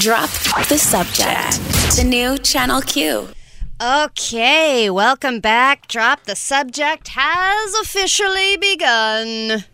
Drop 0.00 0.28
the 0.68 0.76
subject. 0.76 1.96
The 1.96 2.04
new 2.04 2.36
Channel 2.36 2.82
Q. 2.82 3.28
Okay, 3.80 4.90
welcome 4.90 5.38
back. 5.38 5.86
Drop 5.86 6.24
the 6.24 6.34
subject 6.34 7.08
has 7.14 7.74
officially 7.74 8.56
begun. 8.56 9.64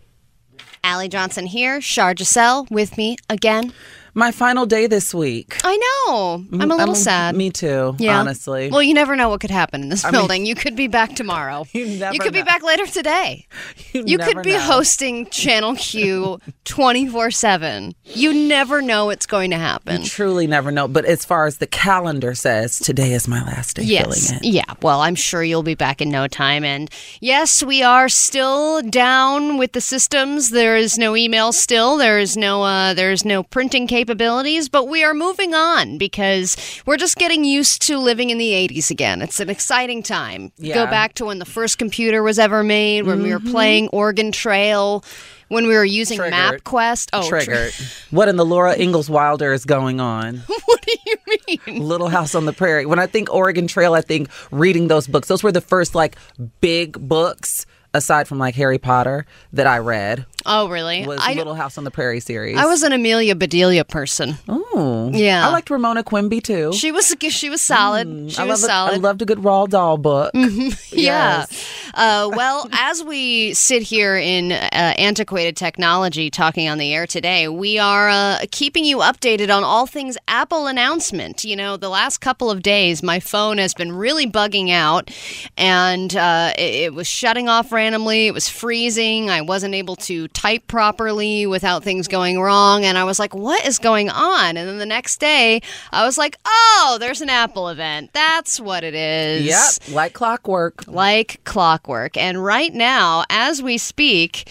Allie 0.83 1.09
Johnson 1.09 1.47
here, 1.47 1.81
Shar 1.81 2.15
Giselle 2.15 2.67
with 2.69 2.97
me 2.97 3.17
again. 3.29 3.73
My 4.13 4.31
final 4.31 4.65
day 4.65 4.87
this 4.87 5.13
week. 5.13 5.57
I 5.63 5.77
know. 5.77 6.43
I'm 6.59 6.69
a 6.69 6.75
little 6.75 6.95
sad. 6.95 7.35
Me 7.35 7.49
too, 7.49 7.95
Yeah. 7.97 8.19
honestly. 8.19 8.69
Well, 8.69 8.83
you 8.83 8.93
never 8.93 9.15
know 9.15 9.29
what 9.29 9.39
could 9.39 9.51
happen 9.51 9.81
in 9.83 9.89
this 9.89 10.03
mean- 10.03 10.11
building. 10.11 10.45
you 10.45 10.53
could 10.55 10.75
be 10.75 10.87
back 10.87 11.15
tomorrow. 11.15 11.65
You 11.73 11.85
never 11.97 12.17
could 12.17 12.33
be 12.33 12.43
back 12.43 12.61
later 12.63 12.85
today. 12.85 13.47
You 13.93 14.17
never 14.17 14.33
could 14.33 14.43
be 14.43 14.51
know. 14.53 14.59
hosting 14.59 15.25
Channel 15.27 15.75
Q 15.75 16.39
24 16.65 17.31
7. 17.31 17.93
You 18.05 18.33
never 18.33 18.81
know 18.81 19.05
what's 19.05 19.25
going 19.25 19.51
to 19.51 19.57
happen. 19.57 20.03
Truly 20.03 20.47
never 20.47 20.71
know. 20.71 20.87
But 20.87 21.05
as 21.05 21.23
far 21.25 21.45
as 21.45 21.57
the 21.57 21.67
calendar 21.67 22.33
says, 22.33 22.79
today 22.79 23.13
is 23.13 23.27
my 23.27 23.43
last 23.43 23.75
day 23.77 23.83
Yes. 23.83 24.27
filling 24.29 24.39
it. 24.43 24.47
Yeah. 24.47 24.73
Well, 24.81 25.01
I'm 25.01 25.15
sure 25.15 25.43
you'll 25.43 25.63
be 25.63 25.75
back 25.75 26.01
in 26.01 26.09
no 26.09 26.27
time. 26.27 26.63
And 26.63 26.89
yes, 27.19 27.61
we 27.63 27.83
are 27.83 28.07
still 28.09 28.81
down 28.81 29.57
with 29.57 29.73
the 29.73 29.81
systems. 29.81 30.49
There 30.51 30.75
is 30.77 30.97
no 30.97 31.15
email 31.17 31.51
still. 31.51 31.97
There 31.97 32.19
is 32.19 32.35
no 32.37 32.63
uh, 32.63 32.93
there 32.93 33.11
is 33.11 33.23
no 33.25 33.43
printing 33.43 33.87
capabilities. 34.01 34.67
But 34.67 34.87
we 34.87 35.03
are 35.03 35.13
moving 35.13 35.53
on 35.53 35.97
because 35.97 36.57
we're 36.85 36.97
just 36.97 37.17
getting 37.17 37.43
used 37.43 37.81
to 37.83 37.97
living 37.97 38.31
in 38.31 38.37
the 38.37 38.51
80s 38.51 38.89
again. 38.89 39.21
It's 39.21 39.39
an 39.39 39.49
exciting 39.49 40.01
time. 40.01 40.51
Go 40.61 40.85
back 40.87 41.13
to 41.15 41.25
when 41.25 41.39
the 41.39 41.45
first 41.45 41.77
computer 41.77 42.23
was 42.23 42.39
ever 42.39 42.63
made, 42.63 43.03
when 43.03 43.21
we 43.21 43.31
were 43.31 43.39
mm-hmm. 43.39 43.51
playing 43.51 43.87
Oregon 43.89 44.31
Trail, 44.31 45.03
when 45.49 45.67
we 45.67 45.75
were 45.75 45.85
using 45.85 46.17
Triggered. 46.17 46.63
MapQuest. 46.63 47.09
Oh, 47.13 47.27
tri- 47.27 47.43
Triggered. 47.43 47.73
what 48.09 48.27
in 48.27 48.37
the 48.37 48.45
Laura 48.45 48.75
Ingalls 48.75 49.09
Wilder 49.09 49.53
is 49.53 49.65
going 49.65 49.99
on? 49.99 50.37
what 50.65 50.81
do 50.81 50.95
you 51.05 51.57
mean? 51.67 51.83
Little 51.83 52.09
House 52.09 52.33
on 52.33 52.45
the 52.45 52.53
Prairie. 52.53 52.85
When 52.85 52.99
I 52.99 53.05
think 53.05 53.31
Oregon 53.31 53.67
Trail, 53.67 53.93
I 53.93 54.01
think 54.01 54.29
reading 54.49 54.87
those 54.87 55.07
books. 55.07 55.27
Those 55.27 55.43
were 55.43 55.51
the 55.51 55.61
first 55.61 55.93
like 55.93 56.15
big 56.61 56.93
books 57.07 57.65
aside 57.93 58.27
from 58.27 58.39
like 58.39 58.55
Harry 58.55 58.77
Potter 58.77 59.25
that 59.53 59.67
I 59.67 59.79
read. 59.79 60.25
Oh, 60.45 60.69
really? 60.69 61.05
Was 61.05 61.19
I, 61.21 61.33
Little 61.33 61.53
House 61.53 61.77
on 61.77 61.83
the 61.83 61.91
Prairie 61.91 62.19
series. 62.19 62.57
I 62.57 62.65
was 62.65 62.81
an 62.83 62.91
Amelia 62.93 63.35
Bedelia 63.35 63.83
person. 63.83 64.35
Oh, 64.49 65.11
Yeah. 65.13 65.47
I 65.47 65.51
liked 65.51 65.69
Ramona 65.69 66.03
Quimby 66.03 66.41
too. 66.41 66.73
She 66.73 66.91
was 66.91 67.13
she 67.29 67.49
was 67.49 67.61
solid. 67.61 68.07
she 68.31 68.37
Mm, 68.37 68.39
I 68.39 68.45
was 68.45 68.61
love 68.63 68.69
solid. 68.69 68.91
A, 68.91 68.95
I 68.95 68.97
loved 68.97 69.21
a 69.21 69.25
good 69.25 69.39
Roald 69.39 69.69
Dahl 69.69 69.97
book. 69.97 70.31
yeah. 70.91 71.45
Uh, 71.93 72.29
well, 72.33 72.67
as 72.73 73.03
we 73.03 73.53
sit 73.53 73.83
here 73.83 74.15
in 74.17 74.51
uh, 74.51 74.55
antiquated 74.97 75.55
technology 75.55 76.29
talking 76.29 76.67
on 76.67 76.77
the 76.77 76.93
air 76.93 77.05
today, 77.05 77.47
we 77.47 77.77
are 77.77 78.09
uh, 78.09 78.39
keeping 78.51 78.83
you 78.85 78.97
updated 78.97 79.55
on 79.55 79.63
all 79.63 79.85
things 79.85 80.17
Apple 80.27 80.67
announcement. 80.67 81.43
You 81.43 81.55
know, 81.55 81.77
the 81.77 81.89
last 81.89 82.19
couple 82.19 82.49
of 82.49 82.63
days, 82.63 83.03
my 83.03 83.19
phone 83.19 83.57
has 83.59 83.73
been 83.73 83.91
really 83.91 84.25
bugging 84.25 84.71
out, 84.71 85.11
and 85.57 86.15
uh, 86.15 86.53
it, 86.57 86.85
it 86.85 86.93
was 86.93 87.07
shutting 87.07 87.47
off 87.47 87.71
randomly. 87.81 88.27
It 88.27 88.33
was 88.33 88.47
freezing. 88.47 89.31
I 89.31 89.41
wasn't 89.41 89.73
able 89.73 89.95
to 90.07 90.27
type 90.29 90.67
properly 90.67 91.47
without 91.47 91.83
things 91.83 92.07
going 92.07 92.39
wrong, 92.39 92.85
and 92.85 92.95
I 92.95 93.03
was 93.03 93.17
like, 93.17 93.33
"What 93.33 93.65
is 93.65 93.79
going 93.79 94.09
on?" 94.09 94.55
And 94.55 94.69
then 94.69 94.77
the 94.77 94.85
next 94.85 95.19
day, 95.19 95.61
I 95.91 96.05
was 96.05 96.15
like, 96.15 96.37
"Oh, 96.45 96.97
there's 96.99 97.21
an 97.21 97.29
Apple 97.29 97.69
event. 97.69 98.11
That's 98.13 98.59
what 98.59 98.83
it 98.83 98.93
is." 98.93 99.45
Yep, 99.45 99.95
like 99.95 100.13
clockwork. 100.13 100.87
like 100.87 101.41
clockwork. 101.43 102.17
And 102.17 102.45
right 102.45 102.71
now, 102.73 103.23
as 103.29 103.63
we 103.63 103.79
speak, 103.79 104.47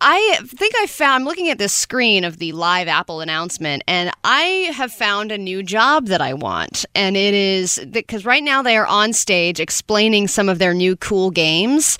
I 0.00 0.38
think 0.46 0.74
I 0.78 0.86
found, 0.86 1.22
I'm 1.22 1.24
looking 1.24 1.50
at 1.50 1.58
this 1.58 1.72
screen 1.72 2.24
of 2.24 2.38
the 2.38 2.52
live 2.52 2.88
Apple 2.88 3.20
announcement, 3.20 3.82
and 3.86 4.10
I 4.22 4.70
have 4.74 4.92
found 4.92 5.32
a 5.32 5.36
new 5.36 5.62
job 5.62 6.06
that 6.06 6.22
I 6.22 6.34
want. 6.34 6.86
And 6.94 7.16
it 7.16 7.34
is 7.34 7.84
because 7.90 8.24
right 8.24 8.42
now 8.42 8.62
they 8.62 8.76
are 8.76 8.86
on 8.86 9.12
stage 9.12 9.58
explaining 9.60 10.28
some 10.28 10.48
of 10.48 10.58
their 10.58 10.72
new 10.72 10.94
cool 10.96 11.30
games. 11.30 11.98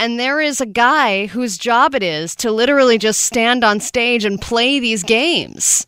And 0.00 0.18
there 0.18 0.40
is 0.40 0.62
a 0.62 0.66
guy 0.66 1.26
whose 1.26 1.58
job 1.58 1.94
it 1.94 2.02
is 2.02 2.34
to 2.36 2.50
literally 2.50 2.96
just 2.96 3.20
stand 3.20 3.62
on 3.62 3.80
stage 3.80 4.24
and 4.24 4.40
play 4.40 4.80
these 4.80 5.02
games. 5.02 5.86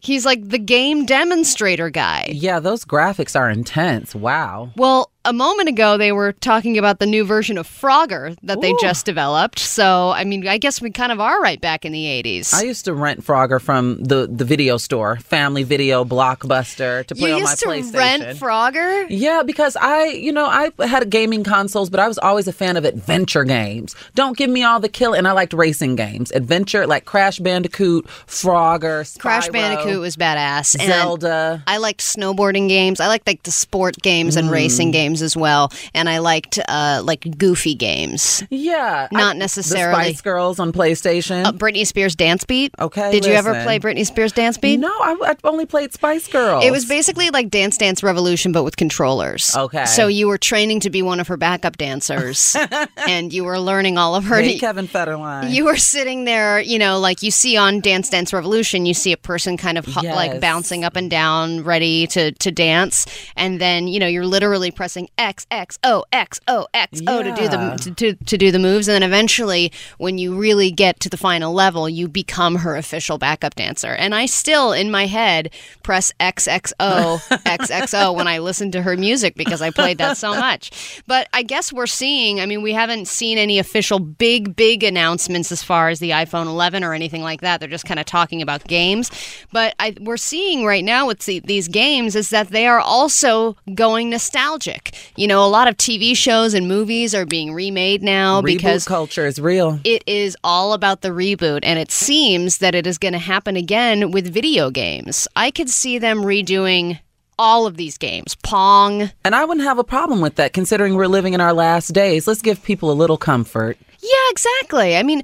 He's 0.00 0.26
like 0.26 0.46
the 0.46 0.58
game 0.58 1.06
demonstrator 1.06 1.88
guy. 1.88 2.28
Yeah, 2.30 2.60
those 2.60 2.84
graphics 2.84 3.34
are 3.40 3.48
intense. 3.48 4.14
Wow. 4.14 4.68
Well, 4.76 5.10
a 5.24 5.32
moment 5.32 5.68
ago 5.68 5.98
they 5.98 6.12
were 6.12 6.32
talking 6.32 6.78
about 6.78 7.00
the 7.00 7.06
new 7.06 7.24
version 7.24 7.58
of 7.58 7.66
Frogger 7.68 8.36
that 8.42 8.60
they 8.60 8.72
just 8.80 9.04
developed. 9.04 9.58
So, 9.58 10.10
I 10.10 10.24
mean, 10.24 10.46
I 10.48 10.58
guess 10.58 10.80
we 10.80 10.90
kind 10.90 11.12
of 11.12 11.20
are 11.20 11.40
right 11.40 11.60
back 11.60 11.84
in 11.84 11.92
the 11.92 12.04
80s. 12.04 12.54
I 12.54 12.62
used 12.62 12.84
to 12.86 12.94
rent 12.94 13.24
Frogger 13.24 13.60
from 13.60 14.02
the, 14.02 14.26
the 14.30 14.44
video 14.44 14.76
store, 14.76 15.16
Family 15.16 15.64
Video, 15.64 16.04
Blockbuster, 16.04 17.04
to 17.06 17.14
play 17.14 17.30
you 17.30 17.36
on 17.36 17.42
my 17.42 17.54
PlayStation. 17.54 17.76
used 17.76 17.92
to 17.92 17.98
rent 17.98 18.22
Frogger? 18.38 19.06
yeah, 19.10 19.42
because 19.44 19.76
I, 19.76 20.06
you 20.06 20.32
know, 20.32 20.46
I 20.46 20.70
had 20.86 21.10
gaming 21.10 21.44
consoles, 21.44 21.90
but 21.90 22.00
I 22.00 22.08
was 22.08 22.18
always 22.18 22.46
a 22.48 22.52
fan 22.52 22.76
of 22.76 22.84
adventure 22.84 23.44
games. 23.44 23.94
Don't 24.14 24.36
give 24.36 24.48
me 24.50 24.62
all 24.62 24.80
the 24.80 24.88
kill, 24.88 25.14
and 25.14 25.26
I 25.26 25.32
liked 25.32 25.52
racing 25.52 25.96
games. 25.96 26.30
Adventure, 26.30 26.86
like 26.86 27.04
Crash 27.04 27.38
Bandicoot, 27.38 28.06
Frogger, 28.26 29.18
Crash 29.18 29.48
Bandicoot 29.48 30.00
was 30.00 30.16
badass. 30.16 30.76
And 30.78 30.88
Zelda. 30.92 31.62
I 31.66 31.78
liked 31.78 32.00
snowboarding 32.00 32.68
games. 32.68 33.00
I 33.00 33.08
liked 33.08 33.26
like 33.26 33.42
the 33.42 33.50
sport 33.50 33.96
games 34.00 34.36
and 34.36 34.48
Mm. 34.48 34.52
racing 34.52 34.90
games 34.92 35.07
as 35.22 35.36
well. 35.36 35.72
And 35.94 36.08
I 36.08 36.18
liked 36.18 36.58
uh, 36.68 37.00
like 37.04 37.38
goofy 37.38 37.74
games. 37.74 38.42
Yeah, 38.50 39.08
Not 39.12 39.36
I- 39.36 39.38
necessarily- 39.38 40.04
The 40.04 40.08
Spice 40.10 40.20
Girls 40.20 40.58
on 40.60 40.72
PlayStation. 40.72 41.44
Uh, 41.44 41.52
Britney 41.52 41.86
Spears 41.86 42.14
Dance 42.14 42.44
Beat. 42.44 42.72
Okay, 42.78 43.10
Did 43.10 43.24
you 43.24 43.32
ever 43.32 43.52
play 43.64 43.78
Britney 43.78 44.06
Spears 44.06 44.32
Dance 44.32 44.58
Beat? 44.58 44.78
no, 44.78 44.88
I, 44.88 45.16
I 45.22 45.36
only 45.44 45.66
played 45.66 45.92
Spice 45.92 46.28
Girls. 46.28 46.64
It 46.64 46.70
was 46.70 46.84
basically 46.86 47.30
like 47.30 47.50
Dance 47.50 47.76
Dance 47.76 48.02
Revolution, 48.02 48.52
but 48.52 48.62
with 48.64 48.76
controllers. 48.76 49.54
Okay. 49.56 49.84
So 49.86 50.06
you 50.08 50.28
were 50.28 50.38
training 50.38 50.80
to 50.80 50.90
be 50.90 51.02
one 51.02 51.20
of 51.20 51.28
her 51.28 51.36
backup 51.36 51.76
dancers, 51.76 52.56
and 52.96 53.32
you 53.32 53.44
were 53.44 53.58
learning 53.58 53.98
all 53.98 54.14
of 54.14 54.24
her. 54.24 54.40
Hey, 54.40 54.58
Kevin 54.58 54.86
Federline. 54.88 55.50
you 55.50 55.64
were 55.64 55.76
sitting 55.76 56.24
there, 56.24 56.60
you 56.60 56.78
know, 56.78 56.98
like 56.98 57.22
you 57.22 57.30
see 57.30 57.56
on 57.56 57.80
Dance 57.80 58.08
Dance 58.10 58.32
Revolution, 58.32 58.86
you 58.86 58.94
see 58.94 59.12
a 59.12 59.16
person 59.16 59.56
kind 59.56 59.78
of 59.78 59.84
ho- 59.86 60.02
like 60.02 60.40
bouncing 60.40 60.84
up 60.84 60.96
and 60.96 61.10
down, 61.10 61.62
ready 61.64 62.06
to 62.08 62.32
to 62.32 62.50
dance, 62.50 63.06
and 63.36 63.60
then 63.60 63.88
you 63.88 63.98
know 64.00 64.06
you're 64.06 64.26
literally 64.26 64.70
pressing 64.70 64.97
X 65.16 65.46
X 65.50 65.78
O 65.84 66.04
X 66.12 66.40
O 66.48 66.66
X 66.74 67.00
O 67.06 67.22
to 67.22 67.32
do 67.34 67.48
the 67.48 67.78
to, 67.82 67.94
to, 67.94 68.24
to 68.24 68.38
do 68.38 68.50
the 68.50 68.58
moves, 68.58 68.88
and 68.88 68.94
then 68.94 69.02
eventually, 69.02 69.70
when 69.98 70.18
you 70.18 70.34
really 70.36 70.70
get 70.70 70.98
to 71.00 71.08
the 71.08 71.16
final 71.16 71.52
level, 71.52 71.88
you 71.88 72.08
become 72.08 72.56
her 72.56 72.76
official 72.76 73.18
backup 73.18 73.54
dancer. 73.54 73.92
And 73.92 74.14
I 74.14 74.26
still, 74.26 74.72
in 74.72 74.90
my 74.90 75.06
head, 75.06 75.50
press 75.82 76.12
XXO 76.18 77.18
XXO 77.44 78.14
when 78.14 78.26
I 78.26 78.38
listen 78.38 78.70
to 78.72 78.82
her 78.82 78.96
music 78.96 79.34
because 79.34 79.62
I 79.62 79.70
played 79.70 79.98
that 79.98 80.16
so 80.16 80.30
much. 80.40 81.02
But 81.06 81.28
I 81.32 81.42
guess 81.42 81.72
we're 81.72 81.86
seeing. 81.86 82.40
I 82.40 82.46
mean, 82.46 82.62
we 82.62 82.72
haven't 82.72 83.08
seen 83.08 83.38
any 83.38 83.58
official 83.58 83.98
big 83.98 84.56
big 84.56 84.82
announcements 84.82 85.52
as 85.52 85.62
far 85.62 85.88
as 85.88 85.98
the 86.00 86.10
iPhone 86.10 86.46
11 86.46 86.82
or 86.84 86.94
anything 86.94 87.22
like 87.22 87.40
that. 87.42 87.60
They're 87.60 87.68
just 87.68 87.84
kind 87.84 88.00
of 88.00 88.06
talking 88.06 88.42
about 88.42 88.64
games. 88.64 89.10
But 89.52 89.74
I, 89.78 89.94
we're 90.00 90.16
seeing 90.16 90.64
right 90.64 90.84
now 90.84 91.06
with 91.06 91.20
the, 91.20 91.40
these 91.40 91.68
games 91.68 92.16
is 92.16 92.30
that 92.30 92.48
they 92.48 92.66
are 92.66 92.80
also 92.80 93.56
going 93.74 94.10
nostalgic. 94.10 94.87
You 95.16 95.26
know, 95.26 95.44
a 95.44 95.48
lot 95.48 95.68
of 95.68 95.76
TV 95.76 96.16
shows 96.16 96.54
and 96.54 96.68
movies 96.68 97.14
are 97.14 97.26
being 97.26 97.52
remade 97.52 98.02
now 98.02 98.40
Reboot 98.40 98.46
because 98.46 98.84
culture 98.84 99.26
is 99.26 99.40
real. 99.40 99.80
it 99.84 100.02
is 100.06 100.36
all 100.44 100.72
about 100.72 101.00
the 101.02 101.08
reboot, 101.08 101.60
and 101.62 101.78
it 101.78 101.90
seems 101.90 102.58
that 102.58 102.74
it 102.74 102.86
is 102.86 102.98
going 102.98 103.12
to 103.12 103.18
happen 103.18 103.56
again 103.56 104.10
with 104.10 104.32
video 104.32 104.70
games. 104.70 105.28
I 105.36 105.50
could 105.50 105.68
see 105.68 105.98
them 105.98 106.18
redoing 106.18 106.98
all 107.38 107.66
of 107.66 107.76
these 107.76 107.96
games 107.96 108.34
Pong. 108.42 109.10
And 109.24 109.34
I 109.34 109.44
wouldn't 109.44 109.66
have 109.66 109.78
a 109.78 109.84
problem 109.84 110.20
with 110.20 110.34
that 110.36 110.52
considering 110.52 110.94
we're 110.96 111.06
living 111.06 111.34
in 111.34 111.40
our 111.40 111.52
last 111.52 111.88
days. 111.88 112.26
Let's 112.26 112.42
give 112.42 112.62
people 112.62 112.90
a 112.90 112.94
little 112.94 113.16
comfort. 113.16 113.78
Yeah, 114.00 114.30
exactly. 114.30 114.96
I 114.96 115.02
mean, 115.02 115.22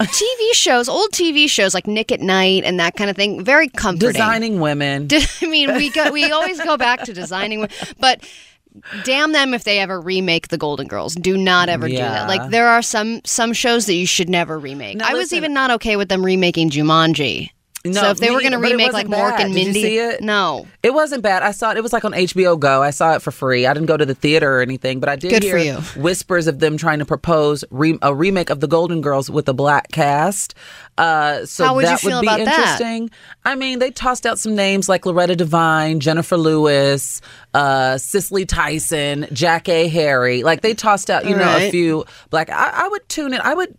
TV 0.00 0.52
shows, 0.52 0.88
old 0.88 1.10
TV 1.10 1.48
shows 1.48 1.74
like 1.74 1.86
Nick 1.86 2.12
at 2.12 2.20
Night 2.20 2.62
and 2.64 2.78
that 2.78 2.94
kind 2.94 3.10
of 3.10 3.16
thing, 3.16 3.44
very 3.44 3.68
comforting. 3.68 4.12
Designing 4.12 4.60
women. 4.60 5.08
I 5.42 5.46
mean, 5.46 5.74
we 5.74 5.90
go, 5.90 6.12
we 6.12 6.30
always 6.30 6.60
go 6.62 6.76
back 6.76 7.02
to 7.04 7.12
designing, 7.12 7.60
women, 7.60 7.76
but 7.98 8.24
damn 9.04 9.32
them 9.32 9.54
if 9.54 9.64
they 9.64 9.78
ever 9.78 10.00
remake 10.00 10.48
the 10.48 10.58
Golden 10.58 10.86
Girls. 10.86 11.14
Do 11.14 11.36
not 11.36 11.68
ever 11.68 11.88
do 11.88 11.96
that. 11.96 12.28
Like 12.28 12.50
there 12.50 12.68
are 12.68 12.82
some 12.82 13.20
some 13.24 13.52
shows 13.52 13.86
that 13.86 13.94
you 13.94 14.06
should 14.06 14.28
never 14.28 14.58
remake. 14.58 14.96
Now, 14.96 15.08
I 15.08 15.14
was 15.14 15.32
even 15.32 15.52
not 15.52 15.70
okay 15.72 15.96
with 15.96 16.08
them 16.08 16.24
remaking 16.24 16.70
Jumanji. 16.70 17.50
No, 17.94 18.00
so 18.02 18.10
if 18.10 18.18
they 18.18 18.28
me 18.28 18.34
were 18.34 18.40
going 18.40 18.52
to 18.52 18.58
either, 18.58 18.62
but 18.62 18.70
it 18.70 18.74
remake 18.74 18.92
like 18.92 19.08
wasn't 19.08 19.24
Mork 19.24 19.36
bad. 19.38 19.40
and 19.46 19.54
Did 19.54 19.60
you 19.60 19.64
Mindy, 19.66 19.82
see 19.82 19.98
it? 19.98 20.20
no. 20.22 20.66
It 20.82 20.94
wasn't 20.94 21.22
bad. 21.22 21.42
I 21.42 21.50
saw 21.50 21.70
it. 21.72 21.76
It 21.76 21.82
was 21.82 21.92
like 21.92 22.04
on 22.04 22.12
HBO 22.12 22.58
Go. 22.58 22.82
I 22.82 22.90
saw 22.90 23.14
it 23.14 23.22
for 23.22 23.30
free. 23.30 23.66
I 23.66 23.74
didn't 23.74 23.86
go 23.86 23.96
to 23.96 24.06
the 24.06 24.14
theater 24.14 24.58
or 24.58 24.60
anything, 24.62 25.00
but 25.00 25.08
I 25.08 25.16
did 25.16 25.30
Good 25.30 25.42
hear 25.42 25.80
whispers 25.96 26.46
of 26.46 26.58
them 26.60 26.76
trying 26.76 26.98
to 27.00 27.04
propose 27.04 27.64
re- 27.70 27.98
a 28.02 28.14
remake 28.14 28.50
of 28.50 28.60
the 28.60 28.66
Golden 28.68 29.00
Girls 29.00 29.30
with 29.30 29.48
a 29.48 29.54
black 29.54 29.90
cast. 29.92 30.54
Uh, 30.96 31.44
so 31.46 31.64
How 31.64 31.74
would 31.76 31.84
that 31.84 32.00
feel 32.00 32.16
would 32.18 32.22
be 32.22 32.26
about 32.26 32.38
that? 32.44 32.58
interesting. 32.58 33.10
I 33.44 33.54
mean, 33.54 33.78
they 33.78 33.90
tossed 33.90 34.26
out 34.26 34.38
some 34.38 34.54
names 34.56 34.88
like 34.88 35.06
Loretta 35.06 35.36
Devine, 35.36 36.00
Jennifer 36.00 36.36
Lewis, 36.36 37.20
uh, 37.54 37.98
Cicely 37.98 38.44
Tyson, 38.46 39.24
Jackée 39.30 39.88
Harry. 39.90 40.42
Like 40.42 40.62
they 40.62 40.74
tossed 40.74 41.08
out, 41.10 41.24
you 41.24 41.36
know, 41.36 41.56
a 41.56 41.70
few 41.70 42.04
black. 42.30 42.50
I, 42.50 42.70
I 42.84 42.88
would 42.88 43.08
tune 43.08 43.32
in. 43.34 43.40
I 43.40 43.54
would. 43.54 43.76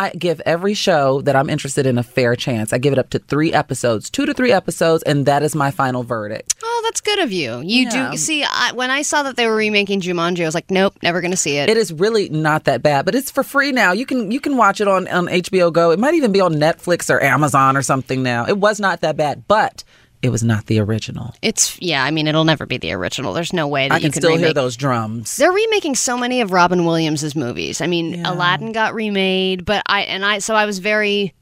I 0.00 0.10
give 0.10 0.40
every 0.46 0.72
show 0.74 1.20
that 1.22 1.36
I'm 1.36 1.50
interested 1.50 1.84
in 1.84 1.98
a 1.98 2.02
fair 2.02 2.34
chance. 2.36 2.72
I 2.72 2.78
give 2.78 2.92
it 2.94 2.98
up 2.98 3.10
to 3.10 3.18
three 3.18 3.52
episodes, 3.52 4.08
two 4.08 4.24
to 4.24 4.32
three 4.32 4.50
episodes, 4.52 5.02
and 5.02 5.26
that 5.26 5.42
is 5.42 5.54
my 5.54 5.70
final 5.70 6.02
verdict. 6.02 6.54
Oh, 6.62 6.80
that's 6.84 7.00
good 7.02 7.18
of 7.18 7.30
you. 7.32 7.60
You 7.60 7.84
Yeah. 7.90 8.10
do 8.12 8.16
see. 8.16 8.42
I, 8.44 8.72
when 8.72 8.90
I 8.90 9.02
saw 9.02 9.22
that 9.24 9.36
they 9.36 9.46
were 9.46 9.54
remaking 9.56 10.00
Jumanji, 10.00 10.40
I 10.42 10.46
was 10.46 10.54
like, 10.54 10.70
nope, 10.70 10.94
never 11.02 11.20
going 11.20 11.32
to 11.32 11.36
see 11.36 11.58
it. 11.58 11.68
It 11.68 11.76
is 11.76 11.92
really 11.92 12.28
not 12.30 12.64
that 12.64 12.82
bad, 12.82 13.04
but 13.04 13.14
it's 13.14 13.30
for 13.30 13.42
free 13.42 13.72
now. 13.72 13.92
You 13.92 14.06
can 14.06 14.30
you 14.30 14.40
can 14.40 14.56
watch 14.56 14.80
it 14.80 14.88
on 14.88 15.06
on 15.08 15.26
HBO 15.26 15.70
Go. 15.72 15.90
It 15.90 15.98
might 15.98 16.14
even 16.14 16.32
be 16.32 16.40
on 16.40 16.54
Netflix 16.54 17.10
or 17.10 17.22
Amazon 17.22 17.76
or 17.76 17.82
something 17.82 18.22
now. 18.22 18.46
It 18.46 18.56
was 18.58 18.80
not 18.80 19.02
that 19.02 19.16
bad, 19.18 19.46
but 19.48 19.84
it 20.22 20.28
was 20.28 20.42
not 20.42 20.66
the 20.66 20.78
original. 20.80 21.34
It's 21.42 21.80
yeah. 21.80 22.04
I 22.04 22.10
mean, 22.10 22.26
it'll 22.28 22.44
never 22.44 22.66
be 22.66 22.76
the 22.76 22.92
original. 22.92 23.32
There's 23.32 23.52
no 23.52 23.66
way 23.66 23.88
that 23.88 23.94
I 23.94 23.96
you 23.98 24.02
can 24.02 24.12
still 24.12 24.30
remake. 24.30 24.44
hear 24.44 24.54
those 24.54 24.76
drums. 24.76 25.36
They're 25.36 25.52
remaking 25.52 25.94
so 25.94 26.18
many 26.18 26.40
of 26.42 26.52
Robin 26.52 26.84
Williams' 26.84 27.34
movies. 27.34 27.80
I 27.80 27.86
mean, 27.86 28.14
Yeah. 28.14 28.32
Aladdin 28.32 28.72
got 28.72 28.94
remade, 28.94 29.64
but 29.64 29.82
I 29.86 30.02
and 30.02 30.24
I 30.24 30.38
so 30.40 30.54
I 30.54 30.66
was 30.66 30.78
very 30.78 31.34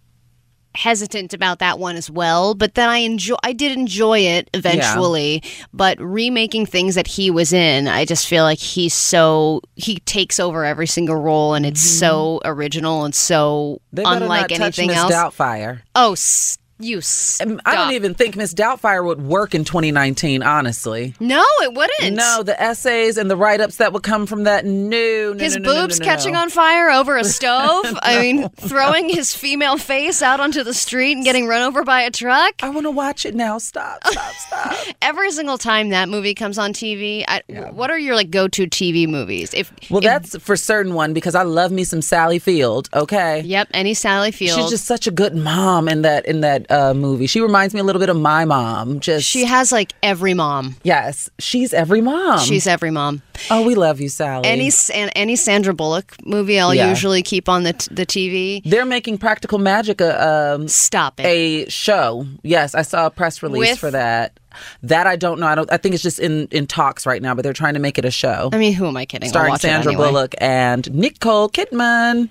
hesitant 0.75 1.35
about 1.35 1.59
that 1.59 1.79
one 1.81 1.97
as 1.97 2.09
well. 2.09 2.55
But 2.55 2.75
then 2.75 2.89
I 2.89 2.99
enjoy 2.99 3.35
I 3.43 3.53
did 3.53 3.77
enjoy 3.77 4.21
it 4.21 4.49
eventually. 4.55 5.43
But 5.73 5.99
remaking 6.01 6.67
things 6.67 6.95
that 6.95 7.07
he 7.09 7.31
was 7.33 7.53
in, 7.53 7.89
I 7.89 8.05
just 8.05 8.29
feel 8.29 8.45
like 8.45 8.59
he's 8.59 8.95
so 8.95 9.61
he 9.75 9.97
takes 10.01 10.39
over 10.39 10.65
every 10.65 10.87
single 10.87 11.17
role 11.17 11.55
and 11.55 11.67
it's 11.67 11.81
so 11.83 12.39
mm-hmm. 12.45 12.49
original 12.53 13.05
and 13.05 13.15
so 13.15 13.81
They 13.93 14.05
unlike 14.05 14.51
not 14.51 14.61
anything 14.61 14.91
else. 14.91 15.13
Doubtfire. 15.13 15.81
oh, 15.97 16.13
s- 16.13 16.59
you 16.79 17.01
stop. 17.01 17.49
I 17.65 17.75
don't 17.75 17.93
even 17.93 18.15
think 18.15 18.37
Miss 18.37 18.55
Doubtfire 18.55 19.05
would 19.05 19.21
work 19.23 19.55
in 19.55 19.65
2019. 19.65 20.43
Honestly, 20.43 21.15
No, 21.21 21.45
it 21.63 21.75
wouldn't. 21.75 22.17
no. 22.17 22.43
The 22.43 22.61
essays 22.61 23.17
and 23.19 23.31
the 23.31 23.37
write 23.37 23.61
ups 23.61 23.77
that 23.77 23.93
would 23.93 24.03
come 24.03 24.27
from 24.27 24.45
that. 24.45 24.65
No, 24.65 25.33
no, 25.33 25.39
His 25.39 25.57
no, 25.57 25.63
no, 25.63 25.83
boobs 25.83 25.99
catching 25.99 26.37
on 26.37 26.51
fire 26.51 26.91
over 26.91 27.17
a 27.17 27.25
stove. 27.25 27.85
I 28.03 28.21
mean, 28.21 28.49
throwing 28.51 29.09
his 29.09 29.35
female 29.35 29.77
face 29.77 30.23
out 30.23 30.41
onto 30.41 30.63
the 30.63 30.75
street 30.75 31.13
and 31.13 31.25
getting 31.25 31.47
run 31.47 31.63
over 31.63 31.85
by 31.85 32.03
a 32.03 32.11
truck. 32.11 32.55
I 32.63 32.69
want 32.71 32.85
to 32.87 32.91
watch 32.91 33.25
it 33.27 33.35
now. 33.35 33.59
Stop, 33.59 34.07
stop, 34.07 34.35
stop. 34.35 34.75
Every 35.03 35.31
single 35.31 35.59
time 35.59 35.91
that 35.91 36.09
movie 36.09 36.35
comes 36.35 36.59
on 36.59 36.73
TV, 36.73 37.25
I, 37.27 37.43
what 37.73 37.91
are 37.91 37.99
your 37.99 38.15
like 38.15 38.31
go-to 38.31 38.67
TV 38.67 39.09
movies? 39.09 39.53
If 39.55 39.73
Well, 39.91 39.99
if- 39.99 40.05
that's 40.05 40.37
for 40.39 40.57
certain 40.57 40.95
one 40.95 41.13
because 41.13 41.35
I 41.35 41.43
love 41.43 41.73
me 41.73 41.85
some 41.85 42.03
Sally 42.03 42.39
Field. 42.39 42.89
Okay. 42.95 43.41
yep, 43.45 43.69
any 43.75 43.95
Sally 43.95 44.31
Field. 44.31 44.59
She's 44.59 44.71
just 44.71 44.85
such 44.85 45.07
a 45.07 45.11
good 45.11 45.35
mom 45.35 45.89
in 45.89 46.03
that 46.03 46.27
in 46.27 46.41
that 46.43 46.67
uh, 46.71 46.95
movie. 46.95 47.27
She 47.27 47.41
reminds 47.41 47.75
me 47.75 47.81
a 47.81 47.85
little 47.85 48.01
bit 48.01 48.09
of 48.09 48.17
my 48.17 48.45
mom. 48.45 49.01
Just 49.01 49.27
she 49.27 49.45
has 49.45 49.73
like 49.73 49.93
every 50.03 50.35
mom. 50.35 50.77
yes, 50.83 51.31
she's 51.39 51.73
every 51.75 52.01
mom. 52.01 52.39
She's 52.41 52.67
every 52.67 52.91
mom. 52.91 53.23
oh, 53.51 53.65
we 53.67 53.75
love 53.75 54.01
you, 54.01 54.09
Sally. 54.09 54.47
Any 54.49 54.71
any 54.93 55.37
Sandra 55.37 55.75
Bullock 55.75 56.15
movie, 56.27 56.59
I'll 56.61 56.75
Yeah. 56.75 56.89
usually 56.89 57.23
keep 57.23 57.49
on 57.49 57.63
the 57.63 57.73
t- 57.75 57.95
the 57.95 58.05
TV. 58.07 58.63
They're 58.65 58.85
making 58.85 59.19
Practical 59.19 59.59
Magic 59.59 60.01
a 60.01 60.55
um, 60.55 60.69
Stop 60.69 61.21
it. 61.21 61.27
a 61.27 61.69
show. 61.71 62.27
Yes, 62.43 62.75
I 62.75 62.83
saw 62.83 63.07
a 63.07 63.11
press 63.11 63.43
release 63.43 63.71
With- 63.71 63.79
for 63.79 63.91
that. 63.91 64.39
That 64.83 65.07
I 65.07 65.15
don't 65.15 65.39
know. 65.39 65.47
I 65.47 65.55
don't. 65.55 65.71
I 65.73 65.77
think 65.77 65.95
it's 65.95 66.03
just 66.03 66.19
in 66.19 66.49
in 66.51 66.67
talks 66.67 67.07
right 67.07 67.23
now, 67.23 67.33
but 67.35 67.43
they're 67.43 67.53
trying 67.53 67.75
to 67.75 67.81
make 67.81 67.97
it 67.97 68.05
a 68.05 68.11
show 68.11 68.51
I 68.53 68.59
mean, 68.59 68.73
who 68.73 68.87
am 68.87 68.97
I 68.97 69.07
kidding? 69.07 69.29
Starring 69.29 69.55
Sandra 69.57 69.93
anyway. 69.93 70.07
Bullock 70.09 70.35
and 70.39 70.93
Nicole 70.93 71.49
Kidman. 71.49 72.29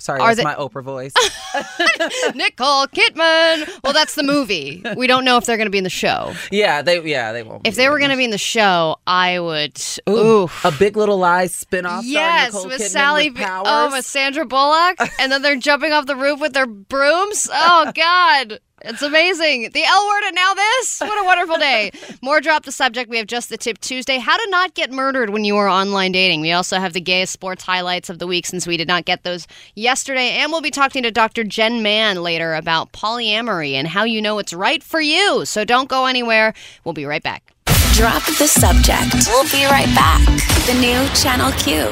Sorry, 0.00 0.20
Are 0.20 0.28
that's 0.34 0.38
they- 0.38 0.44
my 0.44 0.54
Oprah 0.54 0.82
voice. 0.84 1.12
Nicole 2.34 2.86
Kidman. 2.88 3.68
Well, 3.82 3.92
that's 3.92 4.14
the 4.14 4.22
movie. 4.22 4.82
We 4.96 5.06
don't 5.06 5.24
know 5.24 5.36
if 5.36 5.44
they're 5.44 5.56
going 5.56 5.66
to 5.66 5.70
be 5.70 5.78
in 5.78 5.84
the 5.84 5.90
show. 5.90 6.34
yeah, 6.50 6.82
they 6.82 7.00
yeah 7.02 7.32
they 7.32 7.42
won't. 7.42 7.66
If 7.66 7.74
be 7.74 7.78
they 7.82 7.88
were 7.88 7.98
going 7.98 8.10
to 8.10 8.16
be 8.16 8.24
in 8.24 8.30
the 8.30 8.38
show, 8.38 8.96
I 9.06 9.40
would. 9.40 9.80
Ooh, 10.08 10.12
Ooh. 10.44 10.50
a 10.64 10.70
Big 10.72 10.96
Little 10.96 11.18
Lies 11.18 11.52
spinoff. 11.64 12.02
Yes, 12.04 12.50
starring 12.50 12.68
with 12.68 12.80
Kidman 12.80 12.88
Sally. 12.88 13.30
with 13.30 13.38
B- 13.38 13.42
oh, 13.44 13.46
powers. 13.46 13.66
oh, 13.68 13.90
with 13.96 14.06
Sandra 14.06 14.46
Bullock, 14.46 14.98
and 15.18 15.32
then 15.32 15.42
they're 15.42 15.56
jumping 15.56 15.92
off 15.92 16.06
the 16.06 16.16
roof 16.16 16.40
with 16.40 16.52
their 16.52 16.66
brooms. 16.66 17.48
Oh 17.52 17.92
God, 17.96 18.60
it's 18.82 19.02
amazing. 19.02 19.70
The 19.72 19.84
L 19.84 20.06
word 20.06 20.24
and 20.24 20.34
now 20.34 20.54
this. 20.54 21.00
What 21.00 21.20
a 21.20 21.24
wonderful 21.24 21.58
day. 21.58 21.90
More 22.22 22.40
drop 22.40 22.64
the 22.64 22.72
subject. 22.72 23.10
We 23.10 23.16
have 23.18 23.26
just 23.26 23.48
the 23.48 23.56
tip 23.56 23.78
Tuesday. 23.78 24.18
How 24.18 24.36
to 24.36 24.50
not 24.50 24.74
get 24.74 24.90
murdered 24.90 25.30
when 25.30 25.44
you 25.44 25.56
are 25.56 25.68
online 25.68 26.12
dating. 26.12 26.40
We 26.40 26.52
also 26.52 26.78
have 26.78 26.92
the 26.92 27.00
gayest 27.00 27.32
sports 27.32 27.64
highlights 27.64 28.10
of 28.10 28.18
the 28.18 28.26
week 28.26 28.46
since 28.46 28.66
we 28.66 28.76
did 28.76 28.88
not 28.88 29.04
get 29.04 29.24
those 29.24 29.46
yesterday, 29.74 30.30
and 30.30 30.52
we'll 30.52 30.60
be 30.60 30.70
talking 30.70 31.02
to 31.02 31.10
Dr. 31.10 31.44
Jen 31.44 31.82
Mann 31.82 32.22
later 32.22 32.54
about 32.54 32.92
polyamory 32.92 33.72
and 33.72 33.88
how 33.88 34.04
you 34.04 34.22
know 34.22 34.38
it's 34.38 34.52
right 34.52 34.82
for 34.82 35.00
you. 35.00 35.44
So 35.44 35.64
don't 35.64 35.88
go 35.88 36.06
anywhere. 36.06 36.54
We'll 36.84 36.94
be 36.94 37.04
right 37.04 37.22
back. 37.22 37.54
Drop 37.94 38.24
the 38.38 38.46
subject. 38.46 39.26
We'll 39.26 39.50
be 39.50 39.64
right 39.64 39.92
back. 39.94 40.24
The 40.66 40.74
new 40.74 41.06
Channel 41.14 41.50
Q. 41.52 41.88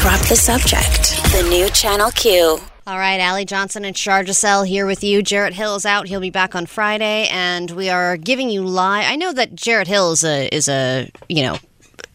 Drop 0.00 0.20
the 0.28 0.36
subject. 0.36 1.22
The 1.32 1.46
new 1.48 1.68
Channel 1.70 2.10
Q. 2.10 2.60
All 2.88 2.98
right, 2.98 3.18
Allie 3.18 3.44
Johnson 3.44 3.84
and 3.84 3.96
Shar 3.96 4.24
Giselle 4.24 4.62
here 4.62 4.86
with 4.86 5.02
you. 5.02 5.20
Jarrett 5.20 5.54
Hill 5.54 5.74
is 5.74 5.84
out; 5.84 6.06
he'll 6.06 6.20
be 6.20 6.30
back 6.30 6.54
on 6.54 6.66
Friday, 6.66 7.26
and 7.32 7.68
we 7.72 7.88
are 7.88 8.16
giving 8.16 8.48
you 8.48 8.62
live. 8.62 9.10
I 9.10 9.16
know 9.16 9.32
that 9.32 9.56
Jarrett 9.56 9.88
Hill 9.88 10.12
is 10.12 10.22
a 10.22 10.46
is 10.54 10.68
a 10.68 11.10
you 11.28 11.42
know 11.42 11.58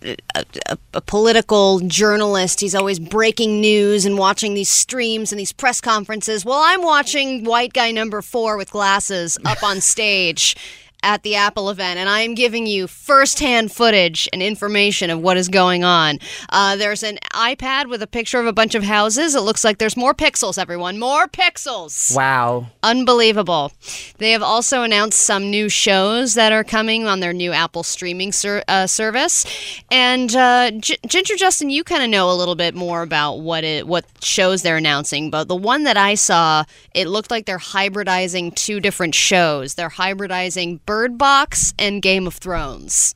a, 0.01 0.15
a, 0.33 0.77
a 0.93 1.01
political 1.01 1.81
journalist. 1.81 2.61
He's 2.61 2.73
always 2.73 2.99
breaking 2.99 3.59
news 3.59 4.05
and 4.05 4.17
watching 4.17 4.53
these 4.53 4.69
streams 4.69 5.33
and 5.33 5.39
these 5.39 5.51
press 5.51 5.81
conferences. 5.81 6.45
Well, 6.45 6.61
I'm 6.63 6.83
watching 6.83 7.43
white 7.43 7.73
guy 7.73 7.91
number 7.91 8.21
four 8.21 8.55
with 8.55 8.71
glasses 8.71 9.37
up 9.43 9.63
on 9.63 9.81
stage. 9.81 10.55
At 11.03 11.23
the 11.23 11.35
Apple 11.35 11.71
event, 11.71 11.97
and 11.97 12.07
I 12.07 12.21
am 12.21 12.35
giving 12.35 12.67
you 12.67 12.85
firsthand 12.85 13.71
footage 13.71 14.29
and 14.31 14.41
information 14.43 15.09
of 15.09 15.19
what 15.19 15.35
is 15.35 15.49
going 15.49 15.83
on. 15.83 16.19
Uh, 16.49 16.75
there's 16.75 17.01
an 17.01 17.17
iPad 17.33 17.89
with 17.89 18.03
a 18.03 18.07
picture 18.07 18.39
of 18.39 18.45
a 18.45 18.53
bunch 18.53 18.75
of 18.75 18.83
houses. 18.83 19.33
It 19.33 19.41
looks 19.41 19.63
like 19.63 19.79
there's 19.79 19.97
more 19.97 20.13
pixels, 20.13 20.59
everyone. 20.59 20.99
More 20.99 21.27
pixels. 21.27 22.15
Wow. 22.15 22.67
Unbelievable. 22.83 23.71
They 24.19 24.31
have 24.31 24.43
also 24.43 24.83
announced 24.83 25.19
some 25.19 25.49
new 25.49 25.69
shows 25.69 26.35
that 26.35 26.51
are 26.51 26.63
coming 26.63 27.07
on 27.07 27.19
their 27.19 27.33
new 27.33 27.51
Apple 27.51 27.81
streaming 27.81 28.31
ser- 28.31 28.63
uh, 28.67 28.85
service. 28.85 29.43
And 29.89 30.35
uh, 30.35 30.69
G- 30.71 30.99
Ginger 31.07 31.35
Justin, 31.35 31.71
you 31.71 31.83
kind 31.83 32.03
of 32.03 32.09
know 32.09 32.29
a 32.29 32.37
little 32.37 32.55
bit 32.55 32.75
more 32.75 33.01
about 33.01 33.37
what 33.39 33.63
it 33.63 33.87
what 33.87 34.05
shows 34.21 34.61
they're 34.61 34.77
announcing. 34.77 35.31
But 35.31 35.47
the 35.47 35.55
one 35.55 35.83
that 35.85 35.97
I 35.97 36.13
saw, 36.13 36.63
it 36.93 37.07
looked 37.07 37.31
like 37.31 37.47
they're 37.47 37.57
hybridizing 37.57 38.53
two 38.53 38.79
different 38.79 39.15
shows. 39.15 39.73
They're 39.73 39.89
hybridizing 39.89 40.79
Bird 40.91 41.17
Box 41.17 41.73
and 41.79 42.01
Game 42.01 42.27
of 42.27 42.33
Thrones. 42.33 43.15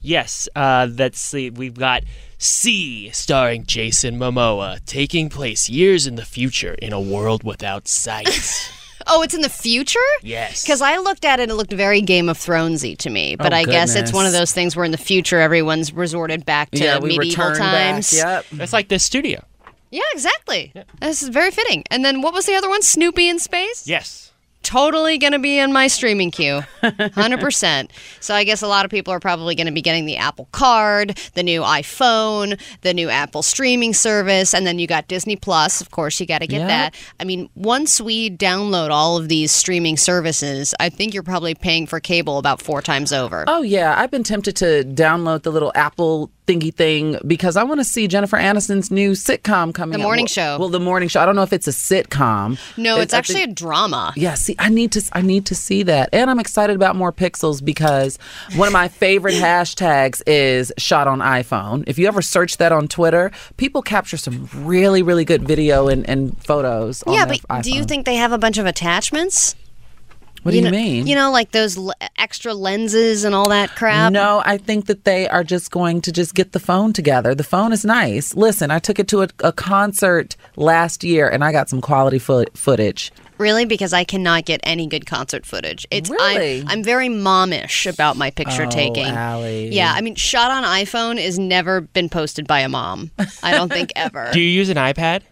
Yes, 0.00 0.48
uh, 0.56 0.88
that's 0.90 1.30
the 1.30 1.50
we've 1.50 1.78
got 1.78 2.02
See 2.38 3.08
starring 3.10 3.66
Jason 3.66 4.16
Momoa, 4.18 4.84
taking 4.84 5.28
place 5.28 5.68
years 5.68 6.08
in 6.08 6.16
the 6.16 6.24
future 6.24 6.74
in 6.74 6.92
a 6.92 7.00
world 7.00 7.44
without 7.44 7.86
sight. 7.86 8.28
Oh, 9.06 9.20
it's 9.22 9.34
in 9.34 9.42
the 9.42 9.50
future? 9.50 9.98
yes, 10.22 10.62
Because 10.62 10.80
I 10.80 10.96
looked 10.96 11.26
at 11.26 11.38
it, 11.38 11.50
it 11.50 11.54
looked 11.54 11.74
very 11.74 12.00
Game 12.00 12.30
of 12.30 12.38
Thronesy 12.38 12.96
to 12.98 13.10
me. 13.10 13.36
But 13.36 13.52
Oh, 13.52 13.56
I 13.56 13.64
guess 13.64 13.94
it's 13.96 14.14
one 14.14 14.24
of 14.24 14.32
those 14.32 14.50
things 14.50 14.74
where 14.76 14.84
in 14.86 14.92
the 14.92 14.96
future 14.96 15.40
everyone's 15.40 15.92
resorted 15.92 16.46
back 16.46 16.70
to 16.70 16.82
yeah, 16.82 16.98
we 16.98 17.18
medieval 17.18 17.52
times. 17.54 18.10
back. 18.18 18.46
Yep. 18.50 18.60
It's 18.62 18.72
like 18.72 18.88
this 18.88 19.04
studio. 19.04 19.44
Yeah, 19.90 20.00
exactly. 20.14 20.72
This 21.02 21.22
is 21.22 21.28
very 21.28 21.50
fitting. 21.50 21.84
And 21.90 22.02
then 22.02 22.22
what 22.22 22.32
was 22.32 22.46
the 22.46 22.54
other 22.54 22.68
one? 22.70 22.80
Snoopy 22.80 23.28
in 23.28 23.38
space? 23.38 23.86
Yes, 23.86 24.32
Totally 24.64 25.18
going 25.18 25.32
to 25.34 25.38
be 25.38 25.58
in 25.58 25.72
my 25.72 25.86
streaming 25.86 26.30
queue. 26.30 26.62
100%. 26.82 27.90
so 28.20 28.34
I 28.34 28.44
guess 28.44 28.62
a 28.62 28.66
lot 28.66 28.84
of 28.84 28.90
people 28.90 29.12
are 29.12 29.20
probably 29.20 29.54
going 29.54 29.66
to 29.66 29.72
be 29.72 29.82
getting 29.82 30.06
the 30.06 30.16
Apple 30.16 30.48
Card, 30.52 31.18
the 31.34 31.42
new 31.42 31.60
iPhone, 31.60 32.60
the 32.82 32.94
new 32.94 33.08
Apple 33.08 33.42
streaming 33.42 33.94
service, 33.94 34.54
and 34.54 34.66
then 34.66 34.78
you 34.78 34.86
got 34.86 35.08
Disney 35.08 35.36
Plus. 35.36 35.80
Of 35.80 35.90
course, 35.90 36.18
you 36.20 36.26
got 36.26 36.40
to 36.40 36.46
get 36.46 36.66
that. 36.66 36.94
I 37.20 37.24
mean, 37.24 37.48
once 37.54 38.00
we 38.00 38.30
download 38.30 38.90
all 38.90 39.16
of 39.16 39.28
these 39.28 39.52
streaming 39.52 39.96
services, 39.96 40.74
I 40.80 40.88
think 40.88 41.14
you're 41.14 41.22
probably 41.22 41.54
paying 41.54 41.86
for 41.86 42.00
cable 42.00 42.38
about 42.38 42.60
four 42.62 42.82
times 42.82 43.12
over. 43.12 43.44
Oh 43.46 43.62
yeah, 43.62 43.94
I've 43.98 44.10
been 44.10 44.24
tempted 44.24 44.56
to 44.56 44.82
download 44.84 45.42
the 45.42 45.52
little 45.52 45.72
Apple 45.74 46.30
thingy 46.46 46.74
thing 46.74 47.18
because 47.26 47.56
I 47.56 47.62
want 47.62 47.80
to 47.80 47.84
see 47.84 48.06
Jennifer 48.06 48.36
Aniston's 48.36 48.90
new 48.90 49.12
sitcom 49.12 49.74
coming. 49.74 49.98
The 49.98 50.02
morning 50.04 50.26
show. 50.26 50.58
Well, 50.58 50.68
the 50.68 50.80
morning 50.80 51.08
show. 51.08 51.20
I 51.20 51.26
don't 51.26 51.36
know 51.36 51.42
if 51.42 51.52
it's 51.54 51.66
a 51.68 51.70
sitcom. 51.70 52.58
no, 52.76 52.98
it's 53.00 53.14
I 53.14 53.18
actually 53.18 53.40
think- 53.40 53.52
a 53.52 53.54
drama. 53.54 54.12
Yeah, 54.16 54.34
see, 54.54 54.64
I 54.64 54.68
need 54.68 54.92
to 54.92 55.02
I 55.12 55.22
need 55.22 55.46
to 55.46 55.54
see 55.54 55.82
that. 55.84 56.08
And 56.12 56.30
I'm 56.30 56.38
excited 56.40 56.76
about 56.76 56.96
more 56.96 57.12
pixels 57.12 57.64
because 57.64 58.18
one 58.56 58.68
of 58.68 58.72
my 58.72 58.88
favorite 58.88 59.34
hashtags 59.34 60.22
is 60.26 60.72
shot 60.78 61.06
on 61.06 61.20
iPhone. 61.20 61.84
If 61.86 61.98
you 61.98 62.06
ever 62.06 62.22
search 62.22 62.58
that 62.58 62.72
on 62.72 62.88
Twitter, 62.88 63.30
people 63.56 63.82
capture 63.82 64.16
some 64.16 64.48
really, 64.54 65.02
really 65.02 65.24
good 65.24 65.46
video 65.46 65.88
and, 65.88 66.08
and 66.08 66.42
photos 66.42 67.02
on 67.04 67.14
Yeah, 67.14 67.26
but 67.26 67.62
do 67.62 67.72
you 67.72 67.84
think 67.84 68.06
they 68.06 68.16
have 68.16 68.32
a 68.32 68.38
bunch 68.38 68.58
of 68.58 68.66
attachments? 68.66 69.56
What 70.42 70.50
do 70.50 70.58
you 70.58 70.64
know, 70.64 70.70
mean? 70.70 71.06
You 71.06 71.14
know, 71.14 71.32
like 71.32 71.52
those 71.52 71.78
l- 71.78 71.94
extra 72.18 72.52
lenses 72.52 73.24
and 73.24 73.34
all 73.34 73.48
that 73.48 73.70
crap. 73.76 74.12
No, 74.12 74.42
I 74.44 74.58
think 74.58 74.86
that 74.86 75.04
they 75.04 75.26
are 75.26 75.42
just 75.42 75.70
going 75.70 76.02
to 76.02 76.12
just 76.12 76.34
get 76.34 76.52
the 76.52 76.60
phone 76.60 76.92
together. 76.92 77.34
The 77.34 77.44
phone 77.44 77.72
is 77.72 77.82
nice. 77.82 78.34
Listen, 78.34 78.70
I 78.70 78.78
took 78.78 78.98
it 78.98 79.08
to 79.08 79.22
a, 79.22 79.28
a 79.38 79.52
concert 79.52 80.36
last 80.56 81.02
year 81.02 81.30
and 81.30 81.42
I 81.42 81.50
got 81.50 81.70
some 81.70 81.80
quality 81.80 82.18
fo- 82.18 82.44
footage. 82.52 83.10
Really, 83.38 83.64
because 83.64 83.92
I 83.92 84.04
cannot 84.04 84.44
get 84.44 84.60
any 84.62 84.86
good 84.86 85.06
concert 85.06 85.44
footage. 85.44 85.86
It's 85.90 86.08
Really? 86.08 86.60
I'm, 86.60 86.68
I'm 86.68 86.82
very 86.84 87.08
momish 87.08 87.92
about 87.92 88.16
my 88.16 88.30
picture 88.30 88.64
Oh, 88.64 88.70
taking. 88.70 89.06
Allie. 89.06 89.68
Yeah, 89.74 89.92
I 89.94 90.00
mean, 90.00 90.14
shot 90.14 90.50
on 90.50 90.62
iPhone 90.62 91.18
is 91.18 91.38
never 91.38 91.80
been 91.80 92.08
posted 92.08 92.46
by 92.46 92.60
a 92.60 92.68
mom. 92.68 93.10
I 93.42 93.52
don't 93.52 93.72
think 93.72 93.92
ever. 93.96 94.30
Do 94.32 94.40
you 94.40 94.48
use 94.48 94.68
an 94.68 94.76
iPad 94.76 95.22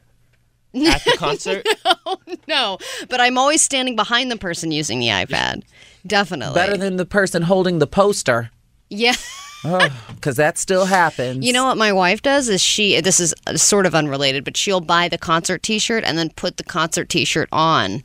at 0.75 1.05
the 1.05 1.17
concert? 1.19 1.67
no, 2.07 2.17
no, 2.49 2.79
but 3.09 3.21
I'm 3.21 3.39
always 3.39 3.63
standing 3.63 3.95
behind 3.95 4.31
the 4.31 4.37
person 4.37 4.73
using 4.73 4.99
the 4.99 5.09
iPad. 5.09 5.63
Definitely. 6.07 6.55
Better 6.55 6.77
than 6.77 6.97
the 6.97 7.07
person 7.07 7.43
holding 7.43 7.79
the 7.79 7.87
poster, 7.87 8.51
yeah. 8.89 9.15
because 10.15 10.37
that 10.37 10.59
still 10.59 10.87
happens. 10.87 11.45
You 11.47 11.53
know 11.53 11.65
what 11.65 11.77
my 11.77 11.93
wife 11.93 12.23
does 12.23 12.49
is 12.49 12.61
she 12.61 13.01
this 13.01 13.21
is 13.21 13.35
uh, 13.47 13.57
sort 13.57 13.87
of 13.87 13.95
unrelated, 13.95 14.45
but 14.45 14.57
she'll 14.57 14.81
buy 14.81 15.09
the 15.09 15.19
concert 15.19 15.63
T-shirt 15.63 16.05
and 16.05 16.19
then 16.19 16.31
put 16.31 16.57
the 16.57 16.65
concert 16.65 17.09
T-shirt 17.09 17.49
on 17.53 18.03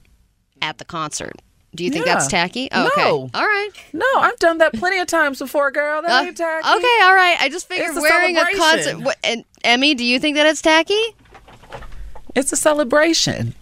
at 0.61 0.77
the 0.77 0.85
concert. 0.85 1.33
Do 1.75 1.83
you 1.83 1.91
think 1.91 2.05
Yeah. 2.05 2.13
that's 2.13 2.27
tacky? 2.27 2.69
Oh, 2.71 2.87
okay. 2.87 3.03
All 3.03 3.45
right. 3.45 3.69
No, 3.93 4.05
I've 4.17 4.37
done 4.39 4.57
that 4.59 4.73
plenty 4.73 4.99
of 4.99 5.07
times 5.07 5.39
before, 5.39 5.69
girl. 5.69 6.01
That 6.01 6.11
Uh, 6.11 6.25
ain't 6.27 6.37
tacky. 6.37 6.67
okay, 6.67 6.97
all 7.03 7.13
right. 7.13 7.37
I 7.39 7.49
just 7.49 7.67
figured 7.67 7.89
It's 7.89 7.97
a 7.97 8.01
wearing 8.01 8.37
a 8.37 8.45
concert. 8.55 8.99
What, 9.01 9.17
and 9.23 9.43
Emmy, 9.63 9.93
do 9.93 10.03
you 10.03 10.19
think 10.19 10.37
that 10.37 10.45
it's 10.47 10.61
tacky? 10.61 10.99
It's 12.35 12.51
a 12.53 12.55
celebration. 12.57 13.53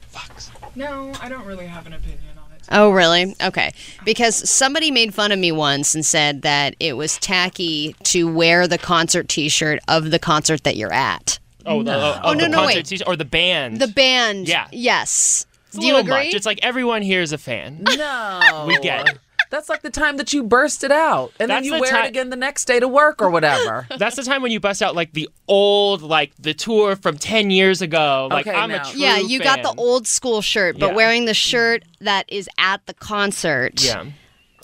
No, 0.75 1.13
I 1.21 1.29
don't 1.29 1.45
really 1.45 1.67
have 1.67 1.87
an 1.87 1.93
opinion 1.93 2.19
on 2.19 2.24
it. 2.24 2.24
Oh, 2.71 2.89
really? 2.91 3.35
Okay. 3.41 3.71
Because 4.03 4.49
somebody 4.49 4.91
made 4.91 5.13
fun 5.13 5.31
of 5.31 5.39
me 5.39 5.51
once 5.51 5.93
and 5.95 6.05
said 6.05 6.41
that 6.43 6.75
it 6.79 6.93
was 6.97 7.17
tacky 7.19 7.95
to 8.03 8.31
wear 8.31 8.67
the 8.67 8.77
concert 8.77 9.27
T-shirt 9.29 9.79
of 9.87 10.11
the 10.11 10.19
concert 10.19 10.63
that 10.63 10.75
you're 10.75 10.93
at. 10.93 11.39
Oh, 11.65 11.83
the, 11.83 11.93
oh, 11.95 11.99
Oh, 11.99 12.19
oh 12.25 12.33
no, 12.33 12.39
the 12.41 12.49
no, 12.49 12.57
concert 12.59 12.75
wait. 12.77 12.85
t-shirt- 12.85 13.07
or 13.07 13.15
the 13.15 13.25
band. 13.25 13.79
The 13.79 13.87
band. 13.87 14.47
Yeah. 14.47 14.67
Yes. 14.71 15.45
It's 15.67 15.77
a 15.77 15.81
Do 15.81 15.87
you 15.87 15.97
agree? 15.97 16.11
Much. 16.11 16.33
It's 16.35 16.45
like 16.45 16.59
everyone 16.63 17.01
here 17.01 17.21
is 17.21 17.31
a 17.33 17.37
fan. 17.37 17.83
No. 17.83 18.65
We 18.67 18.77
get 18.79 19.09
it. 19.09 19.17
That's 19.55 19.69
like 19.69 19.81
the 19.83 19.89
time 19.89 20.17
that 20.17 20.33
you 20.33 20.43
burst 20.43 20.83
it 20.83 20.91
out 20.91 21.31
and 21.39 21.49
That's 21.49 21.61
then 21.61 21.63
you 21.63 21.71
the 21.75 21.79
wear 21.79 21.91
ti- 21.93 21.99
it 21.99 22.09
again 22.09 22.29
the 22.29 22.35
next 22.35 22.65
day 22.65 22.79
to 22.81 22.87
work 22.89 23.21
or 23.21 23.29
whatever. 23.29 23.87
That's 23.97 24.17
the 24.17 24.23
time 24.23 24.41
when 24.41 24.51
you 24.51 24.59
bust 24.59 24.81
out 24.81 24.95
like 24.95 25.13
the 25.13 25.29
old, 25.47 26.01
like 26.01 26.33
the 26.37 26.53
tour 26.53 26.95
from 26.97 27.17
ten 27.17 27.51
years 27.51 27.81
ago. 27.81 28.27
Like 28.29 28.45
Okay, 28.47 28.57
I'm 28.57 28.69
now. 28.69 28.81
a 28.81 28.91
true 28.91 28.99
Yeah, 28.99 29.17
you 29.19 29.39
got 29.39 29.63
the 29.63 29.73
old 29.77 30.07
school 30.07 30.41
shirt, 30.41 30.77
but 30.77 30.87
Yeah. 30.89 30.95
wearing 30.95 31.23
the 31.23 31.33
shirt 31.33 31.83
that 32.01 32.25
is 32.27 32.49
at 32.57 32.85
the 32.85 32.93
concert. 32.93 33.81
Yeah, 33.81 34.03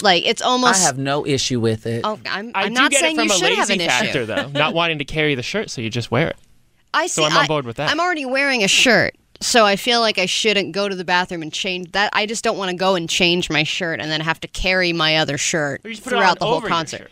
Like 0.03 0.25
it's 0.25 0.41
almost 0.41 0.63
I 0.65 0.67
almost. 0.67 0.86
have 0.88 0.98
no 0.98 1.25
issue 1.25 1.60
with 1.62 1.86
it. 1.86 2.01
Oh, 2.03 2.19
I'm, 2.29 2.51
I 2.53 2.63
I'm 2.63 2.67
do 2.69 2.74
not 2.81 2.91
get 2.91 3.00
saying 3.00 3.15
it 3.15 3.19
from 3.19 3.27
you 3.29 3.33
a 3.33 3.38
should 3.38 3.57
have 3.57 3.69
lazy 3.69 3.83
an 3.83 3.89
factor 3.89 4.19
issue. 4.19 4.25
though, 4.25 4.48
not 4.50 4.74
wanting 4.74 4.98
to 5.00 5.05
carry 5.05 5.36
the 5.36 5.43
shirt, 5.43 5.69
so 5.69 5.79
you 5.81 5.89
just 5.89 6.12
wear 6.12 6.27
it. 6.27 6.36
I 6.93 7.07
see. 7.07 7.24
I'm 7.24 7.36
on 7.38 7.48
board 7.48 7.65
with 7.65 7.77
that. 7.77 7.89
I'm 7.89 8.00
already 8.01 8.25
wearing 8.25 8.63
a 8.63 8.67
shirt, 8.67 9.15
so 9.41 9.65
I 9.65 9.75
feel 9.75 10.00
like 10.00 10.17
I 10.17 10.25
shouldn't 10.25 10.71
go 10.71 10.88
to 10.88 10.95
the 10.95 11.03
bathroom 11.03 11.41
and 11.41 11.51
change 11.51 11.91
that. 11.91 12.12
I 12.13 12.25
just 12.25 12.43
don't 12.43 12.57
want 12.57 12.71
to 12.71 12.77
go 12.77 12.95
and 12.95 13.10
change 13.10 13.50
my 13.50 13.63
shirt 13.63 14.00
and 14.00 14.10
then 14.10 14.21
have 14.21 14.39
to 14.41 14.48
carry 14.48 14.93
my 14.93 15.17
other 15.17 15.38
shirt 15.38 15.81
Or 15.83 15.89
you 15.89 15.95
just 15.95 16.03
put 16.03 16.13
it 16.13 16.15
on 16.15 16.21
throughout 16.21 16.39
the 16.39 16.45
whole 16.45 16.62
concert. 16.62 17.12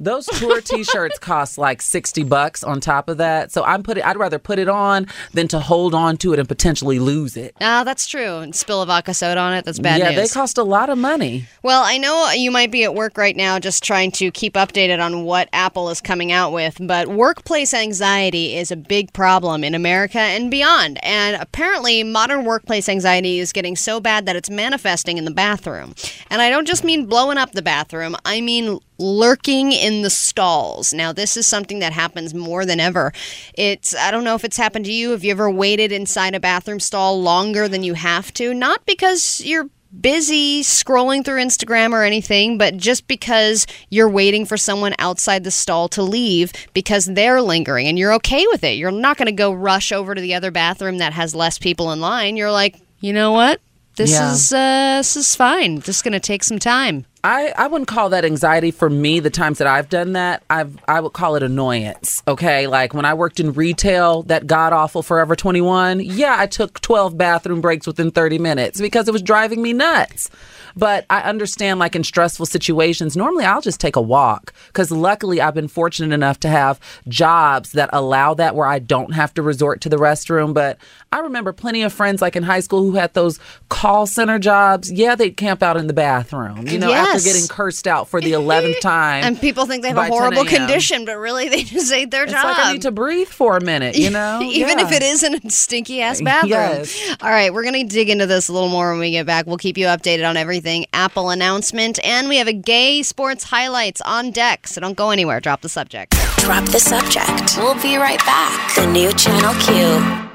Those 0.00 0.24
tour 0.26 0.62
T-shirts 0.62 1.18
cost 1.18 1.58
like 1.58 1.82
sixty 1.82 2.24
bucks 2.24 2.64
on 2.64 2.80
top 2.80 3.10
of 3.10 3.18
that. 3.18 3.52
So 3.52 3.62
I'm 3.64 3.82
putting. 3.82 4.02
I'd 4.02 4.16
rather 4.16 4.38
put 4.38 4.58
it 4.58 4.68
on 4.68 5.06
than 5.34 5.46
to 5.48 5.60
hold 5.60 5.94
on 5.94 6.16
to 6.18 6.32
it 6.32 6.38
and 6.38 6.48
potentially 6.48 6.98
lose 6.98 7.36
it. 7.36 7.54
Ah, 7.60 7.84
that's 7.84 8.08
true. 8.08 8.38
And 8.38 8.54
spill 8.54 8.80
a 8.80 8.86
vodka 8.86 9.12
soda 9.12 9.38
on 9.38 9.52
it. 9.52 9.66
That's 9.66 9.78
bad 9.78 10.00
yeah, 10.00 10.10
news. 10.10 10.16
they 10.16 10.34
cost 10.34 10.56
a 10.56 10.62
lot 10.62 10.88
of 10.88 10.96
money. 10.96 11.44
Well, 11.62 11.82
I 11.84 11.98
know 11.98 12.30
you 12.30 12.50
might 12.50 12.70
be 12.70 12.84
at 12.84 12.94
work 12.94 13.18
right 13.18 13.36
now 13.36 13.58
just 13.58 13.84
trying 13.84 14.10
to 14.12 14.30
keep 14.30 14.54
updated 14.54 15.04
on 15.04 15.24
what 15.24 15.50
Apple 15.52 15.90
is 15.90 16.00
coming 16.00 16.32
out 16.32 16.52
with, 16.52 16.78
but 16.80 17.08
workplace 17.08 17.74
anxiety 17.74 18.56
is 18.56 18.70
a 18.70 18.76
big 18.76 19.12
problem 19.12 19.62
in 19.62 19.74
America 19.74 20.18
and 20.18 20.50
beyond. 20.50 20.98
And 21.02 21.40
apparently, 21.40 22.02
modern 22.04 22.44
workplace 22.44 22.88
anxiety 22.88 23.38
is 23.38 23.52
getting 23.52 23.76
so 23.76 24.00
bad 24.00 24.24
that 24.24 24.36
it's 24.36 24.48
manifesting 24.48 25.18
in 25.18 25.26
the 25.26 25.30
bathroom. 25.30 25.94
And 26.30 26.40
I 26.40 26.48
don't 26.48 26.66
just 26.66 26.84
mean 26.84 27.04
blowing 27.04 27.36
up 27.36 27.52
the 27.52 27.62
bathroom, 27.62 28.16
I 28.24 28.40
mean 28.40 28.78
lurking 29.00 29.72
in 29.72 29.89
the 30.02 30.10
stalls. 30.10 30.92
Now, 30.92 31.12
this 31.12 31.36
is 31.36 31.46
something 31.46 31.80
that 31.80 31.92
happens 31.92 32.32
more 32.34 32.64
than 32.64 32.80
ever. 32.80 33.12
It's, 33.54 33.94
I 33.94 34.10
don't 34.10 34.24
know 34.24 34.34
if 34.34 34.44
it's 34.44 34.56
happened 34.56 34.84
to 34.86 34.92
you. 34.92 35.10
Have 35.10 35.24
you 35.24 35.32
ever 35.32 35.50
waited 35.50 35.92
inside 35.92 36.34
a 36.34 36.40
bathroom 36.40 36.80
stall 36.80 37.20
longer 37.20 37.68
than 37.68 37.82
you 37.82 37.94
have 37.94 38.32
to? 38.34 38.54
Not 38.54 38.86
because 38.86 39.40
you're 39.44 39.68
busy 40.00 40.62
scrolling 40.62 41.24
through 41.24 41.40
Instagram 41.42 41.92
or 41.92 42.04
anything, 42.04 42.56
but 42.56 42.76
just 42.76 43.08
because 43.08 43.66
you're 43.90 44.08
waiting 44.08 44.46
for 44.46 44.56
someone 44.56 44.94
outside 45.00 45.42
the 45.42 45.50
stall 45.50 45.88
to 45.88 46.02
leave 46.02 46.52
because 46.74 47.06
they're 47.06 47.42
lingering 47.42 47.88
and 47.88 47.98
you're 47.98 48.14
okay 48.14 48.46
with 48.52 48.62
it. 48.62 48.76
You're 48.78 48.92
not 48.92 49.16
going 49.16 49.26
to 49.26 49.32
go 49.32 49.52
rush 49.52 49.90
over 49.90 50.14
to 50.14 50.20
the 50.20 50.34
other 50.34 50.52
bathroom 50.52 50.98
that 50.98 51.12
has 51.12 51.34
less 51.34 51.58
people 51.58 51.90
in 51.90 52.00
line. 52.00 52.36
You're 52.36 52.52
like, 52.52 52.76
you 53.00 53.12
know 53.12 53.32
what? 53.32 53.60
This 53.96 54.12
Yeah. 54.12 54.32
is 54.32 54.52
uh, 54.52 54.98
this 54.98 55.16
is 55.16 55.34
fine. 55.34 55.80
This 55.80 55.96
is 55.96 56.02
going 56.02 56.12
to 56.12 56.20
take 56.20 56.44
some 56.44 56.60
time. 56.60 57.04
I, 57.22 57.52
I 57.56 57.66
wouldn't 57.66 57.88
call 57.88 58.08
that 58.10 58.24
anxiety 58.24 58.70
for 58.70 58.88
me. 58.88 59.20
The 59.20 59.30
times 59.30 59.58
that 59.58 59.66
I've 59.66 59.88
done 59.88 60.14
that, 60.14 60.42
I've 60.48 60.76
I 60.88 61.00
would 61.00 61.12
call 61.12 61.36
it 61.36 61.42
annoyance. 61.42 62.22
Okay, 62.26 62.66
like 62.66 62.94
when 62.94 63.04
I 63.04 63.14
worked 63.14 63.40
in 63.40 63.52
retail, 63.52 64.22
that 64.24 64.46
god 64.46 64.72
awful 64.72 65.02
Forever 65.02 65.36
Twenty 65.36 65.60
One. 65.60 66.00
Yeah, 66.00 66.36
I 66.38 66.46
took 66.46 66.80
twelve 66.80 67.18
bathroom 67.18 67.60
breaks 67.60 67.86
within 67.86 68.10
thirty 68.10 68.38
minutes 68.38 68.80
because 68.80 69.06
it 69.06 69.12
was 69.12 69.22
driving 69.22 69.60
me 69.60 69.72
nuts. 69.72 70.30
But 70.76 71.04
I 71.10 71.22
understand, 71.22 71.80
like 71.80 71.96
in 71.96 72.04
stressful 72.04 72.46
situations, 72.46 73.16
normally 73.16 73.44
I'll 73.44 73.60
just 73.60 73.80
take 73.80 73.96
a 73.96 74.00
walk 74.00 74.54
because 74.68 74.90
luckily 74.90 75.40
I've 75.40 75.54
been 75.54 75.68
fortunate 75.68 76.14
enough 76.14 76.40
to 76.40 76.48
have 76.48 76.80
jobs 77.08 77.72
that 77.72 77.90
allow 77.92 78.34
that 78.34 78.54
where 78.54 78.66
I 78.66 78.78
don't 78.78 79.12
have 79.12 79.34
to 79.34 79.42
resort 79.42 79.80
to 79.82 79.88
the 79.88 79.96
restroom. 79.96 80.54
But 80.54 80.78
I 81.12 81.18
remember 81.20 81.52
plenty 81.52 81.82
of 81.82 81.92
friends, 81.92 82.22
like 82.22 82.36
in 82.36 82.44
high 82.44 82.60
school, 82.60 82.82
who 82.82 82.92
had 82.92 83.14
those 83.14 83.40
call 83.68 84.06
center 84.06 84.38
jobs. 84.38 84.90
Yeah, 84.90 85.14
they'd 85.16 85.36
camp 85.36 85.62
out 85.62 85.76
in 85.76 85.86
the 85.86 85.92
bathroom, 85.92 86.66
you 86.68 86.78
know, 86.78 86.90
after 87.10 87.28
Yes. 87.28 87.32
getting 87.34 87.48
cursed 87.48 87.86
out 87.86 88.08
for 88.08 88.20
the 88.20 88.32
11th 88.32 88.80
time. 88.80 89.24
And 89.24 89.40
people 89.40 89.66
think 89.66 89.82
they 89.82 89.88
have 89.88 89.96
by 89.96 90.06
a 90.06 90.10
10 90.10 90.18
horrible 90.18 90.38
a.m. 90.42 90.46
condition, 90.46 91.04
but 91.04 91.16
really 91.18 91.48
they 91.48 91.62
just 91.62 91.92
ate 91.92 92.10
their 92.10 92.26
job. 92.26 92.34
It's 92.34 92.42
job. 92.42 92.56
like 92.58 92.66
I 92.66 92.72
need 92.72 92.82
to 92.82 92.90
breathe 92.90 93.28
for 93.28 93.56
a 93.56 93.60
minute, 93.64 93.96
you 93.96 94.10
know? 94.18 94.40
Even 94.42 94.78
if 94.78 94.92
it 94.92 95.02
is 95.02 95.22
in 95.22 95.34
a 95.34 95.50
stinky 95.50 96.00
ass 96.02 96.20
bathroom. 96.20 96.50
Yes. 96.50 97.16
All 97.20 97.30
right, 97.30 97.52
we're 97.52 97.62
going 97.64 97.74
to 97.74 97.84
dig 97.84 98.08
into 98.10 98.26
this 98.26 98.48
a 98.48 98.52
little 98.52 98.68
more 98.68 98.90
when 98.90 99.00
we 99.00 99.10
get 99.10 99.26
back. 99.26 99.46
We'll 99.46 99.58
keep 99.58 99.76
you 99.76 99.86
updated 99.86 100.28
on 100.28 100.36
everything 100.36 100.86
Apple 100.92 101.30
announcement, 101.30 101.98
and 102.04 102.28
we 102.28 102.36
have 102.38 102.46
a 102.48 102.52
gay 102.52 103.02
sports 103.02 103.44
highlights 103.44 104.00
on 104.02 104.30
deck. 104.30 104.66
So 104.66 104.80
don't 104.80 104.96
go 104.96 105.10
anywhere. 105.10 105.40
Drop 105.40 105.60
the 105.62 105.68
subject. 105.68 106.12
Drop 106.38 106.64
the 106.66 106.80
subject. 106.80 107.56
We'll 107.58 107.80
be 107.82 107.96
right 107.96 108.18
back. 108.20 108.74
The 108.76 108.86
new 108.86 109.12
Channel 109.12 109.54
Q. 109.62 110.29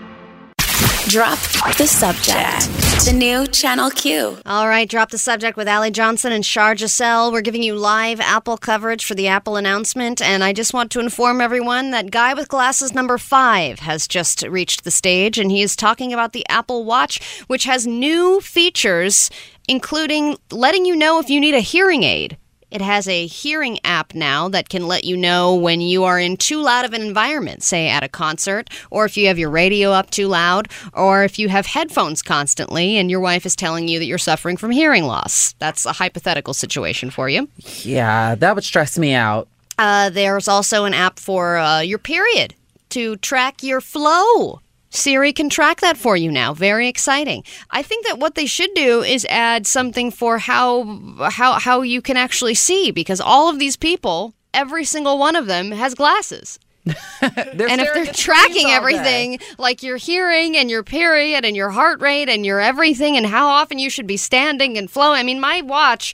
Drop 1.07 1.37
the 1.77 1.85
subject. 1.85 3.05
The 3.05 3.13
new 3.13 3.45
Channel 3.45 3.91
Q. 3.91 4.39
All 4.43 4.67
right, 4.67 4.89
drop 4.89 5.11
the 5.11 5.19
subject 5.19 5.55
with 5.55 5.67
Allie 5.67 5.91
Johnson 5.91 6.31
and 6.31 6.43
Shar 6.43 6.75
Giselle. 6.75 7.31
We're 7.31 7.41
giving 7.41 7.61
you 7.61 7.75
live 7.75 8.19
Apple 8.19 8.57
coverage 8.57 9.05
for 9.05 9.13
the 9.13 9.27
Apple 9.27 9.55
announcement, 9.55 10.19
and 10.19 10.43
I 10.43 10.51
just 10.51 10.73
want 10.73 10.91
to 10.91 10.99
inform 10.99 11.41
everyone 11.41 11.91
that 11.91 12.09
Guy 12.09 12.33
with 12.33 12.47
Glasses 12.47 12.95
number 12.95 13.19
five 13.19 13.79
has 13.79 14.07
just 14.07 14.41
reached 14.47 14.83
the 14.83 14.89
stage, 14.89 15.37
and 15.37 15.51
he 15.51 15.61
is 15.61 15.75
talking 15.75 16.11
about 16.11 16.33
the 16.33 16.45
Apple 16.49 16.83
Watch, 16.85 17.23
which 17.45 17.65
has 17.65 17.85
new 17.85 18.41
features, 18.41 19.29
including 19.67 20.37
letting 20.51 20.85
you 20.85 20.95
know 20.95 21.19
if 21.19 21.29
you 21.29 21.39
need 21.39 21.53
a 21.53 21.59
hearing 21.59 22.01
aid. 22.01 22.35
It 22.75 22.81
has 22.81 23.07
a 23.07 23.25
hearing 23.25 23.79
app 23.85 24.13
now 24.13 24.49
that 24.49 24.67
can 24.67 24.85
let 24.85 25.05
you 25.05 25.15
know 25.15 25.55
when 25.55 25.79
you 25.79 26.03
are 26.03 26.19
in 26.19 26.35
too 26.35 26.61
loud 26.61 26.83
of 26.83 26.91
an 26.91 27.01
environment, 27.01 27.63
say 27.63 27.87
at 27.87 28.03
a 28.03 28.09
concert, 28.09 28.69
or 28.91 29.05
if 29.05 29.15
you 29.15 29.27
have 29.27 29.39
your 29.39 29.49
radio 29.49 29.91
up 29.91 30.09
too 30.09 30.27
loud, 30.27 30.67
or 30.91 31.23
if 31.23 31.39
you 31.39 31.47
have 31.47 31.67
headphones 31.67 32.21
constantly 32.21 32.97
and 32.97 33.09
your 33.09 33.21
wife 33.21 33.45
is 33.45 33.55
telling 33.55 33.87
you 33.87 33.97
that 33.97 34.07
you're 34.07 34.17
suffering 34.17 34.57
from 34.57 34.71
hearing 34.71 35.05
loss. 35.05 35.53
That's 35.53 35.85
a 35.85 35.93
hypothetical 35.93 36.53
situation 36.53 37.11
for 37.11 37.29
you. 37.29 37.47
Yeah, 37.83 38.35
that 38.35 38.55
would 38.55 38.65
stress 38.65 38.97
me 38.97 39.13
out. 39.13 39.47
Uh, 39.79 40.09
there's 40.09 40.49
also 40.49 40.83
an 40.83 40.93
app 40.93 41.17
for 41.17 41.55
uh, 41.55 41.79
your 41.79 41.97
period 41.97 42.55
to 42.89 43.15
track 43.15 43.63
your 43.63 43.79
flow. 43.79 44.59
Siri 44.95 45.33
can 45.33 45.49
track 45.49 45.81
that 45.81 45.97
for 45.97 46.17
you 46.17 46.31
now. 46.31 46.53
Very 46.53 46.87
exciting. 46.87 47.43
I 47.71 47.81
think 47.81 48.05
that 48.05 48.19
what 48.19 48.35
they 48.35 48.45
should 48.45 48.73
do 48.73 49.01
is 49.01 49.25
add 49.29 49.67
something 49.67 50.11
for 50.11 50.37
how 50.39 51.29
how 51.31 51.53
how 51.59 51.81
you 51.81 52.01
can 52.01 52.17
actually 52.17 52.55
see 52.55 52.91
because 52.91 53.21
all 53.21 53.49
of 53.49 53.59
these 53.59 53.77
people, 53.77 54.33
every 54.53 54.85
single 54.85 55.17
one 55.17 55.35
of 55.35 55.47
them 55.47 55.71
has 55.71 55.95
glasses. 55.95 56.59
And 57.21 57.81
if 57.81 57.93
they're 57.93 58.13
tracking 58.13 58.67
everything, 58.67 59.39
like 59.57 59.81
your 59.81 59.97
hearing 59.97 60.55
and 60.55 60.69
your 60.69 60.83
period 60.83 61.43
and 61.43 61.55
your 61.55 61.71
heart 61.71 61.99
rate 61.99 62.29
and 62.29 62.45
your 62.45 62.59
everything 62.59 63.17
and 63.17 63.25
how 63.25 63.47
often 63.47 63.79
you 63.79 63.89
should 63.89 64.05
be 64.05 64.17
standing 64.17 64.77
and 64.77 64.89
flowing. 64.89 65.19
I 65.19 65.23
mean, 65.23 65.39
my 65.39 65.61
watch 65.61 66.13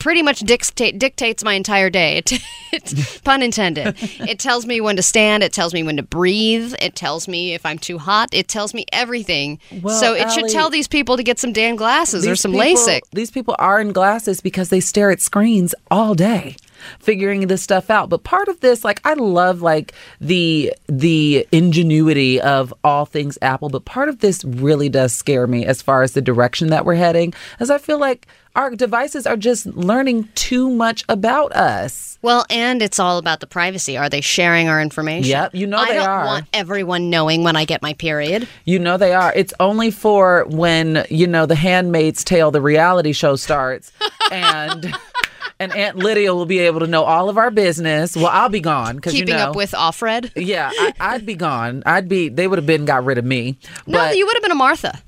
pretty 0.00 0.22
much 0.22 0.40
dictate, 0.40 0.98
dictates 0.98 1.44
my 1.44 1.54
entire 1.54 1.90
day. 1.90 2.22
It, 2.72 2.92
it, 2.92 3.20
pun 3.24 3.42
intended. 3.42 3.96
it 3.98 4.38
tells 4.38 4.64
me 4.64 4.80
when 4.80 4.94
to 4.94 5.02
stand. 5.02 5.42
It 5.42 5.52
tells 5.52 5.74
me 5.74 5.82
when 5.82 5.96
to 5.96 6.04
breathe. 6.04 6.72
It 6.80 6.94
tells 6.94 7.26
me 7.26 7.52
if 7.52 7.66
I'm 7.66 7.78
too 7.78 7.98
hot. 7.98 8.28
It 8.32 8.46
tells 8.46 8.74
me 8.74 8.84
everything. 8.92 9.58
Well, 9.82 9.98
so 9.98 10.14
it 10.14 10.30
should 10.30 10.48
tell 10.50 10.70
these 10.70 10.86
people 10.86 11.16
to 11.16 11.24
get 11.24 11.40
some 11.40 11.52
damn 11.52 11.74
glasses 11.74 12.24
or 12.28 12.36
some 12.36 12.52
people- 12.52 12.76
LASIK. 12.76 13.00
These 13.10 13.32
people 13.32 13.56
are 13.58 13.80
in 13.80 13.90
glasses 13.90 14.40
because 14.40 14.68
they 14.68 14.78
stare 14.78 15.10
at 15.10 15.20
screens 15.20 15.74
all 15.90 16.14
day. 16.14 16.54
Figuring 16.98 17.46
this 17.46 17.62
stuff 17.62 17.90
out. 17.90 18.08
But 18.08 18.24
part 18.24 18.48
of 18.48 18.60
this, 18.60 18.84
like 18.84 19.00
I 19.04 19.14
love 19.14 19.62
like 19.62 19.94
the 20.20 20.72
the 20.88 21.46
ingenuity 21.52 22.40
of 22.40 22.72
all 22.84 23.06
things 23.06 23.38
Apple, 23.42 23.68
but 23.68 23.84
part 23.84 24.08
of 24.08 24.20
this 24.20 24.44
really 24.44 24.88
does 24.88 25.12
scare 25.12 25.46
me 25.46 25.64
as 25.64 25.82
far 25.82 26.02
as 26.02 26.12
the 26.12 26.22
direction 26.22 26.68
that 26.68 26.84
we're 26.84 26.94
heading, 26.94 27.34
as 27.58 27.70
I 27.70 27.78
feel 27.78 27.98
like 27.98 28.26
our 28.56 28.74
devices 28.74 29.26
are 29.26 29.36
just 29.36 29.66
learning 29.66 30.28
too 30.34 30.70
much 30.70 31.04
about 31.08 31.52
us. 31.52 32.18
Well, 32.22 32.44
and 32.50 32.82
it's 32.82 32.98
all 32.98 33.18
about 33.18 33.40
the 33.40 33.46
privacy. 33.46 33.96
Are 33.96 34.08
they 34.08 34.20
sharing 34.20 34.68
our 34.68 34.82
information? 34.82 35.30
Yep, 35.30 35.54
you 35.54 35.66
know 35.66 35.78
I 35.78 35.88
they 35.88 35.94
don't 35.94 36.08
are. 36.08 36.24
want 36.26 36.46
everyone 36.52 37.08
knowing 37.08 37.44
when 37.44 37.56
I 37.56 37.64
get 37.64 37.80
my 37.80 37.94
period. 37.94 38.48
You 38.64 38.78
know 38.78 38.96
they 38.96 39.14
are. 39.14 39.32
It's 39.34 39.54
only 39.60 39.90
for 39.90 40.44
when, 40.48 41.06
you 41.08 41.26
know, 41.26 41.46
the 41.46 41.54
handmaid's 41.54 42.24
tale, 42.24 42.50
the 42.50 42.60
reality 42.60 43.12
show 43.12 43.36
starts 43.36 43.92
and 44.30 44.94
and 45.58 45.74
Aunt 45.74 45.96
Lydia 45.96 46.34
will 46.34 46.46
be 46.46 46.58
able 46.60 46.80
to 46.80 46.86
know 46.86 47.04
all 47.04 47.28
of 47.28 47.38
our 47.38 47.50
business. 47.50 48.16
Well, 48.16 48.28
I'll 48.28 48.48
be 48.48 48.60
gone 48.60 48.96
because 48.96 49.14
you 49.14 49.20
Keeping 49.20 49.36
know. 49.36 49.50
up 49.50 49.56
with 49.56 49.72
Offred. 49.72 50.30
yeah, 50.36 50.70
I, 50.72 50.92
I'd 51.00 51.26
be 51.26 51.34
gone. 51.34 51.82
I'd 51.86 52.08
be. 52.08 52.28
They 52.28 52.46
would 52.48 52.58
have 52.58 52.66
been 52.66 52.84
got 52.84 53.04
rid 53.04 53.18
of 53.18 53.24
me. 53.24 53.58
No, 53.86 53.98
But 53.98 54.16
you 54.16 54.26
would 54.26 54.34
have 54.36 54.42
been 54.42 54.52
a 54.52 54.54
Martha. 54.56 55.00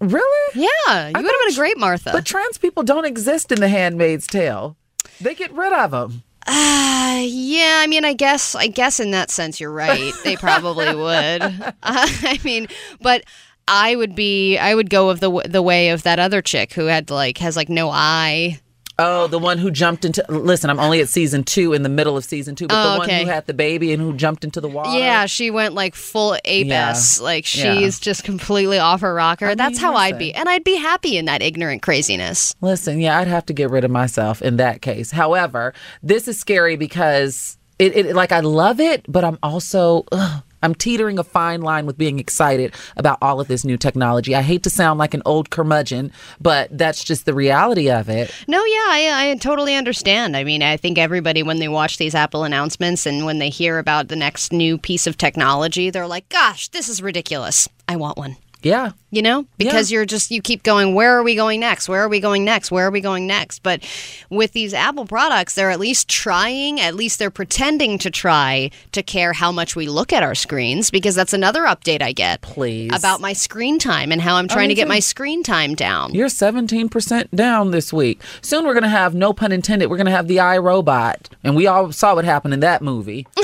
really, 0.00 0.50
Yeah, 0.54 1.08
you 1.08 1.12
would 1.14 1.24
have 1.26 1.40
been 1.46 1.52
a 1.52 1.56
great 1.56 1.78
Martha. 1.78 2.10
but 2.12 2.24
trans 2.24 2.58
people 2.58 2.82
don't 2.82 3.04
exist 3.04 3.52
in 3.52 3.60
the 3.60 3.68
Handmaid's 3.68 4.26
Tale. 4.26 4.76
They 5.20 5.34
get 5.34 5.52
rid 5.52 5.72
of 5.72 5.90
them. 5.90 6.22
Uh, 6.46 7.20
yeah, 7.22 7.80
I 7.82 7.86
mean, 7.86 8.04
I 8.06 8.14
guess, 8.14 8.54
I 8.54 8.66
guess 8.66 8.98
in 8.98 9.10
that 9.10 9.30
sense, 9.30 9.60
you're 9.60 9.70
right. 9.70 10.12
They 10.24 10.36
probably 10.36 10.86
would. 10.94 11.42
Uh, 11.42 11.72
I 11.82 12.40
mean, 12.44 12.66
but 13.02 13.24
I 13.68 13.94
would 13.94 14.14
be, 14.14 14.56
I 14.56 14.74
would 14.74 14.88
go 14.90 15.10
of 15.10 15.20
the 15.20 15.30
the 15.48 15.62
way 15.62 15.90
of 15.90 16.02
that 16.04 16.18
other 16.18 16.40
chick 16.40 16.72
who 16.72 16.86
had 16.86 17.10
like 17.10 17.38
has 17.38 17.56
like 17.56 17.68
no 17.68 17.90
eye. 17.90 18.58
Oh, 19.00 19.26
the 19.26 19.38
one 19.38 19.58
who 19.58 19.70
jumped 19.70 20.04
into. 20.04 20.24
Listen, 20.28 20.70
I'm 20.70 20.78
only 20.78 21.00
at 21.00 21.08
season 21.08 21.42
two, 21.42 21.72
in 21.72 21.82
the 21.82 21.88
middle 21.88 22.16
of 22.16 22.24
season 22.24 22.54
two, 22.54 22.66
but 22.68 22.74
Oh, 22.76 22.96
the 22.98 23.02
okay. 23.04 23.18
one 23.18 23.26
who 23.26 23.32
had 23.32 23.46
the 23.46 23.54
baby 23.54 23.92
and 23.92 24.00
who 24.02 24.12
jumped 24.14 24.44
into 24.44 24.60
the 24.60 24.68
water. 24.68 24.98
Yeah, 24.98 25.26
she 25.26 25.50
went 25.50 25.74
like 25.74 25.94
full 25.94 26.36
ape 26.44 26.66
Yeah. 26.66 26.94
Like 27.20 27.52
Yeah. 27.54 27.74
she's 27.78 27.98
just 27.98 28.24
completely 28.24 28.78
off 28.78 29.00
her 29.00 29.14
rocker. 29.14 29.54
That's 29.54 29.78
how 29.78 29.94
I'd 29.94 30.18
be, 30.18 30.32
and 30.34 30.48
I'd 30.48 30.64
be 30.64 30.76
happy 30.76 31.16
in 31.16 31.24
that 31.24 31.42
ignorant 31.42 31.82
craziness. 31.82 32.54
Listen, 32.60 33.00
yeah, 33.00 33.18
I'd 33.18 33.28
have 33.28 33.46
to 33.46 33.52
get 33.52 33.70
rid 33.70 33.84
of 33.84 33.90
myself 33.90 34.42
in 34.42 34.56
that 34.58 34.82
case. 34.82 35.10
However, 35.12 35.72
this 36.02 36.28
is 36.28 36.38
scary 36.38 36.76
because 36.76 37.56
it, 37.78 37.96
it 37.96 38.14
like 38.14 38.32
I 38.32 38.40
love 38.40 38.80
it, 38.80 39.04
but 39.08 39.24
I'm 39.24 39.38
also 39.42 40.04
ugh, 40.12 40.42
I'm 40.62 40.74
teetering 40.74 41.18
a 41.18 41.24
fine 41.24 41.62
line 41.62 41.86
with 41.86 41.98
being 41.98 42.18
excited 42.18 42.74
about 42.96 43.18
all 43.22 43.40
of 43.40 43.48
this 43.48 43.64
new 43.64 43.76
technology. 43.76 44.34
I 44.34 44.42
hate 44.42 44.62
to 44.64 44.70
sound 44.70 44.98
like 44.98 45.14
an 45.14 45.22
old 45.24 45.50
curmudgeon, 45.50 46.12
but 46.40 46.76
that's 46.76 47.02
just 47.04 47.24
the 47.26 47.34
reality 47.34 47.90
of 47.90 48.08
it. 48.08 48.30
No, 48.46 48.58
yeah, 48.58 48.86
I, 48.88 49.30
I 49.30 49.34
totally 49.36 49.74
understand. 49.74 50.36
I 50.36 50.44
mean, 50.44 50.62
I 50.62 50.76
think 50.76 50.98
everybody, 50.98 51.42
when 51.42 51.58
they 51.58 51.68
watch 51.68 51.98
these 51.98 52.14
Apple 52.14 52.44
announcements 52.44 53.06
and 53.06 53.24
when 53.24 53.38
they 53.38 53.48
hear 53.50 53.78
about 53.78 54.08
the 54.08 54.16
next 54.16 54.52
new 54.52 54.78
piece 54.78 55.06
of 55.06 55.16
technology, 55.16 55.90
they're 55.90 56.06
like, 56.06 56.28
gosh, 56.28 56.68
this 56.68 56.88
is 56.88 57.02
ridiculous. 57.02 57.68
I 57.88 57.96
want 57.96 58.18
one. 58.18 58.36
Yeah. 58.62 58.92
You 59.12 59.22
know, 59.22 59.44
because 59.58 59.90
you're 59.90 60.04
just, 60.04 60.30
you 60.30 60.40
keep 60.40 60.62
going, 60.62 60.94
where 60.94 61.18
are 61.18 61.24
we 61.24 61.34
going 61.34 61.58
next? 61.58 61.88
Where 61.88 62.00
are 62.00 62.08
we 62.08 62.20
going 62.20 62.44
next? 62.44 62.70
Where 62.70 62.86
are 62.86 62.92
we 62.92 63.00
going 63.00 63.26
next? 63.26 63.60
But 63.64 63.82
with 64.30 64.52
these 64.52 64.72
Apple 64.72 65.04
products, 65.04 65.56
they're 65.56 65.70
at 65.70 65.80
least 65.80 66.08
trying, 66.08 66.80
at 66.80 66.94
least 66.94 67.18
they're 67.18 67.28
pretending 67.28 67.98
to 67.98 68.10
try 68.10 68.70
to 68.92 69.02
care 69.02 69.32
how 69.32 69.50
much 69.50 69.74
we 69.74 69.88
look 69.88 70.12
at 70.12 70.22
our 70.22 70.36
screens, 70.36 70.92
because 70.92 71.16
that's 71.16 71.32
another 71.32 71.62
update 71.62 72.02
I 72.02 72.12
get. 72.12 72.42
Please. 72.42 72.92
About 72.96 73.20
my 73.20 73.32
screen 73.32 73.80
time 73.80 74.12
and 74.12 74.20
how 74.20 74.36
I'm 74.36 74.44
oh, 74.44 74.54
trying 74.54 74.68
me 74.68 74.74
to 74.74 74.80
get 74.80 74.86
my 74.86 75.00
screen 75.00 75.42
time 75.42 75.74
down. 75.74 76.14
You're 76.14 76.28
17% 76.28 77.30
down 77.34 77.72
this 77.72 77.92
week. 77.92 78.20
Soon 78.42 78.64
we're 78.64 78.74
going 78.74 78.84
to 78.84 78.88
have, 78.88 79.12
no 79.12 79.32
pun 79.32 79.50
intended, 79.50 79.90
we're 79.90 79.96
going 79.96 80.06
to 80.06 80.12
have 80.12 80.28
the 80.28 80.36
iRobot. 80.36 81.16
And 81.42 81.56
we 81.56 81.66
all 81.66 81.90
saw 81.90 82.14
what 82.14 82.24
happened 82.24 82.54
in 82.54 82.60
that 82.60 82.80
movie. 82.80 83.26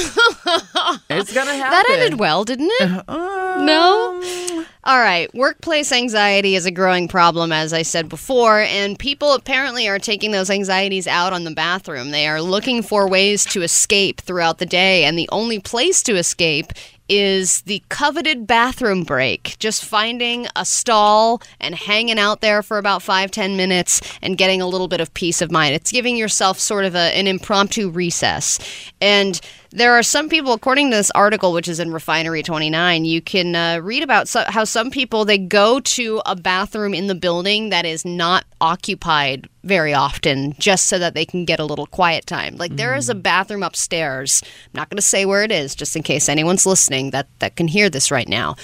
it's 1.11 1.33
going 1.33 1.47
to 1.47 1.55
happen. 1.55 1.71
That 1.71 1.87
ended 1.91 2.19
well, 2.19 2.45
didn't 2.45 2.71
it? 2.81 3.05
Um, 3.17 3.65
no? 3.65 4.65
All 4.85 4.99
right. 4.99 5.33
Workplace 5.35 5.91
anxiety 5.91 6.55
is 6.55 6.67
a 6.67 6.71
growing 6.71 7.09
problem, 7.09 7.53
as 7.53 7.73
I 7.73 7.83
said 7.83 8.09
before, 8.09 8.61
and 8.61 8.99
people 8.99 9.33
apparently 9.33 9.89
are 9.89 9.99
taking 9.99 10.31
those 10.31 10.51
anxieties 10.51 11.07
out 11.07 11.33
on 11.33 11.45
the 11.45 11.51
bathroom. 11.51 12.11
They 12.11 12.27
are 12.27 12.43
looking 12.43 12.83
for 12.83 13.09
ways 13.09 13.45
to 13.47 13.63
escape 13.63 14.21
throughout 14.21 14.59
the 14.59 14.67
day, 14.67 15.05
and 15.05 15.19
the 15.19 15.29
only 15.33 15.59
place 15.59 16.03
to 16.05 16.17
escape 16.17 16.73
is 17.09 17.63
the 17.63 17.83
coveted 17.89 18.47
bathroom 18.47 19.05
break. 19.05 19.57
Just 19.59 19.85
finding 19.85 20.47
a 20.57 20.65
stall 20.65 21.41
and 21.61 21.75
hanging 21.75 22.19
out 22.19 22.41
there 22.41 22.63
for 22.63 22.79
about 22.79 23.03
five, 23.03 23.31
ten 23.31 23.57
minutes 23.57 24.01
and 24.23 24.39
getting 24.39 24.61
a 24.61 24.67
little 24.67 24.89
bit 24.89 25.01
of 25.01 25.13
peace 25.15 25.41
of 25.41 25.51
mind. 25.51 25.75
It's 25.75 25.93
giving 25.93 26.17
yourself 26.17 26.59
sort 26.59 26.85
of 26.85 26.95
a, 26.95 27.17
an 27.17 27.27
impromptu 27.27 27.89
recess. 27.91 28.59
And 29.01 29.41
there 29.77 29.93
are 29.93 30.03
some 30.03 30.31
people, 30.31 30.55
according 30.55 30.91
to 30.91 30.97
this 30.97 31.11
article, 31.11 31.53
which 31.53 31.69
is 31.69 31.79
in 31.79 31.93
Refinery 31.93 32.43
29, 32.43 33.05
you 33.05 33.21
can 33.21 33.55
uh, 33.55 33.79
read 33.83 34.03
about 34.03 34.27
so, 34.27 34.43
how 34.49 34.65
some 34.65 34.91
people 34.91 35.27
they 35.27 35.37
go 35.37 35.81
to 35.81 36.23
a 36.25 36.35
bathroom 36.35 36.95
in 36.95 37.09
the 37.09 37.15
building 37.15 37.69
that 37.69 37.85
is 37.85 38.03
not 38.03 38.47
occupied 38.63 39.47
very 39.65 39.93
often, 39.93 40.55
just 40.59 40.87
so 40.87 40.99
that 40.99 41.13
they 41.13 41.27
can 41.27 41.45
get 41.45 41.61
a 41.61 41.65
little 41.65 41.87
quiet 41.87 42.27
time. 42.27 42.57
Like 42.57 42.77
there 42.77 42.95
is 42.95 43.11
a 43.11 43.15
bathroom 43.15 43.63
upstairs. 43.63 44.43
I'm 44.45 44.79
not 44.79 44.89
going 44.89 44.97
to 44.97 45.03
say 45.03 45.27
where 45.27 45.45
it 45.45 45.53
is, 45.53 45.75
just 45.75 45.95
in 45.95 46.03
case 46.03 46.31
anyone's 46.31 46.65
listening 46.65 47.11
that 47.11 47.29
that 47.41 47.57
can 47.57 47.69
hear 47.69 47.91
this 47.91 48.11
right 48.11 48.29
now, 48.29 48.57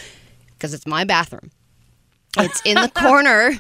because 0.55 0.73
it's 0.73 0.87
my 0.87 1.05
bathroom. 1.05 1.51
It's 2.39 2.63
in 2.65 2.77
the 2.81 2.89
corner 2.89 3.53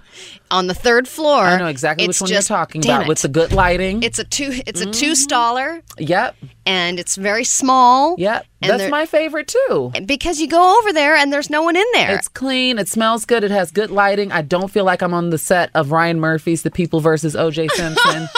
on 0.50 0.66
the 0.66 0.74
third 0.74 1.06
floor. 1.06 1.42
I 1.42 1.58
know 1.58 1.66
exactly 1.66 2.06
It's 2.06 2.20
which 2.20 2.22
one 2.22 2.34
just- 2.34 2.48
you're 2.48 2.56
talking 2.56 2.84
about 2.84 3.06
with 3.06 3.18
it. 3.18 3.22
the 3.22 3.28
good 3.28 3.52
lighting. 3.52 4.02
It's 4.02 4.18
a 4.18 4.24
two. 4.24 4.60
It's 4.66 4.80
a 4.80 4.84
mm-hmm. 4.84 4.92
two 4.92 5.12
staller, 5.12 5.82
yep. 5.98 6.36
and 6.64 6.98
it's 6.98 7.16
very 7.16 7.44
small. 7.44 8.14
Yep. 8.18 8.46
And 8.62 8.70
That's 8.70 8.90
my 8.90 9.06
favorite 9.06 9.48
too. 9.48 9.92
because 10.06 10.40
you 10.40 10.46
go 10.48 10.78
over 10.78 10.92
there 10.92 11.16
and 11.16 11.32
there's 11.32 11.50
no 11.50 11.62
one 11.62 11.76
in 11.76 11.84
there. 11.94 12.14
It's 12.16 12.28
clean. 12.28 12.78
It 12.78 12.88
smells 12.88 13.24
good. 13.24 13.42
It 13.44 13.50
has 13.50 13.72
good 13.72 13.90
lighting. 13.90 14.30
I 14.30 14.42
don't 14.42 14.70
feel 14.70 14.84
like 14.84 15.02
I'm 15.02 15.12
on 15.14 15.30
the 15.30 15.38
set 15.38 15.70
of 15.74 15.90
Ryan 15.90 16.20
Murphy's 16.20 16.62
The 16.62 16.70
People 16.70 17.00
versus 17.00 17.34
O.J. 17.34 17.68
Simpson. 17.74 18.28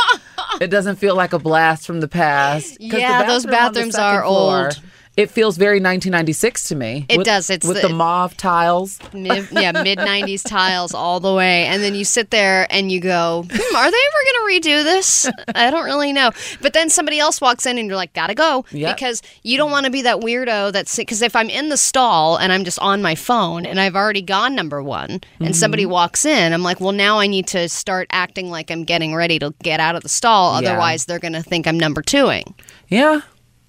it 0.61 0.68
doesn't 0.68 0.97
feel 0.97 1.14
like 1.14 1.33
a 1.33 1.38
blast 1.38 1.87
from 1.87 2.01
the 2.01 2.09
past. 2.09 2.79
Yeah, 2.81 3.27
those 3.27 3.44
bathroom 3.44 3.90
the 3.90 3.92
bathrooms 3.92 3.94
are 3.97 4.23
floor, 4.23 4.64
old. 4.64 4.81
It 5.16 5.31
feels 5.31 5.57
very 5.57 5.77
1996 5.77 6.68
to 6.68 6.74
me. 6.74 7.07
It 7.09 7.18
with- 7.18 7.24
does. 7.27 7.48
It's 7.48 7.64
with 7.66 7.81
the- 7.83 7.88
the, 7.88 7.94
mauve 7.94 8.37
tiles. 8.37 8.98
mid, 9.12 9.46
yeah, 9.53 9.70
mid 9.85 9.98
'90s 9.98 10.42
tiles 10.48 10.92
all 10.92 11.20
the 11.20 11.33
way, 11.33 11.66
and 11.66 11.83
then 11.85 11.94
you 11.94 12.05
sit 12.05 12.31
there 12.31 12.66
and 12.68 12.90
you 12.90 12.98
go, 13.00 13.44
hmm, 13.48 13.77
"Are 13.77 13.90
they 13.90 13.96
ever 13.96 14.20
going 14.50 14.62
to 14.62 14.70
redo 14.70 14.83
this?" 14.83 15.31
I 15.55 15.70
don't 15.70 15.85
really 15.85 16.12
know. 16.12 16.33
But 16.61 16.72
then 16.72 16.90
somebody 16.90 17.20
else 17.20 17.40
walks 17.40 17.64
in, 17.64 17.79
and 17.79 17.87
you're 17.87 17.96
like, 17.96 18.12
"Gotta 18.12 18.35
go," 18.35 18.64
Yep. 18.72 18.96
because 18.96 19.22
you 19.44 19.57
don't 19.57 19.70
want 19.70 19.85
to 19.87 19.90
be 19.92 20.03
that 20.03 20.18
weirdo 20.20 20.72
that's 20.72 20.96
because 20.96 21.22
if 21.22 21.37
I'm 21.37 21.48
in 21.48 21.68
the 21.68 21.77
stall 21.77 22.37
and 22.37 22.53
I'm 22.53 22.64
just 22.64 22.81
on 22.81 23.00
my 23.00 23.14
phone 23.14 23.66
and 23.66 23.79
I've 23.81 23.94
already 23.94 24.22
gone 24.22 24.55
number 24.57 24.83
one, 24.83 25.11
and 25.11 25.20
Mm-hmm. 25.40 25.53
somebody 25.53 25.87
walks 25.87 26.24
in, 26.24 26.53
I'm 26.53 26.62
like, 26.64 26.81
"Well, 26.81 26.92
now 26.92 27.20
I 27.20 27.29
need 27.29 27.46
to 27.48 27.68
start 27.68 28.09
acting 28.11 28.50
like 28.50 28.68
I'm 28.70 28.83
getting 28.85 29.14
ready 29.14 29.38
to 29.38 29.55
get 29.62 29.79
out 29.79 29.94
of 29.94 30.03
the 30.03 30.09
stall, 30.09 30.61
Yeah. 30.61 30.70
otherwise 30.70 31.05
they're 31.05 31.20
going 31.20 31.35
to 31.35 31.42
think 31.42 31.68
I'm 31.68 31.79
number 31.79 32.03
twoing." 32.03 32.55
Yeah. 32.88 33.20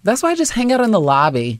That's 0.06 0.22
why 0.22 0.30
I 0.30 0.36
just 0.36 0.52
hang 0.52 0.72
out 0.72 0.82
in 0.82 0.92
the 0.92 1.00
lobby 1.00 1.60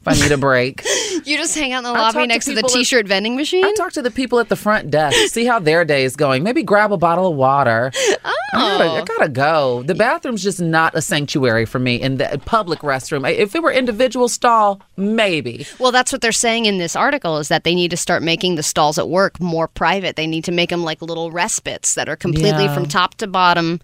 if 0.00 0.08
I 0.08 0.14
need 0.14 0.32
a 0.32 0.38
break. 0.38 0.84
You 1.24 1.36
just 1.36 1.56
hang 1.56 1.72
out 1.72 1.78
in 1.78 1.84
the 1.84 1.92
lobby 1.92 2.20
to 2.20 2.26
next 2.26 2.46
to 2.46 2.54
the 2.54 2.62
T-shirt 2.62 3.06
vending 3.06 3.36
machine. 3.36 3.64
I 3.64 3.72
talk 3.74 3.92
to 3.92 4.02
the 4.02 4.10
people 4.10 4.40
at 4.40 4.48
the 4.48 4.56
front 4.56 4.90
desk, 4.90 5.14
see 5.32 5.44
how 5.44 5.60
their 5.60 5.84
day 5.84 6.02
is 6.02 6.16
going. 6.16 6.42
Maybe 6.42 6.64
grab 6.64 6.90
a 6.90 6.96
bottle 6.96 7.30
of 7.30 7.36
water. 7.36 7.92
Oh. 7.94 8.16
I 8.54 8.78
gotta, 8.78 8.84
I 8.84 9.00
oh. 9.00 9.04
gotta 9.04 9.28
go. 9.28 9.82
The 9.84 9.94
bathroom's 9.94 10.42
just 10.42 10.60
not 10.60 10.96
a 10.96 11.02
sanctuary 11.02 11.64
for 11.64 11.78
me 11.78 12.00
in 12.00 12.16
the 12.16 12.40
public 12.44 12.80
restroom. 12.80 13.30
If 13.30 13.54
it 13.54 13.62
were 13.62 13.70
individual 13.70 14.26
stall, 14.26 14.80
maybe. 14.96 15.64
Well, 15.78 15.92
that's 15.92 16.10
what 16.10 16.22
they're 16.22 16.32
saying 16.32 16.64
in 16.66 16.78
this 16.78 16.96
article 16.96 17.38
is 17.38 17.46
that 17.48 17.62
they 17.62 17.74
need 17.74 17.92
to 17.92 17.96
start 17.96 18.24
making 18.24 18.56
the 18.56 18.64
stalls 18.64 18.98
at 18.98 19.08
work 19.08 19.38
more 19.38 19.68
private. 19.68 20.16
They 20.16 20.26
need 20.26 20.42
to 20.44 20.52
make 20.52 20.70
them 20.70 20.82
like 20.82 21.02
little 21.02 21.30
respites 21.30 21.94
that 21.94 22.08
are 22.08 22.16
completely 22.16 22.64
Yeah. 22.64 22.74
from 22.74 22.86
top 22.86 23.14
to 23.16 23.28
bottom 23.28 23.80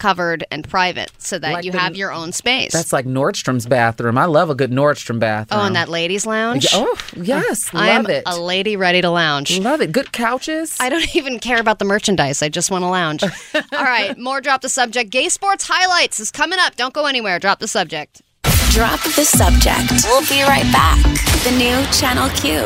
covered 0.00 0.44
and 0.50 0.68
private 0.68 1.12
so 1.18 1.38
that 1.38 1.52
Like 1.52 1.64
you 1.64 1.70
the- 1.70 1.78
have 1.78 1.94
your 1.94 2.10
own 2.12 2.32
space. 2.32 2.72
That's 2.72 2.92
like 2.92 3.06
Nordstrom's 3.06 3.66
bathroom. 3.66 4.18
I 4.18 4.24
love 4.24 4.50
a 4.50 4.56
good 4.56 4.72
Nordstrom 4.72 5.20
bathroom. 5.20 5.60
oh, 5.60 5.64
and 5.66 5.76
that 5.76 5.88
ladies 5.88 6.26
lounge. 6.26 6.66
Oh, 6.72 6.98
yes. 7.14 7.70
I 7.72 7.90
am 7.90 8.02
love 8.02 8.10
it. 8.10 8.22
a 8.26 8.40
lady 8.40 8.76
ready 8.76 9.00
to 9.02 9.10
lounge. 9.10 9.56
love 9.60 9.80
it. 9.80 9.92
Good 9.92 10.10
couches. 10.10 10.76
I 10.80 10.88
don't 10.88 11.14
even 11.20 11.38
care 11.38 11.60
about 11.60 11.78
the 11.78 11.84
merchandise. 11.84 12.42
I 12.42 12.48
just 12.48 12.70
want 12.72 12.82
to 12.82 12.88
lounge. 12.88 13.22
All 13.54 13.84
right, 13.84 14.18
more 14.18 14.40
drop 14.40 14.62
the 14.62 14.68
subject. 14.68 15.10
Gay 15.10 15.28
sports 15.28 15.68
highlights 15.68 16.18
is 16.18 16.30
coming 16.32 16.58
up. 16.60 16.74
Don't 16.74 16.92
go 16.94 17.06
anywhere. 17.06 17.38
Drop 17.38 17.60
the 17.60 17.68
subject. 17.68 18.22
Drop 18.70 19.00
the 19.02 19.24
subject. 19.24 19.92
We'll 20.04 20.26
be 20.28 20.42
right 20.42 20.64
back. 20.72 21.02
The 21.44 21.50
new 21.58 21.84
Channel 21.92 22.28
Q. 22.40 22.64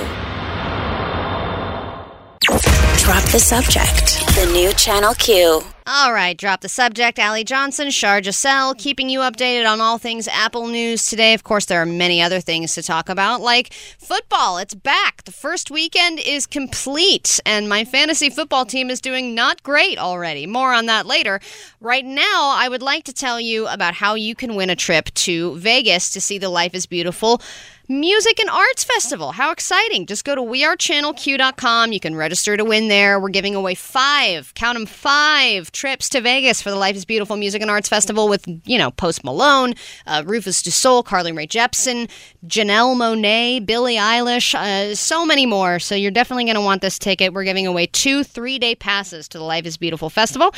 Drop 3.05 3.23
the 3.33 3.39
subject. 3.41 4.24
The 4.35 4.47
new 4.47 4.73
Channel 4.73 5.15
Q. 5.15 5.63
All 5.87 6.13
right, 6.13 6.37
drop 6.37 6.61
the 6.61 6.69
subject. 6.69 7.21
Allie 7.21 7.45
Johnson, 7.45 7.91
Shar 7.91 8.21
Giselle, 8.21 8.75
keeping 8.75 9.09
you 9.09 9.21
updated 9.21 9.71
on 9.71 9.81
all 9.81 9.97
things 9.97 10.27
Apple 10.27 10.67
news 10.67 11.07
today. 11.07 11.35
Of 11.35 11.45
course, 11.45 11.67
there 11.67 11.81
are 11.81 11.87
many 11.87 12.21
other 12.21 12.41
things 12.41 12.75
to 12.75 12.83
talk 12.83 13.09
about, 13.09 13.43
like 13.43 13.73
football. 13.73 14.59
It's 14.59 14.75
back. 14.75 15.23
The 15.23 15.31
first 15.31 15.71
weekend 15.71 16.19
is 16.19 16.47
complete, 16.47 17.39
and 17.47 17.69
my 17.69 17.85
fantasy 17.85 18.29
football 18.29 18.65
team 18.65 18.91
is 18.91 19.01
doing 19.01 19.37
not 19.37 19.63
great 19.63 19.99
already. 19.99 20.49
More 20.49 20.73
on 20.73 20.87
that 20.87 21.07
later. 21.07 21.39
Right 21.81 22.05
now, 22.05 22.55
I 22.57 22.69
would 22.69 22.83
like 22.83 23.05
to 23.05 23.13
tell 23.13 23.41
you 23.41 23.69
about 23.69 23.95
how 23.95 24.17
you 24.17 24.35
can 24.35 24.57
win 24.57 24.69
a 24.69 24.75
trip 24.75 25.15
to 25.15 25.57
Vegas 25.59 26.11
to 26.11 26.21
see 26.21 26.39
the 26.39 26.49
Life 26.49 26.75
is 26.75 26.87
Beautiful 26.87 27.41
Music 27.87 28.41
and 28.41 28.49
Arts 28.49 28.83
Festival. 28.83 29.33
How 29.33 29.51
exciting. 29.51 30.07
Just 30.07 30.25
go 30.25 30.35
to 30.35 30.41
wearechannelq.com. 30.41 31.93
You 31.93 32.01
can 32.01 32.17
register 32.17 32.57
to 32.57 32.65
win 32.65 32.89
there. 32.89 33.21
We're 33.21 33.29
giving 33.29 33.55
away 33.55 33.75
five, 33.75 34.55
count 34.55 34.79
them 34.79 34.87
five 34.87 35.71
trips 35.71 36.09
to 36.11 36.23
Vegas 36.23 36.63
for 36.63 36.71
the 36.71 36.77
Life 36.77 36.97
is 36.97 37.05
Beautiful 37.05 37.37
Music 37.37 37.61
and 37.61 37.71
Arts 37.71 37.87
Festival 37.87 38.27
with, 38.27 38.47
you 38.65 38.79
know, 38.79 38.91
Post 38.91 39.23
Malone, 39.23 39.75
uh, 40.07 40.23
Rufus 40.25 40.63
Du 40.63 40.71
Sol, 40.71 41.03
Carly 41.03 41.31
Rae 41.33 41.47
Jepsen, 41.47 42.09
Janelle 42.47 42.97
Monáe, 42.97 43.65
Billie 43.65 43.97
Eilish, 43.97 44.55
uh, 44.55 44.95
so 44.95 45.27
many 45.27 45.45
more. 45.45 45.79
So 45.79 45.95
you're 45.95 46.11
definitely 46.11 46.45
going 46.45 46.55
to 46.55 46.63
want 46.63 46.81
this 46.81 46.99
ticket. 46.99 47.35
We're 47.35 47.45
giving 47.45 47.67
away 47.67 47.87
two 47.87 48.25
three 48.25 48.59
day 48.59 48.75
passes 48.75 49.29
to 49.29 49.37
the 49.37 49.45
Life 49.45 49.67
is 49.67 49.77
Beautiful 49.77 50.09
Festival. 50.09 50.55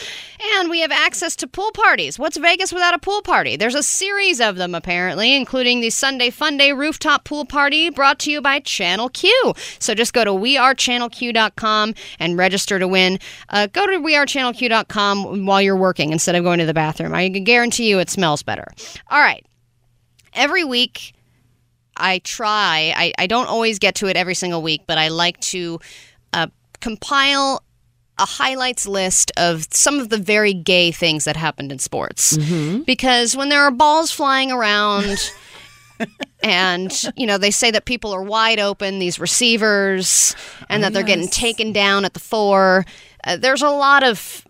And 0.55 0.71
we 0.71 0.79
have 0.79 0.93
access 0.93 1.35
to 1.37 1.49
pool 1.49 1.73
parties. 1.73 2.21
What's 2.21 2.37
Vegas 2.37 2.73
without 2.73 2.95
a 2.95 2.99
pool 2.99 3.23
party? 3.23 3.57
There's 3.57 3.75
a 3.75 3.83
series 3.83 4.41
of 4.41 4.55
them, 4.55 4.77
apparently, 4.77 5.35
including 5.35 5.81
the 5.81 5.91
Sunday 5.91 6.31
Fun 6.31 6.57
Day 6.57 6.73
rooftop 6.73 7.16
pool 7.25 7.45
party 7.45 7.91
brought 7.91 8.19
to 8.21 8.31
you 8.31 8.41
by 8.41 8.61
Channel 8.61 9.09
Q. 9.11 9.55
So 9.79 9.95
just 9.95 10.13
go 10.13 10.25
to 10.25 10.31
wearechannelq.com 10.31 11.95
and 12.19 12.39
register 12.39 12.79
to 12.79 12.89
win. 12.89 13.19
Uh, 13.49 13.67
go 13.67 13.87
to 13.87 13.99
wearechannelq.com 13.99 15.47
while 15.47 15.63
you're 15.63 15.77
working 15.77 16.13
instead 16.13 16.35
of 16.35 16.45
going 16.45 16.59
to 16.59 16.67
the 16.67 16.75
bathroom. 16.75 17.15
I 17.15 17.29
can 17.31 17.45
guarantee 17.45 17.89
you 17.89 17.99
it 17.99 18.11
smells 18.11 18.43
better. 18.43 18.67
All 19.09 19.21
right. 19.21 19.45
Every 20.35 20.65
week, 20.65 21.15
I 21.97 22.19
try, 22.19 22.93
I, 22.95 23.13
I 23.19 23.27
don't 23.27 23.49
always 23.49 23.79
get 23.79 23.95
to 23.97 24.07
it 24.07 24.17
every 24.17 24.35
single 24.35 24.61
week, 24.63 24.83
but 24.87 24.99
I 24.99 25.09
like 25.09 25.41
to 25.41 25.81
uh, 26.35 26.49
compile 26.81 27.63
a 28.19 28.25
highlights 28.27 28.87
list 28.87 29.31
of 29.37 29.67
some 29.71 29.99
of 29.99 30.09
the 30.09 30.17
very 30.17 30.55
gay 30.55 30.91
things 30.91 31.25
that 31.25 31.37
happened 31.37 31.71
in 31.73 31.79
sports. 31.79 32.37
Because 32.85 33.37
when 33.37 33.49
there 33.51 33.63
are 33.63 33.71
balls 33.71 34.11
flying 34.11 34.51
around, 34.51 35.17
and 36.43 36.93
you 37.17 37.27
know 37.27 37.39
they 37.39 37.51
say 37.51 37.71
that 37.71 37.85
people 37.85 38.13
are 38.13 38.23
wide 38.23 38.61
open, 38.61 38.99
these 38.99 39.19
receivers, 39.19 40.35
and 40.69 40.83
that 40.83 40.93
they're 40.93 41.03
getting 41.03 41.29
taken 41.29 41.73
down 41.73 42.05
at 42.05 42.15
the 42.15 42.21
four. 42.21 42.85
Uh, 43.25 43.37
there's 43.37 43.63
a 43.63 43.71
lot 43.71 44.03
of 44.03 44.46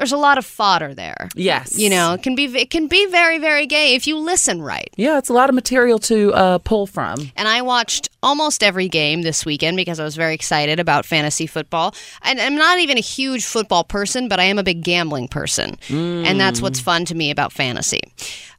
there's 0.00 0.12
a 0.12 0.16
lot 0.16 0.38
of 0.38 0.46
fodder 0.46 0.94
there. 0.94 1.28
Yes. 1.34 1.78
You 1.78 1.90
know, 1.90 2.14
it 2.14 2.22
can 2.22 2.34
be 2.34 2.46
it 2.46 2.70
can 2.70 2.86
be 2.86 3.04
very 3.06 3.38
very 3.38 3.66
gay 3.66 3.94
if 3.94 4.06
you 4.06 4.16
listen 4.16 4.62
right. 4.62 4.88
Yeah, 4.96 5.18
it's 5.18 5.28
a 5.28 5.34
lot 5.34 5.50
of 5.50 5.54
material 5.54 5.98
to 6.00 6.32
uh, 6.32 6.58
pull 6.58 6.86
from. 6.86 7.30
And 7.36 7.46
I 7.46 7.60
watched 7.60 8.08
almost 8.22 8.62
every 8.62 8.88
game 8.88 9.20
this 9.20 9.44
weekend 9.44 9.76
because 9.76 10.00
I 10.00 10.04
was 10.04 10.16
very 10.16 10.34
excited 10.34 10.80
about 10.80 11.04
fantasy 11.04 11.46
football. 11.46 11.94
And 12.22 12.40
I'm 12.40 12.56
not 12.56 12.78
even 12.78 12.96
a 12.96 13.02
huge 13.02 13.44
football 13.44 13.84
person, 13.84 14.26
but 14.26 14.40
I 14.40 14.44
am 14.44 14.58
a 14.58 14.62
big 14.62 14.82
gambling 14.82 15.28
person, 15.28 15.76
and 15.90 16.40
that's 16.40 16.62
what's 16.62 16.80
fun 16.80 17.04
to 17.06 17.14
me 17.14 17.30
about 17.30 17.52
fantasy. 17.52 18.00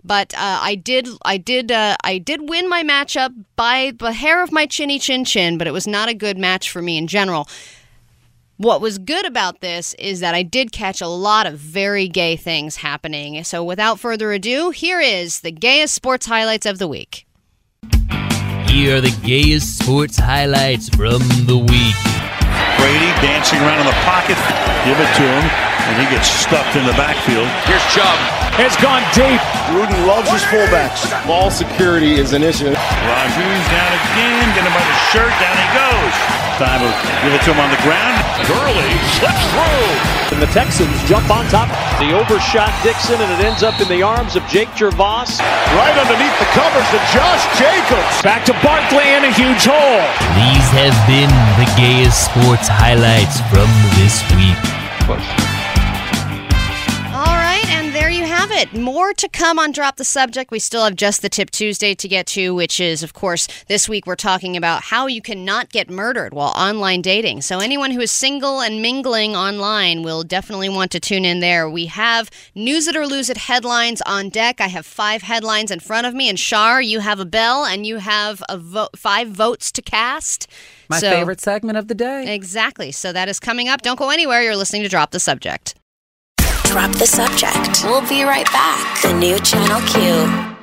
But 0.04 0.34
uh, 0.36 0.60
I 0.62 0.76
did, 0.76 1.08
I 1.24 1.38
did, 1.38 1.72
uh, 1.72 1.96
I 2.04 2.18
did 2.18 2.50
win 2.50 2.70
my 2.70 2.84
matchup 2.84 3.34
by 3.56 3.94
the 3.98 4.14
hair 4.14 4.44
of 4.44 4.52
my 4.52 4.66
chinny 4.66 5.00
chin 5.00 5.26
chin, 5.26 5.58
but 5.58 5.68
it 5.68 5.72
was 5.72 5.88
not 5.88 6.10
a 6.10 6.14
good 6.14 6.38
match 6.38 6.72
for 6.72 6.82
me 6.82 6.98
in 6.98 7.08
general. 7.08 7.48
What 8.62 8.80
was 8.80 9.00
good 9.00 9.26
about 9.26 9.62
this 9.62 9.96
is 9.96 10.20
that 10.20 10.36
I 10.36 10.44
did 10.44 10.72
catch 10.72 11.02
a 11.02 11.08
lot 11.08 11.48
of 11.48 11.58
very 11.58 12.08
gay 12.08 12.36
things 12.36 12.76
happening. 12.76 13.44
So 13.44 13.64
without 13.64 14.00
further 14.00 14.32
ado, 14.34 14.70
here 14.70 15.02
is 15.02 15.40
the 15.40 15.50
gayest 15.50 15.96
sports 15.96 16.28
highlights 16.28 16.68
of 16.68 16.78
the 16.78 16.88
week. 16.88 17.26
Here 18.70 18.98
are 18.98 19.02
the 19.02 19.18
gayest 19.26 19.80
sports 19.80 20.20
highlights 20.20 20.90
from 20.90 21.26
the 21.50 21.58
week. 21.58 21.98
Brady 22.78 23.10
dancing 23.26 23.58
around 23.66 23.82
in 23.82 23.90
the 23.90 23.98
pocket. 24.06 24.38
Give 24.86 24.94
it 24.94 25.10
to 25.10 25.26
him. 25.26 25.46
And 25.90 25.98
he 25.98 26.06
gets 26.14 26.30
stuffed 26.30 26.78
in 26.78 26.86
the 26.86 26.94
backfield. 26.94 27.50
Here's 27.66 27.82
Chubb. 27.90 28.20
It's 28.62 28.78
gone 28.78 29.02
deep. 29.18 29.42
Gruden 29.74 30.06
loves 30.06 30.30
his 30.30 30.44
fullbacks. 30.54 31.10
Ball 31.26 31.50
security 31.50 32.14
is 32.14 32.34
an 32.34 32.44
issue. 32.44 32.70
Rodgers 32.70 33.66
down 33.74 33.92
again. 34.06 34.54
Get 34.54 34.70
him 34.70 34.74
by 34.78 34.86
the 34.86 34.98
shirt. 35.10 35.34
Down 35.42 35.58
he 35.58 35.68
goes. 35.74 36.41
Time 36.62 36.78
to 36.78 36.94
give 37.26 37.34
it 37.34 37.42
to 37.42 37.58
him 37.58 37.60
on 37.60 37.74
the 37.74 37.82
ground. 37.82 38.22
Gurley 38.46 38.94
slips 39.18 39.42
through. 39.50 39.90
And 40.30 40.38
the 40.38 40.52
Texans 40.54 40.94
jump 41.10 41.26
on 41.34 41.50
top. 41.50 41.66
The 41.98 42.14
overshot 42.14 42.70
Dixon, 42.86 43.18
and 43.18 43.32
it 43.34 43.42
ends 43.42 43.64
up 43.64 43.82
in 43.82 43.88
the 43.88 44.04
arms 44.04 44.36
of 44.36 44.46
Jake 44.46 44.70
Gervase. 44.78 45.42
Right 45.42 45.98
underneath 45.98 46.38
the 46.38 46.46
covers 46.54 46.86
to 46.94 47.02
Josh 47.10 47.44
Jacobs. 47.58 48.22
Back 48.22 48.46
to 48.46 48.54
Barkley 48.62 49.10
in 49.10 49.26
a 49.26 49.34
huge 49.34 49.66
hole. 49.66 50.06
These 50.38 50.70
have 50.78 50.94
been 51.10 51.34
the 51.58 51.66
gayest 51.74 52.30
sports 52.30 52.70
highlights 52.70 53.42
from 53.50 53.66
this 53.98 54.22
week. 54.38 54.62
All 55.10 55.51
it. 58.62 58.74
More 58.74 59.14
to 59.14 59.28
come 59.28 59.58
on 59.58 59.72
Drop 59.72 59.96
the 59.96 60.06
Subject. 60.06 60.52
We 60.52 60.60
still 60.60 60.84
have 60.84 60.96
just 60.96 61.22
the 61.22 61.30
Tip 61.30 61.50
Tuesday 61.50 61.96
to 61.96 62.08
get 62.08 62.28
to, 62.28 62.54
which 62.54 62.80
is, 62.80 63.02
of 63.02 63.14
course, 63.14 63.48
this 63.68 63.90
week 63.90 64.06
we're 64.06 64.16
talking 64.16 64.56
about 64.56 64.84
how 64.84 65.08
you 65.08 65.22
cannot 65.22 65.70
get 65.70 65.90
murdered 65.90 66.34
while 66.34 66.54
online 66.56 67.02
dating. 67.02 67.42
So, 67.42 67.60
anyone 67.60 67.92
who 67.92 68.00
is 68.02 68.12
single 68.12 68.62
and 68.62 68.82
mingling 68.82 69.36
online 69.36 70.04
will 70.04 70.24
definitely 70.24 70.70
want 70.70 70.92
to 70.92 71.00
tune 71.00 71.26
in 71.26 71.40
there. 71.40 71.70
We 71.70 71.88
have 71.88 72.30
News 72.54 72.88
It 72.88 72.96
or 72.96 73.08
Lose 73.08 73.30
It 73.30 73.38
headlines 73.38 74.02
on 74.06 74.30
deck. 74.30 74.62
I 74.62 74.68
have 74.68 74.86
five 74.86 75.24
headlines 75.24 75.72
in 75.72 75.80
front 75.80 76.06
of 76.06 76.14
me, 76.14 76.30
and 76.30 76.40
Shar, 76.40 76.82
you 76.82 77.00
have 77.00 77.20
a 77.20 77.26
bell 77.26 77.66
and 77.66 77.86
you 77.86 77.98
have 77.98 78.44
a 78.48 78.58
vo- 78.58 78.90
five 78.96 79.30
votes 79.30 79.72
to 79.72 79.82
cast. 79.82 80.48
My 80.88 81.00
So- 81.00 81.10
favorite 81.10 81.42
segment 81.42 81.78
of 81.80 81.88
the 81.88 81.96
day. 81.96 82.34
Exactly. 82.34 82.92
So, 82.92 83.12
that 83.12 83.28
is 83.28 83.40
coming 83.40 83.70
up. 83.70 83.82
Don't 83.82 83.98
go 83.98 84.10
anywhere. 84.12 84.44
You're 84.44 84.56
listening 84.56 84.84
to 84.84 84.90
Drop 84.90 85.12
the 85.12 85.20
Subject. 85.20 85.74
Drop 86.72 86.92
the 86.92 87.06
subject. 87.06 87.84
We'll 87.84 88.08
be 88.08 88.24
right 88.24 88.46
back. 88.46 89.02
The 89.02 89.12
new 89.12 89.38
Channel 89.40 89.82
Q. 89.82 90.56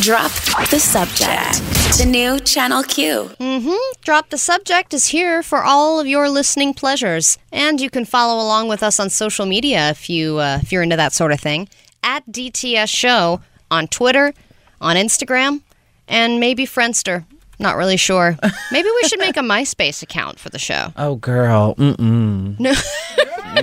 Drop 0.00 0.30
the 0.70 0.78
subject. 0.78 1.98
The 1.98 2.06
new 2.06 2.38
Channel 2.38 2.84
Q. 2.84 3.30
Mm-hmm. 3.40 4.00
Drop 4.02 4.30
the 4.30 4.38
subject 4.38 4.94
is 4.94 5.06
here 5.06 5.42
for 5.42 5.64
all 5.64 5.98
of 5.98 6.06
your 6.06 6.30
listening 6.30 6.72
pleasures, 6.72 7.36
and 7.50 7.80
you 7.80 7.90
can 7.90 8.04
follow 8.04 8.40
along 8.40 8.68
with 8.68 8.80
us 8.84 9.00
on 9.00 9.10
social 9.10 9.44
media 9.44 9.90
if 9.90 10.08
you 10.08 10.38
uh, 10.38 10.60
if 10.62 10.70
you're 10.70 10.84
into 10.84 10.94
that 10.96 11.12
sort 11.12 11.32
of 11.32 11.40
thing. 11.40 11.68
At 12.04 12.24
DTS 12.28 12.88
Show 12.88 13.40
on 13.72 13.88
Twitter, 13.88 14.32
on 14.80 14.94
Instagram, 14.94 15.62
and 16.06 16.38
maybe 16.38 16.64
Friendster. 16.64 17.24
Not 17.58 17.74
really 17.76 17.96
sure. 17.96 18.36
Maybe 18.72 18.88
we 18.88 19.08
should 19.08 19.20
make 19.20 19.36
a 19.36 19.40
MySpace 19.40 20.02
account 20.02 20.40
for 20.40 20.48
the 20.48 20.58
show. 20.58 20.92
Oh, 20.96 21.14
girl. 21.16 21.76
Mm-mm. 21.76 22.58
No. 22.58 22.72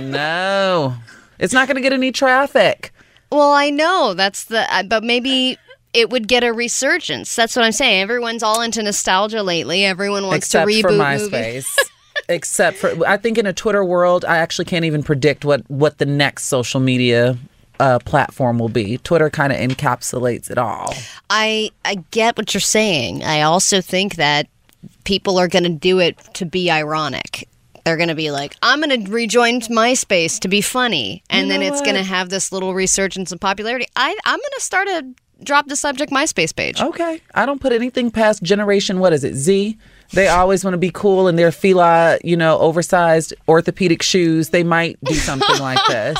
no. 0.00 0.94
It's 1.40 1.52
not 1.52 1.66
going 1.66 1.76
to 1.76 1.82
get 1.82 1.92
any 1.92 2.12
traffic. 2.12 2.92
Well, 3.32 3.52
I 3.52 3.70
know 3.70 4.14
that's 4.14 4.44
the, 4.44 4.66
but 4.88 5.02
maybe 5.02 5.58
it 5.92 6.10
would 6.10 6.28
get 6.28 6.44
a 6.44 6.52
resurgence. 6.52 7.34
That's 7.34 7.56
what 7.56 7.64
I'm 7.64 7.72
saying. 7.72 8.02
Everyone's 8.02 8.42
all 8.42 8.60
into 8.60 8.82
nostalgia 8.82 9.42
lately. 9.42 9.84
Everyone 9.84 10.26
wants 10.26 10.46
Except 10.46 10.68
to 10.68 10.74
reboot 10.74 10.82
for 10.82 10.92
movies. 10.92 11.66
MySpace. 11.66 11.78
Except 12.28 12.76
for, 12.76 13.06
I 13.06 13.16
think 13.16 13.38
in 13.38 13.46
a 13.46 13.52
Twitter 13.52 13.84
world, 13.84 14.24
I 14.24 14.36
actually 14.36 14.66
can't 14.66 14.84
even 14.84 15.02
predict 15.02 15.44
what, 15.44 15.68
what 15.68 15.98
the 15.98 16.06
next 16.06 16.44
social 16.44 16.78
media 16.78 17.36
uh, 17.80 17.98
platform 18.00 18.58
will 18.58 18.68
be. 18.68 18.98
Twitter 18.98 19.30
kind 19.30 19.52
of 19.52 19.58
encapsulates 19.58 20.50
it 20.50 20.58
all. 20.58 20.94
I 21.30 21.70
I 21.84 21.96
get 22.10 22.36
what 22.36 22.52
you're 22.54 22.60
saying. 22.60 23.24
I 23.24 23.40
also 23.42 23.80
think 23.80 24.16
that 24.16 24.48
people 25.04 25.38
are 25.38 25.48
going 25.48 25.64
to 25.64 25.70
do 25.70 25.98
it 25.98 26.18
to 26.34 26.44
be 26.44 26.70
ironic. 26.70 27.48
They're 27.84 27.96
going 27.96 28.08
to 28.08 28.14
be 28.14 28.30
like, 28.30 28.56
I'm 28.62 28.80
going 28.80 29.04
to 29.04 29.10
rejoin 29.10 29.60
MySpace 29.60 30.38
to 30.40 30.48
be 30.48 30.60
funny, 30.60 31.22
and 31.30 31.50
then 31.50 31.60
know 31.60 31.66
it's 31.66 31.80
going 31.80 31.96
to 31.96 32.02
have 32.02 32.28
this 32.28 32.52
little 32.52 32.74
resurgence 32.74 33.32
in 33.32 33.38
popularity. 33.38 33.86
I 33.96 34.16
I'm 34.24 34.38
going 34.38 34.50
to 34.54 34.60
start 34.60 34.88
a 34.88 35.14
drop 35.42 35.66
the 35.66 35.76
subject 35.76 36.12
MySpace 36.12 36.54
page. 36.54 36.80
Okay. 36.80 37.20
I 37.34 37.46
don't 37.46 37.60
put 37.60 37.72
anything 37.72 38.10
past 38.10 38.42
generation, 38.42 38.98
what 38.98 39.12
is 39.12 39.24
it, 39.24 39.34
Z? 39.34 39.78
They 40.12 40.26
always 40.26 40.64
want 40.64 40.74
to 40.74 40.78
be 40.78 40.90
cool 40.90 41.28
in 41.28 41.36
their 41.36 41.52
fila, 41.52 42.18
you 42.24 42.36
know, 42.36 42.58
oversized 42.58 43.32
orthopedic 43.48 44.02
shoes. 44.02 44.48
They 44.48 44.64
might 44.64 44.98
do 45.04 45.14
something 45.14 45.58
like 45.60 45.78
this. 45.86 46.18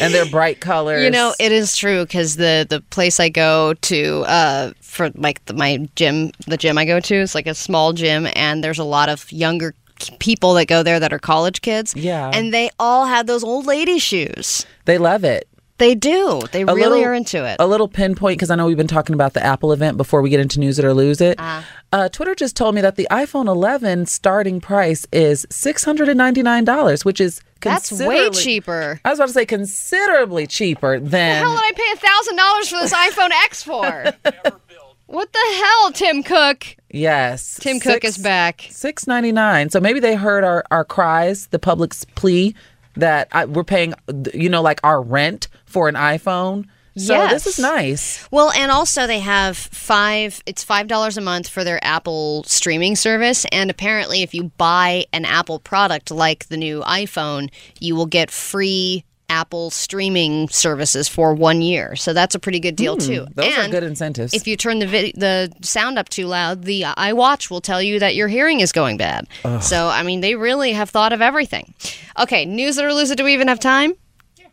And 0.00 0.14
their 0.14 0.26
bright 0.26 0.60
colors. 0.60 1.02
You 1.02 1.10
know, 1.10 1.34
it 1.40 1.50
is 1.50 1.76
true 1.76 2.04
because 2.04 2.36
the 2.36 2.64
the 2.68 2.80
place 2.80 3.18
I 3.18 3.28
go 3.28 3.74
to 3.74 4.24
uh, 4.26 4.72
for 4.80 5.10
like 5.16 5.44
the, 5.46 5.54
my 5.54 5.88
gym, 5.96 6.30
the 6.46 6.56
gym 6.56 6.78
I 6.78 6.84
go 6.84 7.00
to 7.00 7.14
is 7.14 7.34
like 7.34 7.48
a 7.48 7.54
small 7.54 7.92
gym, 7.92 8.28
and 8.34 8.62
there's 8.62 8.78
a 8.78 8.84
lot 8.84 9.08
of 9.08 9.30
younger 9.32 9.74
people 10.18 10.54
that 10.54 10.66
go 10.66 10.82
there 10.82 11.00
that 11.00 11.12
are 11.12 11.18
college 11.18 11.60
kids. 11.62 11.94
Yeah. 11.96 12.30
and 12.32 12.52
they 12.54 12.70
all 12.78 13.06
have 13.06 13.26
those 13.26 13.44
old 13.44 13.66
lady 13.66 13.98
shoes. 13.98 14.66
they 14.84 14.98
love 14.98 15.24
it. 15.24 15.48
They 15.78 15.94
do. 15.94 16.42
They 16.50 16.62
A 16.62 16.66
really 16.66 16.80
little- 16.82 17.04
are 17.04 17.14
into 17.14 17.44
it. 17.44 17.56
A 17.60 17.66
little 17.68 17.86
pinpoint 17.86 18.36
because 18.36 18.50
I 18.50 18.56
know 18.56 18.66
we've 18.66 18.76
been 18.76 18.88
talking 18.88 19.14
about 19.14 19.34
the 19.34 19.44
Apple 19.46 19.72
event 19.72 19.96
before 19.96 20.22
we 20.22 20.28
get 20.28 20.40
into 20.40 20.58
news 20.58 20.76
it 20.80 20.84
or 20.84 20.92
lose 20.92 21.20
it. 21.20 21.38
Uh-huh. 21.38 21.62
Uh, 21.92 22.08
Twitter 22.08 22.34
just 22.34 22.56
told 22.56 22.74
me 22.74 22.80
that 22.80 22.96
the 22.96 23.06
iPhone 23.12 23.46
11 23.46 24.06
starting 24.06 24.60
price 24.60 25.06
is 25.12 25.46
six 25.50 25.84
hundred 25.84 26.08
and 26.08 26.18
ninety 26.18 26.42
nine 26.42 26.64
dollars, 26.64 27.04
which 27.04 27.20
is 27.20 27.40
That's 27.60 27.92
way 27.92 28.28
cheaper. 28.30 29.00
I 29.04 29.10
was 29.10 29.20
about 29.20 29.28
to 29.28 29.32
say 29.34 29.46
considerably 29.46 30.48
cheaper 30.48 30.98
than 30.98 31.10
The 31.10 31.48
hell 31.48 31.52
did 31.56 31.62
I 31.62 31.72
pay 31.76 31.92
a 31.92 31.96
thousand 31.96 32.36
dollars 32.36 32.68
for 32.68 32.78
this 32.80 32.92
iPhone 32.92 33.30
X 33.44 33.62
for? 33.62 34.58
what 35.08 35.32
the 35.32 35.54
hell, 35.56 35.92
Tim 35.92 36.22
Cook? 36.22 36.76
yes, 36.90 37.58
Tim 37.60 37.80
Cook 37.80 38.04
is 38.04 38.16
back. 38.16 38.66
Six 38.70 39.06
ninety 39.06 39.32
nine. 39.32 39.70
So 39.70 39.80
maybe 39.80 40.00
they 40.00 40.14
heard 40.14 40.44
our 40.44 40.64
our 40.70 40.84
cries, 40.84 41.48
the 41.48 41.58
public's 41.58 42.04
plea 42.14 42.54
that 42.94 43.28
I, 43.32 43.44
we're 43.44 43.64
paying, 43.64 43.94
you 44.34 44.48
know, 44.48 44.62
like 44.62 44.80
our 44.84 45.02
rent 45.02 45.48
for 45.66 45.88
an 45.88 45.94
iPhone. 45.94 46.66
So 46.96 47.28
this 47.28 47.46
is 47.46 47.60
nice. 47.60 48.28
Well, 48.32 48.50
and 48.50 48.72
also 48.72 49.06
they 49.06 49.20
have 49.20 49.56
five. 49.56 50.42
It's 50.46 50.64
five 50.64 50.88
dollars 50.88 51.16
a 51.16 51.20
month 51.20 51.48
for 51.48 51.62
their 51.62 51.78
Apple 51.84 52.42
streaming 52.44 52.96
service, 52.96 53.46
and 53.52 53.70
apparently, 53.70 54.22
if 54.22 54.34
you 54.34 54.50
buy 54.58 55.06
an 55.12 55.24
Apple 55.24 55.60
product 55.60 56.10
like 56.10 56.48
the 56.48 56.56
new 56.56 56.80
iPhone, 56.82 57.50
you 57.78 57.94
will 57.94 58.06
get 58.06 58.30
free 58.32 59.04
Apple 59.30 59.70
streaming 59.70 60.48
services 60.48 61.08
for 61.08 61.34
one 61.34 61.60
year. 61.62 61.94
So 61.96 62.12
that's 62.12 62.34
a 62.34 62.38
pretty 62.38 62.60
good 62.60 62.76
deal 62.76 62.96
too. 62.96 63.24
Hmm, 63.24 63.32
Those 63.34 63.58
are 63.58 63.68
good 63.68 63.82
incentives. 63.82 64.32
If 64.34 64.46
you 64.46 64.56
turn 64.56 64.78
the 64.78 64.86
vid- 64.86 65.14
the 65.16 65.52
sound 65.62 65.98
up 65.98 66.08
too 66.08 66.26
loud, 66.26 66.64
the 66.64 66.82
iWatch 66.82 67.50
will 67.50 67.60
tell 67.60 67.82
you 67.82 67.98
that 67.98 68.14
your 68.14 68.28
hearing 68.28 68.60
is 68.60 68.72
going 68.72 68.96
bad. 68.96 69.26
So 69.60 69.88
I 69.88 70.02
mean, 70.02 70.20
they 70.22 70.34
really 70.34 70.72
have 70.72 70.90
thought 70.90 71.12
of 71.12 71.20
everything. 71.20 71.74
Okay, 72.18 72.44
news 72.46 72.78
it 72.78 72.84
or 72.84 72.92
lose 72.94 73.10
it. 73.10 73.16
Do 73.18 73.24
we 73.24 73.34
even 73.34 73.48
have 73.48 73.60
time? 73.60 73.92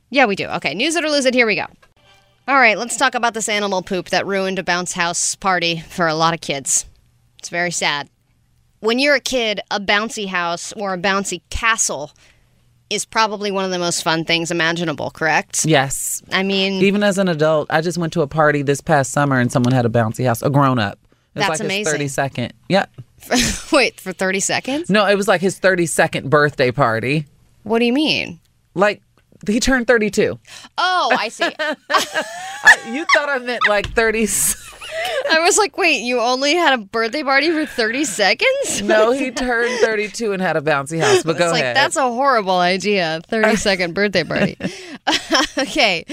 Yeah, 0.10 0.26
we 0.26 0.36
do. 0.36 0.48
Okay, 0.48 0.74
news 0.76 0.96
it 0.96 1.04
or 1.06 1.10
lose 1.10 1.26
it. 1.26 1.34
Here 1.34 1.46
we 1.48 1.56
go. 1.56 1.66
All 2.48 2.56
right, 2.60 2.78
let's 2.78 2.96
talk 2.98 3.16
about 3.16 3.34
this 3.34 3.50
animal 3.50 3.82
poop 3.82 4.10
that 4.10 4.26
ruined 4.28 4.60
a 4.60 4.64
bounce 4.64 4.94
house 4.94 5.34
party 5.36 5.80
for 5.90 6.08
a 6.08 6.14
lot 6.14 6.34
of 6.36 6.42
kids. 6.42 6.86
It's 7.40 7.50
very 7.50 7.72
sad. 7.72 8.08
When 8.82 9.00
you're 9.00 9.16
a 9.16 9.20
kid, 9.20 9.62
a 9.72 9.80
bouncy 9.80 10.28
house 10.28 10.72
or 10.74 10.94
a 10.94 10.98
bouncy 10.98 11.42
castle 11.50 12.12
is 12.90 13.06
probably 13.06 13.52
one 13.52 13.66
of 13.66 13.72
the 13.72 13.80
most 13.80 14.04
fun 14.04 14.26
things 14.26 14.52
imaginable, 14.52 15.10
correct? 15.12 15.66
yes. 15.66 16.22
I 16.32 16.44
mean, 16.44 16.74
Even 16.84 17.04
as 17.04 17.18
an 17.18 17.28
adult, 17.28 17.68
I 17.70 17.82
just 17.82 17.98
went 17.98 18.14
to 18.14 18.22
a 18.22 18.28
party 18.28 18.62
this 18.62 18.82
past 18.82 19.12
summer 19.12 19.40
and 19.40 19.52
someone 19.52 19.74
had 19.74 19.86
a 19.86 19.90
bouncy 19.90 20.26
house, 20.26 20.42
a 20.42 20.50
grown 20.50 20.80
up. 20.80 21.00
That's 21.34 21.50
like 21.50 21.60
amazing. 21.60 22.00
His 22.00 22.16
32nd. 22.16 22.52
Yeah. 22.70 22.86
wait, 23.72 24.00
for 24.00 24.14
30 24.14 24.40
seconds? 24.40 24.90
No, 24.90 25.06
it 25.08 25.16
was 25.16 25.28
like 25.28 25.42
his 25.42 25.60
32nd 25.60 26.30
birthday 26.30 26.72
party. 26.72 27.26
What 27.64 27.80
do 27.80 27.86
you 27.86 27.94
mean? 27.94 28.40
Like 28.76 29.02
he 29.48 29.60
turned 29.60 29.88
32. 29.88 30.40
Oh, 30.78 31.16
I 31.18 31.30
see. 31.30 31.44
I, 31.60 32.78
you 32.92 33.06
thought 33.14 33.30
I 33.30 33.40
meant 33.40 33.68
like 33.68 33.92
30. 33.94 34.28
I 35.32 35.40
was 35.40 35.58
like, 35.58 35.78
wait, 35.78 36.02
you 36.02 36.20
only 36.20 36.56
had 36.56 36.74
a 36.74 36.78
birthday 36.84 37.24
party 37.24 37.52
for 37.52 37.66
30 37.66 38.06
seconds? 38.06 38.82
No, 38.86 39.12
he 39.12 39.32
turned 39.32 39.80
32 39.80 40.32
and 40.34 40.42
had 40.42 40.56
a 40.58 40.62
bouncy 40.62 41.00
house. 41.00 41.24
But 41.24 41.38
go 41.38 41.46
it's 41.46 41.54
like 41.54 41.64
ahead. 41.64 41.76
that's 41.76 41.96
a 41.96 42.04
horrible 42.04 42.58
idea. 42.60 43.22
30 43.28 43.56
second 43.56 43.94
birthday 43.94 44.24
party. 44.24 44.58
okay. 45.58 46.06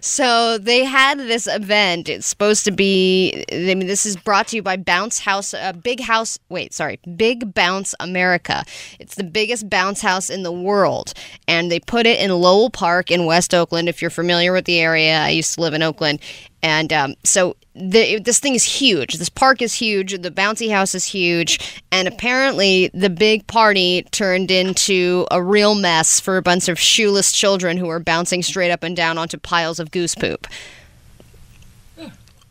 So 0.00 0.58
they 0.58 0.84
had 0.84 1.18
this 1.18 1.46
event. 1.46 2.08
It's 2.08 2.26
supposed 2.26 2.64
to 2.66 2.70
be 2.70 3.44
I 3.50 3.74
mean 3.74 3.86
this 3.86 4.04
is 4.06 4.16
brought 4.16 4.48
to 4.48 4.56
you 4.56 4.62
by 4.62 4.76
Bounce 4.76 5.20
House 5.20 5.54
uh, 5.54 5.72
Big 5.72 6.00
House 6.00 6.38
wait, 6.48 6.74
sorry. 6.74 7.00
Big 7.16 7.54
Bounce 7.54 7.94
America. 7.98 8.64
It's 8.98 9.14
the 9.14 9.24
biggest 9.24 9.68
bounce 9.70 10.00
house 10.00 10.28
in 10.30 10.42
the 10.42 10.52
world 10.52 11.14
and 11.46 11.70
they 11.70 11.80
put 11.80 12.06
it 12.06 12.20
in 12.20 12.30
Lowell 12.30 12.70
Park 12.70 13.10
in 13.10 13.24
West 13.26 13.54
Oakland 13.54 13.88
if 13.88 14.00
you're 14.02 14.10
familiar 14.10 14.52
with 14.52 14.66
the 14.66 14.78
area. 14.80 15.18
I 15.18 15.30
used 15.30 15.54
to 15.54 15.60
live 15.60 15.74
in 15.74 15.82
Oakland. 15.82 16.20
And 16.62 16.92
um, 16.92 17.14
so 17.24 17.56
the, 17.74 18.18
this 18.18 18.40
thing 18.40 18.54
is 18.54 18.64
huge. 18.64 19.14
This 19.14 19.28
park 19.28 19.62
is 19.62 19.74
huge. 19.74 20.20
The 20.20 20.30
bouncy 20.30 20.70
house 20.70 20.94
is 20.94 21.04
huge. 21.04 21.82
And 21.92 22.08
apparently, 22.08 22.90
the 22.92 23.10
big 23.10 23.46
party 23.46 24.02
turned 24.10 24.50
into 24.50 25.26
a 25.30 25.42
real 25.42 25.74
mess 25.74 26.18
for 26.18 26.36
a 26.36 26.42
bunch 26.42 26.68
of 26.68 26.78
shoeless 26.78 27.30
children 27.30 27.76
who 27.76 27.86
were 27.86 28.00
bouncing 28.00 28.42
straight 28.42 28.70
up 28.70 28.82
and 28.82 28.96
down 28.96 29.18
onto 29.18 29.38
piles 29.38 29.78
of 29.78 29.90
goose 29.90 30.14
poop. 30.14 30.46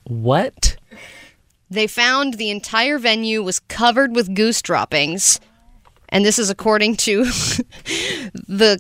what? 0.06 0.78
They 1.70 1.88
found 1.88 2.36
the 2.36 2.50
entire 2.50 2.98
venue 2.98 3.44
was 3.44 3.60
covered 3.60 4.16
with 4.16 4.34
goose 4.34 4.62
droppings. 4.62 5.42
And 6.10 6.24
this 6.24 6.40
is 6.40 6.50
according 6.50 6.96
to 6.98 7.26
the 8.48 8.80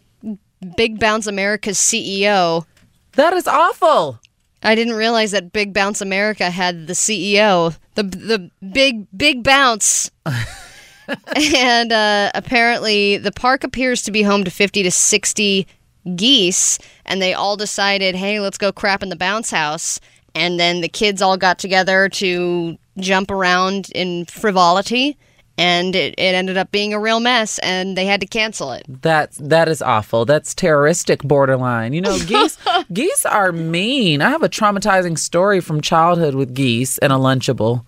Big 0.77 0.99
Bounce 0.99 1.27
America's 1.27 1.77
CEO. 1.77 2.65
That 3.13 3.33
is 3.33 3.47
awful. 3.47 4.21
I 4.63 4.75
didn't 4.75 4.95
realize 4.95 5.31
that 5.31 5.53
Big 5.53 5.73
Bounce 5.73 6.01
America 6.01 6.49
had 6.49 6.87
the 6.87 6.93
CEO, 6.93 7.77
the 7.95 8.03
the 8.03 8.51
big 8.65 9.07
big 9.15 9.43
bounce. 9.43 10.09
and 11.35 11.91
uh, 11.91 12.31
apparently, 12.33 13.17
the 13.17 13.31
park 13.31 13.63
appears 13.63 14.01
to 14.03 14.11
be 14.11 14.23
home 14.23 14.43
to 14.43 14.51
fifty 14.51 14.83
to 14.83 14.91
sixty 14.91 15.67
geese, 16.15 16.79
and 17.05 17.21
they 17.21 17.33
all 17.33 17.55
decided, 17.55 18.15
"Hey, 18.15 18.39
let's 18.39 18.57
go 18.57 18.71
crap 18.71 19.03
in 19.03 19.09
the 19.09 19.15
bounce 19.15 19.51
house." 19.51 19.99
And 20.35 20.59
then 20.59 20.81
the 20.81 20.89
kids 20.89 21.21
all 21.21 21.37
got 21.37 21.57
together 21.57 22.09
to 22.09 22.77
jump 22.99 23.31
around 23.31 23.89
in 23.95 24.25
frivolity, 24.25 25.17
and 25.57 25.95
it, 25.95 26.13
it 26.17 26.35
ended 26.35 26.57
up 26.57 26.71
being 26.71 26.93
a 26.93 26.99
real 26.99 27.19
mess, 27.19 27.59
and 27.59 27.97
they 27.97 28.05
had 28.05 28.21
to 28.21 28.27
cancel 28.27 28.71
it. 28.71 28.85
That's 28.87 29.37
that 29.37 29.67
is 29.67 29.81
awful. 29.81 30.25
That's 30.25 30.53
terroristic 30.53 31.23
borderline. 31.23 31.93
You 31.93 32.01
know, 32.01 32.17
geese 32.25 32.57
geese 32.93 33.25
are 33.25 33.51
mean. 33.51 34.21
I 34.21 34.29
have 34.29 34.43
a 34.43 34.49
traumatizing 34.49 35.17
story 35.17 35.59
from 35.61 35.81
childhood 35.81 36.35
with 36.35 36.53
geese 36.53 36.97
and 36.99 37.11
a 37.11 37.17
lunchable. 37.17 37.85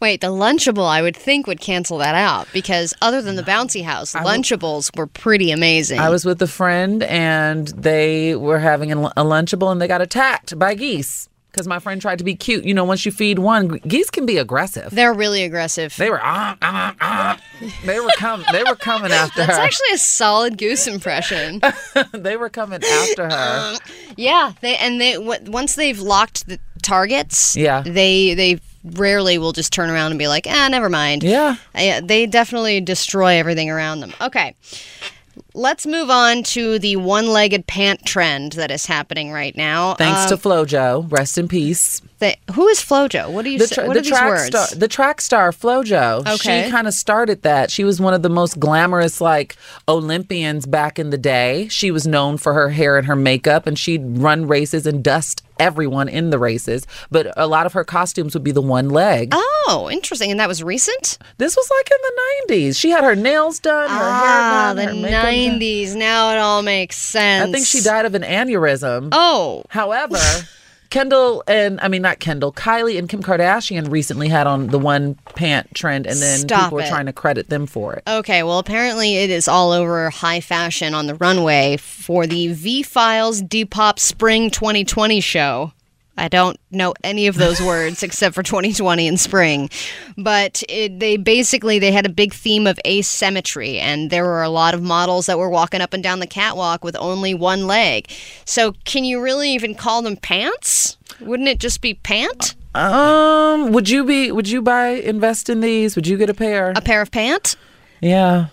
Wait, 0.00 0.22
the 0.22 0.28
Lunchable, 0.28 0.88
I 0.88 1.02
would 1.02 1.16
think, 1.16 1.46
would 1.46 1.60
cancel 1.60 1.98
that 1.98 2.14
out 2.14 2.48
because 2.52 2.94
other 3.02 3.20
than 3.20 3.36
the 3.36 3.42
bouncy 3.42 3.84
house, 3.84 4.14
Lunchables 4.14 4.96
were 4.96 5.06
pretty 5.06 5.50
amazing. 5.50 6.00
I 6.00 6.08
was 6.08 6.24
with 6.24 6.40
a 6.40 6.46
friend 6.46 7.02
and 7.02 7.68
they 7.68 8.34
were 8.34 8.58
having 8.58 8.90
a 8.90 8.96
lunchable 8.96 9.70
and 9.70 9.82
they 9.82 9.88
got 9.88 10.00
attacked 10.00 10.58
by 10.58 10.74
geese 10.74 11.28
because 11.54 11.68
my 11.68 11.78
friend 11.78 12.00
tried 12.00 12.18
to 12.18 12.24
be 12.24 12.34
cute. 12.34 12.64
You 12.64 12.74
know, 12.74 12.84
once 12.84 13.06
you 13.06 13.12
feed 13.12 13.38
one, 13.38 13.68
geese 13.86 14.10
can 14.10 14.26
be 14.26 14.38
aggressive. 14.38 14.90
They're 14.90 15.14
really 15.14 15.44
aggressive. 15.44 15.96
They 15.96 16.10
were 16.10 16.20
ah, 16.20 16.56
ah, 16.60 16.94
ah. 17.00 17.40
they 17.84 18.00
were 18.00 18.10
coming. 18.16 18.44
They 18.50 18.64
were 18.64 18.74
coming 18.74 19.12
after 19.22 19.46
That's 19.46 19.56
her. 19.56 19.62
actually 19.62 19.92
a 19.94 19.98
solid 19.98 20.58
goose 20.58 20.88
impression. 20.88 21.60
they 22.12 22.36
were 22.36 22.50
coming 22.50 22.82
after 22.82 23.30
her. 23.30 23.76
yeah, 24.16 24.52
they 24.62 24.76
and 24.76 25.00
they 25.00 25.12
w- 25.12 25.50
once 25.50 25.76
they've 25.76 26.00
locked 26.00 26.48
the 26.48 26.58
targets, 26.82 27.56
Yeah. 27.56 27.82
they 27.82 28.34
they 28.34 28.60
rarely 28.82 29.38
will 29.38 29.52
just 29.52 29.72
turn 29.72 29.90
around 29.90 30.10
and 30.10 30.18
be 30.18 30.26
like, 30.26 30.46
ah, 30.48 30.68
never 30.68 30.90
mind. 30.90 31.22
Yeah. 31.22 31.56
Yeah, 31.74 32.00
they 32.00 32.26
definitely 32.26 32.80
destroy 32.80 33.34
everything 33.38 33.70
around 33.70 34.00
them. 34.00 34.12
Okay. 34.20 34.56
Let's 35.54 35.86
move 35.86 36.10
on 36.10 36.42
to 36.44 36.78
the 36.78 36.96
one-legged 36.96 37.66
pant 37.66 38.04
trend 38.04 38.52
that 38.52 38.70
is 38.70 38.86
happening 38.86 39.30
right 39.32 39.56
now. 39.56 39.94
Thanks 39.94 40.30
Um, 40.32 40.36
to 40.38 40.48
FloJo, 40.48 41.10
rest 41.12 41.38
in 41.38 41.46
peace. 41.48 42.00
the, 42.18 42.36
who 42.54 42.66
is 42.68 42.78
FloJo? 42.80 43.30
What 43.30 43.44
do 43.44 43.50
you 43.50 43.58
the, 43.58 43.66
say? 43.68 43.86
What 43.86 43.94
the 43.94 44.00
are 44.00 44.02
these 44.02 44.10
track 44.10 44.28
words? 44.28 44.46
star, 44.46 44.66
the 44.78 44.88
track 44.88 45.20
star 45.20 45.50
FloJo. 45.52 46.20
Okay. 46.34 46.64
She 46.64 46.70
kind 46.70 46.86
of 46.88 46.94
started 46.94 47.42
that. 47.42 47.70
She 47.70 47.84
was 47.84 48.00
one 48.00 48.14
of 48.14 48.22
the 48.22 48.28
most 48.28 48.58
glamorous 48.58 49.20
like 49.20 49.56
Olympians 49.88 50.66
back 50.66 50.98
in 50.98 51.10
the 51.10 51.18
day. 51.18 51.68
She 51.68 51.90
was 51.90 52.06
known 52.06 52.36
for 52.38 52.54
her 52.54 52.70
hair 52.70 52.96
and 52.98 53.06
her 53.06 53.16
makeup, 53.16 53.66
and 53.66 53.78
she'd 53.78 54.02
run 54.18 54.48
races 54.48 54.86
and 54.86 55.04
dust 55.04 55.42
everyone 55.58 56.08
in 56.08 56.30
the 56.30 56.38
races. 56.38 56.86
But 57.10 57.32
a 57.36 57.46
lot 57.46 57.66
of 57.66 57.72
her 57.72 57.84
costumes 57.84 58.34
would 58.34 58.44
be 58.44 58.52
the 58.52 58.62
one 58.62 58.90
leg. 58.90 59.30
Oh, 59.32 59.88
interesting. 59.90 60.30
And 60.30 60.40
that 60.40 60.48
was 60.48 60.62
recent? 60.62 61.18
This 61.38 61.56
was 61.56 61.70
like 61.70 61.90
in 61.90 61.98
the 62.02 62.54
'90s. 62.54 62.78
She 62.78 62.90
had 62.90 63.04
her 63.04 63.16
nails 63.16 63.58
done, 63.58 63.88
her 63.88 63.96
ah, 63.98 64.20
hair 64.20 64.74
done, 64.74 64.76
the 64.76 64.84
her 64.84 64.94
makeup 64.94 65.22
done. 65.22 65.60
90s. 65.60 65.96
Now 65.96 66.32
it 66.32 66.38
all 66.38 66.62
makes 66.62 66.96
sense. 66.96 67.48
I 67.48 67.52
think 67.52 67.66
she 67.66 67.80
died 67.80 68.06
of 68.06 68.14
an 68.14 68.22
aneurysm. 68.22 69.08
Oh. 69.12 69.64
However, 69.68 70.18
Kendall 70.94 71.42
and 71.48 71.80
I 71.80 71.88
mean 71.88 72.02
not 72.02 72.20
Kendall, 72.20 72.52
Kylie 72.52 73.00
and 73.00 73.08
Kim 73.08 73.20
Kardashian 73.20 73.90
recently 73.90 74.28
had 74.28 74.46
on 74.46 74.68
the 74.68 74.78
one 74.78 75.16
pant 75.34 75.74
trend, 75.74 76.06
and 76.06 76.20
then 76.20 76.38
Stop 76.38 76.66
people 76.66 76.76
were 76.76 76.84
it. 76.84 76.88
trying 76.88 77.06
to 77.06 77.12
credit 77.12 77.48
them 77.48 77.66
for 77.66 77.94
it. 77.94 78.04
Okay, 78.06 78.44
well, 78.44 78.60
apparently 78.60 79.16
it 79.16 79.28
is 79.28 79.48
all 79.48 79.72
over 79.72 80.08
high 80.10 80.40
fashion 80.40 80.94
on 80.94 81.08
the 81.08 81.16
runway 81.16 81.78
for 81.78 82.28
the 82.28 82.52
V 82.52 82.84
Files 82.84 83.42
Depop 83.42 83.98
Spring 83.98 84.50
2020 84.50 85.20
show. 85.20 85.72
I 86.16 86.28
don't 86.28 86.58
know 86.70 86.94
any 87.02 87.26
of 87.26 87.36
those 87.36 87.60
words 87.66 88.02
except 88.02 88.34
for 88.34 88.42
2020 88.42 89.08
and 89.08 89.18
spring, 89.18 89.70
but 90.16 90.62
it, 90.68 91.00
they 91.00 91.16
basically 91.16 91.78
they 91.78 91.92
had 91.92 92.06
a 92.06 92.10
big 92.10 92.32
theme 92.32 92.66
of 92.66 92.78
asymmetry, 92.86 93.78
and 93.78 94.10
there 94.10 94.24
were 94.24 94.42
a 94.42 94.48
lot 94.48 94.74
of 94.74 94.82
models 94.82 95.26
that 95.26 95.38
were 95.38 95.50
walking 95.50 95.80
up 95.80 95.92
and 95.92 96.02
down 96.02 96.20
the 96.20 96.26
catwalk 96.26 96.84
with 96.84 96.96
only 96.98 97.34
one 97.34 97.66
leg. 97.66 98.10
So, 98.44 98.74
can 98.84 99.04
you 99.04 99.20
really 99.20 99.50
even 99.50 99.74
call 99.74 100.02
them 100.02 100.16
pants? 100.16 100.96
Wouldn't 101.20 101.48
it 101.48 101.58
just 101.58 101.80
be 101.80 101.94
pant? 101.94 102.54
Um, 102.74 103.72
would 103.72 103.88
you 103.88 104.04
be? 104.04 104.32
Would 104.32 104.48
you 104.48 104.62
buy 104.62 104.88
invest 104.88 105.48
in 105.48 105.60
these? 105.60 105.96
Would 105.96 106.06
you 106.06 106.16
get 106.16 106.30
a 106.30 106.34
pair? 106.34 106.72
A 106.76 106.80
pair 106.80 107.02
of 107.02 107.10
pant? 107.10 107.56
yeah, 108.00 108.46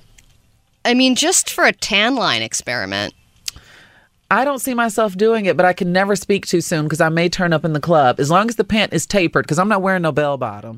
I 0.86 0.94
mean, 0.94 1.16
just 1.16 1.50
for 1.50 1.66
a 1.66 1.72
tan 1.72 2.16
line 2.16 2.42
experiment. 2.42 3.14
I 4.32 4.46
don't 4.46 4.60
see 4.60 4.74
myself 4.74 5.18
doing 5.18 5.46
it, 5.46 5.58
but 5.58 5.66
I 5.66 5.74
can 5.74 5.92
never 5.92 6.16
speak 6.16 6.48
too 6.48 6.62
soon 6.62 6.86
because 6.86 7.02
I 7.02 7.10
may 7.10 7.28
turn 7.28 7.52
up 7.52 7.66
in 7.66 7.74
the 7.74 7.82
club. 7.82 8.18
As 8.18 8.32
long 8.32 8.48
as 8.48 8.56
the 8.56 8.64
pant 8.64 8.94
is 8.94 9.06
tapered, 9.06 9.44
because 9.44 9.60
I'm 9.60 9.68
not 9.68 9.82
wearing 9.82 10.04
no 10.04 10.14
bell 10.14 10.38
bottom. 10.38 10.78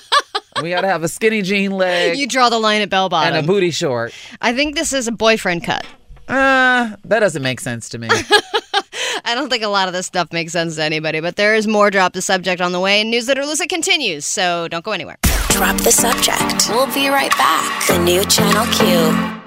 we 0.62 0.70
got 0.70 0.80
to 0.80 0.88
have 0.88 1.02
a 1.02 1.08
skinny 1.08 1.42
jean 1.42 1.72
leg 1.72 2.16
You 2.16 2.26
draw 2.26 2.48
the 2.48 2.58
line 2.58 2.80
at 2.80 2.88
bell 2.88 3.10
bottom. 3.10 3.34
and 3.36 3.44
a 3.44 3.46
booty 3.46 3.70
short. 3.70 4.14
I 4.40 4.54
think 4.54 4.76
this 4.76 4.94
is 4.94 5.06
a 5.08 5.12
boyfriend 5.12 5.62
cut. 5.62 5.84
Uh, 6.26 6.96
that 7.04 7.20
doesn't 7.20 7.42
make 7.42 7.60
sense 7.60 7.90
to 7.90 7.98
me. 7.98 8.08
I 9.26 9.34
don't 9.34 9.50
think 9.50 9.62
a 9.62 9.68
lot 9.68 9.88
of 9.88 9.94
this 9.94 10.06
stuff 10.06 10.32
makes 10.32 10.52
sense 10.52 10.76
to 10.76 10.82
anybody, 10.82 11.20
but 11.20 11.36
there 11.36 11.54
is 11.54 11.66
more 11.66 11.90
drop 11.90 12.14
the 12.14 12.22
subject 12.22 12.62
on 12.62 12.72
the 12.72 12.80
way, 12.80 13.02
and 13.02 13.10
News 13.10 13.26
That 13.26 13.38
Or 13.38 13.44
Lose 13.44 13.60
It 13.60 13.68
continues, 13.68 14.24
so 14.24 14.68
don't 14.68 14.84
go 14.84 14.92
anywhere. 14.92 15.18
Drop 15.50 15.76
the 15.82 15.92
subject. 15.92 16.70
We'll 16.70 16.92
be 16.94 17.08
right 17.08 17.30
back. 17.32 17.86
The 17.88 17.98
new 17.98 18.24
Channel 18.24 18.64
Q. 18.72 19.45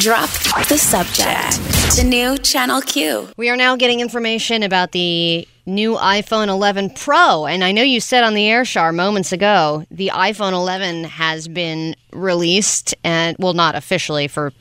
Drop 0.00 0.30
the 0.68 0.78
subject. 0.78 1.58
The 1.96 2.04
new 2.08 2.38
Channel 2.38 2.80
Q. 2.80 3.28
We 3.36 3.50
are 3.50 3.56
now 3.56 3.76
getting 3.76 4.00
information 4.00 4.62
about 4.62 4.92
the 4.92 5.46
new 5.66 5.96
iPhone 5.96 6.48
11 6.48 6.90
Pro. 6.90 7.44
And 7.44 7.62
I 7.62 7.72
know 7.72 7.82
you 7.82 8.00
said 8.00 8.24
on 8.24 8.32
the 8.32 8.48
air, 8.48 8.64
Shar, 8.64 8.92
moments 8.92 9.30
ago, 9.30 9.84
the 9.90 10.10
iPhone 10.14 10.52
11 10.52 11.04
has 11.04 11.48
been 11.48 11.94
released, 12.14 12.94
and 13.04 13.36
well, 13.38 13.52
not 13.52 13.74
officially 13.74 14.26
for 14.26 14.54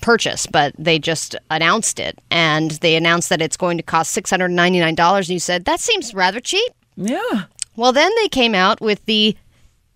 purchase, 0.00 0.46
but 0.46 0.72
they 0.78 0.98
just 0.98 1.36
announced 1.50 2.00
it. 2.00 2.18
And 2.30 2.70
they 2.70 2.96
announced 2.96 3.28
that 3.28 3.42
it's 3.42 3.58
going 3.58 3.76
to 3.76 3.82
cost 3.82 4.16
$699. 4.16 5.18
And 5.18 5.28
you 5.28 5.38
said, 5.40 5.66
that 5.66 5.80
seems 5.80 6.14
rather 6.14 6.40
cheap. 6.40 6.72
yeah. 6.96 7.44
Well, 7.76 7.92
then 7.92 8.10
they 8.16 8.28
came 8.28 8.54
out 8.54 8.80
with 8.80 9.04
the 9.04 9.36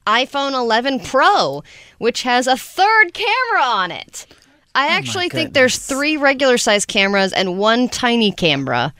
iPhone 0.06 0.52
11 0.52 1.00
Pro, 1.00 1.62
which 1.96 2.22
has 2.22 2.46
a 2.46 2.56
third 2.56 3.14
camera 3.14 3.62
on 3.62 3.90
it. 3.90 4.26
I 4.74 4.86
oh 4.86 4.90
actually 4.90 5.28
think 5.28 5.52
there's 5.52 5.78
three 5.78 6.16
regular 6.16 6.58
size 6.58 6.84
cameras 6.84 7.32
and 7.32 7.58
one 7.58 7.88
tiny 7.88 8.32
camera. 8.32 8.92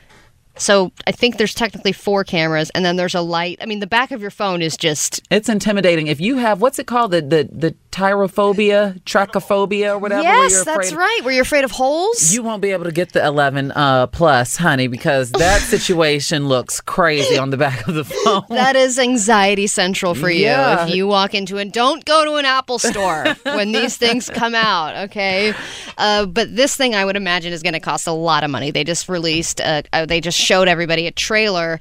So 0.56 0.92
I 1.06 1.12
think 1.12 1.36
there's 1.36 1.54
technically 1.54 1.92
four 1.92 2.22
cameras, 2.22 2.70
and 2.70 2.84
then 2.84 2.94
there's 2.94 3.14
a 3.14 3.20
light. 3.20 3.58
I 3.60 3.66
mean, 3.66 3.80
the 3.80 3.88
back 3.88 4.12
of 4.12 4.20
your 4.20 4.30
phone 4.30 4.62
is 4.62 4.76
just 4.76 5.20
It's 5.30 5.48
intimidating. 5.48 6.06
If 6.06 6.20
you 6.20 6.36
have 6.36 6.60
what's 6.60 6.78
it 6.78 6.86
called 6.86 7.10
the 7.10 7.22
the 7.22 7.48
the 7.50 7.74
tyrophobia, 7.94 8.96
trachophobia, 9.06 9.90
or 9.94 9.98
whatever. 9.98 10.22
yes, 10.24 10.64
that's 10.64 10.90
afraid- 10.90 10.98
right. 10.98 11.20
Were 11.24 11.30
you 11.30 11.42
afraid 11.42 11.62
of 11.62 11.70
holes? 11.70 12.34
You 12.34 12.42
won't 12.42 12.60
be 12.60 12.72
able 12.72 12.86
to 12.86 12.90
get 12.92 13.12
the 13.12 13.24
11 13.24 13.70
uh, 13.70 14.08
plus, 14.08 14.56
honey, 14.56 14.88
because 14.88 15.30
that 15.44 15.62
situation 15.62 16.48
looks 16.48 16.80
crazy 16.80 17.38
on 17.38 17.50
the 17.50 17.56
back 17.56 17.86
of 17.86 17.94
the 17.94 18.02
phone. 18.24 18.42
That 18.48 18.74
is 18.74 18.98
anxiety 18.98 19.68
central 19.68 20.14
for 20.16 20.28
you. 20.28 20.42
Yeah. 20.42 20.86
If 20.88 20.94
you 20.94 21.06
walk 21.06 21.34
into 21.34 21.56
it, 21.58 21.72
don't 21.72 22.04
go 22.04 22.24
to 22.24 22.34
an 22.34 22.44
Apple 22.44 22.80
store 22.80 23.26
when 23.44 23.70
these 23.70 23.96
things 23.96 24.28
come 24.28 24.56
out, 24.56 24.96
okay? 25.10 25.54
Uh, 25.96 26.26
but 26.26 26.56
this 26.56 26.76
thing, 26.76 26.96
I 26.96 27.04
would 27.04 27.16
imagine, 27.16 27.52
is 27.52 27.62
going 27.62 27.74
to 27.74 27.80
cost 27.80 28.08
a 28.08 28.12
lot 28.12 28.42
of 28.42 28.50
money. 28.50 28.72
They 28.72 28.82
just 28.82 29.08
released, 29.08 29.58
they 29.58 30.20
just 30.20 30.38
showed 30.38 30.66
everybody 30.66 31.06
a 31.06 31.12
trailer, 31.12 31.78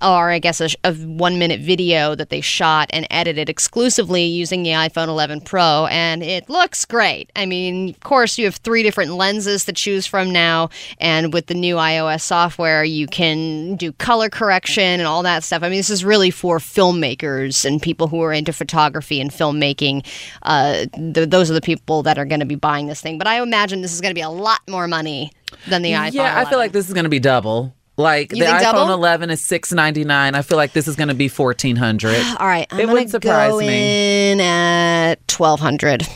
or 0.00 0.30
I 0.30 0.38
guess 0.38 0.62
a, 0.62 0.70
a 0.84 0.94
one 0.94 1.38
minute 1.38 1.60
video 1.60 2.14
that 2.14 2.30
they 2.30 2.40
shot 2.40 2.88
and 2.94 3.06
edited 3.10 3.50
exclusively 3.50 4.24
using 4.24 4.62
the 4.62 4.70
iPhone 4.70 5.08
11 5.08 5.42
Pro, 5.50 5.86
and 5.90 6.22
it 6.22 6.48
looks 6.48 6.84
great. 6.84 7.28
I 7.34 7.44
mean, 7.44 7.88
of 7.88 7.98
course, 7.98 8.38
you 8.38 8.44
have 8.44 8.54
three 8.54 8.84
different 8.84 9.14
lenses 9.14 9.64
to 9.64 9.72
choose 9.72 10.06
from 10.06 10.30
now, 10.30 10.70
and 10.98 11.32
with 11.32 11.46
the 11.46 11.54
new 11.54 11.74
iOS 11.74 12.20
software, 12.20 12.84
you 12.84 13.08
can 13.08 13.74
do 13.74 13.90
color 13.94 14.28
correction 14.28 15.00
and 15.00 15.08
all 15.08 15.24
that 15.24 15.42
stuff. 15.42 15.64
I 15.64 15.68
mean, 15.68 15.78
this 15.78 15.90
is 15.90 16.04
really 16.04 16.30
for 16.30 16.58
filmmakers 16.58 17.64
and 17.64 17.82
people 17.82 18.06
who 18.06 18.22
are 18.22 18.32
into 18.32 18.52
photography 18.52 19.20
and 19.20 19.32
filmmaking. 19.32 20.06
Uh, 20.42 20.86
th- 20.94 21.28
those 21.28 21.50
are 21.50 21.54
the 21.54 21.60
people 21.60 22.04
that 22.04 22.16
are 22.16 22.24
going 22.24 22.38
to 22.38 22.46
be 22.46 22.54
buying 22.54 22.86
this 22.86 23.00
thing. 23.00 23.18
But 23.18 23.26
I 23.26 23.42
imagine 23.42 23.82
this 23.82 23.92
is 23.92 24.00
going 24.00 24.12
to 24.12 24.14
be 24.14 24.20
a 24.20 24.30
lot 24.30 24.60
more 24.68 24.86
money 24.86 25.32
than 25.66 25.82
the 25.82 25.90
iPhone. 25.90 26.12
yeah, 26.12 26.38
I 26.38 26.44
feel 26.44 26.58
like 26.58 26.70
this 26.70 26.86
is 26.86 26.94
going 26.94 27.06
to 27.06 27.10
be 27.10 27.18
double. 27.18 27.74
Like 28.00 28.32
You 28.32 28.44
the 28.44 28.50
iPhone 28.50 28.60
double? 28.72 28.92
11 28.94 29.30
is 29.30 29.40
699. 29.44 30.34
I 30.34 30.42
feel 30.42 30.56
like 30.56 30.72
this 30.72 30.88
is 30.88 30.96
going 30.96 31.08
to 31.08 31.14
be 31.14 31.28
1400. 31.28 32.16
All 32.40 32.46
right, 32.46 32.66
I'm 32.70 32.78
It 32.78 32.82
gonna 32.82 32.92
wouldn't 32.94 33.10
surprise 33.10 33.52
go 33.52 33.58
me. 33.60 34.30
in 34.32 34.40
at 34.40 35.26
twelve 35.28 35.60
hundred. 35.60 36.06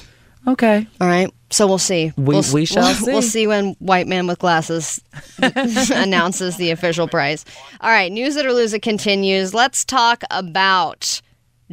Okay. 0.47 0.87
All 1.01 1.07
right, 1.09 1.31
so 1.51 1.67
we'll 1.67 1.79
see. 1.79 2.13
We- 2.17 2.23
we'll, 2.35 2.45
we 2.53 2.65
shall 2.67 2.83
we'll, 2.83 2.95
see. 2.95 3.13
We'll 3.13 3.23
see 3.23 3.47
when 3.47 3.75
White 3.79 4.07
Man 4.07 4.27
with 4.27 4.39
Glasses 4.39 5.01
announces 5.43 6.57
the 6.57 6.71
official 6.71 7.09
price. 7.09 7.45
All 7.81 7.91
right, 7.91 8.13
News 8.13 8.35
That 8.35 8.45
or 8.47 8.53
Lose 8.53 8.75
It 8.75 8.83
continues. 8.83 9.55
Let's 9.55 9.85
talk 9.85 10.23
about 10.31 11.21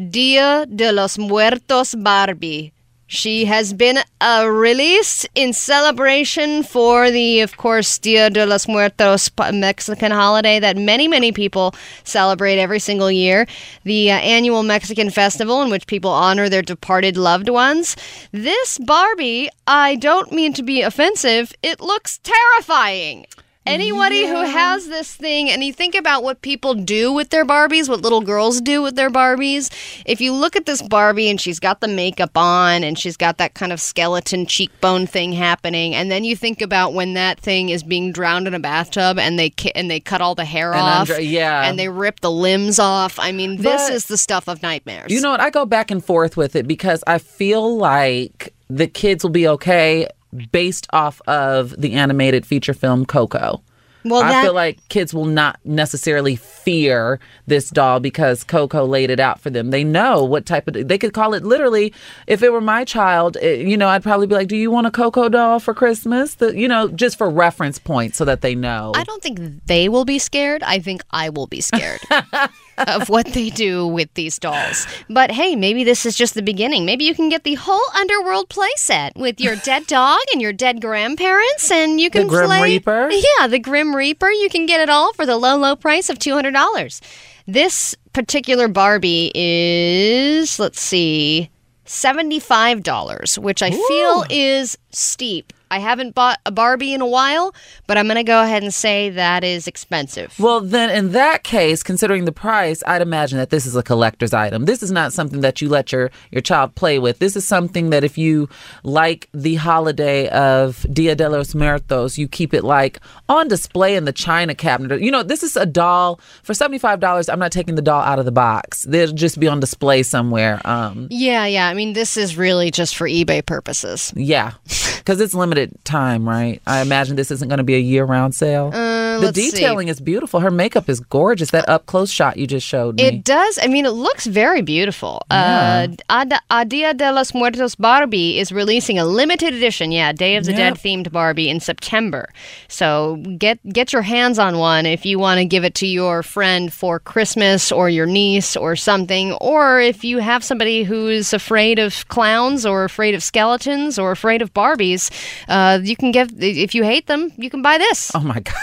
Dia 0.10 0.66
de 0.74 0.92
los 0.94 1.18
Muertos 1.18 1.96
Barbie. 1.96 2.72
She 3.12 3.44
has 3.44 3.74
been 3.74 4.00
uh, 4.22 4.48
released 4.50 5.28
in 5.36 5.52
celebration 5.52 6.64
for 6.64 7.12
the, 7.12 7.42
of 7.42 7.58
course, 7.58 7.98
Dia 7.98 8.30
de 8.30 8.46
los 8.46 8.70
Muertos 8.70 9.30
Mexican 9.52 10.12
holiday 10.12 10.60
that 10.60 10.78
many, 10.78 11.10
many 11.10 11.34
people 11.34 11.76
celebrate 12.06 12.58
every 12.58 12.80
single 12.80 13.12
year. 13.12 13.48
The 13.84 14.12
uh, 14.12 14.16
annual 14.16 14.64
Mexican 14.64 15.10
festival 15.10 15.62
in 15.62 15.70
which 15.70 15.88
people 15.88 16.10
honor 16.10 16.48
their 16.48 16.62
departed 16.62 17.18
loved 17.18 17.50
ones. 17.50 17.98
This 18.32 18.78
Barbie, 18.78 19.50
I 19.68 19.96
don't 19.98 20.32
mean 20.32 20.54
to 20.54 20.64
be 20.64 20.82
offensive, 20.82 21.52
it 21.62 21.82
looks 21.82 22.18
terrifying. 22.20 23.26
Anybody 23.64 24.26
who 24.26 24.42
has 24.44 24.88
this 24.88 25.14
thing, 25.16 25.48
and 25.52 25.64
you 25.64 25.72
think 25.72 25.94
about 25.94 26.24
what 26.24 26.42
people 26.42 26.74
do 26.74 27.14
with 27.14 27.30
their 27.30 27.46
Barbies, 27.46 27.88
what 27.88 28.02
little 28.02 28.22
girls 28.22 28.60
do 28.60 28.82
with 28.82 28.96
their 28.96 29.12
Barbies. 29.12 29.70
If 30.06 30.20
you 30.20 30.34
look 30.34 30.56
at 30.56 30.66
this 30.66 30.82
Barbie 30.82 31.30
and 31.30 31.40
she's 31.40 31.60
got 31.60 31.80
the 31.80 31.88
makeup 31.88 32.32
on 32.36 32.84
and 32.84 32.98
she's 32.98 33.16
got 33.16 33.38
that 33.38 33.54
kind 33.54 33.72
of 33.72 33.80
skeleton 33.80 34.48
cheekbone 34.48 35.06
thing 35.06 35.32
happening, 35.32 35.94
and 35.94 36.10
then 36.10 36.24
you 36.24 36.36
think 36.36 36.60
about 36.60 36.94
when 36.94 37.14
that 37.14 37.40
thing 37.40 37.70
is 37.70 37.84
being 37.84 38.12
drowned 38.12 38.48
in 38.48 38.56
a 38.56 38.60
bathtub 38.60 39.20
and 39.20 39.38
they 39.38 39.52
ki- 39.52 39.72
and 39.76 39.92
they 39.92 40.00
cut 40.00 40.22
all 40.22 40.34
the 40.34 40.44
hair 40.46 40.72
And 40.74 40.82
off, 40.82 41.10
under- 41.12 41.22
yeah. 41.22 41.70
and 41.70 41.78
they 41.78 41.88
rip 41.88 42.20
the 42.22 42.32
limbs 42.32 42.80
off. 42.80 43.20
I 43.20 43.32
mean, 43.32 43.58
this 43.58 43.90
But- 43.90 43.94
is 43.94 44.06
the 44.06 44.18
stuff 44.18 44.48
of 44.48 44.64
nightmares. 44.64 45.12
You 45.12 45.22
know 45.22 45.30
what? 45.32 45.40
I 45.40 45.52
go 45.52 45.68
back 45.68 45.92
and 45.92 46.04
forth 46.04 46.36
with 46.36 46.56
it 46.56 46.68
because 46.68 47.04
I 47.06 47.20
feel 47.20 47.78
like 47.78 48.54
the 48.72 48.88
kids 48.88 49.24
will 49.24 49.30
be 49.32 49.48
okay 49.48 50.08
based 50.52 50.88
off 50.92 51.22
of 51.28 51.80
the 51.80 51.94
animated 51.94 52.46
feature 52.46 52.74
film 52.74 53.06
Coco. 53.06 53.62
well, 54.04 54.24
I 54.24 54.30
that, 54.30 54.44
feel 54.44 54.54
like 54.54 54.88
kids 54.90 55.14
will 55.14 55.26
not 55.26 55.60
necessarily 55.64 56.36
fear 56.36 57.20
this 57.46 57.70
doll 57.70 58.00
because 58.00 58.44
Coco 58.44 58.86
laid 58.86 59.10
it 59.10 59.20
out 59.20 59.40
for 59.40 59.50
them. 59.50 59.70
They 59.70 59.84
know 59.84 60.24
what 60.24 60.46
type 60.46 60.68
of 60.68 60.88
they 60.88 60.98
could 60.98 61.14
call 61.14 61.34
it 61.34 61.44
literally. 61.44 61.94
If 62.28 62.42
it 62.42 62.52
were 62.52 62.62
my 62.62 62.84
child, 62.84 63.38
it, 63.38 63.68
you 63.68 63.78
know, 63.78 63.90
I'd 63.90 64.04
probably 64.04 64.28
be 64.28 64.36
like, 64.36 64.48
"Do 64.48 64.56
you 64.56 64.72
want 64.72 64.88
a 64.88 64.92
Coco 64.92 65.30
doll 65.30 65.60
for 65.60 65.74
Christmas?" 65.74 66.36
The, 66.36 66.58
you 66.58 66.68
know, 66.68 66.88
just 66.88 67.18
for 67.18 67.30
reference 67.30 67.78
points 67.78 68.18
so 68.18 68.26
that 68.26 68.42
they 68.42 68.56
know. 68.56 68.92
I 68.96 69.04
don't 69.04 69.22
think 69.22 69.66
they 69.66 69.90
will 69.90 70.06
be 70.06 70.18
scared. 70.18 70.64
I 70.64 70.80
think 70.80 71.04
I 71.12 71.30
will 71.30 71.48
be 71.48 71.62
scared 71.62 72.02
of 72.78 73.10
what 73.10 73.28
they 73.28 73.50
do 73.50 73.86
with 73.88 74.14
these 74.14 74.40
dolls. 74.40 74.88
But 75.10 75.32
hey, 75.32 75.56
maybe 75.56 75.84
this 75.84 76.06
is 76.06 76.16
just 76.16 76.34
the 76.34 76.42
beginning. 76.42 76.86
Maybe 76.86 77.04
you 77.04 77.14
can 77.14 77.30
get 77.30 77.44
the 77.44 77.56
whole 77.56 77.80
Underworld 77.96 78.50
playset 78.50 79.16
with 79.16 79.40
your 79.40 79.56
dead 79.58 79.88
dog 79.88 80.20
and 80.32 80.42
your 80.42 80.54
dead 80.54 80.82
grandparents, 80.82 81.70
and 81.72 82.00
you 82.00 82.10
can 82.10 82.24
the 82.24 82.30
Grim 82.30 82.48
play. 82.48 82.62
Reaper? 82.62 83.10
Yeah, 83.12 83.48
the 83.48 83.60
Grim 83.60 83.96
Reaper. 83.96 84.30
You 84.30 84.50
can 84.50 84.66
get 84.66 84.82
it 84.82 84.90
all 84.90 85.14
for 85.14 85.26
the 85.26 85.38
low, 85.38 85.58
low 85.58 85.76
price 85.76 86.10
of 86.10 86.20
two 86.20 86.34
hundred 86.34 86.54
dollars. 86.54 87.02
This 87.48 87.96
particular 88.14 88.68
Barbie 88.68 89.32
is, 89.34 90.60
let's 90.60 90.80
see, 90.80 91.50
seventy-five 91.86 92.84
dollars, 92.84 93.38
which 93.38 93.62
I 93.62 93.72
feel 93.72 94.26
is 94.30 94.78
steep. 94.92 95.52
I 95.72 95.80
haven't 95.80 96.14
bought 96.14 96.40
a 96.46 96.52
Barbie 96.52 96.94
in 96.94 97.02
a 97.02 97.08
while, 97.08 97.56
but 97.88 97.98
I'm 97.98 98.06
going 98.06 98.18
to 98.18 98.24
go 98.24 98.44
ahead 98.44 98.62
and 98.62 98.74
say 98.74 99.10
that 99.12 99.44
is 99.44 99.68
expensive. 99.68 100.38
Well, 100.38 100.60
then 100.62 100.90
in 100.90 101.14
that 101.14 101.44
case, 101.44 101.82
considering 101.82 102.26
the 102.26 102.32
price, 102.34 102.84
I'd 102.86 103.02
imagine 103.02 103.38
that 103.40 103.50
this 103.52 103.66
is 103.66 103.76
a 103.76 103.82
collector's 103.82 104.34
item. 104.34 104.66
This 104.66 104.84
is 104.84 104.92
not 104.92 105.14
something 105.14 105.40
that 105.42 105.62
you 105.62 105.70
let 105.70 105.92
your, 105.94 106.12
your 106.30 106.42
child 106.42 106.76
play 106.76 107.00
with. 107.00 107.20
This 107.20 107.36
is 107.36 107.48
something 107.48 107.90
that 107.92 108.04
if 108.04 108.18
you 108.18 108.50
like 108.84 109.30
the 109.34 109.56
holiday 109.56 110.28
of 110.30 110.86
Dia 110.92 111.16
de 111.16 111.30
los 111.30 111.56
Muertos, 111.56 112.18
you 112.18 112.28
keep 112.28 112.54
it 112.54 112.64
like 112.66 113.00
on 113.30 113.48
display 113.48 113.96
in 113.96 114.04
the 114.04 114.12
china 114.12 114.54
cabinet. 114.54 115.02
You 115.02 115.10
know, 115.12 115.24
this 115.24 115.42
is 115.42 115.56
a 115.56 115.66
doll 115.66 116.20
for 116.44 116.52
$75. 116.52 117.32
I'm 117.32 117.40
not 117.40 117.54
taking 117.54 117.76
the 117.76 117.82
doll 117.82 118.02
out 118.02 118.20
of 118.20 118.26
the 118.26 118.32
box. 118.34 118.84
They'll 118.84 119.14
just 119.14 119.40
be 119.40 119.48
on 119.48 119.62
display 119.62 120.04
somewhere. 120.04 120.60
Um, 120.66 121.08
Yeah, 121.10 121.46
yeah. 121.46 121.70
I 121.70 121.74
mean, 121.74 121.94
this 121.94 122.18
is 122.18 122.36
really 122.36 122.72
just 122.72 122.98
for 122.98 123.08
eBay 123.08 123.46
purposes. 123.46 124.12
yeah, 124.18 124.52
because 124.98 125.22
it's 125.22 125.34
limited 125.34 125.61
time, 125.84 126.28
right? 126.28 126.62
I 126.66 126.82
imagine 126.82 127.16
this 127.16 127.32
isn't 127.32 127.48
going 127.48 127.58
to 127.58 127.64
be 127.64 127.76
a 127.76 127.80
year 127.80 128.06
round 128.06 128.36
sale. 128.36 128.72
Uh, 128.74 129.01
The 129.22 129.28
let's 129.28 129.40
see. 129.40 129.52
detailing 129.52 129.88
is 129.88 130.00
beautiful. 130.00 130.40
Her 130.40 130.52
makeup 130.52 130.90
is 130.90 131.00
gorgeous. 131.00 131.52
That 131.52 131.68
up 131.70 131.86
close 131.86 132.12
shot 132.12 132.38
you 132.38 132.48
just 132.48 132.66
showed 132.68 132.96
me. 132.98 133.04
It 133.04 133.24
does. 133.24 133.60
I 133.62 133.68
mean, 133.68 133.86
it 133.86 133.92
looks 133.92 134.26
very 134.28 134.62
beautiful. 134.62 135.22
Uh, 135.32 135.88
Ad- 136.10 136.34
A 136.50 136.66
Dia 136.66 136.94
de 136.94 137.12
los 137.12 137.34
Muertos 137.34 137.76
Barbie 137.76 138.38
is 138.40 138.52
releasing 138.52 139.00
a 139.00 139.06
limited 139.06 139.54
edition, 139.54 139.92
yeah, 139.92 140.12
Day 140.12 140.36
of 140.36 140.46
the 140.46 140.54
Dead 140.54 140.74
themed 140.76 141.12
Barbie 141.12 141.50
in 141.50 141.60
September. 141.60 142.30
So 142.68 143.18
get 143.38 143.60
get 143.70 143.94
your 143.94 144.02
hands 144.02 144.40
on 144.40 144.58
one 144.58 144.86
if 144.86 145.06
you 145.06 145.20
want 145.20 145.38
to 145.40 145.46
give 145.46 145.64
it 145.64 145.76
to 145.76 145.88
your 145.88 146.24
friend 146.24 146.74
for 146.74 147.00
Christmas 147.00 147.72
or 147.72 147.90
your 147.90 148.06
niece 148.06 148.56
or 148.58 148.76
something, 148.76 149.34
or 149.34 149.80
if 149.80 150.04
you 150.04 150.18
have 150.20 150.44
somebody 150.44 150.84
who's 150.84 151.34
afraid 151.34 151.80
of 151.80 152.08
clowns 152.08 152.66
or 152.66 152.84
afraid 152.84 153.14
of 153.16 153.24
skeletons 153.24 153.98
or 154.00 154.12
afraid 154.12 154.42
of 154.42 154.54
Barbies. 154.54 155.10
Uh, 155.48 155.80
you 155.82 155.96
can 155.96 156.12
give 156.12 156.30
if 156.42 156.74
you 156.76 156.84
hate 156.84 157.08
them, 157.08 157.32
you 157.38 157.50
can 157.50 157.62
buy 157.62 157.78
this. 157.78 158.12
oh 158.16 158.20
my 158.20 158.40
god. 158.52 158.54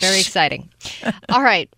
Very 0.00 0.20
exciting. 0.20 0.70
All 1.28 1.42
right. 1.42 1.72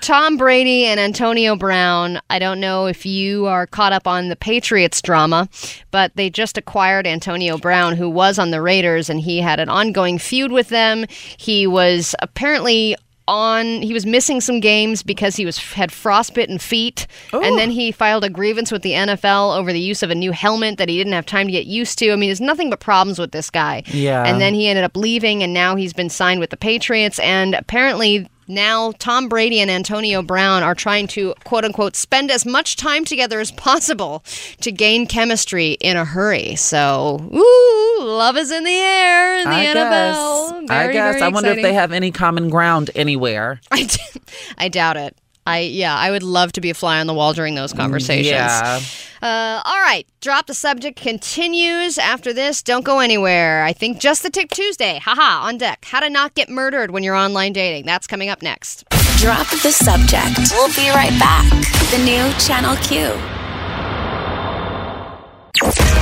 Tom 0.00 0.36
Brady 0.36 0.84
and 0.84 1.00
Antonio 1.00 1.56
Brown. 1.56 2.20
I 2.30 2.38
don't 2.38 2.60
know 2.60 2.86
if 2.86 3.04
you 3.04 3.46
are 3.46 3.66
caught 3.66 3.92
up 3.92 4.06
on 4.06 4.28
the 4.28 4.36
Patriots 4.36 5.02
drama, 5.02 5.48
but 5.90 6.12
they 6.14 6.30
just 6.30 6.56
acquired 6.56 7.06
Antonio 7.06 7.58
Brown, 7.58 7.96
who 7.96 8.08
was 8.08 8.38
on 8.38 8.52
the 8.52 8.62
Raiders, 8.62 9.10
and 9.10 9.20
he 9.20 9.40
had 9.40 9.58
an 9.58 9.68
ongoing 9.68 10.18
feud 10.18 10.52
with 10.52 10.68
them. 10.68 11.04
He 11.36 11.66
was 11.66 12.14
apparently 12.22 12.96
on 13.28 13.82
he 13.82 13.92
was 13.92 14.06
missing 14.06 14.40
some 14.40 14.60
games 14.60 15.02
because 15.02 15.34
he 15.36 15.44
was 15.44 15.58
had 15.58 15.90
frostbitten 15.90 16.58
feet 16.58 17.06
and 17.32 17.58
then 17.58 17.70
he 17.70 17.90
filed 17.90 18.22
a 18.24 18.30
grievance 18.30 18.70
with 18.70 18.82
the 18.82 18.92
NFL 18.92 19.58
over 19.58 19.72
the 19.72 19.80
use 19.80 20.02
of 20.02 20.10
a 20.10 20.14
new 20.14 20.32
helmet 20.32 20.78
that 20.78 20.88
he 20.88 20.96
didn't 20.96 21.12
have 21.12 21.26
time 21.26 21.46
to 21.46 21.52
get 21.52 21.66
used 21.66 21.98
to. 21.98 22.12
I 22.12 22.16
mean, 22.16 22.28
there's 22.28 22.40
nothing 22.40 22.70
but 22.70 22.80
problems 22.80 23.18
with 23.18 23.32
this 23.32 23.50
guy. 23.50 23.82
Yeah. 23.86 24.22
And 24.24 24.40
then 24.40 24.54
he 24.54 24.68
ended 24.68 24.84
up 24.84 24.96
leaving 24.96 25.42
and 25.42 25.52
now 25.52 25.74
he's 25.76 25.92
been 25.92 26.08
signed 26.10 26.40
with 26.40 26.50
the 26.50 26.56
Patriots 26.56 27.18
and 27.18 27.54
apparently 27.54 28.28
now 28.48 28.92
Tom 29.00 29.28
Brady 29.28 29.58
and 29.58 29.70
Antonio 29.70 30.22
Brown 30.22 30.62
are 30.62 30.74
trying 30.76 31.08
to 31.08 31.34
quote 31.44 31.64
unquote 31.64 31.96
spend 31.96 32.30
as 32.30 32.46
much 32.46 32.76
time 32.76 33.04
together 33.04 33.40
as 33.40 33.50
possible 33.50 34.22
to 34.60 34.70
gain 34.70 35.06
chemistry 35.06 35.72
in 35.80 35.96
a 35.96 36.04
hurry. 36.04 36.54
So, 36.54 37.28
ooh, 37.34 38.04
love 38.04 38.36
is 38.36 38.52
in 38.52 38.62
the 38.62 38.70
air 38.70 39.38
in 39.38 39.44
the 39.50 39.56
I 39.56 39.64
NFL. 39.66 39.74
guess. 39.74 40.45
I 40.70 40.92
guess. 40.92 41.14
very 41.14 41.22
I 41.22 41.28
wonder 41.28 41.50
if 41.50 41.62
they 41.62 41.72
have 41.74 41.92
any 41.92 42.10
common 42.10 42.48
ground 42.50 42.90
anywhere. 42.94 43.60
I, 43.70 43.84
d- 43.84 44.20
I 44.58 44.68
doubt 44.68 44.96
it. 44.96 45.16
I 45.46 45.60
yeah, 45.60 45.94
I 45.96 46.10
would 46.10 46.24
love 46.24 46.50
to 46.52 46.60
be 46.60 46.70
a 46.70 46.74
fly 46.74 46.98
on 46.98 47.06
the 47.06 47.14
wall 47.14 47.32
during 47.32 47.54
those 47.54 47.72
conversations. 47.72 48.26
Yeah. 48.30 48.80
Uh, 49.22 49.62
all 49.64 49.80
right, 49.80 50.04
drop 50.20 50.46
the 50.46 50.54
subject 50.54 51.00
continues 51.00 51.98
after 51.98 52.32
this. 52.32 52.62
Don't 52.62 52.84
go 52.84 52.98
anywhere. 52.98 53.62
I 53.62 53.72
think 53.72 54.00
just 54.00 54.22
the 54.24 54.30
tip 54.30 54.50
Tuesday. 54.50 54.98
Haha, 55.02 55.46
on 55.46 55.56
deck. 55.56 55.84
How 55.84 56.00
to 56.00 56.10
not 56.10 56.34
get 56.34 56.48
murdered 56.48 56.90
when 56.90 57.02
you're 57.04 57.14
online 57.14 57.52
dating. 57.52 57.86
That's 57.86 58.06
coming 58.08 58.28
up 58.28 58.42
next. 58.42 58.84
Drop 59.18 59.48
the 59.48 59.70
subject. 59.72 60.50
We'll 60.52 60.74
be 60.74 60.90
right 60.90 61.16
back. 61.20 61.48
The 61.90 62.02
new 62.04 62.30
Channel 62.40 62.76
Q. 62.82 63.14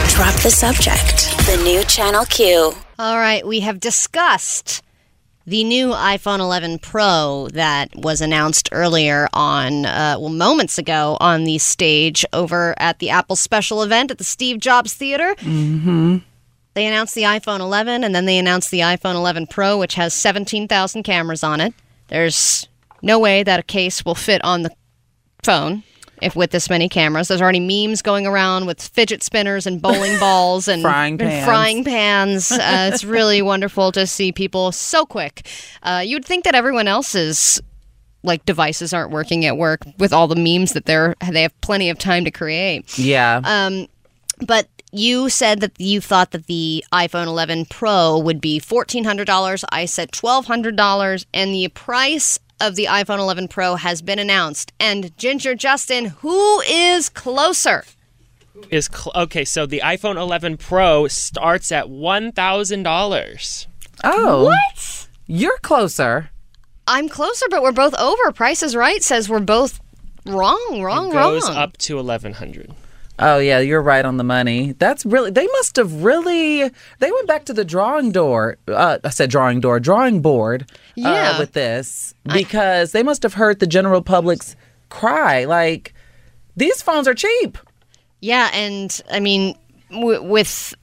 Drop 0.08 0.34
the 0.42 0.50
subject. 0.50 1.36
The 1.46 1.60
new 1.64 1.82
Channel 1.84 2.24
Q. 2.26 2.72
All 2.96 3.16
right, 3.16 3.44
we 3.44 3.60
have 3.60 3.80
discussed 3.80 4.82
the 5.46 5.64
new 5.64 5.88
iPhone 5.88 6.38
11 6.38 6.78
Pro 6.78 7.48
that 7.52 7.94
was 7.96 8.20
announced 8.20 8.68
earlier 8.70 9.28
on, 9.32 9.84
uh, 9.84 10.16
well, 10.18 10.30
moments 10.30 10.78
ago 10.78 11.16
on 11.20 11.42
the 11.42 11.58
stage 11.58 12.24
over 12.32 12.74
at 12.78 13.00
the 13.00 13.10
Apple 13.10 13.34
special 13.34 13.82
event 13.82 14.12
at 14.12 14.18
the 14.18 14.24
Steve 14.24 14.60
Jobs 14.60 14.94
Theater. 14.94 15.34
Mm-hmm. 15.40 16.18
They 16.74 16.86
announced 16.86 17.16
the 17.16 17.22
iPhone 17.22 17.60
11 17.60 18.04
and 18.04 18.14
then 18.14 18.26
they 18.26 18.38
announced 18.38 18.70
the 18.70 18.80
iPhone 18.80 19.16
11 19.16 19.48
Pro, 19.48 19.76
which 19.76 19.94
has 19.96 20.14
17,000 20.14 21.02
cameras 21.02 21.42
on 21.42 21.60
it. 21.60 21.74
There's 22.08 22.68
no 23.02 23.18
way 23.18 23.42
that 23.42 23.60
a 23.60 23.64
case 23.64 24.04
will 24.04 24.14
fit 24.14 24.42
on 24.44 24.62
the 24.62 24.70
phone 25.42 25.82
if 26.22 26.36
with 26.36 26.50
this 26.50 26.70
many 26.70 26.88
cameras. 26.88 27.28
There's 27.28 27.42
already 27.42 27.60
memes 27.60 28.02
going 28.02 28.26
around 28.26 28.66
with 28.66 28.80
fidget 28.80 29.22
spinners 29.22 29.66
and 29.66 29.80
bowling 29.80 30.18
balls 30.18 30.68
and 30.68 30.82
Frying 30.82 31.12
and 31.14 31.20
pans. 31.20 31.44
frying 31.44 31.84
pans. 31.84 32.52
Uh, 32.52 32.58
it's 32.92 33.04
really 33.04 33.42
wonderful 33.42 33.92
to 33.92 34.06
see 34.06 34.32
people 34.32 34.72
so 34.72 35.04
quick. 35.04 35.48
Uh, 35.82 36.02
you'd 36.04 36.24
think 36.24 36.44
that 36.44 36.54
everyone 36.54 36.88
else's 36.88 37.60
like 38.22 38.44
devices 38.46 38.94
aren't 38.94 39.10
working 39.10 39.44
at 39.44 39.56
work 39.58 39.80
with 39.98 40.12
all 40.12 40.26
the 40.26 40.36
memes 40.36 40.72
that 40.72 40.86
they're 40.86 41.14
they 41.30 41.42
have 41.42 41.60
plenty 41.60 41.90
of 41.90 41.98
time 41.98 42.24
to 42.24 42.30
create. 42.30 42.98
Yeah. 42.98 43.40
Um, 43.44 43.86
but 44.46 44.68
you 44.92 45.28
said 45.28 45.60
that 45.60 45.72
you 45.78 46.00
thought 46.00 46.30
that 46.30 46.46
the 46.46 46.84
iPhone 46.92 47.26
11 47.26 47.66
Pro 47.66 48.16
would 48.18 48.40
be 48.40 48.60
$1,400. 48.60 49.64
I 49.72 49.86
said 49.86 50.12
$1,200. 50.12 51.26
And 51.34 51.52
the 51.52 51.68
price 51.68 52.38
of 52.60 52.76
the 52.76 52.86
iPhone 52.86 53.18
11 53.18 53.48
Pro 53.48 53.74
has 53.76 54.02
been 54.02 54.18
announced. 54.18 54.72
And 54.80 55.16
Ginger 55.18 55.54
Justin, 55.54 56.06
who 56.06 56.60
is 56.62 57.08
closer? 57.08 57.84
Is 58.70 58.86
cl- 58.92 59.12
okay. 59.24 59.44
So 59.44 59.66
the 59.66 59.80
iPhone 59.84 60.16
11 60.16 60.56
Pro 60.58 61.08
starts 61.08 61.72
at 61.72 61.90
one 61.90 62.30
thousand 62.32 62.84
dollars. 62.84 63.66
oh. 64.04 64.44
What? 64.44 65.08
You're 65.26 65.58
closer. 65.58 66.30
I'm 66.86 67.08
closer, 67.08 67.46
but 67.50 67.62
we're 67.62 67.72
both 67.72 67.94
over. 67.98 68.30
Price 68.32 68.62
is 68.62 68.76
Right 68.76 69.02
says 69.02 69.28
we're 69.28 69.40
both 69.40 69.80
wrong, 70.26 70.58
wrong, 70.70 70.82
wrong. 70.82 71.10
it 71.10 71.12
Goes 71.14 71.48
wrong. 71.48 71.56
up 71.56 71.76
to 71.78 71.98
eleven 71.98 72.34
hundred. 72.34 72.72
Oh 73.18 73.38
yeah, 73.38 73.60
you're 73.60 73.80
right 73.82 74.04
on 74.04 74.16
the 74.16 74.24
money. 74.24 74.72
That's 74.72 75.06
really 75.06 75.30
they 75.30 75.46
must 75.46 75.76
have 75.76 76.02
really 76.02 76.68
they 76.98 77.10
went 77.12 77.28
back 77.28 77.44
to 77.44 77.52
the 77.52 77.64
drawing 77.64 78.10
door. 78.10 78.56
Uh, 78.66 78.98
I 79.04 79.10
said 79.10 79.30
drawing 79.30 79.60
door, 79.60 79.78
drawing 79.78 80.20
board. 80.20 80.66
uh, 80.70 80.74
Yeah. 80.96 81.38
with 81.38 81.52
this 81.52 82.14
because 82.32 82.90
they 82.92 83.02
must 83.04 83.22
have 83.22 83.34
heard 83.34 83.60
the 83.60 83.66
general 83.68 84.02
public's 84.02 84.56
cry. 84.88 85.44
Like 85.44 85.94
these 86.56 86.82
phones 86.82 87.06
are 87.06 87.14
cheap. 87.14 87.56
Yeah, 88.20 88.50
and 88.52 89.00
I 89.10 89.20
mean, 89.20 89.56
w- 89.90 90.22
with. 90.22 90.74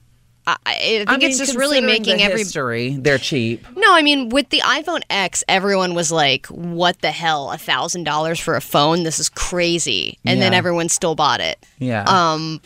I, 0.46 0.56
I 0.66 0.74
think 0.74 1.10
I 1.10 1.16
mean, 1.18 1.28
it's 1.28 1.38
just 1.38 1.56
really 1.56 1.80
making 1.80 2.16
the 2.16 2.24
every 2.24 2.40
history. 2.40 2.96
They're 2.96 3.18
cheap. 3.18 3.64
No, 3.76 3.94
I 3.94 4.02
mean 4.02 4.28
with 4.28 4.48
the 4.48 4.60
iPhone 4.60 5.02
X, 5.08 5.44
everyone 5.48 5.94
was 5.94 6.10
like, 6.10 6.46
"What 6.46 7.00
the 7.00 7.12
hell? 7.12 7.52
A 7.52 7.58
thousand 7.58 8.04
dollars 8.04 8.40
for 8.40 8.56
a 8.56 8.60
phone? 8.60 9.04
This 9.04 9.20
is 9.20 9.28
crazy!" 9.28 10.18
And 10.24 10.42
then 10.42 10.52
everyone 10.52 10.88
still 10.88 11.14
bought 11.14 11.40
it. 11.40 11.64
Yeah. 11.78 12.04
Um, 12.04 12.60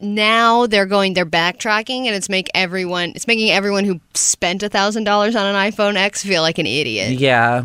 now 0.00 0.66
they're 0.66 0.86
going, 0.86 1.12
they're 1.14 1.26
backtracking, 1.26 2.06
and 2.06 2.14
it's 2.14 2.28
make 2.28 2.48
everyone, 2.54 3.12
it's 3.14 3.26
making 3.26 3.50
everyone 3.50 3.84
who 3.84 4.00
spent 4.14 4.62
a 4.62 4.68
thousand 4.68 5.04
dollars 5.04 5.36
on 5.36 5.46
an 5.46 5.70
iPhone 5.70 5.96
X 5.96 6.22
feel 6.22 6.42
like 6.42 6.58
an 6.58 6.66
idiot. 6.66 7.18
yeah. 7.18 7.64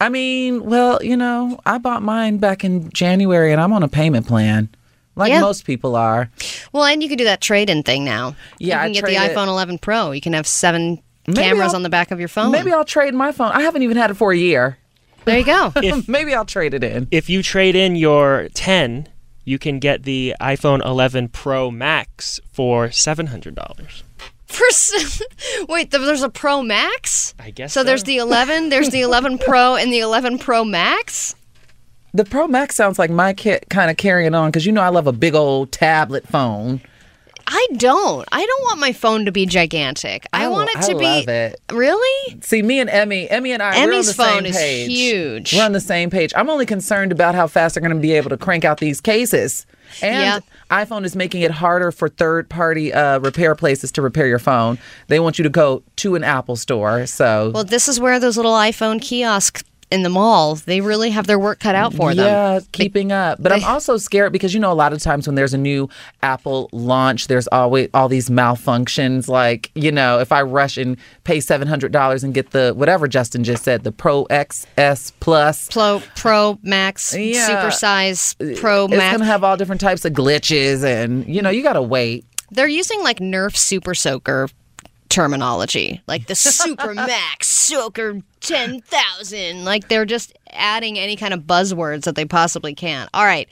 I 0.00 0.08
mean, 0.10 0.64
well, 0.64 1.02
you 1.02 1.16
know, 1.16 1.58
I 1.66 1.78
bought 1.78 2.02
mine 2.02 2.38
back 2.38 2.64
in 2.64 2.88
January, 2.92 3.50
and 3.52 3.60
I'm 3.60 3.72
on 3.72 3.82
a 3.82 3.88
payment 3.88 4.28
plan, 4.28 4.68
like 5.18 5.30
Yeah. 5.30 5.40
most 5.40 5.64
people 5.66 5.94
are. 5.96 6.30
Well, 6.72 6.84
and 6.84 7.02
you 7.02 7.08
can 7.08 7.18
do 7.18 7.24
that 7.24 7.40
trade-in 7.42 7.82
thing 7.82 8.04
now. 8.04 8.34
Yeah, 8.58 8.76
you 8.76 8.80
I 8.80 8.84
can 8.84 8.92
get 8.94 9.04
the 9.06 9.14
trade 9.14 9.30
it- 9.30 9.36
iPhone 9.36 9.48
11 9.48 9.78
Pro. 9.78 10.12
You 10.12 10.20
can 10.22 10.32
have 10.32 10.46
seven 10.46 11.02
Maybe 11.26 11.40
cameras 11.42 11.70
I'll- 11.70 11.76
on 11.76 11.82
the 11.82 11.90
back 11.90 12.10
of 12.10 12.18
your 12.18 12.28
phone. 12.28 12.52
Maybe 12.52 12.72
I'll 12.72 12.84
trade 12.84 13.12
my 13.14 13.32
phone. 13.32 13.52
I 13.52 13.60
haven't 13.62 13.82
even 13.82 13.96
had 13.98 14.10
it 14.10 14.14
for 14.14 14.32
a 14.32 14.36
year. 14.36 14.78
there 15.26 15.38
you 15.38 15.44
go. 15.44 15.72
Maybe 16.08 16.32
I'll 16.34 16.46
trade 16.46 16.72
it 16.72 16.82
in. 16.82 17.06
If 17.10 17.28
you 17.28 17.42
trade 17.42 17.76
in 17.76 17.96
your 17.96 18.48
10, 18.54 19.08
you 19.44 19.58
can 19.58 19.78
get 19.78 20.04
the 20.04 20.34
iPhone 20.40 20.82
11 20.86 21.28
Pro 21.28 21.70
Max 21.70 22.40
for 22.50 22.88
$700. 22.88 24.02
For 24.46 24.64
s- 24.68 25.20
wait, 25.68 25.90
there's 25.90 26.22
a 26.22 26.30
Pro 26.30 26.62
Max. 26.62 27.34
I 27.38 27.50
guess 27.50 27.74
So 27.74 27.84
there's 27.84 28.04
the 28.04 28.16
11, 28.16 28.70
there's 28.70 28.88
the 28.88 29.02
11 29.02 29.36
Pro, 29.46 29.76
and 29.76 29.92
the 29.92 29.98
11 30.00 30.38
Pro 30.38 30.64
Max. 30.64 31.34
The 32.14 32.24
Pro 32.24 32.48
Max 32.48 32.74
sounds 32.74 32.98
like 32.98 33.10
my 33.10 33.32
kit 33.32 33.66
kind 33.68 33.90
of 33.90 33.96
carrying 33.96 34.34
on 34.34 34.50
because 34.50 34.64
you 34.66 34.72
know 34.72 34.80
I 34.82 34.88
love 34.88 35.06
a 35.06 35.12
big 35.12 35.34
old 35.34 35.72
tablet 35.72 36.26
phone. 36.26 36.80
I 37.50 37.66
don't. 37.76 38.28
I 38.30 38.44
don't 38.44 38.62
want 38.64 38.78
my 38.78 38.92
phone 38.92 39.24
to 39.24 39.32
be 39.32 39.46
gigantic. 39.46 40.26
I, 40.34 40.44
I- 40.44 40.48
want 40.48 40.68
it 40.70 40.76
I 40.78 40.80
to 40.92 40.98
be. 40.98 41.04
love 41.04 41.28
it. 41.28 41.60
Really? 41.72 42.38
See, 42.42 42.60
me 42.60 42.78
and 42.80 42.90
Emmy, 42.90 43.28
Emmy 43.30 43.52
and 43.52 43.62
I, 43.62 43.76
Emmy's 43.78 44.12
phone 44.14 44.44
is 44.44 44.58
huge. 44.86 45.54
We're 45.54 45.64
on 45.64 45.72
the 45.72 45.80
same 45.80 46.10
page. 46.10 46.32
I'm 46.36 46.50
only 46.50 46.66
concerned 46.66 47.10
about 47.10 47.34
how 47.34 47.46
fast 47.46 47.74
they're 47.74 47.80
going 47.82 47.94
to 47.96 48.00
be 48.02 48.12
able 48.12 48.28
to 48.30 48.36
crank 48.36 48.64
out 48.66 48.78
these 48.80 49.00
cases. 49.00 49.64
And 50.02 50.42
Yep. 50.44 50.88
iPhone 50.88 51.04
is 51.06 51.16
making 51.16 51.40
it 51.40 51.50
harder 51.50 51.90
for 51.90 52.10
third-party 52.10 52.92
uh, 52.92 53.20
repair 53.20 53.54
places 53.54 53.90
to 53.92 54.02
repair 54.02 54.26
your 54.26 54.38
phone. 54.38 54.78
They 55.06 55.18
want 55.18 55.38
you 55.38 55.42
to 55.44 55.48
go 55.48 55.82
to 55.96 56.14
an 56.16 56.24
Apple 56.24 56.56
store. 56.56 57.06
So 57.06 57.50
Well, 57.54 57.64
this 57.64 57.88
is 57.88 57.98
where 57.98 58.20
those 58.20 58.36
little 58.36 58.52
iPhone 58.52 59.00
kiosks 59.00 59.62
in 59.90 60.02
the 60.02 60.08
malls, 60.10 60.64
they 60.64 60.80
really 60.80 61.10
have 61.10 61.26
their 61.26 61.38
work 61.38 61.60
cut 61.60 61.74
out 61.74 61.94
for 61.94 62.14
them. 62.14 62.26
Yeah, 62.26 62.60
keeping 62.72 63.10
up. 63.12 63.42
But 63.42 63.52
I'm 63.52 63.64
also 63.64 63.96
scared 63.96 64.32
because 64.32 64.52
you 64.52 64.60
know 64.60 64.70
a 64.70 64.74
lot 64.74 64.92
of 64.92 65.00
times 65.00 65.26
when 65.26 65.34
there's 65.34 65.54
a 65.54 65.58
new 65.58 65.88
Apple 66.22 66.68
launch, 66.72 67.26
there's 67.28 67.46
always 67.48 67.88
all 67.94 68.08
these 68.08 68.28
malfunctions. 68.28 69.28
Like 69.28 69.70
you 69.74 69.90
know, 69.92 70.18
if 70.18 70.32
I 70.32 70.42
rush 70.42 70.76
and 70.76 70.96
pay 71.24 71.40
seven 71.40 71.68
hundred 71.68 71.92
dollars 71.92 72.22
and 72.24 72.34
get 72.34 72.50
the 72.50 72.72
whatever 72.76 73.08
Justin 73.08 73.44
just 73.44 73.64
said, 73.64 73.84
the 73.84 73.92
Pro 73.92 74.24
XS 74.26 75.12
Plus. 75.20 75.68
Pro, 75.70 76.02
Pro 76.16 76.58
Max, 76.62 77.14
Yeah. 77.16 77.46
super 77.46 77.70
size 77.70 78.36
uh, 78.40 78.46
Pro 78.56 78.84
It's 78.84 78.90
Max. 78.94 79.04
It's 79.04 79.12
gonna 79.18 79.24
have 79.24 79.44
all 79.44 79.56
different 79.56 79.80
types 79.80 80.04
of 80.04 80.12
glitches, 80.12 80.84
and 80.84 81.26
you 81.26 81.42
know 81.42 81.50
you 81.50 81.62
gotta 81.62 81.82
wait. 81.82 82.24
They're 82.50 82.68
using 82.68 83.02
like 83.02 83.18
Nerf 83.18 83.56
Super 83.56 83.94
Soaker 83.94 84.48
terminology, 85.18 86.00
like 86.06 86.28
the 86.28 86.34
super 86.36 86.94
max 86.94 87.48
soaker 87.48 88.20
10,000. 88.40 89.64
Like 89.64 89.88
they're 89.88 90.04
just 90.04 90.32
adding 90.52 90.96
any 90.96 91.16
kind 91.16 91.34
of 91.34 91.40
buzzwords 91.40 92.04
that 92.04 92.14
they 92.14 92.24
possibly 92.24 92.72
can. 92.72 93.08
All 93.12 93.24
right. 93.24 93.48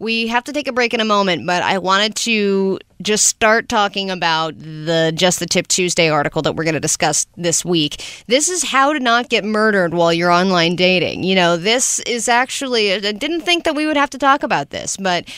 We 0.00 0.26
have 0.26 0.42
to 0.44 0.52
take 0.52 0.66
a 0.66 0.72
break 0.72 0.92
in 0.92 0.98
a 0.98 1.04
moment, 1.04 1.46
but 1.46 1.62
I 1.62 1.78
wanted 1.78 2.16
to 2.16 2.80
just 3.00 3.26
start 3.26 3.68
talking 3.68 4.10
about 4.10 4.58
the 4.58 5.12
Just 5.14 5.38
the 5.38 5.46
Tip 5.46 5.68
Tuesday 5.68 6.10
article 6.10 6.42
that 6.42 6.56
we're 6.56 6.64
going 6.64 6.74
to 6.74 6.80
discuss 6.80 7.28
this 7.36 7.64
week. 7.64 8.04
This 8.26 8.48
is 8.48 8.64
how 8.64 8.92
to 8.92 8.98
not 8.98 9.28
get 9.28 9.44
murdered 9.44 9.94
while 9.94 10.12
you're 10.12 10.32
online 10.32 10.74
dating. 10.74 11.22
You 11.22 11.36
know, 11.36 11.56
this 11.56 12.00
is 12.00 12.28
actually, 12.28 12.92
I 12.92 12.98
didn't 13.12 13.42
think 13.42 13.62
that 13.64 13.76
we 13.76 13.86
would 13.86 13.96
have 13.96 14.10
to 14.10 14.18
talk 14.18 14.42
about 14.42 14.70
this, 14.70 14.96
but 14.96 15.32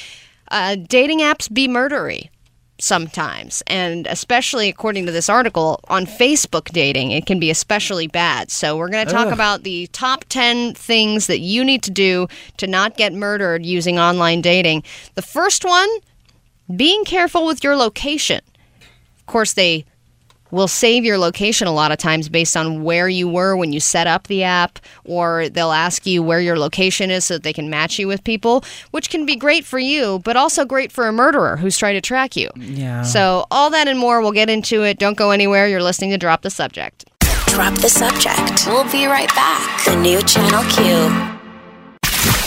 uh, 0.50 0.76
dating 0.76 1.20
apps 1.20 1.52
be 1.52 1.68
murdery 1.68 2.30
sometimes. 2.78 3.62
And 3.66 4.06
especially 4.06 4.68
according 4.68 5.06
to 5.06 5.12
this 5.12 5.28
article 5.28 5.80
on 5.88 6.06
facebook 6.06 6.70
dating 6.72 7.10
it 7.10 7.26
can 7.26 7.38
be 7.38 7.50
especially 7.50 8.06
bad. 8.06 8.50
So 8.50 8.76
we're 8.76 8.88
going 8.88 9.06
to 9.06 9.12
talk 9.12 9.32
about 9.32 9.62
the 9.62 9.86
top 9.88 10.24
10 10.28 10.74
things 10.74 11.26
that 11.26 11.40
you 11.40 11.64
need 11.64 11.82
to 11.84 11.90
do 11.90 12.28
to 12.58 12.66
not 12.66 12.96
get 12.96 13.12
murdered 13.12 13.64
using 13.64 13.98
online 13.98 14.40
dating. 14.40 14.82
The 15.14 15.22
first 15.22 15.64
one 15.64 15.88
being 16.74 17.04
careful 17.04 17.46
with 17.46 17.62
your 17.62 17.76
location. 17.76 18.40
Of 19.18 19.26
course 19.26 19.52
they 19.54 19.84
will 20.50 20.68
save 20.68 21.04
your 21.04 21.18
location 21.18 21.66
a 21.66 21.72
lot 21.72 21.92
of 21.92 21.98
times 21.98 22.28
based 22.28 22.56
on 22.56 22.82
where 22.82 23.08
you 23.08 23.28
were 23.28 23.56
when 23.56 23.72
you 23.72 23.80
set 23.80 24.06
up 24.06 24.26
the 24.26 24.42
app, 24.42 24.78
or 25.04 25.48
they'll 25.48 25.72
ask 25.72 26.06
you 26.06 26.22
where 26.22 26.40
your 26.40 26.58
location 26.58 27.10
is 27.10 27.24
so 27.24 27.34
that 27.34 27.42
they 27.42 27.52
can 27.52 27.70
match 27.70 27.98
you 27.98 28.08
with 28.08 28.24
people, 28.24 28.64
which 28.90 29.10
can 29.10 29.26
be 29.26 29.36
great 29.36 29.64
for 29.64 29.78
you, 29.78 30.20
but 30.24 30.36
also 30.36 30.64
great 30.64 30.92
for 30.92 31.06
a 31.08 31.12
murderer 31.12 31.56
who's 31.56 31.78
trying 31.78 31.94
to 31.94 32.00
track 32.00 32.36
you. 32.36 32.50
Yeah. 32.56 33.02
So, 33.02 33.46
all 33.50 33.70
that 33.70 33.88
and 33.88 33.98
more, 33.98 34.20
we'll 34.20 34.32
get 34.32 34.50
into 34.50 34.82
it. 34.82 34.98
Don't 34.98 35.16
go 35.16 35.30
anywhere. 35.30 35.68
You're 35.68 35.82
listening 35.82 36.10
to 36.10 36.18
Drop 36.18 36.42
the 36.42 36.50
Subject. 36.50 37.04
Drop 37.46 37.74
the 37.78 37.88
subject. 37.88 38.66
We'll 38.66 38.90
be 38.92 39.06
right 39.06 39.28
back. 39.34 39.84
The 39.86 39.96
new 39.96 40.20
Channel 40.22 40.62
Q. 40.72 41.35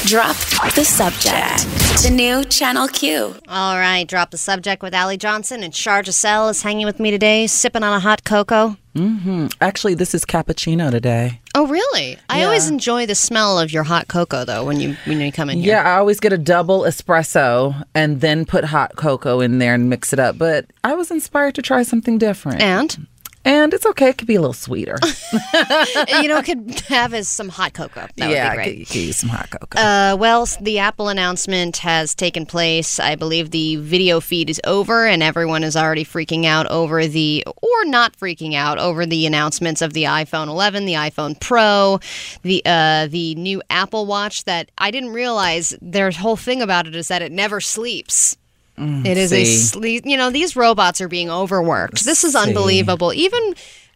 Drop 0.05 0.35
the 0.75 0.85
subject. 0.85 1.65
The 2.03 2.09
new 2.09 2.45
Channel 2.45 2.87
Q. 2.87 3.35
All 3.49 3.75
right, 3.75 4.07
Drop 4.07 4.31
the 4.31 4.37
Subject 4.37 4.81
with 4.81 4.93
Allie 4.93 5.17
Johnson, 5.17 5.61
and 5.61 5.75
Shar 5.75 6.03
Giselle 6.03 6.47
is 6.47 6.61
hanging 6.61 6.85
with 6.85 7.01
me 7.01 7.11
today, 7.11 7.47
sipping 7.47 7.83
on 7.83 7.93
a 7.93 7.99
hot 7.99 8.23
cocoa. 8.23 8.77
Mm-hmm. 8.95 9.47
Actually, 9.61 9.95
this 9.95 10.15
is 10.15 10.25
cappuccino 10.25 10.89
today. 10.89 11.41
Oh, 11.53 11.67
really? 11.67 12.17
I 12.29 12.43
always 12.43 12.69
enjoy 12.69 13.05
the 13.05 13.15
smell 13.15 13.59
of 13.59 13.71
your 13.71 13.83
hot 13.83 14.07
cocoa, 14.07 14.45
though, 14.45 14.63
when 14.65 14.79
you 14.79 14.95
when 15.05 15.19
you 15.19 15.31
come 15.31 15.49
in 15.49 15.59
here. 15.59 15.75
Yeah, 15.75 15.83
I 15.83 15.97
always 15.97 16.19
get 16.19 16.33
a 16.33 16.37
double 16.37 16.81
espresso 16.81 17.85
and 17.93 18.21
then 18.21 18.45
put 18.45 18.65
hot 18.65 18.95
cocoa 18.95 19.41
in 19.41 19.59
there 19.59 19.73
and 19.73 19.89
mix 19.89 20.13
it 20.13 20.19
up. 20.19 20.37
But 20.37 20.65
I 20.83 20.95
was 20.95 21.11
inspired 21.11 21.55
to 21.55 21.61
try 21.61 21.83
something 21.83 22.17
different. 22.17 22.61
And 22.61 23.07
And 23.49 23.73
it's 23.73 23.85
okay. 23.87 24.09
It 24.09 24.19
could 24.19 24.27
be 24.27 24.35
a 24.35 24.41
little 24.41 24.53
sweeter. 24.53 24.95
you 26.21 26.27
know, 26.27 26.39
could 26.43 26.81
have 26.81 27.15
as 27.15 27.27
some 27.27 27.49
hot 27.49 27.73
cocoa. 27.73 28.07
That 28.17 28.29
yeah, 28.29 28.55
would 28.55 28.63
be 28.63 28.75
great. 28.75 28.87
could, 28.89 29.15
some 29.15 29.29
hot 29.29 29.49
cocoa. 29.49 29.81
Uh, 29.81 30.15
well, 30.19 30.47
the 30.61 30.77
Apple 30.77 31.07
announcement 31.09 31.77
has 31.77 32.13
taken 32.13 32.45
place. 32.45 32.99
I 32.99 33.15
believe 33.15 33.49
the 33.49 33.77
video 33.77 34.19
feed 34.19 34.51
is 34.51 34.61
over, 34.65 35.07
and 35.07 35.23
everyone 35.23 35.63
is 35.63 35.75
already 35.75 36.05
freaking 36.05 36.45
out 36.45 36.67
over 36.67 37.07
the, 37.07 37.43
or 37.47 37.85
not 37.85 38.15
freaking 38.15 38.53
out 38.53 38.77
over 38.77 39.07
the 39.07 39.25
announcements 39.25 39.81
of 39.81 39.93
the 39.93 40.03
iPhone 40.03 40.45
11, 40.45 40.85
the 40.85 40.93
iPhone 40.93 41.39
Pro, 41.39 41.99
the 42.43 42.61
uh, 42.67 43.07
the 43.07 43.33
new 43.33 43.63
Apple 43.71 44.05
Watch. 44.05 44.43
That 44.43 44.69
I 44.77 44.91
didn't 44.91 45.09
realize 45.09 45.75
their 45.81 46.11
whole 46.11 46.37
thing 46.37 46.61
about 46.61 46.85
it 46.85 46.95
is 46.95 47.07
that 47.07 47.23
it 47.23 47.31
never 47.31 47.59
sleeps. 47.59 48.37
It 48.79 49.17
is 49.17 49.33
a 49.33 49.43
see. 49.43 49.57
sleep. 49.57 50.03
You 50.05 50.17
know, 50.17 50.29
these 50.29 50.55
robots 50.55 51.01
are 51.01 51.07
being 51.09 51.29
overworked. 51.29 52.05
This 52.05 52.23
is 52.23 52.35
unbelievable. 52.35 53.13
Even 53.13 53.55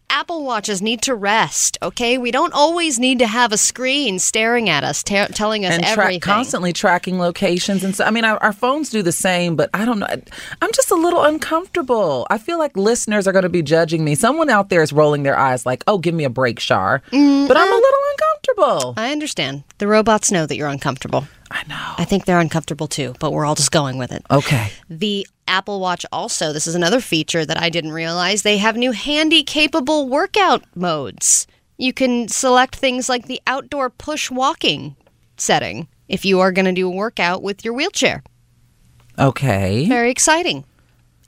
Apple 0.10 0.44
Watches 0.44 0.82
need 0.82 1.02
to 1.04 1.16
rest. 1.16 1.78
Okay, 1.82 2.18
we 2.20 2.30
don't 2.30 2.54
always 2.54 3.00
need 3.00 3.20
to 3.20 3.26
have 3.26 3.52
a 3.52 3.58
screen 3.58 4.20
staring 4.20 4.70
at 4.70 4.84
us, 4.84 5.02
telling 5.02 5.66
us 5.66 5.74
and 5.74 5.84
tra- 5.84 6.04
everything. 6.04 6.20
constantly 6.20 6.72
tracking 6.74 7.18
locations 7.18 7.84
and 7.84 7.96
so 7.96 8.04
i 8.06 8.12
mean 8.12 8.24
our, 8.26 8.38
our 8.44 8.54
phones 8.54 8.90
do 8.90 9.02
the 9.02 9.12
same 9.12 9.56
but 9.56 9.70
i 9.74 9.86
don't 9.86 10.00
know 10.00 10.08
i'm 10.62 10.72
just 10.74 10.92
a 10.92 10.96
little 10.96 11.24
uncomfortable 11.24 12.28
i 12.30 12.38
feel 12.38 12.60
like 12.60 12.76
listeners 12.78 13.28
are 13.28 13.32
going 13.32 13.44
to 13.44 13.50
be 13.50 13.62
judging 13.62 14.04
me 14.04 14.14
someone 14.16 14.50
out 14.50 14.70
there 14.70 14.82
is 14.84 14.94
rolling 14.94 15.24
their 15.24 15.38
eyes 15.38 15.66
like 15.66 15.84
oh 15.88 15.98
give 15.98 16.14
me 16.14 16.24
a 16.24 16.30
break 16.30 16.60
shar 16.60 17.02
but 17.12 17.18
i'm 17.18 17.18
a 17.72 17.76
little 17.76 18.00
uncomfortable 18.12 18.94
I 18.98 19.12
understand. 19.12 19.64
The 19.78 19.88
robots 19.88 20.32
know 20.32 20.46
that 20.46 20.56
you're 20.58 20.68
uncomfortable. 20.68 21.26
I 21.54 21.64
know 21.70 21.94
I 21.98 22.06
think 22.06 22.26
they're 22.26 22.40
uncomfortable 22.40 22.88
too, 22.88 23.14
but 23.20 23.32
we're 23.32 23.46
all 23.46 23.56
just 23.56 23.72
going 23.72 23.98
with 23.98 24.12
it. 24.12 24.26
okay 24.30 24.72
The 24.90 25.26
Apple 25.48 25.80
Watch 25.80 26.06
also, 26.12 26.52
this 26.52 26.68
is 26.68 26.76
another 26.76 27.00
feature 27.00 27.46
that 27.46 27.62
I 27.62 27.70
didn't 27.70 27.92
realize. 27.92 28.42
They 28.42 28.58
have 28.58 28.76
new 28.76 28.92
handy 28.92 29.44
capable 29.44 30.10
workout 30.10 30.64
modes. 30.76 31.48
You 31.78 31.94
can 31.94 32.28
select 32.28 32.76
things 32.76 33.08
like 33.10 33.26
the 33.28 33.40
outdoor 33.46 33.90
push 33.90 34.32
walking 34.32 34.96
setting 35.38 35.88
if 36.08 36.26
you 36.26 36.40
are 36.40 36.52
going 36.52 36.66
to 36.66 36.72
do 36.72 36.88
a 36.88 36.92
workout 36.96 37.44
with 37.44 37.64
your 37.64 37.74
wheelchair. 37.74 38.24
okay 39.20 39.88
Very 39.88 40.12
exciting. 40.12 40.66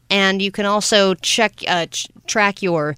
And 0.09 0.41
you 0.41 0.51
can 0.51 0.65
also 0.65 1.13
check 1.15 1.53
uh, 1.67 1.88
ch- 1.88 2.07
track 2.28 2.61
your 2.61 2.95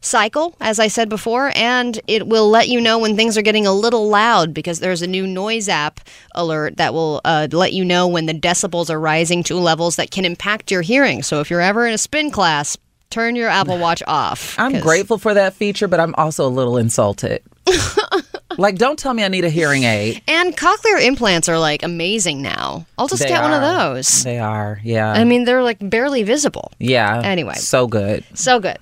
cycle, 0.00 0.56
as 0.60 0.78
I 0.78 0.88
said 0.88 1.08
before, 1.08 1.52
and 1.54 2.00
it 2.06 2.26
will 2.26 2.48
let 2.48 2.68
you 2.68 2.80
know 2.80 2.98
when 2.98 3.16
things 3.16 3.36
are 3.36 3.42
getting 3.42 3.66
a 3.66 3.72
little 3.72 4.08
loud 4.08 4.54
because 4.54 4.80
there's 4.80 5.02
a 5.02 5.06
new 5.06 5.26
noise 5.26 5.68
app 5.68 6.00
alert 6.34 6.76
that 6.78 6.94
will 6.94 7.20
uh, 7.24 7.48
let 7.52 7.72
you 7.72 7.84
know 7.84 8.08
when 8.08 8.26
the 8.26 8.34
decibels 8.34 8.88
are 8.90 8.98
rising 9.00 9.42
to 9.44 9.56
levels 9.56 9.96
that 9.96 10.10
can 10.10 10.24
impact 10.24 10.70
your 10.70 10.82
hearing. 10.82 11.22
So 11.22 11.40
if 11.40 11.50
you're 11.50 11.60
ever 11.60 11.86
in 11.86 11.92
a 11.94 11.98
spin 11.98 12.30
class, 12.30 12.76
turn 13.10 13.36
your 13.36 13.48
Apple 13.48 13.78
Watch 13.86 14.02
off. 14.06 14.58
i'm 14.58 14.72
'cause- 14.72 14.82
grateful 14.82 15.18
for 15.18 15.34
that 15.34 15.52
feature 15.54 15.88
but 15.88 15.98
i'm 15.98 16.14
also 16.16 16.46
a 16.46 16.48
little 16.48 16.76
insulted 16.76 17.42
like 18.56 18.76
don't 18.76 18.98
tell 19.00 19.12
me 19.14 19.24
i 19.24 19.28
need 19.28 19.44
a 19.44 19.48
hearing 19.50 19.82
aid 19.84 20.22
And 20.28 20.56
cochlear 20.56 21.04
implants 21.04 21.48
are 21.48 21.58
like 21.58 21.82
amazing 21.82 22.40
now. 22.42 22.86
I'll 22.98 23.08
just 23.08 23.22
They 23.22 23.28
get 23.28 23.42
one 23.42 23.52
of 23.52 23.62
those. 23.62 24.22
they 24.24 24.38
are 24.38 24.80
yeah 24.84 25.10
I 25.12 25.24
mean, 25.24 25.44
they're 25.44 25.62
like 25.62 25.78
barely 25.80 26.22
visible. 26.22 26.70
yeah 26.78 27.20
Anyway. 27.24 27.54
so 27.54 27.86
good 27.86 28.24
So 28.34 28.60
good. 28.60 28.78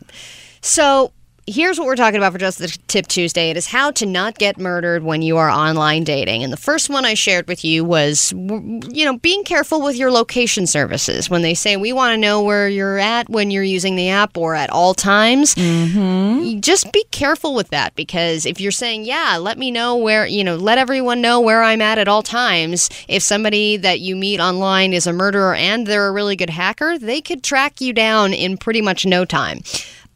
So 0.61 1.13
here's 1.49 1.79
what 1.79 1.87
we're 1.87 1.97
talking 1.97 2.19
about 2.19 2.33
for 2.33 2.39
just 2.39 2.59
the 2.59 2.69
tip 2.89 3.07
Tuesday. 3.07 3.51
It 3.51 3.57
is 3.57 3.67
how 3.67 3.91
to 3.93 4.07
not 4.07 4.39
get 4.39 4.59
murdered 4.59 5.03
when 5.03 5.23
you 5.23 5.39
are 5.39 5.49
online 5.49 6.05
dating. 6.05 6.45
And 6.45 6.53
the 6.53 6.59
first 6.59 6.91
one 6.91 7.05
I 7.05 7.15
shared 7.15 7.49
with 7.49 7.65
you 7.65 7.85
was, 7.85 8.33
you 8.33 9.05
know, 9.05 9.19
being 9.19 9.45
careful 9.45 9.81
with 9.81 9.97
your 9.97 10.11
location 10.11 10.67
services. 10.67 11.31
When 11.31 11.43
they 11.43 11.55
say 11.55 11.77
we 11.77 11.93
want 11.93 12.13
to 12.13 12.19
know 12.19 12.43
where 12.43 12.69
you're 12.69 12.99
at 12.99 13.29
when 13.31 13.51
you're 13.51 13.63
using 13.63 13.97
the 13.97 14.11
app 14.11 14.37
or 14.37 14.55
at 14.55 14.71
all 14.71 14.95
times, 14.95 15.55
mm-hmm. 15.55 16.43
you 16.43 16.61
just 16.61 16.93
be 16.93 17.05
careful 17.11 17.55
with 17.55 17.71
that 17.71 17.95
because 17.95 18.45
if 18.45 18.61
you're 18.61 18.71
saying, 18.71 19.05
yeah, 19.05 19.39
let 19.41 19.59
me 19.59 19.71
know 19.71 19.97
where, 19.97 20.27
you 20.27 20.45
know, 20.45 20.57
let 20.57 20.79
everyone 20.79 21.21
know 21.21 21.41
where 21.41 21.63
I'm 21.63 21.81
at 21.81 21.99
at 21.99 22.09
all 22.09 22.23
times, 22.23 22.91
if 23.09 23.23
somebody 23.23 23.77
that 23.79 24.01
you 24.01 24.17
meet 24.17 24.41
online 24.41 24.93
is 24.93 25.07
a 25.07 25.13
murderer 25.13 25.55
and 25.55 25.87
they're 25.87 26.09
a 26.09 26.13
really 26.13 26.37
good 26.37 26.51
hacker, 26.51 26.99
they 26.99 27.23
could 27.23 27.43
track 27.43 27.81
you 27.81 27.93
down 27.93 28.35
in 28.35 28.59
pretty 28.59 28.83
much 28.83 29.07
no 29.07 29.25
time. 29.25 29.61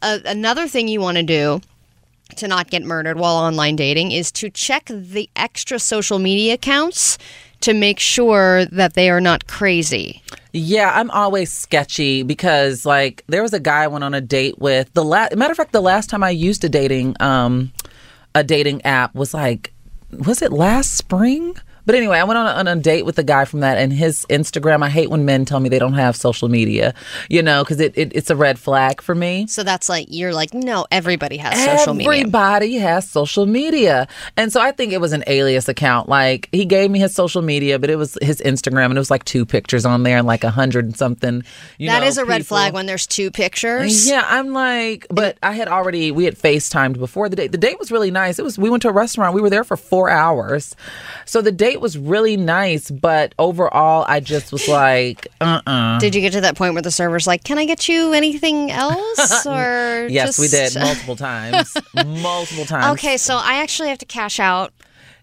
Uh, 0.03 0.19
another 0.25 0.67
thing 0.67 0.89
you 0.89 0.99
want 0.99 1.15
to 1.15 1.23
do 1.23 1.61
to 2.35 2.47
not 2.47 2.69
get 2.69 2.83
murdered 2.83 3.17
while 3.17 3.37
online 3.37 3.77
dating 3.77 4.11
is 4.11 4.33
to 4.33 4.49
check 4.49 4.85
the 4.87 5.29
extra 5.37 5.79
social 5.79 6.19
media 6.19 6.55
accounts 6.55 7.17
to 7.61 7.73
make 7.73 7.99
sure 7.99 8.65
that 8.65 8.95
they 8.95 9.09
are 9.09 9.21
not 9.21 9.47
crazy. 9.47 10.21
Yeah, 10.51 10.91
I'm 10.93 11.09
always 11.11 11.53
sketchy 11.53 12.21
because 12.21 12.85
like 12.85 13.23
there 13.27 13.41
was 13.41 13.53
a 13.53 13.61
guy 13.61 13.83
I 13.83 13.87
went 13.87 14.03
on 14.03 14.13
a 14.13 14.19
date 14.19 14.59
with. 14.59 14.93
The 14.93 15.05
last 15.05 15.37
matter 15.37 15.51
of 15.51 15.57
fact, 15.57 15.71
the 15.71 15.81
last 15.81 16.09
time 16.09 16.21
I 16.21 16.31
used 16.31 16.65
a 16.65 16.69
dating 16.69 17.15
um 17.21 17.71
a 18.35 18.43
dating 18.43 18.81
app 18.83 19.15
was 19.15 19.33
like 19.33 19.71
was 20.11 20.41
it 20.41 20.51
last 20.51 20.95
spring? 20.95 21.55
But 21.85 21.95
anyway, 21.95 22.17
I 22.19 22.23
went 22.23 22.37
on 22.37 22.45
a, 22.45 22.49
on 22.51 22.67
a 22.67 22.81
date 22.81 23.05
with 23.05 23.19
a 23.19 23.23
guy 23.23 23.45
from 23.45 23.59
that, 23.61 23.77
and 23.77 23.91
his 23.91 24.25
Instagram. 24.29 24.83
I 24.83 24.89
hate 24.89 25.09
when 25.09 25.25
men 25.25 25.45
tell 25.45 25.59
me 25.59 25.69
they 25.69 25.79
don't 25.79 25.93
have 25.93 26.15
social 26.15 26.49
media, 26.49 26.93
you 27.29 27.41
know, 27.41 27.63
because 27.63 27.79
it, 27.79 27.97
it 27.97 28.11
it's 28.15 28.29
a 28.29 28.35
red 28.35 28.57
flag 28.59 29.01
for 29.01 29.15
me. 29.15 29.47
So 29.47 29.63
that's 29.63 29.89
like 29.89 30.07
you're 30.09 30.33
like, 30.33 30.53
no, 30.53 30.85
everybody 30.91 31.37
has 31.37 31.53
social 31.77 31.93
media. 31.93 32.11
Everybody 32.11 32.75
has 32.77 33.09
social 33.09 33.45
media. 33.45 34.07
And 34.37 34.51
so 34.51 34.61
I 34.61 34.71
think 34.71 34.93
it 34.93 35.01
was 35.01 35.13
an 35.13 35.23
alias 35.27 35.67
account. 35.67 36.07
Like 36.09 36.49
he 36.51 36.65
gave 36.65 36.89
me 36.91 36.99
his 36.99 37.13
social 37.13 37.41
media, 37.41 37.79
but 37.79 37.89
it 37.89 37.97
was 37.97 38.17
his 38.21 38.41
Instagram 38.41 38.85
and 38.85 38.97
it 38.97 38.99
was 38.99 39.11
like 39.11 39.25
two 39.25 39.45
pictures 39.45 39.85
on 39.85 40.03
there 40.03 40.17
and 40.17 40.27
like 40.27 40.43
a 40.43 40.49
hundred 40.51 40.85
and 40.85 40.95
something. 40.95 41.43
You 41.77 41.89
That 41.89 41.99
know, 42.01 42.07
is 42.07 42.17
a 42.17 42.25
red 42.25 42.45
flag 42.45 42.73
when 42.73 42.85
there's 42.85 43.07
two 43.07 43.31
pictures. 43.31 44.07
Yeah, 44.07 44.25
I'm 44.27 44.53
like, 44.53 45.05
but 45.09 45.37
I 45.43 45.51
had 45.53 45.67
already 45.67 46.11
we 46.11 46.25
had 46.25 46.35
FaceTimed 46.37 46.97
before 46.97 47.29
the 47.29 47.35
date. 47.35 47.51
The 47.51 47.57
date 47.57 47.79
was 47.79 47.91
really 47.91 48.11
nice. 48.11 48.39
It 48.39 48.43
was 48.45 48.57
we 48.57 48.69
went 48.69 48.83
to 48.83 48.89
a 48.89 48.93
restaurant. 48.93 49.33
We 49.33 49.41
were 49.41 49.49
there 49.49 49.63
for 49.63 49.75
four 49.77 50.09
hours, 50.09 50.75
so 51.25 51.41
the 51.41 51.51
date 51.51 51.72
was 51.81 51.97
really 51.97 52.37
nice. 52.37 52.89
But 52.91 53.33
overall, 53.39 54.05
I 54.07 54.19
just 54.19 54.51
was 54.51 54.67
like, 54.67 55.27
uh, 55.41 55.61
uh 55.65 55.99
Did 55.99 56.15
you 56.15 56.21
get 56.21 56.33
to 56.33 56.41
that 56.41 56.55
point 56.55 56.73
where 56.73 56.81
the 56.81 56.91
server's 56.91 57.27
like, 57.27 57.43
"Can 57.43 57.57
I 57.57 57.65
get 57.65 57.87
you 57.87 58.13
anything 58.13 58.71
else?" 58.71 59.45
Or 59.45 60.07
Yes, 60.09 60.39
we 60.39 60.47
did 60.47 60.75
multiple 60.75 61.15
times, 61.15 61.75
multiple 62.05 62.65
times. 62.65 62.97
Okay, 62.97 63.17
so 63.17 63.35
I 63.35 63.55
actually 63.55 63.89
have 63.89 63.97
to 63.99 64.05
cash 64.05 64.39
out. 64.39 64.73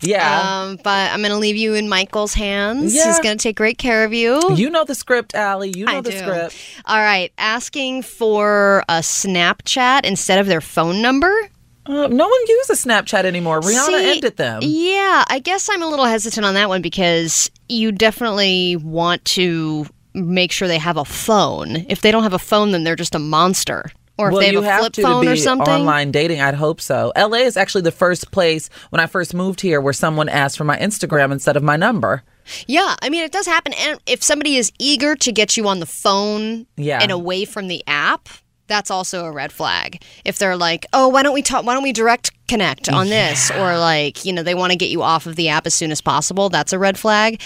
Yeah. 0.02 0.62
Um, 0.62 0.78
but 0.82 1.10
I'm 1.12 1.20
going 1.20 1.32
to 1.32 1.38
leave 1.38 1.56
you 1.56 1.74
in 1.74 1.88
Michael's 1.88 2.34
hands. 2.34 2.94
Yeah. 2.94 3.06
He's 3.06 3.20
going 3.20 3.36
to 3.36 3.42
take 3.42 3.56
great 3.56 3.78
care 3.78 4.04
of 4.04 4.12
you. 4.12 4.40
you 4.54 4.70
know 4.70 4.84
the 4.84 4.94
script, 4.94 5.34
Allie. 5.34 5.72
You 5.76 5.84
know 5.84 5.92
I 5.92 6.00
the 6.00 6.10
do. 6.10 6.18
script. 6.18 6.56
All 6.86 6.98
right. 6.98 7.32
Asking 7.38 8.02
for 8.02 8.82
a 8.88 9.00
Snapchat 9.00 10.04
instead 10.04 10.38
of 10.38 10.46
their 10.46 10.60
phone 10.60 11.02
number. 11.02 11.49
Uh, 11.90 12.06
no 12.08 12.28
one 12.28 12.40
uses 12.48 12.84
Snapchat 12.84 13.24
anymore. 13.24 13.60
Rihanna 13.60 13.86
See, 13.86 14.10
ended 14.10 14.36
them. 14.36 14.60
Yeah, 14.62 15.24
I 15.28 15.40
guess 15.40 15.68
I'm 15.70 15.82
a 15.82 15.88
little 15.88 16.04
hesitant 16.04 16.46
on 16.46 16.54
that 16.54 16.68
one 16.68 16.82
because 16.82 17.50
you 17.68 17.90
definitely 17.92 18.76
want 18.76 19.24
to 19.26 19.86
make 20.14 20.52
sure 20.52 20.68
they 20.68 20.78
have 20.78 20.96
a 20.96 21.04
phone. 21.04 21.76
If 21.88 22.00
they 22.02 22.10
don't 22.10 22.22
have 22.22 22.32
a 22.32 22.38
phone, 22.38 22.70
then 22.72 22.84
they're 22.84 22.96
just 22.96 23.14
a 23.14 23.18
monster. 23.18 23.90
Or 24.18 24.28
if 24.28 24.32
well, 24.32 24.40
they 24.40 24.46
have 24.46 24.52
you 24.54 24.60
a 24.60 24.64
have 24.64 24.80
flip 24.80 24.92
to, 24.94 25.02
phone 25.02 25.24
to 25.24 25.30
be 25.30 25.32
or 25.32 25.36
something. 25.36 25.68
online 25.72 26.10
dating. 26.10 26.40
I'd 26.40 26.54
hope 26.54 26.80
so. 26.80 27.10
LA 27.16 27.38
is 27.38 27.56
actually 27.56 27.82
the 27.82 27.92
first 27.92 28.30
place 28.30 28.68
when 28.90 29.00
I 29.00 29.06
first 29.06 29.32
moved 29.34 29.60
here 29.62 29.80
where 29.80 29.94
someone 29.94 30.28
asked 30.28 30.58
for 30.58 30.64
my 30.64 30.76
Instagram 30.78 31.32
instead 31.32 31.56
of 31.56 31.62
my 31.62 31.76
number. 31.76 32.22
Yeah, 32.66 32.96
I 33.00 33.08
mean 33.08 33.22
it 33.24 33.32
does 33.32 33.46
happen. 33.46 33.72
And 33.74 33.98
if 34.06 34.22
somebody 34.22 34.56
is 34.56 34.72
eager 34.78 35.16
to 35.16 35.32
get 35.32 35.56
you 35.56 35.66
on 35.68 35.80
the 35.80 35.86
phone 35.86 36.66
Yeah. 36.76 36.98
and 37.00 37.10
away 37.10 37.44
from 37.46 37.68
the 37.68 37.82
app, 37.86 38.28
that's 38.70 38.90
also 38.90 39.26
a 39.26 39.32
red 39.32 39.52
flag. 39.52 40.02
If 40.24 40.38
they're 40.38 40.56
like, 40.56 40.86
"Oh, 40.94 41.08
why 41.08 41.22
don't 41.22 41.34
we 41.34 41.42
talk? 41.42 41.64
Why 41.66 41.74
don't 41.74 41.82
we 41.82 41.92
direct 41.92 42.30
connect 42.48 42.88
on 42.88 43.08
this?" 43.08 43.50
Or 43.50 43.76
like, 43.78 44.24
you 44.24 44.32
know, 44.32 44.42
they 44.42 44.54
want 44.54 44.70
to 44.72 44.76
get 44.78 44.88
you 44.88 45.02
off 45.02 45.26
of 45.26 45.36
the 45.36 45.48
app 45.50 45.66
as 45.66 45.74
soon 45.74 45.90
as 45.90 46.00
possible. 46.00 46.48
That's 46.48 46.72
a 46.72 46.78
red 46.78 46.98
flag. 46.98 47.40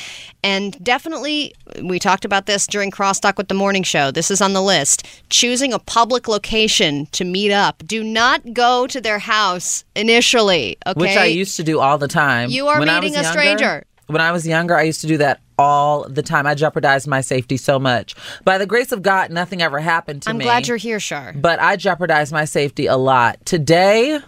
And 0.45 0.83
definitely, 0.85 1.55
we 1.83 1.99
talked 1.99 2.25
about 2.25 2.47
this 2.47 2.67
during 2.67 2.91
Crosstalk 2.91 3.37
with 3.39 3.49
the 3.49 3.55
Morning 3.55 3.83
Show. 3.83 4.11
This 4.11 4.31
is 4.31 4.41
on 4.41 4.53
the 4.53 4.63
list. 4.63 5.07
Choosing 5.31 5.73
a 5.73 5.79
public 5.79 6.29
location 6.29 7.07
to 7.13 7.25
meet 7.25 7.51
up. 7.51 7.83
Do 7.87 8.05
not 8.05 8.53
go 8.53 8.87
to 8.87 9.01
their 9.01 9.19
house 9.19 9.85
initially. 9.97 10.77
Okay. 10.87 11.01
which 11.01 11.17
I 11.17 11.25
used 11.25 11.57
to 11.57 11.65
do 11.65 11.81
all 11.81 11.99
the 11.99 12.09
time. 12.09 12.51
You 12.51 12.69
are 12.69 12.79
When 12.79 12.89
meeting 12.89 13.13
a 13.17 13.23
younger- 13.23 13.31
stranger. 13.31 13.85
When 14.07 14.21
I 14.21 14.33
was 14.33 14.47
younger, 14.47 14.77
I 14.77 14.83
used 14.83 15.01
to 15.01 15.07
do 15.07 15.17
that 15.17 15.41
all 15.59 16.09
the 16.09 16.23
time. 16.23 16.47
I 16.47 16.55
jeopardized 16.55 17.07
my 17.07 17.21
safety 17.21 17.57
so 17.57 17.79
much. 17.79 18.15
By 18.45 18.59
the 18.59 18.67
grace 18.67 18.93
of 18.93 19.03
God, 19.03 19.31
nothing 19.31 19.63
ever 19.63 19.81
happened 19.81 20.23
to 20.23 20.31
me. 20.31 20.41
I'm 20.41 20.41
glad 20.41 20.69
you're 20.69 20.77
here, 20.77 21.01
Shar. 21.01 21.33
But 21.35 21.61
I 21.61 21.77
jeopardized 21.77 22.33
my 22.33 22.45
safety 22.45 22.87
a 22.87 22.97
lot. 22.97 23.45
Today, 23.45 24.21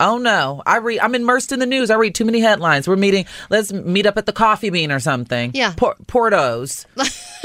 oh 0.00 0.18
no, 0.18 0.62
I 0.66 0.78
read. 0.78 0.98
I'm 1.00 1.14
immersed 1.14 1.52
in 1.52 1.58
the 1.60 1.66
news. 1.66 1.90
I 1.90 1.94
read 1.96 2.14
too 2.14 2.24
many 2.24 2.40
headlines. 2.40 2.86
We're 2.88 2.96
meeting. 2.96 3.26
Let's 3.50 3.72
meet 3.72 4.06
up 4.06 4.16
at 4.16 4.26
the 4.26 4.32
Coffee 4.32 4.70
Bean 4.70 4.90
or 4.92 5.00
something. 5.00 5.50
Yeah. 5.54 5.74
Por- 5.76 5.96
Porto's. 6.06 6.86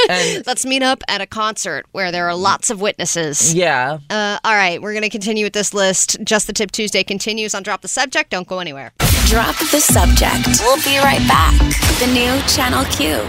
and 0.10 0.43
Let's 0.47 0.66
meet 0.66 0.84
up 0.84 1.02
at 1.08 1.22
a 1.22 1.26
concert 1.28 1.86
where 1.91 2.12
there 2.12 2.28
are 2.28 2.36
lots 2.36 2.70
of 2.70 2.82
witnesses. 2.82 3.54
yeah, 3.54 4.00
Uh, 4.10 4.39
all 4.43 4.54
right, 4.54 4.82
we're 4.82 4.93
going 4.93 5.04
to 5.04 5.10
continue 5.10 5.45
with 5.45 5.54
this 5.54 5.74
list. 5.74 6.18
Just 6.24 6.47
the 6.47 6.54
Tip 6.54 6.72
Tuesday 6.72 7.04
continues 7.04 7.54
on 7.56 7.64
Drop 7.64 7.82
the 7.82 7.88
Subject. 7.88 8.30
Don't 8.30 8.47
go 8.47 8.60
anywhere. 8.60 8.91
Drop 9.26 9.56
the 9.72 9.80
subject. 9.80 10.47
We'll 10.62 10.78
be 10.84 10.97
right 11.00 11.26
back. 11.28 11.58
The 12.00 12.08
new 12.14 12.39
Channel 12.47 12.86
Q. 12.86 13.20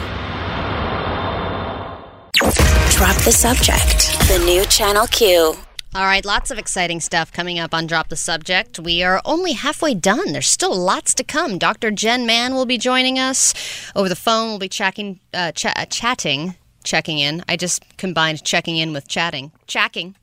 Drop 2.97 3.17
the 3.25 3.33
subject. 3.33 4.19
The 4.29 4.43
new 4.45 4.65
Channel 4.67 5.07
Q. 5.09 5.55
All 5.93 6.05
right, 6.05 6.25
lots 6.25 6.53
of 6.53 6.59
exciting 6.59 7.01
stuff 7.01 7.33
coming 7.33 7.59
up 7.59 7.75
on 7.75 7.89
Drop 7.89 8.11
the 8.11 8.17
Subject. 8.17 8.79
We 8.79 9.03
are 9.03 9.21
only 9.25 9.55
halfway 9.55 9.93
done. 9.93 10.31
There's 10.31 10.47
still 10.47 10.77
lots 10.77 11.15
to 11.15 11.25
come. 11.25 11.59
Dr. 11.59 11.91
Jenn 11.91 12.25
Mann 12.27 12.55
will 12.55 12.65
be 12.65 12.79
joining 12.79 13.19
us 13.19 13.53
over 13.97 14.09
the 14.09 14.15
phone. 14.15 14.51
We'll 14.51 14.61
be 14.61 14.69
checking, 14.69 15.19
uh, 15.35 15.51
ch- 15.51 15.67
uh, 15.67 15.87
chatting, 15.87 16.55
checking 16.85 17.19
in. 17.19 17.43
I 17.49 17.57
just 17.57 17.83
combined 17.97 18.45
checking 18.45 18.77
in 18.77 18.93
with 18.93 19.09
chatting, 19.09 19.51
checking 19.67 20.15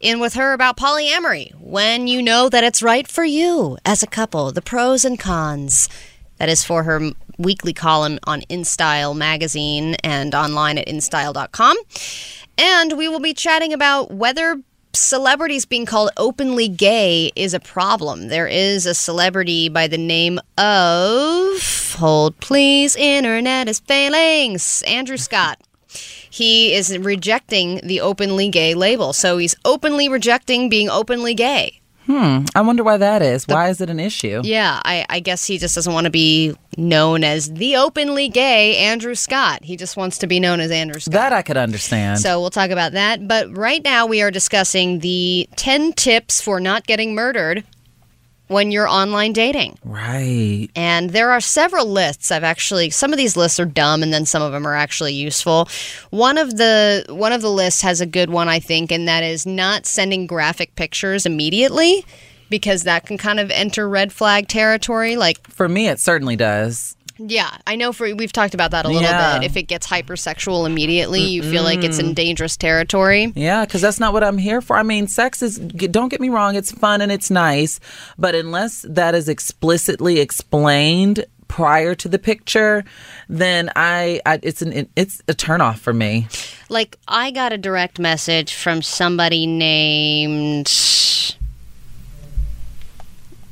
In 0.00 0.18
with 0.18 0.34
her 0.34 0.54
about 0.54 0.76
polyamory. 0.76 1.54
When 1.60 2.08
you 2.08 2.20
know 2.20 2.48
that 2.48 2.64
it's 2.64 2.82
right 2.82 3.06
for 3.06 3.22
you 3.22 3.78
as 3.84 4.02
a 4.02 4.08
couple, 4.08 4.50
the 4.50 4.62
pros 4.62 5.04
and 5.04 5.20
cons. 5.20 5.88
That 6.38 6.48
is 6.48 6.64
for 6.64 6.82
her 6.82 7.12
weekly 7.38 7.74
column 7.74 8.18
on 8.24 8.40
InStyle 8.50 9.14
magazine 9.14 9.94
and 10.02 10.34
online 10.34 10.78
at 10.78 10.88
InStyle.com. 10.88 11.76
And 12.58 12.98
we 12.98 13.08
will 13.08 13.20
be 13.20 13.34
chatting 13.34 13.72
about 13.72 14.10
whether 14.10 14.62
celebrities 14.92 15.64
being 15.64 15.86
called 15.86 16.10
openly 16.16 16.68
gay 16.68 17.30
is 17.36 17.54
a 17.54 17.60
problem. 17.60 18.28
There 18.28 18.46
is 18.46 18.86
a 18.86 18.94
celebrity 18.94 19.68
by 19.68 19.86
the 19.86 19.98
name 19.98 20.38
of, 20.58 21.94
hold 21.96 22.38
please, 22.40 22.96
internet 22.96 23.68
is 23.68 23.80
failing, 23.80 24.58
Andrew 24.86 25.16
Scott. 25.16 25.58
He 26.30 26.72
is 26.74 26.96
rejecting 26.96 27.80
the 27.82 28.00
openly 28.00 28.48
gay 28.48 28.74
label. 28.74 29.12
So 29.12 29.38
he's 29.38 29.56
openly 29.64 30.08
rejecting 30.08 30.68
being 30.68 30.88
openly 30.88 31.34
gay. 31.34 31.79
Hmm. 32.10 32.44
I 32.56 32.62
wonder 32.62 32.82
why 32.82 32.96
that 32.96 33.22
is. 33.22 33.46
why 33.46 33.68
is 33.68 33.80
it 33.80 33.88
an 33.88 34.00
issue? 34.00 34.40
Yeah, 34.42 34.80
I, 34.84 35.06
I 35.08 35.20
guess 35.20 35.46
he 35.46 35.58
just 35.58 35.76
doesn't 35.76 35.92
want 35.92 36.06
to 36.06 36.10
be 36.10 36.56
known 36.76 37.22
as 37.22 37.52
the 37.52 37.76
openly 37.76 38.28
gay 38.28 38.76
Andrew 38.78 39.14
Scott. 39.14 39.62
He 39.62 39.76
just 39.76 39.96
wants 39.96 40.18
to 40.18 40.26
be 40.26 40.40
known 40.40 40.58
as 40.58 40.72
Andrew 40.72 40.98
Scott. 40.98 41.12
That 41.12 41.32
I 41.32 41.42
could 41.42 41.56
understand. 41.56 42.18
So 42.18 42.40
we'll 42.40 42.50
talk 42.50 42.70
about 42.70 42.92
that. 42.92 43.28
But 43.28 43.56
right 43.56 43.82
now 43.84 44.06
we 44.06 44.22
are 44.22 44.32
discussing 44.32 44.98
the 44.98 45.48
10 45.54 45.92
tips 45.92 46.40
for 46.40 46.58
not 46.58 46.84
getting 46.84 47.14
murdered 47.14 47.64
when 48.50 48.72
you're 48.72 48.88
online 48.88 49.32
dating. 49.32 49.78
right. 49.84 50.68
And 50.74 51.10
there 51.10 51.30
are 51.30 51.40
several 51.40 51.86
lists. 51.86 52.32
I've 52.32 52.42
actually 52.42 52.90
some 52.90 53.12
of 53.12 53.16
these 53.16 53.36
lists 53.36 53.60
are 53.60 53.64
dumb 53.64 54.02
and 54.02 54.12
then 54.12 54.26
some 54.26 54.42
of 54.42 54.50
them 54.50 54.66
are 54.66 54.74
actually 54.74 55.14
useful. 55.14 55.68
One 56.10 56.36
of 56.36 56.56
the 56.56 57.06
one 57.08 57.32
of 57.32 57.42
the 57.42 57.50
lists 57.50 57.80
has 57.82 58.00
a 58.00 58.06
good 58.06 58.28
one 58.28 58.48
I 58.48 58.58
think 58.58 58.90
and 58.90 59.06
that 59.06 59.22
is 59.22 59.46
not 59.46 59.86
sending 59.86 60.26
graphic 60.26 60.74
pictures 60.74 61.26
immediately 61.26 62.04
because 62.48 62.82
that 62.82 63.06
can 63.06 63.16
kind 63.16 63.38
of 63.38 63.52
enter 63.52 63.88
red 63.88 64.12
flag 64.12 64.48
territory 64.48 65.14
like 65.14 65.48
For 65.48 65.68
me, 65.68 65.86
it 65.86 66.00
certainly 66.00 66.34
does. 66.34 66.96
Yeah, 67.22 67.58
I 67.66 67.76
know 67.76 67.92
for 67.92 68.14
we've 68.14 68.32
talked 68.32 68.54
about 68.54 68.70
that 68.70 68.86
a 68.86 68.88
little 68.88 69.02
Yeah. 69.02 69.38
bit. 69.38 69.46
If 69.46 69.56
it 69.56 69.64
gets 69.64 69.86
hypersexual 69.86 70.66
immediately, 70.66 71.20
you 71.22 71.42
feel 71.42 71.62
like 71.62 71.84
it's 71.84 71.98
in 71.98 72.14
dangerous 72.14 72.56
territory. 72.56 73.30
Yeah, 73.36 73.64
because 73.66 73.82
that's 73.82 74.00
not 74.00 74.12
what 74.14 74.24
I'm 74.24 74.38
here 74.38 74.60
for. 74.62 74.76
I 74.76 74.82
mean, 74.82 75.06
sex 75.06 75.42
is, 75.42 75.58
don't 75.58 76.08
get 76.08 76.20
me 76.20 76.30
wrong, 76.30 76.54
it's 76.54 76.72
fun 76.72 77.00
and 77.02 77.12
it's 77.12 77.30
nice, 77.30 77.78
but 78.18 78.34
unless 78.34 78.86
that 78.88 79.14
is 79.14 79.28
explicitly 79.28 80.18
explained 80.18 81.24
prior 81.46 81.94
to 81.96 82.08
the 82.08 82.18
picture, 82.18 82.84
then 83.28 83.70
I, 83.76 84.20
I 84.24 84.38
it's 84.42 84.62
an 84.62 84.88
it's 84.96 85.20
a 85.28 85.34
turnoff 85.34 85.78
for 85.78 85.92
me. 85.92 86.28
Like 86.68 86.96
I 87.08 87.32
got 87.32 87.52
a 87.52 87.58
direct 87.58 87.98
message 87.98 88.54
from 88.54 88.80
somebody 88.82 89.46
named 89.46 90.70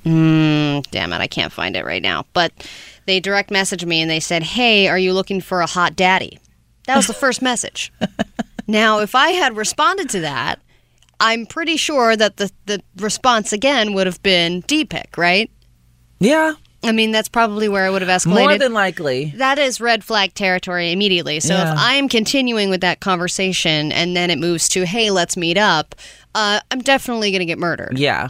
Mm, 0.05 0.87
damn 0.91 1.13
it, 1.13 1.19
I 1.21 1.27
can't 1.27 1.53
find 1.53 1.77
it 1.77 1.85
right 1.85 2.01
now. 2.03 2.25
But 2.33 2.53
they 3.09 3.19
direct 3.21 3.51
messaged 3.51 3.85
me 3.87 4.01
and 4.03 4.11
they 4.11 4.21
said, 4.21 4.43
"Hey, 4.43 4.87
are 4.89 4.99
you 4.99 5.13
looking 5.13 5.41
for 5.41 5.61
a 5.61 5.67
hot 5.67 5.97
daddy?" 5.97 6.39
That 6.87 6.97
was 6.97 7.07
the 7.07 7.15
first 7.25 7.43
message. 7.43 7.93
Now, 8.67 9.01
if 9.01 9.15
I 9.15 9.31
had 9.31 9.57
responded 9.57 10.09
to 10.11 10.21
that, 10.21 10.61
I'm 11.21 11.47
pretty 11.47 11.77
sure 11.77 12.15
that 12.17 12.37
the 12.37 12.51
the 12.67 12.83
response 12.99 13.53
again 13.53 13.95
would 13.95 14.07
have 14.07 14.23
been 14.23 14.61
D-pic, 14.67 15.17
right? 15.17 15.51
Yeah, 16.21 16.55
I 16.85 16.93
mean, 16.93 17.11
that's 17.13 17.29
probably 17.29 17.69
where 17.69 17.85
I 17.85 17.91
would 17.91 18.03
have 18.03 18.11
escalated. 18.11 18.35
more 18.45 18.59
than 18.59 18.73
likely. 18.73 19.33
that 19.37 19.59
is 19.59 19.81
red 19.81 20.05
flag 20.05 20.35
territory 20.35 20.93
immediately. 20.93 21.41
So 21.41 21.55
Yeah. 21.55 21.73
if 21.73 21.79
I'm 21.81 22.09
continuing 22.09 22.71
with 22.71 22.81
that 22.83 23.01
conversation 23.01 23.91
and 23.93 24.17
then 24.17 24.31
it 24.31 24.39
moves 24.39 24.69
to, 24.71 24.85
hey, 24.87 25.11
let's 25.11 25.37
meet 25.37 25.57
up, 25.59 25.95
uh, 26.35 26.61
I'm 26.71 26.81
definitely 26.81 27.31
going 27.33 27.41
to 27.41 27.47
get 27.47 27.59
murdered. 27.59 27.99
Yeah. 27.99 28.29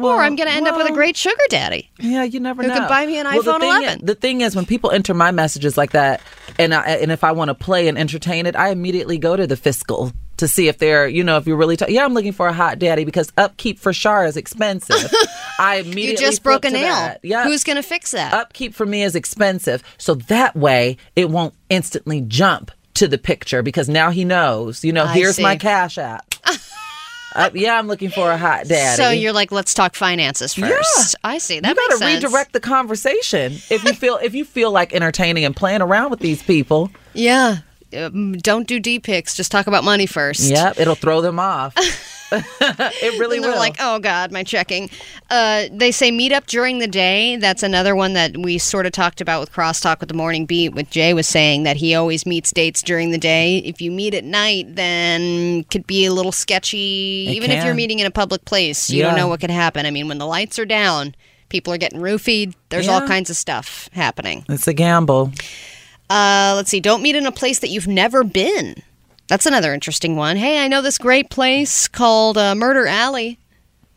Or 0.00 0.20
I'm 0.22 0.36
going 0.36 0.48
to 0.48 0.54
end 0.54 0.66
up 0.68 0.76
with 0.76 0.88
a 0.88 0.92
great 0.92 1.16
sugar 1.16 1.36
daddy. 1.48 1.90
Yeah, 1.98 2.22
you 2.24 2.40
never 2.40 2.62
Who 2.62 2.68
know. 2.68 2.74
could 2.80 2.88
buy 2.88 3.06
me 3.06 3.18
an 3.18 3.24
Well, 3.26 3.42
the 3.42 3.52
iPhone 3.52 3.60
thing 3.60 3.68
11? 3.82 3.98
Is, 4.00 4.04
the 4.06 4.14
thing 4.14 4.40
is, 4.40 4.54
when 4.56 4.66
people 4.66 4.90
enter 4.90 5.14
my 5.14 5.30
messages 5.30 5.76
like 5.76 5.92
that, 5.92 6.20
and 6.58 6.74
I, 6.74 6.82
and 6.88 7.10
if 7.12 7.24
I 7.24 7.32
want 7.32 7.48
to 7.48 7.54
play 7.54 7.88
and 7.88 7.96
entertain 7.98 8.46
it, 8.46 8.56
I 8.56 8.70
immediately 8.70 9.18
go 9.18 9.36
to 9.36 9.46
the 9.46 9.56
fiscal 9.56 10.12
to 10.38 10.46
see 10.46 10.68
if 10.68 10.76
they're, 10.78 11.08
you 11.08 11.24
know, 11.24 11.38
if 11.38 11.46
you're 11.46 11.56
really, 11.56 11.76
t- 11.78 11.86
yeah, 11.88 12.04
I'm 12.04 12.12
looking 12.12 12.32
for 12.32 12.46
a 12.46 12.52
hot 12.52 12.78
daddy 12.78 13.04
because 13.04 13.32
upkeep 13.38 13.78
for 13.78 13.92
Shar 13.94 14.26
is 14.26 14.36
expensive. 14.36 15.10
I 15.58 15.76
immediately 15.76 16.10
You 16.10 16.16
just 16.18 16.42
broke 16.42 16.64
a 16.66 16.70
nail. 16.70 16.82
that. 16.94 17.20
Yeah, 17.22 17.44
Who's 17.44 17.64
going 17.64 17.76
to 17.76 17.82
fix 17.82 18.10
that? 18.10 18.34
upkeep 18.34 18.74
for 18.74 18.84
me 18.84 19.02
is 19.02 19.14
expensive, 19.16 19.82
so 19.96 20.14
that 20.14 20.54
way 20.54 20.98
it 21.16 21.30
won't 21.30 21.54
instantly 21.70 22.20
jump 22.20 22.70
to 22.94 23.08
the 23.08 23.18
picture 23.18 23.62
because 23.62 23.88
now 23.88 24.10
he 24.10 24.24
knows. 24.24 24.84
You 24.84 24.92
know, 24.92 25.04
I 25.04 25.14
here's 25.14 25.40
my 25.40 25.56
cash 25.56 25.96
app. 25.98 26.34
Uh, 27.36 27.50
yeah, 27.54 27.78
I'm 27.78 27.86
looking 27.86 28.10
for 28.10 28.30
a 28.30 28.38
hot 28.38 28.66
daddy. 28.66 28.96
so 29.00 29.10
you're 29.10 29.32
like, 29.32 29.52
let's 29.52 29.74
talk 29.74 29.94
finances 29.94 30.54
first. 30.54 31.14
I 31.22 31.38
see. 31.38 31.60
That 31.60 31.68
you 31.68 31.74
gotta 31.74 31.98
sense. 31.98 32.24
redirect 32.24 32.52
the 32.52 32.60
conversation 32.60 33.52
if 33.70 33.84
you 33.84 33.92
feel 33.92 34.18
if 34.22 34.34
you 34.34 34.44
feel 34.44 34.72
like 34.72 34.94
entertaining 34.94 35.44
and 35.44 35.54
playing 35.54 35.82
around 35.82 36.10
with 36.10 36.20
these 36.20 36.42
people. 36.42 36.90
Yeah. 37.12 37.58
Um, 37.96 38.32
don't 38.34 38.66
do 38.66 38.80
D 38.80 38.98
pics. 38.98 39.34
Just 39.34 39.52
talk 39.52 39.66
about 39.66 39.84
money 39.84 40.06
first. 40.06 40.50
Yep, 40.50 40.80
it'll 40.80 40.94
throw 40.94 41.20
them 41.20 41.38
off. 41.38 41.74
it 42.32 43.20
really 43.20 43.38
will. 43.38 43.56
like, 43.56 43.76
oh 43.78 43.98
God, 43.98 44.32
my 44.32 44.42
checking. 44.42 44.90
Uh, 45.30 45.64
they 45.70 45.92
say 45.92 46.10
meet 46.10 46.32
up 46.32 46.46
during 46.46 46.78
the 46.78 46.88
day. 46.88 47.36
That's 47.36 47.62
another 47.62 47.94
one 47.94 48.14
that 48.14 48.36
we 48.36 48.58
sort 48.58 48.86
of 48.86 48.92
talked 48.92 49.20
about 49.20 49.40
with 49.40 49.52
Crosstalk 49.52 50.00
with 50.00 50.08
the 50.08 50.14
Morning 50.14 50.46
Beat. 50.46 50.70
With 50.70 50.90
Jay 50.90 51.14
was 51.14 51.26
saying 51.26 51.62
that 51.62 51.76
he 51.76 51.94
always 51.94 52.26
meets 52.26 52.50
dates 52.52 52.82
during 52.82 53.10
the 53.12 53.18
day. 53.18 53.58
If 53.58 53.80
you 53.80 53.90
meet 53.90 54.14
at 54.14 54.24
night, 54.24 54.74
then 54.74 55.64
could 55.64 55.86
be 55.86 56.06
a 56.06 56.12
little 56.12 56.32
sketchy. 56.32 57.28
It 57.28 57.36
Even 57.36 57.50
if 57.50 57.64
you're 57.64 57.74
meeting 57.74 58.00
in 58.00 58.06
a 58.06 58.10
public 58.10 58.44
place, 58.44 58.90
you 58.90 59.02
don't 59.02 59.16
know 59.16 59.28
what 59.28 59.40
could 59.40 59.50
happen. 59.50 59.86
I 59.86 59.90
mean, 59.90 60.08
when 60.08 60.18
the 60.18 60.26
lights 60.26 60.58
are 60.58 60.66
down, 60.66 61.14
People 61.48 61.72
are 61.72 61.78
getting 61.78 62.00
roofied. 62.00 62.54
There's 62.70 62.88
all 62.88 63.06
kinds 63.06 63.30
of 63.30 63.36
stuff 63.36 63.88
happening. 63.92 64.44
It's 64.48 64.66
a 64.66 64.72
gamble. 64.74 65.32
Uh, 66.08 66.52
let's 66.56 66.70
see. 66.70 66.80
Don't 66.80 67.02
meet 67.02 67.16
in 67.16 67.26
a 67.26 67.32
place 67.32 67.58
that 67.60 67.70
you've 67.70 67.88
never 67.88 68.24
been. 68.24 68.76
That's 69.28 69.46
another 69.46 69.74
interesting 69.74 70.16
one. 70.16 70.36
Hey, 70.36 70.64
I 70.64 70.68
know 70.68 70.82
this 70.82 70.98
great 70.98 71.30
place 71.30 71.88
called 71.88 72.38
uh, 72.38 72.54
Murder 72.54 72.86
Alley. 72.86 73.38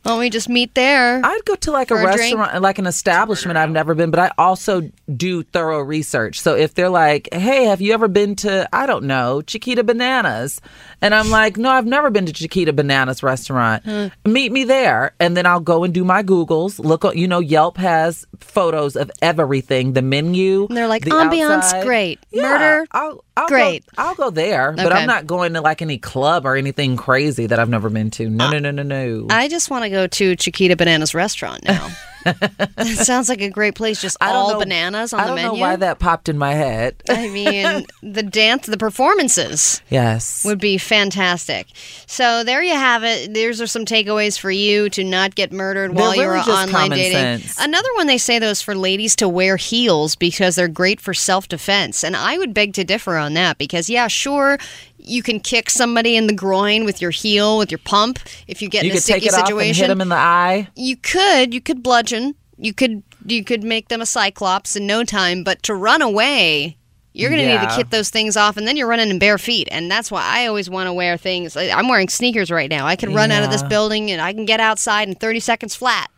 Why 0.04 0.12
don't 0.12 0.20
we 0.22 0.30
just 0.30 0.48
meet 0.48 0.76
there? 0.76 1.22
I'd 1.24 1.46
go 1.46 1.56
to 1.56 1.72
like 1.72 1.92
a 1.92 1.96
For 1.96 2.00
a 2.02 2.14
drink? 2.16 2.20
restaurant, 2.38 2.62
like 2.62 2.80
an 2.80 2.88
establishment 2.88 3.58
I've 3.58 3.70
never 3.70 3.94
been, 3.94 4.12
but 4.12 4.20
I 4.20 4.32
also 4.38 4.90
do 5.14 5.44
thorough 5.44 5.82
research. 5.82 6.40
So 6.40 6.56
if 6.56 6.74
they're 6.74 6.90
like, 6.90 7.28
hey, 7.34 7.66
have 7.66 7.82
you 7.82 7.94
ever 7.94 8.08
been 8.08 8.36
to, 8.38 8.68
I 8.72 8.86
don't 8.86 9.04
know, 9.06 9.42
Chiquita 9.42 9.84
Bananas? 9.84 10.62
And 11.02 11.14
I'm 11.14 11.30
like, 11.30 11.58
no, 11.58 11.70
I've 11.70 11.86
never 11.86 12.10
been 12.10 12.26
to 12.28 12.34
Chiquita 12.34 12.72
Bananas 12.72 13.22
restaurant. 13.24 13.84
Hmm. 13.84 14.08
Meet 14.26 14.54
me 14.54 14.64
there. 14.64 15.12
And 15.20 15.36
then 15.36 15.46
I'll 15.46 15.60
go 15.60 15.84
and 15.84 15.94
do 15.94 16.06
my 16.06 16.24
Googles. 16.24 16.80
Look, 16.80 17.04
you 17.16 17.28
know, 17.28 17.40
Yelp 17.40 17.76
has 17.78 18.26
photos 18.40 18.96
of 18.96 19.12
everything, 19.22 19.94
the 19.94 20.02
menu. 20.02 20.66
And 20.70 20.78
they're 20.78 20.88
like, 20.88 21.04
the 21.04 21.12
ambiance, 21.12 21.58
outside. 21.58 21.86
great. 21.86 22.20
Yeah, 22.32 22.44
Murder, 22.44 22.88
I'll, 22.92 23.24
I'll 23.40 23.48
great. 23.48 23.86
Go, 23.96 24.04
I'll 24.04 24.16
go 24.16 24.30
there, 24.30 24.72
but 24.74 24.92
I'm 24.92 25.08
not 25.08 25.26
going 25.28 25.54
to 25.54 25.62
like 25.62 25.82
any 25.82 25.98
club 25.98 26.46
or 26.46 26.56
anything 26.56 26.98
crazy 26.98 27.48
that 27.48 27.60
I've 27.60 27.70
never 27.70 27.90
been 27.90 28.12
to. 28.12 28.30
No, 28.30 28.50
no, 28.52 28.60
no, 28.60 28.72
no, 28.72 28.84
no. 28.84 29.28
I 29.30 29.48
just 29.48 29.70
want 29.70 29.84
to 29.84 29.90
go 29.90 30.08
to 30.08 30.36
Chiquita 30.36 30.76
Bananas 30.76 31.14
restaurant 31.14 31.64
now. 31.64 31.90
that 32.26 33.02
sounds 33.04 33.30
like 33.30 33.42
a 33.42 33.50
great 33.50 33.76
place. 33.76 34.02
Just 34.02 34.18
I 34.22 34.32
all 34.32 34.54
know- 34.54 34.60
bananas 34.60 35.14
on 35.14 35.20
the 35.20 35.36
menu. 35.36 35.40
I 35.40 35.44
don't 35.44 35.56
know 35.56 35.62
why 35.62 35.76
that 35.78 36.00
popped 36.00 36.30
in 36.30 36.38
my 36.38 36.54
head. 36.54 37.02
I 37.10 37.30
mean, 37.32 37.86
the 38.02 38.24
dance, 38.24 38.66
the 38.68 38.78
performances 38.78 39.82
yes. 39.90 40.44
would 40.46 40.60
be 40.60 40.78
fantastic. 40.78 41.68
So 42.08 42.44
there 42.44 42.62
you 42.64 42.74
have 42.76 43.04
it. 43.04 43.34
These 43.34 43.62
are 43.62 43.68
some 43.68 43.86
takeaways 43.86 44.38
for 44.40 44.52
you 44.52 44.90
to 44.92 45.04
not 45.04 45.36
get 45.36 45.52
murdered 45.52 45.92
They're 45.96 46.04
while 46.04 46.16
you're 46.16 46.38
online 46.38 46.92
dating. 46.92 47.12
sense. 47.42 47.60
Another 47.60 47.90
one 47.96 48.08
they 48.08 48.18
say 48.18 48.40
though 48.40 48.50
is 48.50 48.62
for 48.62 48.76
ladies 48.76 49.16
to 49.18 49.28
wear 49.30 49.58
heels 49.58 50.16
because 50.16 50.56
they're 50.56 50.68
great 50.68 51.00
for 51.02 51.14
self 51.14 51.48
defense, 51.48 52.04
and 52.04 52.16
I 52.16 52.38
would 52.38 52.54
beg 52.54 52.74
to 52.74 52.84
differ 52.84 53.18
on 53.18 53.34
that 53.36 53.58
because 53.58 53.90
yeah, 53.90 54.08
sure. 54.08 54.58
You 55.02 55.24
can 55.24 55.40
kick 55.40 55.70
somebody 55.70 56.18
in 56.18 56.28
the 56.28 56.34
groin 56.34 56.84
with 56.84 57.02
your 57.02 57.10
heel, 57.10 57.58
with 57.58 57.72
your 57.72 57.78
pump, 57.78 58.20
if 58.50 58.62
you 58.62 58.68
get 58.68 58.84
you 58.84 58.92
in 58.92 58.98
a 58.98 59.00
sticky 59.00 59.28
it 59.28 59.34
off 59.34 59.40
and 59.40 59.48
situation. 59.48 59.84
hit 59.86 59.88
them 59.88 60.02
in 60.02 60.10
the 60.10 60.16
eye. 60.18 60.68
You 60.76 60.98
could, 60.98 61.54
you 61.54 61.62
could 61.62 61.82
bludgeon. 62.10 62.36
You 62.58 62.74
could 62.74 63.04
you 63.26 63.44
could 63.44 63.64
make 63.64 63.88
them 63.88 64.02
a 64.02 64.06
cyclops 64.06 64.76
in 64.76 64.86
no 64.86 65.04
time, 65.04 65.44
but 65.44 65.64
to 65.64 65.74
run 65.74 66.02
away, 66.02 66.78
you're 67.14 67.30
going 67.30 67.42
to 67.42 67.48
need 67.48 67.68
to 67.68 67.76
kick 67.76 67.90
those 67.90 68.10
things 68.10 68.38
off 68.38 68.58
and 68.58 68.68
then 68.68 68.78
you're 68.78 68.88
running 68.88 69.10
in 69.10 69.20
bare 69.20 69.38
feet. 69.38 69.68
And 69.72 69.90
that's 69.90 70.12
why 70.12 70.22
I 70.24 70.48
always 70.48 70.70
want 70.70 70.88
to 70.88 70.94
wear 70.94 71.18
things. 71.18 71.58
I'm 71.58 71.88
wearing 71.88 72.10
sneakers 72.10 72.52
right 72.52 72.70
now. 72.70 72.86
I 72.86 72.96
could 72.96 73.10
run 73.10 73.32
out 73.32 73.44
of 73.44 73.52
this 73.52 73.64
building 73.64 74.12
and 74.12 74.22
I 74.22 74.34
can 74.34 74.46
get 74.46 74.60
outside 74.60 75.08
in 75.08 75.16
30 75.16 75.40
seconds 75.40 75.76
flat. 75.76 76.10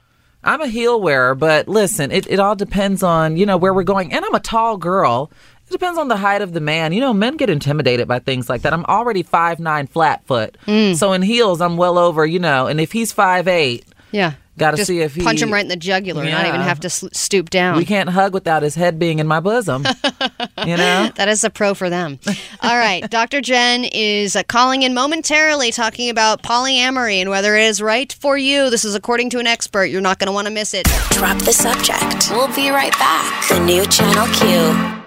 I'm 0.44 0.62
a 0.62 0.68
heel 0.68 1.00
wearer, 1.00 1.36
but 1.36 1.68
listen, 1.68 2.12
it, 2.12 2.28
it 2.28 2.40
all 2.40 2.56
depends 2.56 3.04
on, 3.04 3.38
you 3.38 3.46
know, 3.46 3.58
where 3.58 3.74
we're 3.74 3.84
going. 3.84 4.12
And 4.12 4.26
I'm 4.26 4.34
a 4.34 4.40
tall 4.40 4.78
girl. 4.78 5.32
It 5.68 5.72
depends 5.72 6.00
on 6.00 6.08
the 6.08 6.18
height 6.18 6.42
of 6.42 6.54
the 6.54 6.60
man. 6.60 6.94
You 6.94 7.00
know, 7.00 7.14
men 7.14 7.38
get 7.38 7.50
intimidated 7.50 8.08
by 8.08 8.20
things 8.20 8.50
like 8.50 8.64
that. 8.64 8.74
I'm 8.74 8.86
already 8.86 9.22
five 9.22 9.60
nine 9.60 9.86
flat 9.86 10.26
foot. 10.26 10.58
Mm. 10.66 10.96
So 10.96 11.14
in 11.14 11.22
heels, 11.22 11.62
I'm 11.62 11.78
well 11.78 12.00
over, 12.00 12.26
you 12.26 12.40
know, 12.40 12.66
and 12.68 12.82
if 12.82 12.92
he's 12.92 13.12
five 13.12 13.48
eight, 13.48 13.86
Yeah. 14.12 14.34
Gotta 14.58 14.84
see 14.86 15.00
if 15.00 15.16
he 15.16 15.24
punch 15.24 15.42
him 15.42 15.52
right 15.52 15.62
in 15.62 15.70
the 15.70 15.76
jugular, 15.78 16.24
not 16.26 16.46
even 16.46 16.60
have 16.62 16.82
to 16.82 16.88
s- 16.88 17.06
stoop 17.14 17.50
down. 17.50 17.78
we 17.78 17.86
can't 17.86 18.10
hug 18.10 18.34
without 18.34 18.62
his 18.62 18.76
head 18.76 19.00
being 19.00 19.20
in 19.20 19.26
my 19.26 19.40
bosom. 19.40 19.86
you 20.68 20.78
know? 20.78 21.10
That 21.16 21.30
is 21.30 21.44
a 21.44 21.50
pro 21.50 21.74
for 21.74 21.90
them. 21.90 22.20
All 22.62 22.78
right. 22.78 23.02
Dr. 23.10 23.42
Jenn 23.42 23.86
is 23.86 24.36
uh, 24.36 24.44
calling 24.44 24.84
in 24.84 24.94
momentarily 24.94 25.72
talking 25.72 26.10
about 26.10 26.44
polyamory 26.44 27.16
and 27.22 27.30
whether 27.30 27.56
it 27.56 27.64
is 27.64 27.82
right 27.82 28.12
for 28.12 28.38
you. 28.38 28.70
This 28.70 28.84
is 28.86 28.94
according 28.94 29.30
to 29.32 29.40
an 29.40 29.48
expert. 29.48 29.86
You're 29.86 30.02
not 30.02 30.20
going 30.20 30.28
to 30.28 30.34
want 30.34 30.48
to 30.48 30.54
miss 30.54 30.74
it. 30.74 30.86
Drop 31.12 31.38
the 31.40 31.54
subject. 31.54 32.30
We'll 32.30 32.54
be 32.54 32.70
right 32.70 32.94
back. 33.00 33.48
The 33.50 33.60
new 33.62 33.86
Channel 33.86 34.28
Q. 34.36 35.01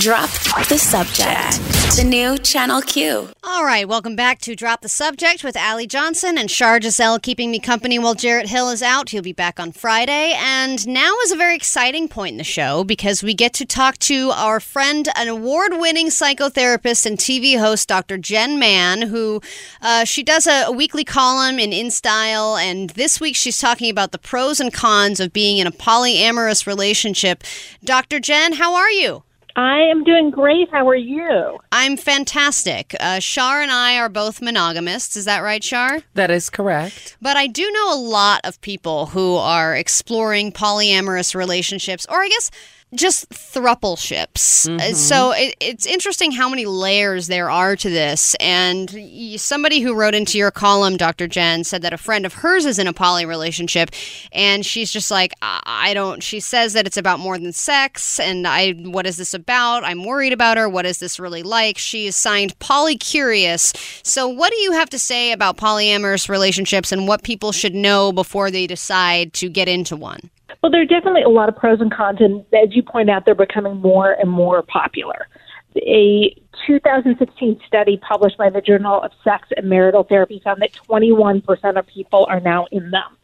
Drop 0.00 0.28
the 0.68 0.76
subject. 0.76 1.60
The 1.96 2.02
new 2.04 2.36
Channel 2.36 2.82
Q. 2.82 3.28
All 3.44 3.64
right. 3.64 3.88
Welcome 3.88 4.16
back 4.16 4.40
to 4.40 4.56
Drop 4.56 4.80
the 4.80 4.88
Subject 4.88 5.44
with 5.44 5.54
Allie 5.54 5.86
Johnson 5.86 6.36
and 6.36 6.50
Shar 6.50 6.80
Giselle 6.80 7.20
keeping 7.20 7.52
me 7.52 7.60
company 7.60 8.00
while 8.00 8.14
Jarrett 8.14 8.48
Hill 8.48 8.70
is 8.70 8.82
out. 8.82 9.10
He'll 9.10 9.22
be 9.22 9.32
back 9.32 9.60
on 9.60 9.70
Friday. 9.70 10.34
And 10.36 10.84
now 10.88 11.14
is 11.22 11.30
a 11.30 11.36
very 11.36 11.54
exciting 11.54 12.08
point 12.08 12.32
in 12.32 12.38
the 12.38 12.44
show 12.44 12.82
because 12.82 13.22
we 13.22 13.34
get 13.34 13.52
to 13.54 13.64
talk 13.64 13.96
to 13.98 14.30
our 14.30 14.58
friend, 14.58 15.08
an 15.14 15.28
award 15.28 15.74
winning 15.74 16.08
psychotherapist 16.08 17.06
and 17.06 17.16
TV 17.16 17.56
host, 17.56 17.88
Dr. 17.88 18.18
Jenn 18.18 18.58
Mann, 18.58 19.02
who 19.02 19.40
uh, 19.80 20.04
she 20.04 20.24
does 20.24 20.48
a, 20.48 20.64
a 20.64 20.72
weekly 20.72 21.04
column 21.04 21.60
in 21.60 21.70
InStyle. 21.70 22.60
And 22.60 22.90
this 22.90 23.20
week 23.20 23.36
she's 23.36 23.60
talking 23.60 23.90
about 23.90 24.10
the 24.10 24.18
pros 24.18 24.58
and 24.58 24.72
cons 24.72 25.20
of 25.20 25.32
being 25.32 25.58
in 25.58 25.68
a 25.68 25.72
polyamorous 25.72 26.66
relationship. 26.66 27.44
Dr. 27.84 28.18
Jenn, 28.18 28.54
how 28.54 28.74
are 28.74 28.90
you? 28.90 29.22
I 29.56 29.78
am 29.82 30.02
doing 30.02 30.30
great. 30.30 30.68
How 30.72 30.88
are 30.88 30.96
you? 30.96 31.58
I'm 31.70 31.96
fantastic. 31.96 32.94
Uh, 32.98 33.20
Shar 33.20 33.62
and 33.62 33.70
I 33.70 33.96
are 33.98 34.08
both 34.08 34.42
monogamists. 34.42 35.16
Is 35.16 35.26
that 35.26 35.40
right, 35.40 35.62
Shar? 35.62 36.00
That 36.14 36.30
is 36.30 36.50
correct. 36.50 37.16
But 37.22 37.36
I 37.36 37.46
do 37.46 37.70
know 37.70 37.94
a 37.94 38.00
lot 38.00 38.40
of 38.42 38.60
people 38.62 39.06
who 39.06 39.36
are 39.36 39.76
exploring 39.76 40.50
polyamorous 40.50 41.36
relationships, 41.36 42.04
or 42.08 42.22
I 42.22 42.28
guess 42.28 42.50
just 42.94 43.28
thruple 43.30 43.98
ships. 43.98 44.68
Uh, 44.68 44.92
So 44.94 45.32
it, 45.32 45.54
it's 45.60 45.86
interesting 45.86 46.32
how 46.32 46.48
many 46.48 46.64
layers 46.66 47.26
there 47.26 47.50
are 47.50 47.76
to 47.76 47.90
this. 47.90 48.34
And 48.40 48.90
y- 48.94 49.36
somebody 49.36 49.80
who 49.80 49.94
wrote 49.94 50.14
into 50.14 50.38
your 50.38 50.50
column, 50.50 50.96
Dr. 50.96 51.26
Jenn, 51.26 51.64
said 51.64 51.82
that 51.82 51.92
a 51.92 51.98
friend 51.98 52.24
of 52.24 52.34
hers 52.34 52.64
is 52.66 52.78
in 52.78 52.86
a 52.86 52.92
poly 52.92 53.26
relationship, 53.26 53.90
and 54.32 54.64
she's 54.64 54.90
just 54.92 55.10
like, 55.10 55.32
I, 55.42 55.60
I 55.64 55.94
don't. 55.94 56.22
She 56.22 56.40
says 56.40 56.72
that 56.72 56.86
it's 56.86 56.96
about 56.96 57.18
more 57.20 57.38
than 57.38 57.52
sex, 57.52 58.18
and 58.20 58.46
I, 58.46 58.72
what 58.72 59.06
is 59.06 59.16
this 59.16 59.34
about? 59.34 59.84
I'm 59.84 60.04
worried 60.04 60.32
about 60.32 60.56
her. 60.56 60.68
What 60.68 60.86
is 60.86 60.98
this 60.98 61.18
really 61.20 61.42
like? 61.42 61.78
She 61.78 62.06
is 62.06 62.16
signed 62.16 62.58
poly 62.58 62.96
curious. 62.96 63.72
So 64.02 64.28
what 64.28 64.50
do 64.50 64.56
you 64.56 64.72
have 64.72 64.90
to 64.90 64.98
say 64.98 65.32
about 65.32 65.56
polyamorous 65.56 66.28
relationships 66.28 66.92
and 66.92 67.06
what 67.08 67.22
people 67.22 67.52
should 67.52 67.74
know 67.74 68.12
before 68.12 68.50
they 68.50 68.66
decide 68.66 69.32
to 69.34 69.48
get 69.48 69.68
into 69.68 69.96
one? 69.96 70.30
Well, 70.62 70.70
there 70.72 70.82
are 70.82 70.86
definitely 70.86 71.22
a 71.22 71.28
lot 71.28 71.48
of 71.48 71.56
pros 71.56 71.80
and 71.80 71.92
cons, 71.92 72.18
and 72.20 72.44
as 72.54 72.74
you 72.74 72.82
point 72.82 73.10
out, 73.10 73.24
they're 73.24 73.34
becoming 73.34 73.76
more 73.76 74.12
and 74.12 74.30
more 74.30 74.62
popular. 74.62 75.28
A 75.76 76.34
2016 76.66 77.60
study 77.66 77.98
published 77.98 78.38
by 78.38 78.48
the 78.48 78.60
Journal 78.60 79.02
of 79.02 79.10
Sex 79.24 79.48
and 79.56 79.68
Marital 79.68 80.04
Therapy 80.04 80.40
found 80.44 80.62
that 80.62 80.72
21% 80.72 81.78
of 81.78 81.86
people 81.86 82.26
are 82.28 82.40
now 82.40 82.66
in 82.70 82.90
them. 82.90 83.16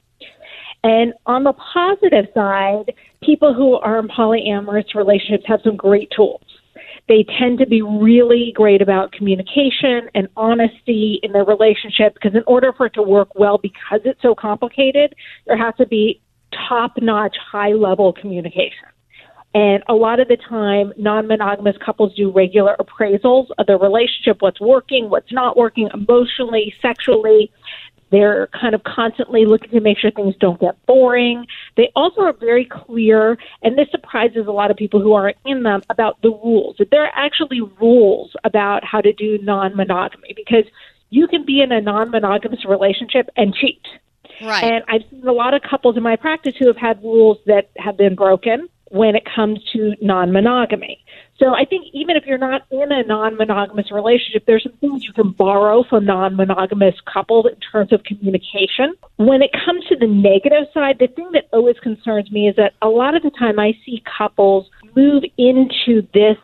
And 0.82 1.12
on 1.26 1.44
the 1.44 1.52
positive 1.52 2.26
side, 2.34 2.94
people 3.22 3.54
who 3.54 3.74
are 3.74 3.98
in 3.98 4.08
polyamorous 4.08 4.94
relationships 4.94 5.44
have 5.46 5.60
some 5.62 5.76
great 5.76 6.10
tools. 6.14 6.42
They 7.08 7.24
tend 7.38 7.58
to 7.58 7.66
be 7.66 7.82
really 7.82 8.52
great 8.54 8.80
about 8.80 9.12
communication 9.12 10.08
and 10.14 10.28
honesty 10.36 11.20
in 11.22 11.32
their 11.32 11.44
relationship 11.44 12.14
because, 12.14 12.34
in 12.34 12.42
order 12.46 12.72
for 12.72 12.86
it 12.86 12.94
to 12.94 13.02
work 13.02 13.34
well, 13.34 13.58
because 13.58 14.00
it's 14.04 14.22
so 14.22 14.34
complicated, 14.34 15.14
there 15.46 15.58
has 15.58 15.74
to 15.76 15.86
be 15.86 16.20
top 16.68 16.92
notch, 17.00 17.36
high 17.52 17.72
level 17.72 18.12
communication. 18.12 18.88
And 19.52 19.82
a 19.88 19.94
lot 19.94 20.20
of 20.20 20.28
the 20.28 20.36
time, 20.36 20.92
non 20.96 21.26
monogamous 21.26 21.76
couples 21.84 22.14
do 22.14 22.30
regular 22.30 22.76
appraisals 22.78 23.48
of 23.58 23.66
their 23.66 23.78
relationship 23.78 24.40
what's 24.40 24.60
working, 24.60 25.10
what's 25.10 25.32
not 25.32 25.56
working 25.56 25.88
emotionally, 25.92 26.72
sexually. 26.80 27.50
They're 28.12 28.48
kind 28.48 28.74
of 28.74 28.82
constantly 28.82 29.46
looking 29.46 29.70
to 29.70 29.80
make 29.80 29.98
sure 29.98 30.10
things 30.10 30.34
don't 30.40 30.60
get 30.60 30.74
boring. 30.86 31.46
They 31.76 31.92
also 31.94 32.22
are 32.22 32.32
very 32.32 32.64
clear, 32.64 33.38
and 33.62 33.78
this 33.78 33.88
surprises 33.90 34.46
a 34.48 34.52
lot 34.52 34.70
of 34.70 34.76
people 34.76 35.00
who 35.00 35.12
aren't 35.12 35.36
in 35.44 35.62
them 35.62 35.82
about 35.90 36.20
the 36.22 36.30
rules. 36.30 36.76
That 36.78 36.90
there 36.90 37.04
are 37.04 37.12
actually 37.14 37.60
rules 37.80 38.32
about 38.44 38.84
how 38.84 39.00
to 39.00 39.12
do 39.12 39.38
non 39.38 39.76
monogamy 39.76 40.32
because 40.36 40.64
you 41.10 41.26
can 41.26 41.44
be 41.44 41.60
in 41.60 41.72
a 41.72 41.80
non 41.80 42.10
monogamous 42.10 42.64
relationship 42.64 43.30
and 43.36 43.54
cheat. 43.54 43.82
Right. 44.42 44.64
And 44.64 44.84
I've 44.88 45.02
seen 45.10 45.26
a 45.26 45.32
lot 45.32 45.54
of 45.54 45.62
couples 45.62 45.96
in 45.96 46.02
my 46.02 46.16
practice 46.16 46.54
who 46.58 46.66
have 46.66 46.76
had 46.76 47.02
rules 47.02 47.38
that 47.46 47.70
have 47.76 47.96
been 47.96 48.14
broken 48.14 48.68
when 48.90 49.14
it 49.14 49.24
comes 49.24 49.62
to 49.72 49.94
non 50.00 50.32
monogamy. 50.32 51.04
So 51.38 51.54
I 51.54 51.64
think 51.64 51.86
even 51.94 52.16
if 52.16 52.26
you're 52.26 52.38
not 52.38 52.62
in 52.70 52.92
a 52.92 53.02
non 53.02 53.36
monogamous 53.36 53.90
relationship, 53.90 54.44
there's 54.46 54.62
some 54.62 54.72
things 54.74 55.04
you 55.04 55.12
can 55.12 55.30
borrow 55.30 55.84
from 55.84 56.04
non 56.04 56.36
monogamous 56.36 56.94
couples 57.10 57.46
in 57.46 57.56
terms 57.60 57.92
of 57.92 58.02
communication. 58.04 58.94
When 59.16 59.42
it 59.42 59.50
comes 59.64 59.84
to 59.86 59.96
the 59.96 60.06
negative 60.06 60.66
side, 60.74 60.98
the 60.98 61.06
thing 61.06 61.30
that 61.32 61.48
always 61.52 61.78
concerns 61.78 62.30
me 62.30 62.48
is 62.48 62.56
that 62.56 62.74
a 62.82 62.88
lot 62.88 63.14
of 63.14 63.22
the 63.22 63.30
time 63.30 63.58
I 63.58 63.72
see 63.86 64.02
couples 64.18 64.68
move 64.94 65.24
into 65.38 66.06
this 66.12 66.36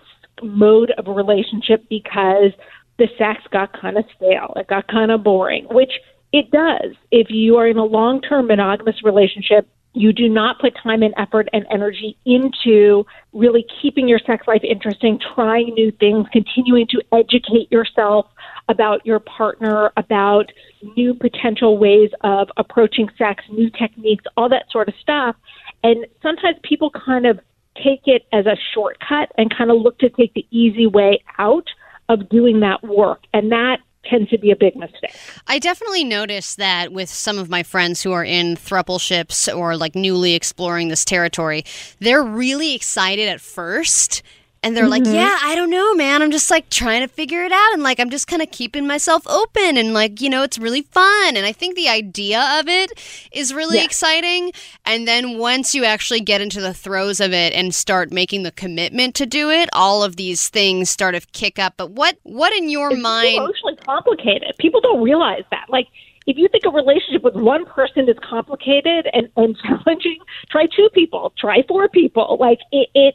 mode 0.43 0.93
of 0.93 1.09
relationship 1.09 1.85
because 1.91 2.53
the 2.99 3.09
sex 3.19 3.43
got 3.51 3.79
kind 3.79 3.99
of 3.99 4.05
stale, 4.17 4.55
it 4.57 4.69
got 4.69 4.89
kind 4.89 5.11
of 5.11 5.23
boring, 5.23 5.67
which 5.71 5.93
it 6.37 6.51
does. 6.51 6.95
If 7.11 7.29
you 7.31 7.57
are 7.57 7.67
in 7.67 7.79
a 7.79 7.85
long 7.85 8.21
term 8.21 8.49
monogamous 8.49 9.03
relationship, 9.03 9.67
you 9.95 10.13
do 10.13 10.29
not 10.29 10.61
put 10.61 10.75
time 10.83 11.03
and 11.03 11.15
effort 11.17 11.49
and 11.55 11.65
energy 11.71 12.19
into 12.27 13.07
really 13.33 13.65
keeping 13.81 14.07
your 14.07 14.19
sex 14.19 14.47
life 14.47 14.63
interesting, 14.63 15.19
trying 15.35 15.73
new 15.73 15.91
things, 15.93 16.27
continuing 16.31 16.87
to 16.89 17.01
educate 17.11 17.73
yourself 17.73 18.27
about 18.69 19.07
your 19.07 19.19
partner, 19.21 19.91
about 19.97 20.53
new 20.95 21.15
potential 21.15 21.79
ways 21.79 22.11
of 22.21 22.49
approaching 22.59 23.09
sex, 23.17 23.43
new 23.51 23.71
techniques, 23.71 24.25
all 24.37 24.51
that 24.51 24.67
sort 24.71 24.89
of 24.89 24.95
stuff. 25.01 25.35
And 25.83 26.05
sometimes 26.21 26.59
people 26.63 26.91
kind 26.91 27.25
of 27.25 27.41
take 27.83 28.03
it 28.05 28.27
as 28.35 28.45
a 28.45 28.57
shortcut 28.75 29.33
and 29.39 29.55
kind 29.57 29.71
of 29.71 29.81
look 29.81 29.99
to 30.01 30.11
take 30.11 30.35
the 30.35 30.47
easy 30.51 30.87
way 30.87 31.25
out 31.39 31.69
of 32.11 32.29
doing 32.29 32.61
that 32.61 32.83
work. 32.83 33.21
And 33.33 33.51
that 33.53 33.79
tends 34.09 34.31
to 34.31 34.39
be 34.39 34.51
a 34.51 34.57
big 34.57 34.77
mistake. 34.77 35.15
I 35.47 35.59
definitely 35.59 36.05
notice 36.05 36.55
that 36.57 36.93
with 36.93 37.09
some 37.09 37.39
of 37.39 37.49
my 37.49 37.63
friends 37.63 38.03
who 38.03 38.13
are 38.13 38.25
in 38.25 38.57
thrupleships 38.57 39.49
or 39.49 39.77
like 39.77 39.95
newly 39.95 40.35
exploring 40.35 40.89
this 40.89 41.05
territory, 41.05 41.65
they're 42.01 42.23
really 42.23 42.75
excited 42.75 43.29
at 43.29 43.41
first 43.41 44.23
and 44.67 44.77
they're 44.77 44.89
like, 44.89 45.03
Mm-hmm. 45.05 45.15
yeah, 45.15 45.39
I 45.43 45.55
don't 45.55 45.71
know, 45.71 45.95
man. 45.95 46.23
I'm 46.23 46.31
just 46.31 46.51
like 46.51 46.69
trying 46.71 47.03
to 47.03 47.09
figure 47.09 47.45
it 47.45 47.53
out. 47.53 47.73
And 47.75 47.83
like, 47.83 48.01
I'm 48.01 48.11
just 48.11 48.27
kind 48.27 48.43
of 48.43 48.51
keeping 48.51 48.87
myself 48.87 49.27
open. 49.29 49.77
And 49.77 49.95
like, 49.95 50.21
you 50.21 50.29
know, 50.29 50.43
it's 50.43 50.59
really 50.59 50.83
fun. 50.83 51.37
And 51.37 51.47
I 51.47 51.53
think 51.53 51.77
the 51.77 51.89
idea 51.89 52.41
of 52.59 52.69
it 52.69 52.93
is 53.33 53.55
really 53.55 53.79
Yeah. 53.79 53.85
exciting. 53.85 54.53
And 54.85 55.07
then 55.07 55.39
once 55.39 55.75
you 55.75 55.85
actually 55.85 56.21
get 56.21 56.41
into 56.41 56.61
the 56.61 56.75
throes 56.75 57.21
of 57.21 57.33
it 57.33 57.53
and 57.53 57.75
start 57.75 58.11
making 58.13 58.43
the 58.43 58.53
commitment 58.53 59.15
to 59.17 59.27
do 59.27 59.51
it, 59.51 59.69
all 59.73 60.03
of 60.03 60.17
these 60.17 60.49
things 60.49 60.91
start 60.91 61.15
to 61.15 61.21
kick 61.33 61.59
up. 61.59 61.75
But 61.77 61.93
what, 61.93 62.17
what 62.25 62.53
in 62.53 62.69
your 62.69 62.93
It's 62.93 63.01
mind? 63.03 63.37
emotionally 63.37 63.77
complicated. 63.85 64.55
People 64.59 64.81
don't 64.81 65.03
realize 65.03 65.45
that. 65.51 65.67
Like, 65.69 65.87
if 66.27 66.37
you 66.37 66.49
think 66.49 66.65
a 66.67 66.71
relationship 66.71 67.23
with 67.23 67.37
one 67.37 67.65
person 67.67 68.09
is 68.09 68.17
complicated 68.29 69.07
and, 69.13 69.29
and 69.37 69.57
challenging, 69.63 70.19
try 70.51 70.67
two 70.75 70.89
people, 70.93 71.33
try 71.39 71.63
four 71.69 71.89
people. 71.89 72.37
Like, 72.41 72.59
it, 72.73 72.89
it, 72.97 73.15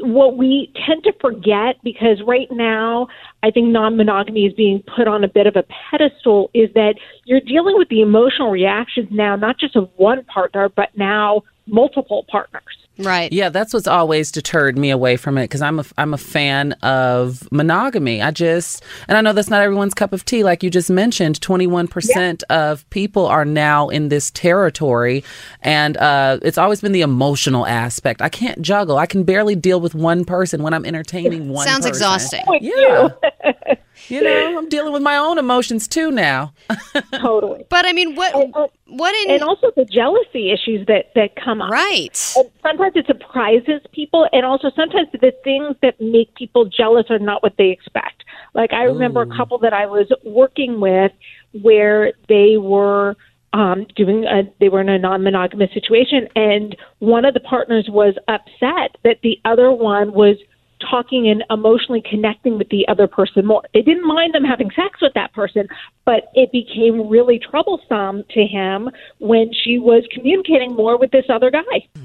what 0.00 0.36
we 0.36 0.72
tend 0.86 1.04
to 1.04 1.12
forget, 1.20 1.76
because 1.82 2.22
right 2.26 2.48
now, 2.50 3.08
I 3.42 3.50
think 3.50 3.68
non 3.68 3.96
monogamy 3.96 4.46
is 4.46 4.52
being 4.54 4.82
put 4.96 5.08
on 5.08 5.24
a 5.24 5.28
bit 5.28 5.46
of 5.46 5.56
a 5.56 5.64
pedestal, 5.90 6.50
is 6.54 6.70
that 6.74 6.94
you're 7.24 7.40
dealing 7.40 7.76
with 7.76 7.88
the 7.88 8.00
emotional 8.00 8.50
reactions 8.50 9.08
now, 9.10 9.36
not 9.36 9.58
just 9.58 9.76
of 9.76 9.88
one 9.96 10.24
partner, 10.24 10.68
but 10.68 10.90
now 10.96 11.42
multiple 11.66 12.24
partners. 12.30 12.85
Right. 12.98 13.32
Yeah, 13.32 13.50
that's 13.50 13.74
what's 13.74 13.86
always 13.86 14.32
deterred 14.32 14.78
me 14.78 14.90
away 14.90 15.16
from 15.16 15.36
it 15.38 15.44
because 15.44 15.62
I'm 15.62 15.78
a 15.78 15.84
I'm 15.98 16.14
a 16.14 16.18
fan 16.18 16.72
of 16.82 17.46
monogamy. 17.52 18.22
I 18.22 18.30
just 18.30 18.82
and 19.08 19.18
I 19.18 19.20
know 19.20 19.32
that's 19.32 19.50
not 19.50 19.60
everyone's 19.60 19.94
cup 19.94 20.12
of 20.12 20.24
tea, 20.24 20.42
like 20.42 20.62
you 20.62 20.70
just 20.70 20.90
mentioned. 20.90 21.40
Twenty 21.40 21.66
one 21.66 21.88
percent 21.88 22.42
of 22.50 22.88
people 22.90 23.26
are 23.26 23.44
now 23.44 23.88
in 23.88 24.08
this 24.08 24.30
territory, 24.30 25.24
and 25.62 25.96
uh, 25.98 26.38
it's 26.42 26.58
always 26.58 26.80
been 26.80 26.92
the 26.92 27.02
emotional 27.02 27.66
aspect. 27.66 28.22
I 28.22 28.28
can't 28.28 28.62
juggle. 28.62 28.96
I 28.96 29.06
can 29.06 29.24
barely 29.24 29.54
deal 29.54 29.80
with 29.80 29.94
one 29.94 30.24
person 30.24 30.62
when 30.62 30.72
I'm 30.72 30.84
entertaining 30.86 31.50
one. 31.50 31.66
Sounds 31.66 31.86
person. 31.86 31.88
exhausting. 31.90 32.44
Yeah. 32.60 33.08
You 34.08 34.22
know, 34.22 34.58
I'm 34.58 34.68
dealing 34.68 34.92
with 34.92 35.02
my 35.02 35.16
own 35.16 35.38
emotions 35.38 35.88
too 35.88 36.10
now. 36.10 36.52
totally. 37.14 37.64
But 37.68 37.86
I 37.86 37.92
mean, 37.92 38.14
what, 38.14 38.34
And, 38.34 38.54
uh, 38.54 38.68
what 38.88 39.14
in, 39.24 39.34
and 39.34 39.42
also 39.42 39.72
the 39.74 39.84
jealousy 39.84 40.52
issues 40.52 40.86
that, 40.86 41.12
that 41.14 41.34
come 41.36 41.60
up. 41.60 41.70
right. 41.70 42.34
And 42.36 42.50
sometimes 42.62 42.92
it 42.94 43.06
surprises 43.06 43.80
people, 43.92 44.28
and 44.32 44.46
also 44.46 44.70
sometimes 44.76 45.08
the 45.12 45.32
things 45.42 45.76
that 45.82 46.00
make 46.00 46.34
people 46.34 46.66
jealous 46.66 47.06
are 47.10 47.18
not 47.18 47.42
what 47.42 47.54
they 47.58 47.70
expect. 47.70 48.24
Like 48.54 48.72
I 48.72 48.84
remember 48.84 49.22
a 49.22 49.36
couple 49.36 49.58
that 49.58 49.72
I 49.72 49.86
was 49.86 50.06
working 50.24 50.80
with 50.80 51.12
where 51.62 52.12
they 52.28 52.56
were 52.56 53.16
um, 53.52 53.86
doing 53.96 54.24
a, 54.24 54.42
they 54.60 54.68
were 54.68 54.80
in 54.80 54.88
a 54.88 54.98
non-monogamous 54.98 55.72
situation, 55.72 56.28
and 56.36 56.76
one 57.00 57.24
of 57.24 57.34
the 57.34 57.40
partners 57.40 57.88
was 57.90 58.14
upset 58.28 58.96
that 59.02 59.18
the 59.22 59.40
other 59.44 59.72
one 59.72 60.12
was 60.12 60.36
talking 60.80 61.28
and 61.28 61.42
emotionally 61.50 62.02
connecting 62.08 62.58
with 62.58 62.68
the 62.68 62.86
other 62.88 63.06
person 63.06 63.46
more. 63.46 63.62
They 63.72 63.82
didn't 63.82 64.06
mind 64.06 64.34
them 64.34 64.44
having 64.44 64.70
sex 64.70 65.00
with 65.00 65.14
that 65.14 65.32
person, 65.32 65.68
but 66.04 66.28
it 66.34 66.52
became 66.52 67.08
really 67.08 67.38
troublesome 67.38 68.24
to 68.30 68.44
him 68.44 68.90
when 69.18 69.50
she 69.52 69.78
was 69.78 70.04
communicating 70.12 70.74
more 70.74 70.98
with 70.98 71.10
this 71.10 71.24
other 71.28 71.50
guy. 71.50 71.62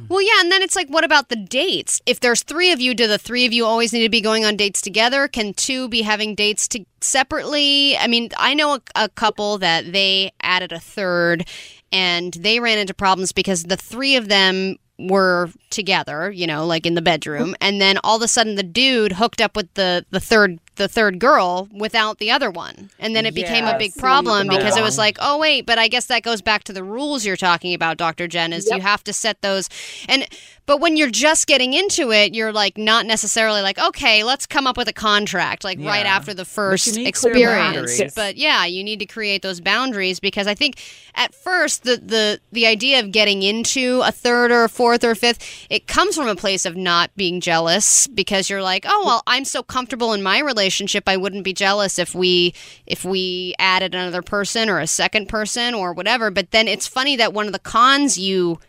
Well, 0.10 0.22
yeah, 0.22 0.40
and 0.42 0.52
then 0.52 0.62
it's 0.62 0.76
like, 0.76 0.90
what 0.90 1.04
about 1.04 1.30
the 1.30 1.36
dates? 1.36 2.02
If 2.06 2.20
there's 2.20 2.44
three 2.44 2.72
of 2.72 2.80
you, 2.80 2.94
do 2.94 3.08
the 3.08 3.18
three 3.18 3.46
of 3.46 3.54
you 3.54 3.66
always 3.66 3.94
need 3.94 4.04
to 4.04 4.10
be 4.10 4.22
going 4.22 4.46
on 4.46 4.56
dates 4.56 4.82
together? 4.82 5.28
Can 5.28 5.54
two 5.54 5.90
be 5.90 6.02
having 6.02 6.36
dates 6.36 6.68
to 6.70 6.86
separately? 7.02 7.98
I 7.98 8.08
mean, 8.08 8.30
I 8.38 8.54
know 8.54 8.76
a, 8.76 8.82
a 8.96 9.10
couple 9.10 9.58
that 9.60 9.92
they 9.92 10.32
added 10.42 10.72
a 10.72 10.80
third, 10.80 11.48
and 11.92 12.34
they 12.34 12.60
ran 12.60 12.78
into 12.78 12.94
problems 12.94 13.32
because 13.32 13.64
the 13.64 13.78
three 13.78 14.16
of 14.16 14.30
them 14.30 14.78
were 15.00 15.50
together, 15.70 16.32
you 16.32 16.46
know, 16.46 16.66
like 16.66 16.86
in 16.86 16.96
the 16.96 17.02
bedroom, 17.02 17.56
and 17.62 17.82
then 17.82 17.98
all 18.04 18.18
of 18.18 18.22
a 18.22 18.28
sudden 18.28 18.56
the 18.56 18.64
dude 18.64 19.14
hooked 19.14 19.42
up 19.42 19.56
with 19.56 19.74
the 19.74 20.06
the 20.12 20.20
third 20.20 20.60
the 20.76 20.88
third 20.88 21.20
girl 21.20 21.68
without 21.72 22.18
the 22.18 22.32
other 22.32 22.50
one. 22.50 22.90
And 22.98 23.16
then 23.16 23.26
it 23.26 23.36
became 23.36 23.66
a 23.66 23.78
big 23.78 23.94
problem 23.96 24.48
because 24.48 24.78
it 24.78 24.82
was 24.82 24.98
like, 24.98 25.18
oh 25.20 25.38
wait, 25.38 25.66
but 25.66 25.78
I 25.78 25.88
guess 25.88 26.08
that 26.08 26.24
goes 26.24 26.42
back 26.42 26.64
to 26.66 26.74
the 26.74 26.84
rules 26.84 27.26
you're 27.26 27.38
talking 27.38 27.74
about, 27.74 27.98
Dr. 27.98 28.28
Jenn, 28.28 28.52
is 28.52 28.68
you 28.68 28.82
have 28.82 29.04
to 29.04 29.14
set 29.14 29.42
those. 29.42 29.70
And 30.08 30.28
but 30.66 30.78
when 30.80 30.96
you're 30.96 31.10
just 31.10 31.48
getting 31.48 31.74
into 31.74 32.12
it, 32.12 32.34
you're 32.34 32.54
like 32.54 32.78
not 32.78 33.06
necessarily 33.06 33.62
like, 33.62 33.78
okay, 33.78 34.24
let's 34.24 34.46
come 34.46 34.66
up 34.66 34.78
with 34.78 34.88
a 34.88 34.94
contract 34.94 35.64
like 35.64 35.80
right 35.80 36.06
after 36.06 36.34
the 36.34 36.46
first 36.46 36.94
clear 36.94 37.08
experience. 37.08 38.16
But 38.16 38.38
yeah, 38.38 38.66
you 38.66 38.84
need 38.84 39.00
to 39.00 39.06
create 39.06 39.42
those 39.42 39.60
boundaries 39.60 40.20
because 40.20 40.48
I 40.48 40.54
think 40.56 40.82
at 41.16 41.36
first 41.36 41.84
the 41.84 41.98
the 41.98 42.40
the 42.52 42.66
idea 42.66 43.00
of 43.02 43.12
getting 43.12 43.44
into 43.44 44.02
a 44.04 44.12
third 44.12 44.52
or 44.52 44.64
a 44.64 44.70
fourth 44.70 44.91
or 44.94 45.16
fifth, 45.16 45.68
it 45.70 45.88
comes 45.88 46.16
from 46.16 46.28
a 46.28 46.36
place 46.36 46.66
of 46.66 46.76
not 46.76 47.16
being 47.16 47.40
jealous 47.40 48.08
because 48.08 48.50
you're 48.50 48.62
like, 48.62 48.86
oh 48.88 49.04
well, 49.06 49.24
I'm 49.28 49.46
so 49.46 49.64
comfortable 49.64 50.14
in 50.14 50.22
my 50.22 50.40
relationship, 50.40 51.06
I 51.08 51.18
wouldn't 51.18 51.44
be 51.44 51.54
jealous 51.54 51.98
if 51.98 52.14
we 52.14 52.54
if 52.86 53.06
we 53.06 53.56
added 53.60 53.96
another 53.96 54.22
person 54.22 54.70
or 54.70 54.80
a 54.80 54.88
second 54.88 55.30
person 55.30 55.74
or 55.74 55.94
whatever. 55.94 56.32
But 56.32 56.52
then 56.52 56.68
it's 56.68 56.88
funny 56.88 57.16
that 57.16 57.34
one 57.34 57.48
of 57.48 57.54
the 57.54 57.60
cons 57.60 58.18
you 58.18 58.60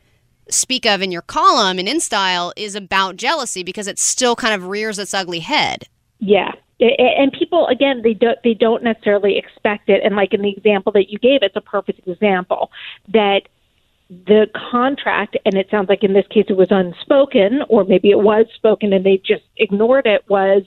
speak 0.48 0.86
of 0.86 1.02
in 1.02 1.12
your 1.12 1.22
column 1.22 1.78
in 1.78 1.86
InStyle 1.86 2.52
is 2.56 2.74
about 2.74 3.16
jealousy 3.16 3.62
because 3.62 3.86
it 3.86 3.98
still 3.98 4.36
kind 4.36 4.54
of 4.54 4.66
rears 4.66 4.98
its 4.98 5.14
ugly 5.14 5.40
head. 5.40 5.88
Yeah. 6.18 6.52
And 6.80 7.32
people 7.32 7.66
again 7.68 8.02
they 8.02 8.14
don't 8.14 8.38
they 8.42 8.54
don't 8.54 8.82
necessarily 8.82 9.38
expect 9.38 9.88
it 9.88 10.02
and 10.04 10.16
like 10.16 10.34
in 10.34 10.42
the 10.42 10.50
example 10.50 10.90
that 10.92 11.10
you 11.10 11.18
gave 11.18 11.42
it's 11.42 11.54
a 11.54 11.60
perfect 11.60 12.06
example 12.08 12.72
that 13.08 13.42
the 14.26 14.46
contract 14.70 15.36
and 15.44 15.54
it 15.54 15.68
sounds 15.70 15.88
like 15.88 16.02
in 16.02 16.12
this 16.12 16.26
case 16.28 16.46
it 16.48 16.56
was 16.56 16.68
unspoken 16.70 17.60
or 17.68 17.84
maybe 17.84 18.10
it 18.10 18.18
was 18.18 18.46
spoken 18.54 18.92
and 18.92 19.06
they 19.06 19.16
just 19.16 19.44
ignored 19.56 20.06
it 20.06 20.22
was 20.28 20.62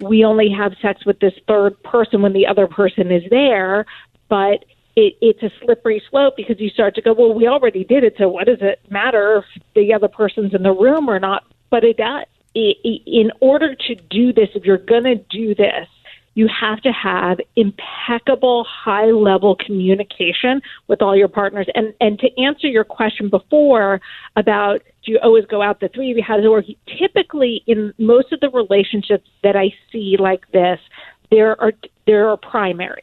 we 0.00 0.24
only 0.24 0.50
have 0.50 0.72
sex 0.80 1.04
with 1.06 1.18
this 1.20 1.32
third 1.48 1.80
person 1.82 2.22
when 2.22 2.32
the 2.32 2.46
other 2.46 2.66
person 2.66 3.10
is 3.10 3.22
there 3.30 3.84
but 4.28 4.64
it, 4.96 5.14
it's 5.20 5.42
a 5.42 5.50
slippery 5.62 6.02
slope 6.10 6.34
because 6.36 6.58
you 6.58 6.70
start 6.70 6.94
to 6.94 7.02
go 7.02 7.12
well 7.12 7.34
we 7.34 7.46
already 7.46 7.84
did 7.84 8.02
it 8.02 8.14
so 8.18 8.28
what 8.28 8.46
does 8.46 8.58
it 8.60 8.80
matter 8.90 9.38
if 9.38 9.62
the 9.74 9.92
other 9.92 10.08
person's 10.08 10.54
in 10.54 10.62
the 10.62 10.72
room 10.72 11.08
or 11.08 11.20
not? 11.20 11.44
But 11.70 11.84
it 11.84 11.96
does. 11.98 12.24
In 12.54 13.30
order 13.40 13.74
to 13.74 13.94
do 13.94 14.32
this, 14.32 14.48
if 14.54 14.64
you're 14.64 14.78
going 14.78 15.04
to 15.04 15.16
do 15.16 15.54
this, 15.54 15.88
you 16.36 16.48
have 16.48 16.82
to 16.82 16.92
have 16.92 17.38
impeccable 17.56 18.64
high 18.68 19.06
level 19.06 19.56
communication 19.56 20.60
with 20.86 21.00
all 21.00 21.16
your 21.16 21.28
partners. 21.28 21.66
And 21.74 21.94
and 21.98 22.18
to 22.20 22.28
answer 22.40 22.68
your 22.68 22.84
question 22.84 23.30
before 23.30 24.00
about 24.36 24.82
do 25.04 25.12
you 25.12 25.18
always 25.22 25.46
go 25.46 25.62
out 25.62 25.80
the 25.80 25.88
three 25.88 26.10
of 26.10 26.18
you, 26.18 26.22
how 26.22 26.36
does 26.36 26.44
it 26.44 26.48
work? 26.48 26.66
Typically 26.98 27.64
in 27.66 27.92
most 27.98 28.32
of 28.32 28.40
the 28.40 28.50
relationships 28.50 29.28
that 29.42 29.56
I 29.56 29.72
see 29.90 30.16
like 30.18 30.50
this, 30.52 30.78
there 31.30 31.58
are 31.60 31.72
there 32.06 32.28
are 32.28 32.36
primaries. 32.36 33.02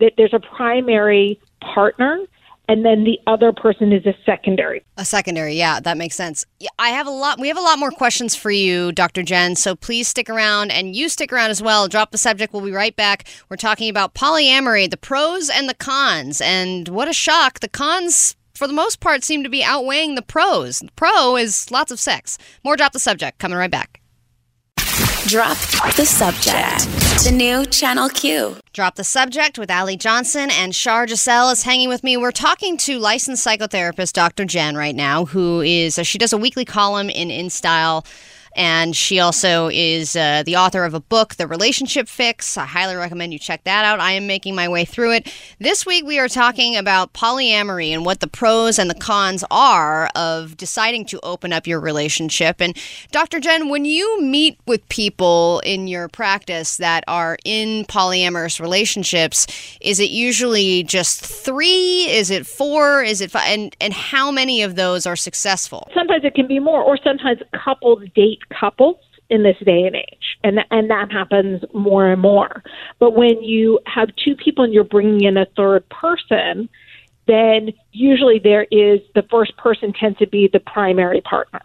That 0.00 0.14
there's 0.16 0.34
a 0.34 0.40
primary 0.40 1.40
partner 1.60 2.26
and 2.68 2.84
then 2.84 3.04
the 3.04 3.18
other 3.26 3.52
person 3.52 3.92
is 3.92 4.06
a 4.06 4.14
secondary 4.24 4.82
A 4.96 5.04
secondary, 5.04 5.54
yeah, 5.54 5.80
that 5.80 5.96
makes 5.96 6.14
sense. 6.14 6.46
I 6.78 6.88
have 6.90 7.06
a 7.06 7.10
lot. 7.10 7.38
We 7.38 7.48
have 7.48 7.56
a 7.56 7.62
lot 7.62 7.78
more 7.78 7.90
questions 7.90 8.34
for 8.34 8.50
you, 8.50 8.92
Dr. 8.92 9.22
Jenn. 9.22 9.56
So 9.56 9.74
please 9.74 10.08
stick 10.08 10.30
around, 10.30 10.70
and 10.70 10.94
you 10.94 11.08
stick 11.08 11.32
around 11.32 11.50
as 11.50 11.62
well. 11.62 11.88
Drop 11.88 12.10
the 12.10 12.18
subject. 12.18 12.52
We'll 12.52 12.64
be 12.64 12.72
right 12.72 12.94
back. 12.94 13.24
We're 13.48 13.56
talking 13.56 13.90
about 13.90 14.14
polyamory, 14.14 14.90
the 14.90 14.96
pros 14.96 15.50
and 15.50 15.68
the 15.68 15.74
cons, 15.74 16.40
and 16.40 16.88
what 16.88 17.08
a 17.08 17.12
shock! 17.12 17.60
The 17.60 17.68
cons, 17.68 18.36
for 18.54 18.66
the 18.66 18.72
most 18.72 19.00
part, 19.00 19.24
seem 19.24 19.42
to 19.42 19.50
be 19.50 19.62
outweighing 19.62 20.14
the 20.14 20.22
pros. 20.22 20.80
The 20.80 20.92
pro 20.96 21.36
is 21.36 21.70
lots 21.70 21.92
of 21.92 22.00
sex. 22.00 22.38
More 22.64 22.76
drop 22.76 22.92
the 22.92 22.98
subject. 22.98 23.38
Coming 23.38 23.58
right 23.58 23.70
back. 23.70 24.00
Drop 25.26 25.56
the 25.96 26.04
subject. 26.04 26.84
The 27.24 27.32
new 27.32 27.64
Channel 27.64 28.10
Q. 28.10 28.56
Drop 28.74 28.96
the 28.96 29.04
subject 29.04 29.58
with 29.58 29.70
Allie 29.70 29.96
Johnson 29.96 30.50
and 30.50 30.74
Shar 30.74 31.08
Giselle 31.08 31.48
is 31.48 31.62
hanging 31.62 31.88
with 31.88 32.04
me. 32.04 32.18
We're 32.18 32.30
talking 32.30 32.76
to 32.78 32.98
licensed 32.98 33.44
psychotherapist 33.44 34.12
Dr. 34.12 34.44
Jenn 34.44 34.76
right 34.76 34.94
now, 34.94 35.24
who 35.24 35.62
is 35.62 35.98
she 36.06 36.18
does 36.18 36.34
a 36.34 36.36
weekly 36.36 36.66
column 36.66 37.08
in 37.08 37.28
InStyle. 37.28 38.04
And 38.54 38.94
she 38.94 39.18
also 39.18 39.68
is 39.72 40.14
uh, 40.14 40.42
the 40.44 40.56
author 40.56 40.84
of 40.84 40.94
a 40.94 41.00
book, 41.00 41.34
The 41.34 41.46
Relationship 41.46 42.08
Fix. 42.08 42.56
I 42.56 42.64
highly 42.64 42.94
recommend 42.94 43.32
you 43.32 43.38
check 43.38 43.64
that 43.64 43.84
out. 43.84 44.00
I 44.00 44.12
am 44.12 44.26
making 44.26 44.54
my 44.54 44.68
way 44.68 44.84
through 44.84 45.12
it. 45.12 45.32
This 45.58 45.84
week, 45.84 46.04
we 46.04 46.18
are 46.18 46.28
talking 46.28 46.76
about 46.76 47.12
polyamory 47.12 47.88
and 47.88 48.04
what 48.04 48.20
the 48.20 48.28
pros 48.28 48.78
and 48.78 48.88
the 48.88 48.94
cons 48.94 49.44
are 49.50 50.08
of 50.14 50.56
deciding 50.56 51.04
to 51.06 51.20
open 51.22 51.52
up 51.52 51.66
your 51.66 51.80
relationship. 51.80 52.60
And 52.60 52.76
Dr. 53.10 53.40
Jenn, 53.40 53.68
when 53.68 53.84
you 53.84 54.20
meet 54.20 54.58
with 54.66 54.88
people 54.88 55.60
in 55.64 55.88
your 55.88 56.08
practice 56.08 56.76
that 56.76 57.02
are 57.08 57.36
in 57.44 57.84
polyamorous 57.86 58.60
relationships, 58.60 59.46
is 59.80 59.98
it 59.98 60.10
usually 60.10 60.84
just 60.84 61.24
three? 61.24 62.04
Is 62.04 62.30
it 62.30 62.46
four? 62.46 63.02
Is 63.02 63.20
it 63.20 63.30
five? 63.30 63.48
And, 63.48 63.76
and 63.80 63.92
how 63.92 64.30
many 64.30 64.62
of 64.62 64.76
those 64.76 65.06
are 65.06 65.16
successful? 65.16 65.88
Sometimes 65.94 66.24
it 66.24 66.34
can 66.34 66.46
be 66.46 66.60
more, 66.60 66.82
or 66.82 66.96
sometimes 67.02 67.40
couples 67.52 68.02
date 68.14 68.38
couples 68.48 68.96
in 69.30 69.42
this 69.42 69.56
day 69.64 69.84
and 69.86 69.96
age, 69.96 70.38
and 70.42 70.60
and 70.70 70.90
that 70.90 71.10
happens 71.10 71.62
more 71.72 72.08
and 72.08 72.20
more. 72.20 72.62
But 72.98 73.12
when 73.16 73.42
you 73.42 73.80
have 73.86 74.10
two 74.16 74.36
people 74.36 74.64
and 74.64 74.72
you're 74.72 74.84
bringing 74.84 75.24
in 75.24 75.36
a 75.36 75.46
third 75.56 75.88
person, 75.88 76.68
then 77.26 77.70
usually 77.92 78.38
there 78.38 78.66
is 78.70 79.00
the 79.14 79.22
first 79.30 79.56
person 79.56 79.94
tends 79.98 80.18
to 80.18 80.26
be 80.26 80.48
the 80.52 80.60
primary 80.60 81.22
partner. 81.22 81.62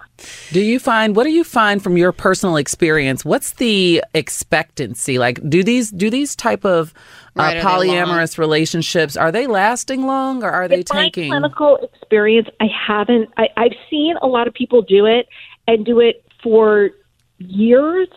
Do 0.51 0.61
you 0.61 0.79
find 0.79 1.15
what 1.17 1.25
do 1.25 1.31
you 1.31 1.43
find 1.43 1.83
from 1.83 1.97
your 1.97 2.13
personal 2.13 2.55
experience? 2.55 3.25
What's 3.25 3.51
the 3.53 4.01
expectancy 4.13 5.19
like? 5.19 5.39
Do 5.49 5.61
these 5.63 5.91
do 5.91 6.09
these 6.09 6.35
type 6.35 6.65
of 6.65 6.93
uh, 7.37 7.43
Right, 7.43 7.57
are 7.57 7.61
polyamorous 7.61 8.37
relationships 8.37 9.17
are 9.17 9.31
they 9.31 9.47
lasting 9.47 10.05
long 10.05 10.43
or 10.43 10.49
are 10.49 10.67
they 10.69 10.77
In 10.79 10.83
tanking? 10.83 11.29
my 11.29 11.39
clinical 11.39 11.77
experience, 11.93 12.47
I 12.61 12.67
haven't. 12.87 13.29
I, 13.37 13.49
I've 13.57 13.75
seen 13.89 14.15
a 14.21 14.27
lot 14.27 14.47
of 14.47 14.53
people 14.53 14.81
do 14.81 15.05
it 15.05 15.27
and 15.67 15.85
do 15.85 15.99
it 15.99 16.23
for 16.41 16.91
years, 17.37 18.07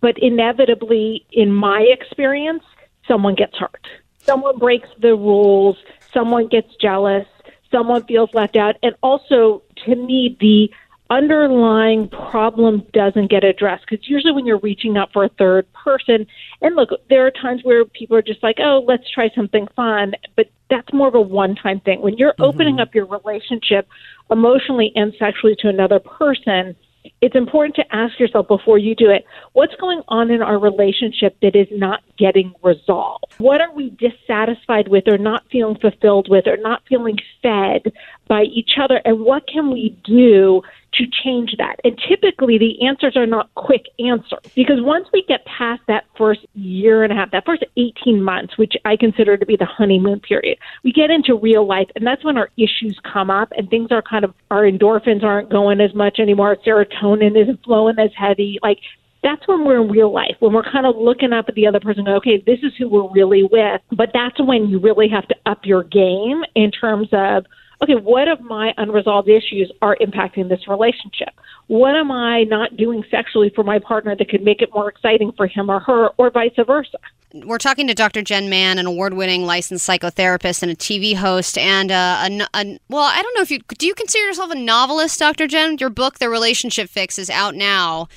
but 0.00 0.18
inevitably, 0.18 1.26
in 1.32 1.52
my 1.52 1.80
experience, 1.80 2.62
someone 3.06 3.34
gets 3.34 3.56
hurt. 3.56 3.86
Someone 4.18 4.58
breaks 4.58 4.88
the 5.00 5.14
rules. 5.14 5.76
Someone 6.12 6.48
gets 6.48 6.74
jealous. 6.76 7.26
Someone 7.70 8.04
feels 8.04 8.32
left 8.32 8.56
out, 8.56 8.76
and 8.82 8.94
also, 9.02 9.62
to 9.84 9.96
me, 9.96 10.36
the 10.40 10.70
underlying 11.10 12.08
problem 12.08 12.84
doesn't 12.92 13.30
get 13.30 13.44
addressed 13.44 13.84
because 13.88 14.08
usually 14.08 14.32
when 14.32 14.44
you're 14.44 14.58
reaching 14.58 14.96
out 14.96 15.12
for 15.12 15.24
a 15.24 15.28
third 15.38 15.64
person 15.72 16.26
and 16.62 16.74
look 16.74 16.88
there 17.08 17.24
are 17.24 17.30
times 17.30 17.60
where 17.62 17.84
people 17.84 18.16
are 18.16 18.22
just 18.22 18.42
like 18.42 18.56
oh 18.58 18.84
let's 18.88 19.08
try 19.08 19.30
something 19.32 19.68
fun 19.76 20.12
but 20.34 20.46
that's 20.68 20.92
more 20.92 21.06
of 21.06 21.14
a 21.14 21.20
one 21.20 21.54
time 21.54 21.78
thing 21.80 22.00
when 22.00 22.16
you're 22.16 22.32
mm-hmm. 22.32 22.42
opening 22.42 22.80
up 22.80 22.92
your 22.92 23.06
relationship 23.06 23.86
emotionally 24.32 24.90
and 24.96 25.14
sexually 25.16 25.54
to 25.56 25.68
another 25.68 26.00
person 26.00 26.74
it's 27.20 27.34
important 27.34 27.76
to 27.76 27.84
ask 27.94 28.18
yourself 28.18 28.48
before 28.48 28.78
you 28.78 28.94
do 28.94 29.10
it 29.10 29.24
what's 29.52 29.74
going 29.76 30.02
on 30.08 30.30
in 30.30 30.42
our 30.42 30.58
relationship 30.58 31.36
that 31.42 31.56
is 31.56 31.68
not 31.70 32.02
getting 32.18 32.52
resolved? 32.62 33.34
What 33.38 33.60
are 33.60 33.72
we 33.72 33.90
dissatisfied 33.90 34.88
with 34.88 35.08
or 35.08 35.18
not 35.18 35.44
feeling 35.50 35.78
fulfilled 35.78 36.28
with 36.28 36.46
or 36.46 36.56
not 36.56 36.82
feeling 36.88 37.18
fed 37.42 37.92
by 38.28 38.42
each 38.42 38.72
other? 38.80 39.00
And 39.04 39.20
what 39.20 39.46
can 39.46 39.70
we 39.70 39.98
do 40.04 40.62
to 40.96 41.04
change 41.24 41.54
that 41.58 41.76
and 41.84 42.00
typically 42.08 42.58
the 42.58 42.86
answers 42.86 43.16
are 43.16 43.26
not 43.26 43.52
quick 43.54 43.86
answers 43.98 44.38
because 44.54 44.80
once 44.80 45.06
we 45.12 45.22
get 45.28 45.44
past 45.44 45.82
that 45.88 46.04
first 46.16 46.40
year 46.54 47.02
and 47.02 47.12
a 47.12 47.16
half 47.16 47.30
that 47.30 47.44
first 47.44 47.64
18 47.76 48.22
months 48.22 48.56
which 48.56 48.74
i 48.84 48.96
consider 48.96 49.36
to 49.36 49.46
be 49.46 49.56
the 49.56 49.66
honeymoon 49.66 50.20
period 50.20 50.58
we 50.84 50.92
get 50.92 51.10
into 51.10 51.34
real 51.34 51.66
life 51.66 51.88
and 51.96 52.06
that's 52.06 52.24
when 52.24 52.36
our 52.36 52.50
issues 52.56 52.98
come 53.12 53.30
up 53.30 53.52
and 53.56 53.68
things 53.68 53.88
are 53.90 54.02
kind 54.02 54.24
of 54.24 54.34
our 54.50 54.62
endorphins 54.62 55.22
aren't 55.22 55.50
going 55.50 55.80
as 55.80 55.94
much 55.94 56.18
anymore 56.18 56.56
serotonin 56.66 57.40
isn't 57.40 57.62
flowing 57.64 57.98
as 57.98 58.10
heavy 58.16 58.58
like 58.62 58.78
that's 59.22 59.46
when 59.48 59.64
we're 59.64 59.82
in 59.82 59.90
real 59.90 60.12
life, 60.12 60.36
when 60.38 60.52
we're 60.52 60.70
kind 60.70 60.86
of 60.86 60.94
looking 60.96 61.32
up 61.32 61.46
at 61.48 61.56
the 61.56 61.66
other 61.66 61.80
person, 61.80 62.00
and 62.00 62.06
go, 62.06 62.14
okay, 62.16 62.40
this 62.46 62.60
is 62.62 62.72
who 62.78 62.88
we're 62.88 63.10
really 63.12 63.42
with. 63.42 63.80
But 63.90 64.10
that's 64.14 64.38
when 64.38 64.68
you 64.68 64.78
really 64.78 65.08
have 65.08 65.26
to 65.26 65.34
up 65.46 65.60
your 65.64 65.82
game 65.82 66.42
in 66.54 66.70
terms 66.70 67.08
of, 67.12 67.44
okay, 67.82 67.94
what 67.94 68.28
of 68.28 68.40
my 68.40 68.72
unresolved 68.76 69.28
issues 69.28 69.70
are 69.82 69.96
impacting 70.00 70.48
this 70.48 70.66
relationship? 70.68 71.30
What 71.66 71.94
am 71.94 72.10
I 72.10 72.44
not 72.44 72.76
doing 72.76 73.04
sexually 73.10 73.50
for 73.54 73.64
my 73.64 73.78
partner 73.78 74.14
that 74.16 74.28
could 74.28 74.42
make 74.42 74.62
it 74.62 74.70
more 74.74 74.88
exciting 74.88 75.32
for 75.32 75.46
him 75.46 75.70
or 75.70 75.80
her, 75.80 76.08
or 76.16 76.30
vice 76.30 76.52
versa? 76.66 76.98
We're 77.34 77.58
talking 77.58 77.86
to 77.88 77.94
Dr. 77.94 78.22
Jenn 78.22 78.48
Mann, 78.48 78.78
an 78.78 78.86
award-winning 78.86 79.44
licensed 79.44 79.86
psychotherapist 79.86 80.62
and 80.62 80.70
a 80.72 80.76
TV 80.76 81.14
host, 81.14 81.58
and 81.58 81.90
uh, 81.90 82.28
a, 82.28 82.46
a 82.54 82.78
well, 82.88 83.02
I 83.02 83.20
don't 83.20 83.34
know 83.34 83.42
if 83.42 83.50
you 83.50 83.58
do 83.76 83.86
you 83.86 83.94
consider 83.94 84.24
yourself 84.26 84.52
a 84.52 84.54
novelist, 84.54 85.18
Dr. 85.18 85.46
Jenn. 85.46 85.76
Your 85.78 85.90
book, 85.90 86.18
The 86.18 86.30
Relationship 86.30 86.88
Fix, 86.88 87.18
is 87.18 87.28
out 87.28 87.54
now, 87.54 88.08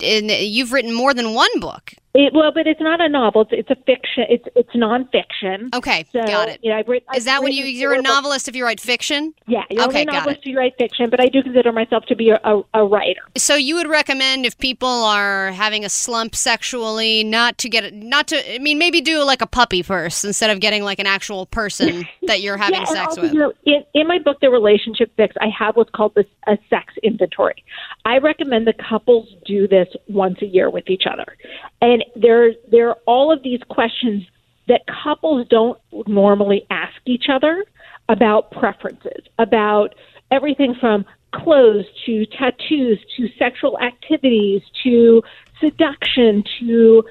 and 0.00 0.30
you've 0.30 0.72
written 0.72 0.94
more 0.94 1.12
than 1.12 1.34
one 1.34 1.60
book. 1.60 1.92
It, 2.14 2.34
well, 2.34 2.52
but 2.52 2.66
it's 2.66 2.80
not 2.80 3.00
a 3.00 3.08
novel. 3.08 3.42
It's, 3.42 3.52
it's 3.52 3.70
a 3.70 3.84
fiction. 3.86 4.24
It's 4.28 4.44
it's 4.54 4.68
nonfiction. 4.76 5.74
Okay, 5.74 6.04
So, 6.12 6.22
got 6.26 6.50
it. 6.50 6.60
You 6.62 6.70
know, 6.70 6.78
I've 6.78 6.88
writ- 6.88 7.06
Is 7.14 7.24
that 7.24 7.36
I've 7.36 7.42
when 7.42 7.52
you 7.52 7.64
you're 7.64 7.94
a 7.94 8.02
novelist 8.02 8.48
if 8.48 8.54
you 8.54 8.64
write 8.64 8.80
fiction? 8.80 9.32
Yeah, 9.46 9.62
you're 9.70 9.84
Okay, 9.84 10.00
only 10.00 10.12
a 10.12 10.12
novelist 10.16 10.40
if 10.40 10.46
you 10.46 10.58
write 10.58 10.74
fiction, 10.76 11.08
but 11.08 11.20
I 11.20 11.28
do 11.28 11.42
consider 11.42 11.72
myself 11.72 12.04
to 12.06 12.14
be 12.14 12.28
a, 12.28 12.38
a, 12.44 12.62
a 12.74 12.86
writer. 12.86 13.22
So 13.38 13.54
you 13.54 13.76
would 13.76 13.88
recommend 13.88 14.44
if 14.44 14.58
people 14.58 14.88
are 14.88 15.52
having 15.52 15.86
a 15.86 15.88
slump 15.88 16.36
sexually, 16.36 17.24
not 17.24 17.56
to 17.58 17.70
get 17.70 17.94
not 17.94 18.28
to. 18.28 18.54
I 18.54 18.58
mean, 18.58 18.76
maybe 18.76 19.00
do 19.00 19.24
like 19.24 19.40
a 19.40 19.46
puppy 19.46 19.80
first 19.80 20.22
instead 20.22 20.50
of 20.50 20.60
getting 20.60 20.82
like 20.82 20.98
an 20.98 21.06
actual 21.06 21.46
person 21.46 22.06
that 22.26 22.42
you're 22.42 22.58
having 22.58 22.80
yeah, 22.80 22.84
sex 22.84 23.08
also, 23.08 23.22
with. 23.22 23.32
You 23.32 23.38
know, 23.38 23.52
in, 23.64 23.84
in 23.94 24.06
my 24.06 24.18
book, 24.18 24.38
The 24.40 24.50
Relationship 24.50 25.10
Fix, 25.16 25.34
I 25.40 25.48
have 25.58 25.76
what's 25.76 25.90
called 25.90 26.14
this, 26.14 26.26
a 26.46 26.58
sex 26.68 26.92
inventory. 27.02 27.64
I 28.04 28.18
recommend 28.18 28.66
the 28.66 28.74
couples 28.74 29.28
do 29.46 29.66
this 29.66 29.88
once 30.08 30.42
a 30.42 30.46
year 30.46 30.68
with 30.68 30.90
each 30.90 31.04
other, 31.10 31.38
and 31.80 32.01
there 32.16 32.52
there 32.70 32.88
are 32.90 32.98
all 33.06 33.32
of 33.32 33.42
these 33.42 33.60
questions 33.68 34.22
that 34.68 34.82
couples 35.02 35.46
don't 35.48 35.78
normally 36.06 36.66
ask 36.70 36.94
each 37.06 37.24
other 37.32 37.64
about 38.08 38.50
preferences, 38.50 39.22
about 39.38 39.94
everything 40.30 40.74
from 40.80 41.04
clothes 41.34 41.86
to 42.06 42.26
tattoos 42.26 42.98
to 43.16 43.28
sexual 43.38 43.78
activities 43.80 44.60
to 44.82 45.22
seduction 45.60 46.44
to 46.60 47.02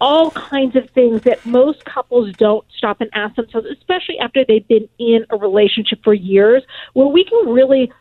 all 0.00 0.32
kinds 0.50 0.76
of 0.76 0.88
things 0.94 1.20
that 1.24 1.44
most 1.44 1.84
couples 1.84 2.32
don't 2.38 2.64
stop 2.76 3.00
and 3.00 3.10
ask 3.14 3.34
themselves, 3.36 3.66
especially 3.70 4.18
after 4.18 4.44
they've 4.46 4.66
been 4.68 4.88
in 4.98 5.26
a 5.30 5.36
relationship 5.36 5.98
for 6.04 6.14
years, 6.14 6.62
where 6.94 7.08
we 7.08 7.24
can 7.24 7.52
really 7.52 7.92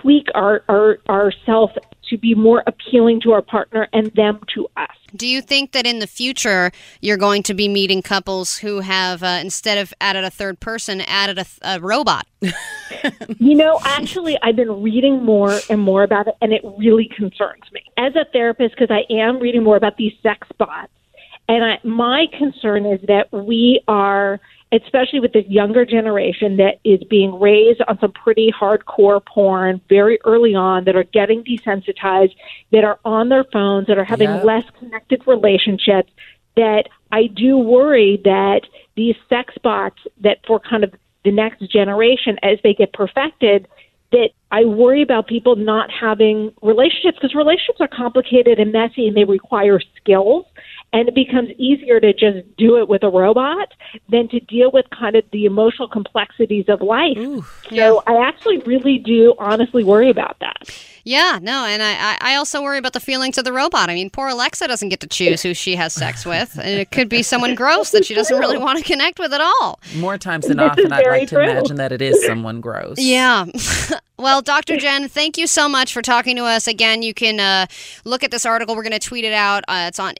tweak 0.00 0.28
our, 0.34 0.62
our 0.68 0.98
ourself 1.08 1.70
to 2.10 2.16
be 2.16 2.34
more 2.34 2.62
appealing 2.66 3.20
to 3.20 3.32
our 3.32 3.42
partner 3.42 3.88
and 3.92 4.12
them 4.14 4.40
to 4.54 4.68
us. 4.76 4.96
Do 5.14 5.26
you 5.26 5.40
think 5.40 5.72
that 5.72 5.86
in 5.86 5.98
the 5.98 6.06
future 6.06 6.70
you're 7.00 7.16
going 7.16 7.42
to 7.44 7.54
be 7.54 7.68
meeting 7.68 8.02
couples 8.02 8.58
who 8.58 8.80
have 8.80 9.22
uh, 9.22 9.38
instead 9.40 9.78
of 9.78 9.92
added 10.00 10.24
a 10.24 10.30
third 10.30 10.60
person, 10.60 11.00
added 11.00 11.38
a, 11.38 11.44
th- 11.44 11.58
a 11.62 11.80
robot? 11.80 12.26
You 13.38 13.54
know, 13.54 13.78
actually, 13.84 14.36
I've 14.42 14.56
been 14.56 14.82
reading 14.82 15.24
more 15.24 15.58
and 15.68 15.80
more 15.80 16.02
about 16.02 16.28
it, 16.28 16.34
and 16.40 16.52
it 16.52 16.62
really 16.78 17.08
concerns 17.16 17.62
me. 17.72 17.82
As 17.96 18.14
a 18.16 18.24
therapist, 18.32 18.74
because 18.76 18.90
I 18.90 19.12
am 19.12 19.38
reading 19.38 19.62
more 19.62 19.76
about 19.76 19.96
these 19.96 20.12
sex 20.22 20.48
bots, 20.58 20.92
and 21.48 21.64
I, 21.64 21.78
my 21.84 22.26
concern 22.36 22.86
is 22.86 23.00
that 23.06 23.32
we 23.32 23.80
are, 23.86 24.40
especially 24.72 25.20
with 25.20 25.32
this 25.32 25.46
younger 25.46 25.84
generation 25.84 26.56
that 26.56 26.80
is 26.84 27.00
being 27.08 27.38
raised 27.38 27.80
on 27.86 27.98
some 28.00 28.12
pretty 28.12 28.52
hardcore 28.52 29.24
porn 29.24 29.80
very 29.88 30.18
early 30.24 30.54
on, 30.54 30.84
that 30.84 30.96
are 30.96 31.04
getting 31.04 31.44
desensitized, 31.44 32.34
that 32.72 32.84
are 32.84 32.98
on 33.04 33.28
their 33.28 33.44
phones, 33.44 33.86
that 33.86 33.98
are 33.98 34.04
having 34.04 34.30
less 34.44 34.64
connected 34.78 35.22
relationships, 35.26 36.10
that 36.56 36.84
I 37.12 37.26
do 37.28 37.56
worry 37.58 38.20
that 38.24 38.62
these 38.96 39.14
sex 39.28 39.54
bots 39.62 39.98
that 40.22 40.38
for 40.46 40.58
kind 40.58 40.82
of 40.82 40.94
the 41.24 41.30
next 41.30 41.70
generation 41.70 42.38
as 42.42 42.58
they 42.62 42.74
get 42.74 42.92
perfected 42.92 43.68
that 44.12 44.30
I 44.52 44.64
worry 44.64 45.02
about 45.02 45.26
people 45.26 45.56
not 45.56 45.90
having 45.90 46.52
relationships 46.62 47.18
because 47.20 47.34
relationships 47.34 47.80
are 47.80 47.88
complicated 47.88 48.58
and 48.60 48.72
messy 48.72 49.08
and 49.08 49.16
they 49.16 49.24
require 49.24 49.80
skills 50.00 50.46
and 50.92 51.08
it 51.08 51.14
becomes 51.14 51.50
easier 51.58 52.00
to 52.00 52.12
just 52.12 52.46
do 52.56 52.78
it 52.78 52.88
with 52.88 53.02
a 53.02 53.08
robot 53.08 53.72
than 54.08 54.28
to 54.28 54.40
deal 54.40 54.70
with 54.72 54.86
kind 54.90 55.16
of 55.16 55.24
the 55.32 55.44
emotional 55.44 55.88
complexities 55.88 56.64
of 56.68 56.80
life. 56.80 57.18
so 57.70 58.02
I 58.06 58.26
actually 58.26 58.58
really 58.58 58.98
do 58.98 59.34
honestly 59.38 59.84
worry 59.84 60.10
about 60.10 60.38
that. 60.40 60.70
Yeah, 61.06 61.38
no, 61.40 61.64
and 61.64 61.84
I, 61.84 61.92
I 61.92 62.18
I 62.32 62.34
also 62.34 62.60
worry 62.60 62.78
about 62.78 62.92
the 62.92 62.98
feelings 62.98 63.38
of 63.38 63.44
the 63.44 63.52
robot. 63.52 63.88
I 63.88 63.94
mean, 63.94 64.10
poor 64.10 64.26
Alexa 64.26 64.66
doesn't 64.66 64.88
get 64.88 64.98
to 64.98 65.06
choose 65.06 65.40
who 65.40 65.54
she 65.54 65.76
has 65.76 65.94
sex 65.94 66.26
with, 66.26 66.58
and 66.58 66.80
it 66.80 66.90
could 66.90 67.08
be 67.08 67.22
someone 67.22 67.54
gross 67.62 67.90
that 67.92 68.04
she 68.04 68.12
doesn't 68.12 68.36
really 68.36 68.58
want 68.58 68.80
to 68.80 68.84
connect 68.84 69.20
with 69.20 69.32
at 69.32 69.40
all. 69.40 69.78
More 69.98 70.18
times 70.18 70.48
than 70.48 70.56
This 70.56 70.68
often, 70.68 70.92
I'd 70.92 71.04
very 71.04 71.20
like 71.20 71.28
to 71.28 71.40
imagine 71.40 71.76
that 71.76 71.92
it 71.92 72.02
is 72.02 72.26
someone 72.26 72.60
gross. 72.60 72.96
Yeah. 73.06 73.46
well, 74.18 74.42
Dr. 74.42 74.76
Jenn, 74.78 75.08
thank 75.08 75.38
you 75.38 75.46
so 75.46 75.68
much 75.68 75.92
for 75.92 76.02
talking 76.02 76.34
to 76.36 76.42
us. 76.42 76.66
Again, 76.66 77.02
you 77.02 77.14
can 77.14 77.38
uh, 77.38 77.66
look 78.04 78.24
at 78.24 78.32
this 78.32 78.44
article. 78.44 78.74
We're 78.74 78.82
going 78.82 78.92
to 78.92 78.98
tweet 78.98 79.24
it 79.24 79.32
out. 79.32 79.62
Uh, 79.68 79.84
it's 79.86 80.00
on 80.00 80.14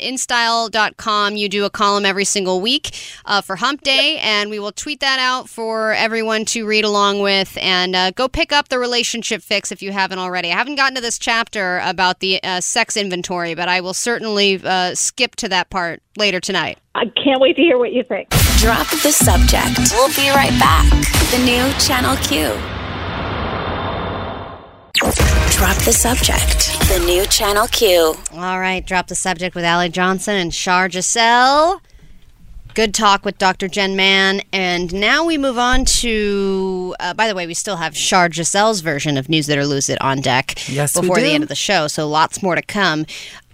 instyle.com. 0.56 1.36
You 1.36 1.48
do 1.48 1.64
a 1.64 1.70
column 1.70 2.04
every 2.04 2.24
single 2.24 2.60
week 2.60 2.96
uh, 3.24 3.40
for 3.40 3.56
Hump 3.56 3.82
Day, 3.82 4.18
and 4.18 4.50
we 4.50 4.58
will 4.58 4.72
tweet 4.72 5.00
that 5.00 5.18
out 5.18 5.48
for 5.48 5.92
everyone 5.92 6.44
to 6.46 6.66
read 6.66 6.84
along 6.84 7.20
with. 7.20 7.56
And 7.60 7.96
uh, 7.96 8.10
go 8.12 8.28
pick 8.28 8.52
up 8.52 8.68
the 8.68 8.78
relationship 8.78 9.42
fix 9.42 9.72
if 9.72 9.82
you 9.82 9.92
haven't 9.92 10.18
already. 10.18 10.52
I 10.52 10.56
haven't 10.56 10.66
haven't 10.66 10.76
gotten 10.76 10.94
to 10.96 11.00
this 11.00 11.18
chapter 11.18 11.80
about 11.84 12.20
the 12.20 12.42
uh, 12.42 12.60
sex 12.60 12.96
inventory, 12.96 13.54
but 13.54 13.68
I 13.68 13.80
will 13.80 13.94
certainly 13.94 14.60
uh, 14.62 14.94
skip 14.94 15.36
to 15.36 15.48
that 15.48 15.70
part 15.70 16.02
later 16.16 16.40
tonight. 16.40 16.78
I 16.94 17.06
can't 17.06 17.40
wait 17.40 17.56
to 17.56 17.62
hear 17.62 17.78
what 17.78 17.92
you 17.92 18.02
think. 18.02 18.30
Drop 18.58 18.88
the 19.02 19.12
subject. 19.12 19.92
We'll 19.92 20.08
be 20.08 20.28
right 20.30 20.58
back. 20.58 20.90
The 21.30 21.38
new 21.44 21.72
Channel 21.78 22.16
Q. 22.16 22.85
Drop 25.00 25.76
the 25.84 25.92
subject. 25.92 26.78
The 26.88 27.02
new 27.06 27.26
Channel 27.26 27.66
Q. 27.68 28.14
All 28.32 28.58
right, 28.58 28.84
drop 28.84 29.08
the 29.08 29.14
subject 29.14 29.54
with 29.54 29.64
Allie 29.64 29.90
Johnson 29.90 30.36
and 30.36 30.54
Shar 30.54 30.90
Giselle. 30.90 31.82
Good 32.74 32.94
talk 32.94 33.24
with 33.24 33.36
Dr. 33.38 33.68
Jenn 33.68 33.96
Mann. 33.96 34.40
And 34.52 34.92
now 34.94 35.24
we 35.24 35.36
move 35.38 35.58
on 35.58 35.84
to, 35.86 36.94
uh, 37.00 37.14
by 37.14 37.28
the 37.28 37.34
way, 37.34 37.46
we 37.46 37.54
still 37.54 37.76
have 37.76 37.96
Shar 37.96 38.28
Giselle's 38.30 38.80
version 38.80 39.16
of 39.18 39.28
News 39.28 39.46
That 39.46 39.58
Are 39.58 39.66
Lose 39.66 39.88
It 39.90 40.00
on 40.00 40.20
deck 40.20 40.54
Yes, 40.68 40.94
we 40.94 41.02
before 41.02 41.20
the 41.20 41.30
end 41.32 41.42
of 41.42 41.48
the 41.48 41.54
show. 41.54 41.88
So 41.88 42.08
lots 42.08 42.42
more 42.42 42.54
to 42.54 42.62
come. 42.62 43.04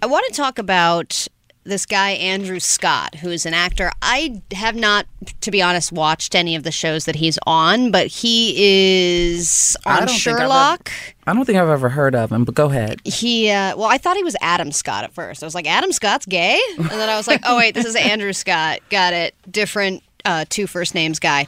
I 0.01 0.05
want 0.05 0.25
to 0.27 0.33
talk 0.33 0.57
about 0.59 1.27
this 1.65 1.85
guy, 1.85 2.11
Andrew 2.11 2.59
Scott, 2.59 3.15
who 3.15 3.29
is 3.29 3.45
an 3.45 3.53
actor. 3.53 3.91
I 4.01 4.41
have 4.53 4.75
not, 4.75 5.05
to 5.41 5.51
be 5.51 5.61
honest, 5.61 5.91
watched 5.91 6.35
any 6.35 6.55
of 6.55 6.63
the 6.63 6.71
shows 6.71 7.05
that 7.05 7.15
he's 7.15 7.39
on, 7.47 7.89
but 7.91 8.07
he 8.07 8.53
is 8.57 9.77
on 9.85 10.03
ever- 10.03 10.11
Sherlock. 10.11 10.91
I 11.25 11.33
don't 11.33 11.45
think 11.45 11.57
I've 11.57 11.69
ever 11.69 11.89
heard 11.89 12.15
of 12.15 12.31
him, 12.31 12.43
but 12.43 12.53
go 12.55 12.65
ahead. 12.69 12.99
He, 13.05 13.49
uh, 13.49 13.77
well, 13.77 13.87
I 13.87 13.97
thought 13.97 14.17
he 14.17 14.23
was 14.23 14.35
Adam 14.41 14.71
Scott 14.73 15.05
at 15.05 15.13
first. 15.13 15.41
I 15.41 15.45
was 15.45 15.55
like, 15.55 15.65
Adam 15.67 15.91
Scott's 15.93 16.25
gay? 16.25 16.59
And 16.77 16.89
then 16.89 17.07
I 17.09 17.15
was 17.15 17.27
like, 17.27 17.41
oh, 17.45 17.57
wait, 17.57 17.73
this 17.75 17.85
is 17.85 17.95
Andrew 17.95 18.33
Scott. 18.33 18.79
Got 18.89 19.13
it. 19.13 19.33
Different 19.49 20.03
uh, 20.25 20.43
two 20.49 20.67
first 20.67 20.93
names 20.93 21.19
guy. 21.19 21.47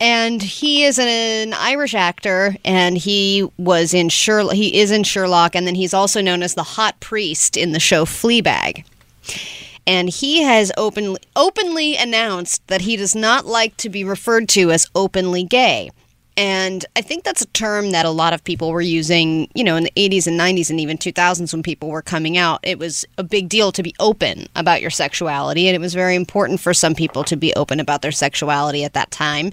And 0.00 0.40
he 0.42 0.84
is 0.84 0.98
an 1.00 1.52
Irish 1.54 1.94
actor, 1.94 2.56
and 2.64 2.96
he 2.96 3.48
was 3.58 3.92
in 3.94 4.08
Sherlock. 4.08 4.54
He 4.54 4.78
is 4.78 4.90
in 4.92 5.02
Sherlock, 5.02 5.56
and 5.56 5.66
then 5.66 5.74
he's 5.74 5.92
also 5.94 6.20
known 6.20 6.42
as 6.42 6.54
the 6.54 6.62
hot 6.62 6.98
priest 7.00 7.56
in 7.56 7.72
the 7.72 7.80
show 7.80 8.04
Fleabag. 8.04 8.84
And 9.86 10.10
he 10.10 10.42
has 10.42 10.70
openly 10.76 11.20
openly 11.34 11.96
announced 11.96 12.66
that 12.66 12.82
he 12.82 12.96
does 12.96 13.14
not 13.14 13.46
like 13.46 13.76
to 13.78 13.88
be 13.88 14.04
referred 14.04 14.48
to 14.50 14.70
as 14.70 14.86
openly 14.94 15.44
gay. 15.44 15.90
And 16.38 16.86
I 16.94 17.00
think 17.00 17.24
that's 17.24 17.42
a 17.42 17.46
term 17.46 17.90
that 17.90 18.06
a 18.06 18.10
lot 18.10 18.32
of 18.32 18.44
people 18.44 18.70
were 18.70 18.80
using, 18.80 19.48
you 19.54 19.64
know, 19.64 19.74
in 19.74 19.82
the 19.82 19.92
80s 19.96 20.28
and 20.28 20.38
90s 20.38 20.70
and 20.70 20.78
even 20.78 20.96
2000s 20.96 21.52
when 21.52 21.64
people 21.64 21.88
were 21.88 22.00
coming 22.00 22.38
out. 22.38 22.60
It 22.62 22.78
was 22.78 23.04
a 23.18 23.24
big 23.24 23.48
deal 23.48 23.72
to 23.72 23.82
be 23.82 23.92
open 23.98 24.46
about 24.54 24.80
your 24.80 24.90
sexuality, 24.90 25.66
and 25.66 25.74
it 25.74 25.80
was 25.80 25.94
very 25.94 26.14
important 26.14 26.60
for 26.60 26.72
some 26.72 26.94
people 26.94 27.24
to 27.24 27.36
be 27.36 27.52
open 27.54 27.80
about 27.80 28.02
their 28.02 28.12
sexuality 28.12 28.84
at 28.84 28.92
that 28.92 29.10
time. 29.10 29.50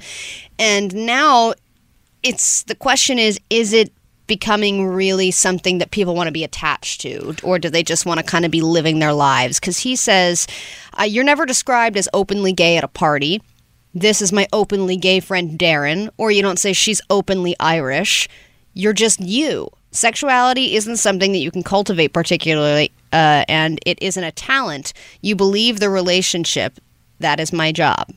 And 0.60 0.94
now 0.94 1.56
it's 2.22 2.62
the 2.64 2.76
question 2.76 3.18
is 3.18 3.40
is 3.50 3.74
it 3.74 3.92
becoming 4.28 4.88
really 4.88 5.32
something 5.32 5.78
that 5.78 5.92
people 5.92 6.16
want 6.16 6.28
to 6.28 6.32
be 6.32 6.44
attached 6.44 7.02
to 7.02 7.36
or 7.44 7.60
do 7.60 7.70
they 7.70 7.84
just 7.84 8.06
want 8.06 8.20
to 8.20 8.26
kind 8.26 8.46
of 8.46 8.52
be 8.52 8.62
living 8.62 9.00
their 9.00 9.14
lives? 9.14 9.60
Because 9.60 9.80
he 9.80 9.96
says 9.96 10.48
uh, 11.00 11.04
you're 11.04 11.24
never 11.24 11.46
described 11.46 11.98
as 11.98 12.10
openly 12.14 12.54
gay 12.54 12.78
at 12.78 12.84
a 12.84 12.88
party. 12.88 13.42
This 13.94 14.22
is 14.22 14.32
my 14.32 14.48
openly 14.52 14.98
gay 14.98 15.20
friend 15.20 15.58
darren 15.58 16.10
or 16.18 16.32
you 16.32 16.42
don't 16.42 16.60
say 16.60 16.74
she's 16.74 17.02
openly 17.10 17.56
irish. 17.60 18.28
You're 18.74 18.94
just 18.94 19.20
you. 19.20 19.70
Sexuality 19.92 20.76
isn't 20.76 20.98
something 20.98 21.32
that 21.32 21.38
you 21.38 21.52
can 21.52 21.64
cultivate 21.64 22.10
particularly 22.10 22.92
uh, 23.14 23.46
and 23.48 23.80
it 23.86 23.98
isn't 24.02 24.24
a 24.24 24.32
talent. 24.32 24.94
You 25.22 25.36
believe 25.36 25.80
the 25.80 25.90
relationship. 25.90 26.80
That 27.20 27.40
is 27.40 27.54
my 27.54 27.72
job. 27.72 28.12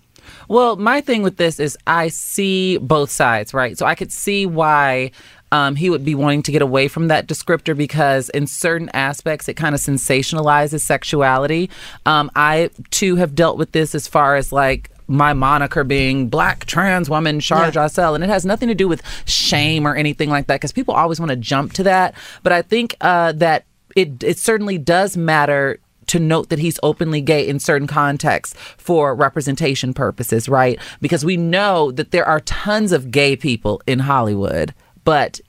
Well, 0.48 0.76
my 0.76 1.00
thing 1.00 1.22
with 1.22 1.36
this 1.36 1.60
is 1.60 1.76
I 1.86 2.08
see 2.08 2.78
both 2.78 3.10
sides, 3.10 3.52
right? 3.52 3.76
So 3.76 3.86
I 3.86 3.94
could 3.94 4.10
see 4.10 4.46
why 4.46 5.10
um, 5.52 5.76
he 5.76 5.90
would 5.90 6.04
be 6.04 6.14
wanting 6.14 6.42
to 6.42 6.52
get 6.52 6.62
away 6.62 6.88
from 6.88 7.08
that 7.08 7.26
descriptor 7.26 7.76
because 7.76 8.28
in 8.30 8.46
certain 8.46 8.90
aspects 8.94 9.48
it 9.48 9.54
kind 9.54 9.74
of 9.74 9.80
sensationalizes 9.80 10.80
sexuality. 10.80 11.70
Um, 12.06 12.30
I 12.34 12.70
too 12.90 13.16
have 13.16 13.34
dealt 13.34 13.58
with 13.58 13.72
this 13.72 13.94
as 13.94 14.06
far 14.06 14.36
as 14.36 14.52
like 14.52 14.90
my 15.08 15.32
moniker 15.32 15.84
being 15.84 16.28
black 16.28 16.66
trans 16.66 17.08
woman 17.08 17.40
Shar 17.40 17.72
Giselle, 17.72 18.14
and 18.14 18.22
it 18.22 18.30
has 18.30 18.44
nothing 18.44 18.68
to 18.68 18.74
do 18.74 18.86
with 18.86 19.02
shame 19.24 19.86
or 19.86 19.96
anything 19.96 20.28
like 20.28 20.46
that 20.46 20.56
because 20.56 20.72
people 20.72 20.94
always 20.94 21.18
want 21.18 21.30
to 21.30 21.36
jump 21.36 21.72
to 21.74 21.82
that. 21.84 22.14
But 22.42 22.52
I 22.52 22.62
think 22.62 22.94
uh, 23.00 23.32
that 23.32 23.64
it 23.96 24.22
it 24.22 24.38
certainly 24.38 24.76
does 24.76 25.16
matter 25.16 25.80
to 26.08 26.18
note 26.18 26.48
that 26.48 26.58
he's 26.58 26.80
openly 26.82 27.20
gay 27.20 27.46
in 27.46 27.60
certain 27.60 27.86
contexts 27.86 28.54
for 28.76 29.14
representation 29.14 29.94
purposes, 29.94 30.48
right? 30.48 30.78
Because 31.00 31.24
we 31.24 31.36
know 31.36 31.92
that 31.92 32.10
there 32.10 32.24
are 32.24 32.40
tons 32.40 32.92
of 32.92 33.10
gay 33.10 33.36
people 33.36 33.80
in 33.86 34.00
Hollywood, 34.00 34.74
but 35.04 35.40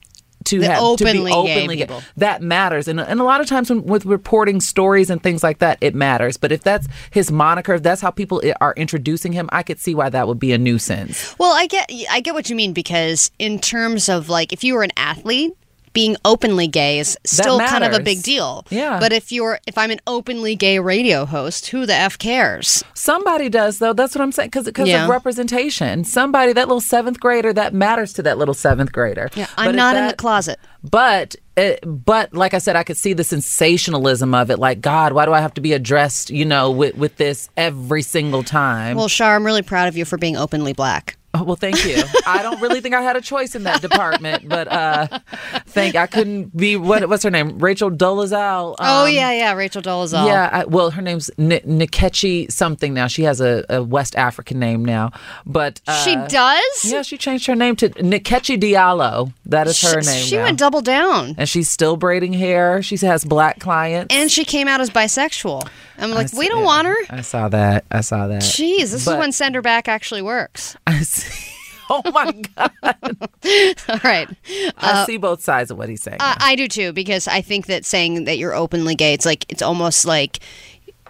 to 0.44 0.58
The 0.58 0.66
have 0.68 0.78
to 0.78 0.82
openly 0.82 1.30
be 1.30 1.36
openly 1.36 1.76
gay, 1.76 1.82
people. 1.82 2.02
that 2.16 2.40
matters. 2.40 2.88
And 2.88 2.98
and 2.98 3.20
a 3.20 3.24
lot 3.24 3.42
of 3.42 3.46
times 3.46 3.68
when, 3.68 3.84
with 3.84 4.06
reporting 4.06 4.60
stories 4.60 5.10
and 5.10 5.22
things 5.22 5.42
like 5.42 5.58
that, 5.58 5.76
it 5.82 5.94
matters. 5.94 6.38
But 6.38 6.50
if 6.50 6.62
that's 6.62 6.88
his 7.10 7.30
moniker, 7.30 7.74
if 7.74 7.82
that's 7.82 8.00
how 8.00 8.10
people 8.10 8.42
are 8.60 8.72
introducing 8.74 9.32
him, 9.32 9.50
I 9.52 9.62
could 9.62 9.78
see 9.78 9.94
why 9.94 10.08
that 10.08 10.26
would 10.26 10.38
be 10.38 10.52
a 10.52 10.58
nuisance. 10.58 11.36
Well, 11.38 11.52
I 11.52 11.66
get 11.66 11.90
I 12.10 12.20
get 12.20 12.32
what 12.32 12.48
you 12.48 12.56
mean 12.56 12.72
because 12.72 13.30
in 13.38 13.58
terms 13.58 14.08
of 14.08 14.30
like 14.30 14.52
if 14.54 14.64
you 14.64 14.74
were 14.74 14.82
an 14.82 14.92
athlete, 14.96 15.52
being 15.92 16.16
openly 16.24 16.66
gay 16.68 16.98
is 16.98 17.16
still 17.24 17.58
kind 17.58 17.84
of 17.84 17.92
a 17.92 18.00
big 18.00 18.22
deal. 18.22 18.64
Yeah. 18.70 18.98
But 19.00 19.12
if 19.12 19.32
you're 19.32 19.58
if 19.66 19.76
I'm 19.76 19.90
an 19.90 20.00
openly 20.06 20.54
gay 20.54 20.78
radio 20.78 21.24
host, 21.24 21.68
who 21.68 21.86
the 21.86 21.94
f 21.94 22.18
cares? 22.18 22.84
Somebody 22.94 23.48
does 23.48 23.78
though. 23.78 23.92
That's 23.92 24.14
what 24.14 24.22
I'm 24.22 24.32
saying 24.32 24.50
because 24.50 24.88
Yeah. 24.88 25.04
of 25.04 25.10
representation. 25.10 26.04
Somebody 26.04 26.52
that 26.52 26.68
little 26.68 26.80
seventh 26.80 27.20
grader 27.20 27.52
that 27.52 27.74
matters 27.74 28.12
to 28.14 28.22
that 28.22 28.38
little 28.38 28.54
seventh 28.54 28.92
grader. 28.92 29.30
Yeah, 29.34 29.46
I'm 29.56 29.70
if 29.70 29.76
not 29.76 29.96
in 29.96 30.06
the 30.06 30.14
closet. 30.14 30.58
But 30.82 31.36
it, 31.56 31.80
but 31.84 32.32
like 32.32 32.54
I 32.54 32.58
said, 32.58 32.74
I 32.76 32.84
could 32.84 32.96
see 32.96 33.12
the 33.12 33.24
sensationalism 33.24 34.34
of 34.34 34.50
it. 34.50 34.58
Like 34.58 34.80
God, 34.80 35.12
why 35.12 35.26
do 35.26 35.32
I 35.32 35.40
have 35.40 35.54
to 35.54 35.60
be 35.60 35.72
addressed? 35.72 36.30
You 36.30 36.44
know, 36.44 36.70
with 36.70 36.96
with 36.96 37.16
this 37.16 37.48
every 37.56 38.02
single 38.02 38.42
time. 38.42 38.96
Well, 38.96 39.08
Shar, 39.08 39.36
I'm 39.36 39.44
really 39.44 39.62
proud 39.62 39.88
of 39.88 39.96
you 39.96 40.04
for 40.04 40.16
being 40.16 40.36
openly 40.36 40.72
black. 40.72 41.16
Oh, 41.32 41.44
well, 41.44 41.54
thank 41.56 41.84
you. 41.86 42.02
I 42.26 42.42
don't 42.42 42.60
really 42.60 42.80
think 42.80 42.92
I 42.94 43.02
had 43.02 43.16
a 43.16 43.20
choice 43.20 43.54
in 43.54 43.62
that 43.62 43.80
department, 43.88 44.48
but 44.48 44.66
uh, 44.66 45.20
think 45.66 45.94
I 45.94 46.08
couldn't 46.08 46.56
be 46.56 46.76
what 46.76 47.08
what's 47.08 47.22
her 47.22 47.30
name? 47.30 47.58
Rachel 47.60 47.88
Dolezal. 47.88 48.74
oh 48.80 49.04
um, 49.04 49.10
yeah, 49.12 49.30
yeah, 49.30 49.52
Rachel 49.52 49.80
Dolezal. 49.80 50.26
Yeah, 50.26 50.48
I, 50.52 50.64
well, 50.64 50.90
her 50.90 51.00
name's 51.02 51.30
N- 51.38 51.50
Nkechi 51.50 52.50
something 52.50 52.94
now. 52.94 53.06
She 53.06 53.22
has 53.22 53.40
a, 53.40 53.64
a 53.68 53.80
West 53.82 54.16
African 54.16 54.58
name 54.58 54.84
now, 54.84 55.12
but 55.46 55.80
uh, 55.86 56.02
She 56.04 56.16
does? 56.16 56.84
Yeah, 56.84 57.02
she 57.02 57.16
changed 57.16 57.46
her 57.46 57.54
name 57.54 57.76
to 57.76 57.90
Nkechi 57.90 58.60
Diallo. 58.60 59.32
That 59.46 59.68
is 59.68 59.80
her 59.82 60.02
She- 60.02 60.10
name. 60.10 60.24
She 60.24 60.36
now. 60.36 60.44
went 60.44 60.58
double 60.58 60.80
down. 60.80 61.36
and 61.38 61.48
she's 61.48 61.70
still 61.70 61.96
braiding 61.96 62.32
hair. 62.32 62.82
She 62.82 62.96
has 62.98 63.24
black 63.24 63.60
clients. 63.60 64.12
And 64.14 64.30
she 64.32 64.44
came 64.44 64.66
out 64.66 64.80
as 64.80 64.90
bisexual. 64.90 65.68
I'm 66.00 66.10
like, 66.12 66.32
I 66.34 66.38
we 66.38 66.48
don't 66.48 66.64
want 66.64 66.86
her. 66.86 66.96
I 67.10 67.20
saw 67.20 67.48
that. 67.48 67.84
I 67.90 68.00
saw 68.00 68.26
that. 68.28 68.42
Jeez, 68.42 68.90
this 68.92 69.04
But- 69.04 69.12
is 69.12 69.18
when 69.18 69.32
send 69.32 69.54
her 69.54 69.62
back 69.62 69.88
actually 69.88 70.22
works. 70.22 70.76
I 70.86 71.00
see. 71.02 71.46
Oh 71.92 72.08
my 72.12 72.30
god! 72.30 72.72
All 73.88 73.98
right. 74.04 74.28
I 74.78 75.04
see 75.06 75.16
both 75.16 75.42
sides 75.42 75.72
of 75.72 75.76
what 75.78 75.88
he's 75.88 76.00
saying. 76.00 76.18
Uh, 76.20 76.36
I 76.38 76.54
do 76.54 76.68
too 76.68 76.92
because 76.92 77.26
I 77.26 77.40
think 77.40 77.66
that 77.66 77.84
saying 77.84 78.26
that 78.26 78.38
you're 78.38 78.54
openly 78.54 78.94
gay, 78.94 79.12
it's 79.12 79.26
like 79.26 79.44
it's 79.48 79.60
almost 79.60 80.04
like 80.04 80.38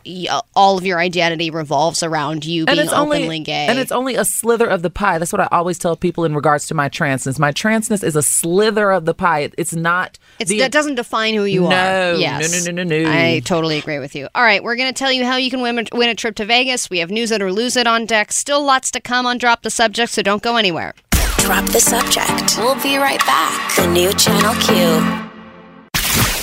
Uh, 0.07 0.41
all 0.55 0.79
of 0.79 0.85
your 0.87 0.99
identity 0.99 1.51
revolves 1.51 2.03
around 2.03 2.45
you 2.45 2.67
being 2.67 2.89
openly 2.89 3.23
only 3.25 3.41
gay. 3.41 3.67
and 3.69 3.79
it's 3.79 3.93
only 3.93 4.15
a 4.17 4.25
slither 4.25 4.67
of 4.67 4.83
the 4.83 4.91
pie. 4.91 5.19
That's 5.19 5.33
what 5.33 5.41
I 5.41 5.49
always 5.53 5.79
tell 5.79 5.97
people 5.97 6.25
in 6.25 6.35
regards 6.35 6.67
to 6.69 6.75
my 6.75 6.89
transness. 6.89 7.39
My 7.39 7.53
transness 7.53 8.03
is 8.03 8.17
a 8.17 8.23
slither 8.23 8.91
of 8.91 9.05
the 9.05 9.15
pie. 9.15 9.51
It's 9.59 9.75
not. 9.75 10.19
It's, 10.39 10.51
the, 10.51 10.59
that 10.61 10.73
doesn't 10.73 10.95
define 10.97 11.35
who 11.35 11.45
you 11.45 11.63
No, 11.63 11.67
are. 11.69 12.13
no, 12.13 12.15
Yes. 12.19 12.65
no, 12.67 12.73
no, 12.73 12.83
no, 12.85 13.03
no. 13.03 13.11
I 13.11 13.41
totally 13.45 13.79
agree 13.79 13.99
with 13.99 14.15
you. 14.15 14.29
All 14.35 14.43
right, 14.43 14.63
we're 14.63 14.77
going 14.77 14.93
to 14.93 14.99
tell 14.99 15.13
you 15.13 15.25
how 15.25 15.37
you 15.37 15.51
can 15.51 15.61
win, 15.61 15.87
win 15.93 16.09
a 16.09 16.15
trip 16.15 16.35
to 16.37 16.45
Vegas. 16.45 16.89
We 16.91 16.99
have 17.01 17.11
news 17.11 17.31
it 17.31 17.43
or 17.43 17.53
lose 17.53 17.77
it 17.77 17.87
on 17.87 18.07
deck. 18.07 18.33
Still 18.33 18.63
lots 18.65 18.91
to 18.93 19.01
come 19.01 19.27
on 19.27 19.39
Drop 19.39 19.63
the 19.63 19.71
Subject, 19.71 20.11
so 20.13 20.23
don't 20.23 20.43
go 20.43 20.57
anywhere. 20.57 20.95
Drop 21.39 21.65
the 21.67 21.81
subject. 21.81 22.59
We'll 22.59 22.81
be 22.83 22.97
right 22.99 23.21
back. 23.21 23.75
The 23.77 23.87
new 23.87 24.13
Channel 24.13 24.55
Q. 24.63 25.30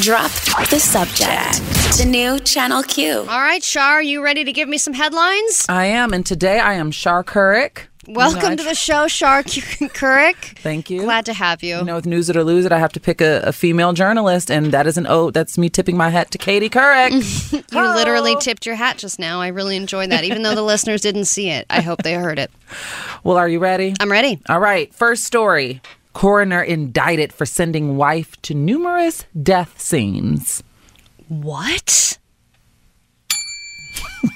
Drop 0.02 0.30
the 0.70 0.80
subject. 0.80 1.58
The 1.98 2.06
new 2.06 2.40
Channel 2.40 2.84
Q. 2.84 3.20
All 3.22 3.26
right, 3.26 3.64
Shar, 3.64 3.94
are 3.96 4.02
you 4.02 4.24
ready 4.24 4.44
to 4.44 4.52
give 4.52 4.70
me 4.70 4.78
some 4.78 4.94
headlines? 4.94 5.66
I 5.68 5.86
am, 5.86 6.14
and 6.14 6.24
today 6.24 6.60
I 6.60 6.74
am 6.76 6.92
Shar 6.92 7.24
Couric. 7.24 7.88
Welcome 8.08 8.56
to 8.58 8.64
the 8.64 8.76
show, 8.76 9.08
Shar 9.08 9.42
Couric. 9.44 10.36
Thank 10.60 10.92
you. 10.92 11.02
Glad 11.02 11.26
to 11.26 11.34
have 11.34 11.64
you. 11.64 11.78
You 11.78 11.84
know, 11.84 11.96
with 11.96 12.06
News 12.06 12.30
It 12.30 12.38
or 12.38 12.44
Lose 12.44 12.64
It, 12.66 12.72
I 12.72 12.78
have 12.78 12.94
to 12.94 13.00
pick 13.00 13.22
a, 13.22 13.42
a 13.42 13.52
female 13.52 13.92
journalist, 13.94 14.52
and 14.52 14.72
that 14.72 14.86
is 14.86 14.98
an 14.98 15.08
oath. 15.08 15.34
That's 15.34 15.58
me 15.58 15.68
tipping 15.68 15.98
my 15.98 16.10
hat 16.10 16.30
to 16.32 16.38
Katie 16.38 16.70
Couric. 16.70 17.64
You 17.74 17.82
literally 17.96 18.36
tipped 18.40 18.66
your 18.68 18.76
hat 18.76 18.98
just 18.98 19.18
now. 19.20 19.42
I 19.42 19.48
really 19.48 19.76
enjoyed 19.76 20.12
that, 20.12 20.24
even 20.24 20.44
though 20.44 20.56
the 20.56 20.62
listeners 20.74 21.02
didn't 21.02 21.26
see 21.26 21.50
it. 21.50 21.66
I 21.72 21.82
hope 21.82 22.04
they 22.04 22.14
heard 22.14 22.38
it. 22.40 22.52
well, 23.24 23.38
are 23.38 23.50
you 23.50 23.60
ready? 23.60 23.96
I'm 24.00 24.12
ready. 24.12 24.40
All 24.48 24.60
right. 24.60 24.94
First 24.94 25.24
story 25.24 25.82
Coroner 26.18 26.64
indicted 26.64 27.32
for 27.32 27.46
sending 27.46 27.96
wife 27.96 28.42
to 28.42 28.56
numerous 28.56 29.26
death 29.40 29.80
scenes. 29.80 30.64
What? 31.28 32.18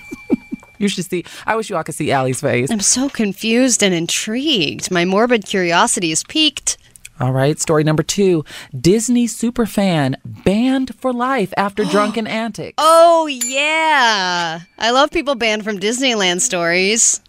You 0.78 0.88
should 0.88 1.06
see. 1.06 1.26
I 1.46 1.56
wish 1.56 1.70
you 1.70 1.76
all 1.78 1.84
could 1.84 1.94
see 1.94 2.12
Allie's 2.12 2.42
face. 2.42 2.72
I'm 2.72 2.80
so 2.80 3.08
confused 3.08 3.84
and 3.84 3.94
intrigued. 3.94 4.90
My 4.90 5.06
morbid 5.06 5.46
curiosity 5.46 6.12
is 6.12 6.24
piqued. 6.24 6.78
All 7.20 7.32
right, 7.32 7.60
story 7.60 7.84
number 7.84 8.02
two 8.02 8.44
Disney 8.80 9.28
superfan 9.28 10.16
banned 10.26 10.96
for 10.96 11.14
life 11.14 11.54
after 11.56 11.84
drunken 11.92 12.26
antics. 12.26 12.76
Oh, 12.80 13.28
yeah. 13.28 14.62
I 14.80 14.90
love 14.92 15.12
people 15.12 15.36
banned 15.36 15.64
from 15.64 15.80
Disneyland 15.80 16.42
stories. 16.42 17.22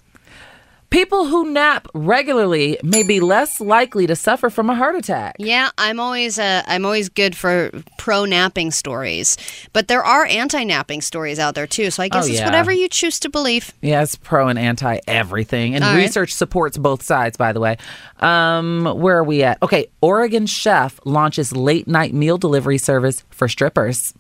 People 0.92 1.24
who 1.24 1.50
nap 1.50 1.88
regularly 1.94 2.78
may 2.82 3.02
be 3.02 3.18
less 3.18 3.62
likely 3.62 4.06
to 4.06 4.14
suffer 4.14 4.50
from 4.50 4.68
a 4.68 4.74
heart 4.74 4.94
attack. 4.94 5.36
Yeah, 5.38 5.70
I'm 5.78 5.98
always 5.98 6.38
uh, 6.38 6.62
I'm 6.66 6.84
always 6.84 7.08
good 7.08 7.34
for 7.34 7.70
pro 7.96 8.26
napping 8.26 8.70
stories, 8.70 9.38
but 9.72 9.88
there 9.88 10.04
are 10.04 10.26
anti 10.26 10.64
napping 10.64 11.00
stories 11.00 11.38
out 11.38 11.54
there 11.54 11.66
too. 11.66 11.90
So 11.90 12.02
I 12.02 12.08
guess 12.08 12.28
Oh, 12.28 12.30
it's 12.30 12.42
whatever 12.42 12.70
you 12.70 12.90
choose 12.90 13.18
to 13.20 13.30
believe. 13.30 13.72
Yes, 13.80 14.16
pro 14.16 14.48
and 14.48 14.58
anti 14.58 14.98
everything. 15.08 15.74
And 15.74 15.82
All 15.82 15.94
right. 15.94 15.96
research 15.96 16.34
supports 16.34 16.76
both 16.76 17.02
sides, 17.02 17.38
by 17.38 17.54
the 17.54 17.60
way. 17.60 17.78
Um, 18.20 18.84
where 18.84 19.16
are 19.16 19.24
we 19.24 19.42
at? 19.44 19.62
Okay, 19.62 19.86
Oregon 20.02 20.44
chef 20.44 21.00
launches 21.06 21.56
late 21.56 21.88
night 21.88 22.12
meal 22.12 22.36
delivery 22.36 22.76
service 22.76 23.24
for 23.30 23.48
strippers. 23.48 24.12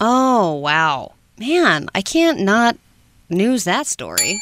Oh 0.00 0.54
wow, 0.54 1.14
man, 1.40 1.88
I 1.92 2.02
can't 2.02 2.38
not 2.38 2.76
news 3.28 3.64
that 3.64 3.88
story. 3.88 4.38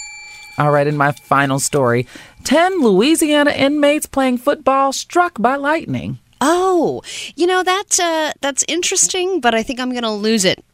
All 0.58 0.70
right, 0.70 0.86
in 0.86 0.96
my 0.96 1.12
final 1.12 1.58
story 1.58 2.06
10 2.44 2.82
Louisiana 2.82 3.50
inmates 3.52 4.06
playing 4.06 4.38
football 4.38 4.92
struck 4.92 5.40
by 5.40 5.56
lightning. 5.56 6.18
Oh, 6.40 7.02
you 7.36 7.46
know 7.46 7.62
that 7.62 8.00
uh, 8.00 8.32
that's 8.40 8.64
interesting, 8.68 9.40
but 9.40 9.54
I 9.54 9.62
think 9.62 9.78
I'm 9.80 9.92
gonna 9.94 10.14
lose 10.14 10.44
it 10.44 10.64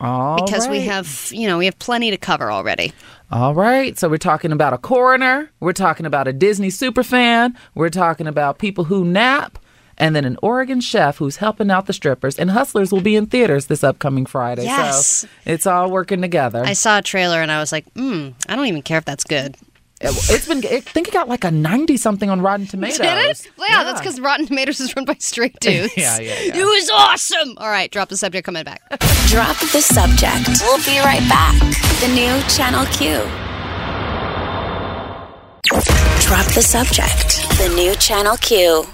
All 0.00 0.36
because 0.44 0.68
we 0.68 0.80
have 0.80 1.28
you 1.30 1.46
know 1.46 1.58
we 1.58 1.66
have 1.66 1.78
plenty 1.78 2.10
to 2.10 2.16
cover 2.16 2.50
already. 2.50 2.92
All 3.30 3.54
right, 3.54 3.98
so 3.98 4.08
we're 4.08 4.18
talking 4.18 4.52
about 4.52 4.72
a 4.72 4.78
coroner, 4.78 5.50
we're 5.60 5.72
talking 5.72 6.06
about 6.06 6.28
a 6.28 6.32
Disney 6.32 6.68
superfan, 6.68 7.56
we're 7.74 7.90
talking 7.90 8.26
about 8.28 8.58
people 8.58 8.84
who 8.84 9.04
nap, 9.04 9.58
and 9.98 10.14
then 10.14 10.24
an 10.24 10.36
Oregon 10.42 10.80
chef 10.80 11.18
who's 11.18 11.36
helping 11.36 11.70
out 11.70 11.86
the 11.86 11.92
strippers. 11.92 12.38
And 12.38 12.50
Hustlers 12.50 12.92
will 12.92 13.00
be 13.00 13.16
in 13.16 13.26
theaters 13.26 13.66
this 13.66 13.82
upcoming 13.84 14.26
Friday. 14.26 14.64
Yes. 14.64 15.06
So 15.22 15.28
it's 15.44 15.66
all 15.66 15.90
working 15.90 16.20
together. 16.20 16.62
I 16.64 16.74
saw 16.74 16.98
a 16.98 17.02
trailer 17.02 17.40
and 17.40 17.50
I 17.50 17.58
was 17.60 17.72
like, 17.72 17.90
hmm, 17.94 18.30
I 18.48 18.56
don't 18.56 18.66
even 18.66 18.82
care 18.82 18.98
if 18.98 19.04
that's 19.04 19.24
good. 19.24 19.56
It's 19.98 20.46
been, 20.46 20.58
I 20.58 20.80
think 20.80 21.08
it 21.08 21.14
got 21.14 21.26
like 21.26 21.42
a 21.44 21.50
90 21.50 21.96
something 21.96 22.28
on 22.28 22.42
Rotten 22.42 22.66
Tomatoes. 22.66 22.98
Did 22.98 23.30
it? 23.30 23.48
Yeah, 23.58 23.82
that's 23.84 23.98
because 24.00 24.20
Rotten 24.20 24.46
Tomatoes 24.46 24.78
is 24.78 24.94
run 24.94 25.06
by 25.06 25.14
straight 25.18 25.58
dudes. 25.60 25.96
Yeah, 25.96 26.18
yeah, 26.18 26.38
yeah. 26.40 26.56
It 26.56 26.64
was 26.64 26.90
awesome. 26.90 27.54
All 27.56 27.70
right, 27.70 27.90
drop 27.90 28.10
the 28.10 28.16
subject. 28.18 28.44
Coming 28.44 28.64
back. 28.64 28.82
Drop 29.28 29.56
the 29.58 29.80
subject. 29.80 30.60
We'll 30.62 30.84
be 30.84 30.98
right 31.00 31.26
back. 31.28 31.58
The 32.00 32.08
new 32.14 32.40
Channel 32.48 32.84
Q. 32.92 33.16
Drop 36.20 36.46
the 36.54 36.62
subject. 36.62 37.48
The 37.58 37.72
new 37.74 37.94
Channel 37.96 38.36
Q. 38.36 38.84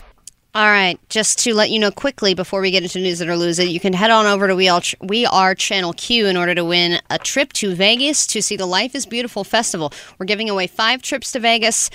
All 0.54 0.66
right, 0.66 1.00
just 1.08 1.38
to 1.40 1.54
let 1.54 1.70
you 1.70 1.78
know 1.78 1.90
quickly 1.90 2.34
before 2.34 2.60
we 2.60 2.70
get 2.70 2.82
into 2.82 2.98
news 3.00 3.22
it 3.22 3.28
or 3.28 3.36
lose 3.38 3.58
it, 3.58 3.68
you 3.68 3.80
can 3.80 3.94
head 3.94 4.10
on 4.10 4.26
over 4.26 4.46
to 4.48 4.54
We 4.54 4.68
All 4.68 4.82
Ch- 4.82 4.94
We 5.00 5.24
Are 5.24 5.54
Channel 5.54 5.94
Q 5.94 6.26
in 6.26 6.36
order 6.36 6.54
to 6.54 6.62
win 6.62 7.00
a 7.08 7.18
trip 7.18 7.54
to 7.54 7.74
Vegas 7.74 8.26
to 8.26 8.42
see 8.42 8.56
the 8.56 8.66
Life 8.66 8.94
Is 8.94 9.06
Beautiful 9.06 9.44
festival. 9.44 9.94
We're 10.18 10.26
giving 10.26 10.50
away 10.50 10.66
five 10.66 11.00
trips 11.00 11.32
to 11.32 11.40
Vegas. 11.40 11.88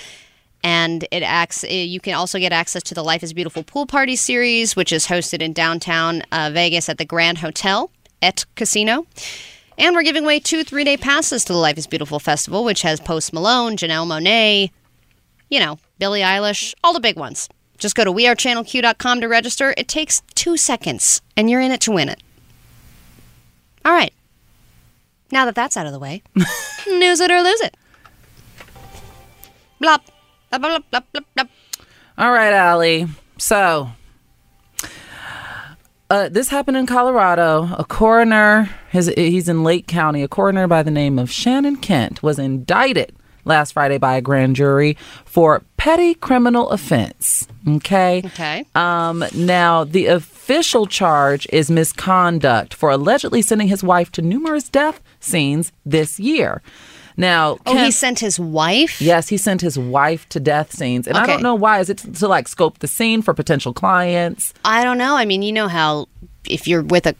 And 0.64 1.06
it 1.12 1.22
acts. 1.22 1.62
eh, 1.62 1.84
You 1.84 2.00
can 2.00 2.14
also 2.14 2.40
get 2.40 2.52
access 2.52 2.82
to 2.84 2.94
the 2.94 3.04
Life 3.04 3.22
Is 3.22 3.32
Beautiful 3.32 3.62
pool 3.62 3.86
party 3.86 4.16
series, 4.16 4.74
which 4.74 4.90
is 4.90 5.06
hosted 5.06 5.40
in 5.40 5.52
downtown 5.52 6.22
uh, 6.32 6.50
Vegas 6.52 6.88
at 6.88 6.98
the 6.98 7.04
Grand 7.04 7.38
Hotel 7.38 7.92
et 8.22 8.44
Casino. 8.56 9.06
And 9.78 9.94
we're 9.94 10.02
giving 10.02 10.24
away 10.24 10.40
two 10.40 10.64
three 10.64 10.82
day 10.82 10.96
passes 10.96 11.44
to 11.44 11.52
the 11.52 11.60
Life 11.60 11.78
Is 11.78 11.86
Beautiful 11.86 12.18
festival, 12.18 12.64
which 12.64 12.82
has 12.82 12.98
Post 12.98 13.32
Malone, 13.32 13.76
Janelle 13.76 14.04
Monáe, 14.04 14.72
you 15.48 15.60
know, 15.60 15.78
Billie 16.00 16.22
Eilish, 16.22 16.74
all 16.82 16.92
the 16.92 16.98
big 16.98 17.16
ones. 17.16 17.48
Just 17.78 17.94
go 17.94 18.04
to 18.04 18.12
wearechannelq.com 18.12 19.20
to 19.20 19.28
register. 19.28 19.72
It 19.76 19.88
takes 19.88 20.20
two 20.34 20.56
seconds, 20.56 21.22
and 21.36 21.48
you're 21.48 21.60
in 21.60 21.70
it 21.70 21.80
to 21.82 21.92
win 21.92 22.08
it. 22.08 22.20
All 23.84 23.92
right. 23.92 24.12
Now 25.30 25.44
that 25.44 25.54
that's 25.54 25.76
out 25.76 25.86
of 25.86 25.92
the 25.92 25.98
way, 25.98 26.22
news 26.86 27.20
it 27.20 27.30
or 27.30 27.42
lose 27.42 27.60
it. 27.60 27.76
Blop. 29.80 30.00
Blop, 30.52 30.60
blop, 30.60 30.84
blop, 30.90 31.04
blop, 31.14 31.24
blop. 31.36 31.48
All 32.16 32.32
right, 32.32 32.52
Allie. 32.52 33.06
So, 33.36 33.90
uh, 36.10 36.28
this 36.30 36.48
happened 36.48 36.78
in 36.78 36.86
Colorado. 36.86 37.68
A 37.78 37.84
coroner, 37.84 38.70
his, 38.90 39.06
he's 39.08 39.48
in 39.48 39.62
Lake 39.62 39.86
County, 39.86 40.22
a 40.22 40.28
coroner 40.28 40.66
by 40.66 40.82
the 40.82 40.90
name 40.90 41.18
of 41.18 41.30
Shannon 41.30 41.76
Kent 41.76 42.22
was 42.22 42.38
indicted 42.38 43.14
last 43.48 43.72
Friday 43.72 43.98
by 43.98 44.16
a 44.16 44.20
grand 44.20 44.56
jury 44.56 44.96
for 45.24 45.62
petty 45.76 46.14
criminal 46.14 46.70
offense. 46.70 47.48
Okay. 47.66 48.22
Okay. 48.26 48.64
Um, 48.74 49.24
now, 49.34 49.84
the 49.84 50.06
official 50.06 50.86
charge 50.86 51.46
is 51.52 51.70
misconduct 51.70 52.74
for 52.74 52.90
allegedly 52.90 53.42
sending 53.42 53.68
his 53.68 53.82
wife 53.82 54.12
to 54.12 54.22
numerous 54.22 54.68
death 54.68 55.00
scenes 55.20 55.72
this 55.84 56.20
year. 56.20 56.62
Now, 57.16 57.58
Oh, 57.66 57.76
he 57.76 57.90
sent 57.90 58.20
his 58.20 58.38
wife? 58.38 59.00
Yes, 59.02 59.28
he 59.28 59.36
sent 59.36 59.60
his 59.60 59.76
wife 59.76 60.28
to 60.28 60.38
death 60.38 60.72
scenes. 60.72 61.08
And 61.08 61.18
I 61.18 61.26
don't 61.26 61.42
know 61.42 61.56
why. 61.56 61.80
Is 61.80 61.90
it 61.90 61.98
to, 61.98 62.12
to 62.12 62.28
like 62.28 62.46
scope 62.46 62.78
the 62.78 62.86
scene 62.86 63.22
for 63.22 63.34
potential 63.34 63.72
clients? 63.72 64.54
I 64.64 64.84
don't 64.84 64.98
know. 64.98 65.16
I 65.16 65.24
mean, 65.24 65.42
you 65.42 65.52
know 65.52 65.66
how 65.66 66.06
if 66.48 66.68
you're 66.68 66.82
with 66.82 67.06
a 67.06 67.16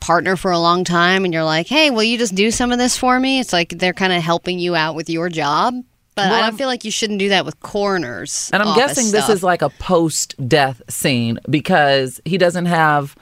partner 0.00 0.36
for 0.36 0.50
a 0.50 0.58
long 0.58 0.84
time 0.84 1.24
and 1.24 1.32
you're 1.32 1.44
like, 1.44 1.66
hey, 1.66 1.90
will 1.90 2.02
you 2.02 2.18
just 2.18 2.34
do 2.34 2.50
some 2.50 2.72
of 2.72 2.78
this 2.78 2.96
for 2.96 3.18
me? 3.20 3.40
It's 3.40 3.52
like 3.52 3.70
they're 3.70 3.92
kind 3.92 4.12
of 4.12 4.22
helping 4.22 4.58
you 4.58 4.74
out 4.74 4.94
with 4.94 5.08
your 5.08 5.28
job. 5.28 5.74
But 6.16 6.30
Well, 6.30 6.34
I 6.34 6.40
don't 6.48 6.58
feel 6.58 6.66
like 6.66 6.84
you 6.84 6.90
shouldn't 6.90 7.18
do 7.18 7.28
that 7.28 7.44
with 7.46 7.60
coroners. 7.60 8.50
And 8.52 8.62
I'm 8.62 8.76
guessing 8.76 9.10
this 9.12 9.28
is 9.28 9.42
like 9.42 9.62
a 9.62 9.70
post 9.70 10.34
death 10.48 10.82
scene 10.88 11.38
because 11.48 12.20
he 12.24 12.36
doesn't 12.36 12.66
have 12.66 13.14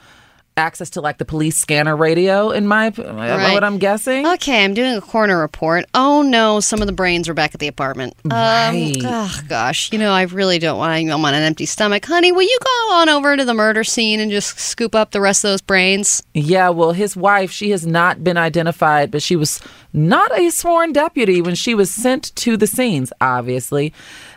access 0.59 0.91
to 0.91 1.01
like 1.01 1.17
the 1.17 1.25
police 1.25 1.57
scanner 1.57 1.95
radio 1.95 2.51
in 2.51 2.67
my 2.67 2.89
Right. 2.97 3.53
what 3.53 3.63
I'm 3.63 3.77
guessing? 3.77 4.27
Okay, 4.27 4.63
I'm 4.63 4.73
doing 4.73 4.95
a 4.95 5.01
corner 5.01 5.39
report. 5.39 5.85
Oh 5.93 6.21
no, 6.21 6.59
some 6.59 6.81
of 6.81 6.87
the 6.87 6.93
brains 6.93 7.27
are 7.29 7.33
back 7.33 7.53
at 7.55 7.59
the 7.59 7.67
apartment. 7.67 8.13
Right. 8.23 8.97
Um, 9.03 9.05
oh 9.05 9.39
gosh, 9.47 9.91
you 9.91 9.97
know 9.99 10.11
I 10.11 10.23
really 10.23 10.59
don't 10.59 10.77
want. 10.77 10.91
I'm 10.93 11.25
on 11.25 11.33
an 11.33 11.43
empty 11.43 11.65
stomach, 11.65 12.05
honey. 12.05 12.31
Will 12.31 12.43
you 12.43 12.57
go 12.63 12.93
on 12.93 13.09
over 13.09 13.35
to 13.37 13.45
the 13.45 13.53
murder 13.53 13.83
scene 13.83 14.19
and 14.19 14.29
just 14.31 14.59
scoop 14.59 14.93
up 14.95 15.11
the 15.11 15.21
rest 15.21 15.43
of 15.43 15.49
those 15.51 15.61
brains? 15.61 16.21
Yeah, 16.33 16.69
well, 16.69 16.91
his 16.91 17.15
wife, 17.15 17.51
she 17.51 17.71
has 17.71 17.85
not 17.87 18.23
been 18.23 18.37
identified, 18.37 19.11
but 19.11 19.21
she 19.21 19.35
was 19.35 19.61
not 19.93 20.37
a 20.37 20.49
sworn 20.49 20.93
deputy 20.93 21.41
when 21.41 21.55
she 21.55 21.73
was 21.73 21.93
sent 21.93 22.35
to 22.37 22.57
the 22.57 22.67
scenes, 22.67 23.11
obviously. 23.19 23.93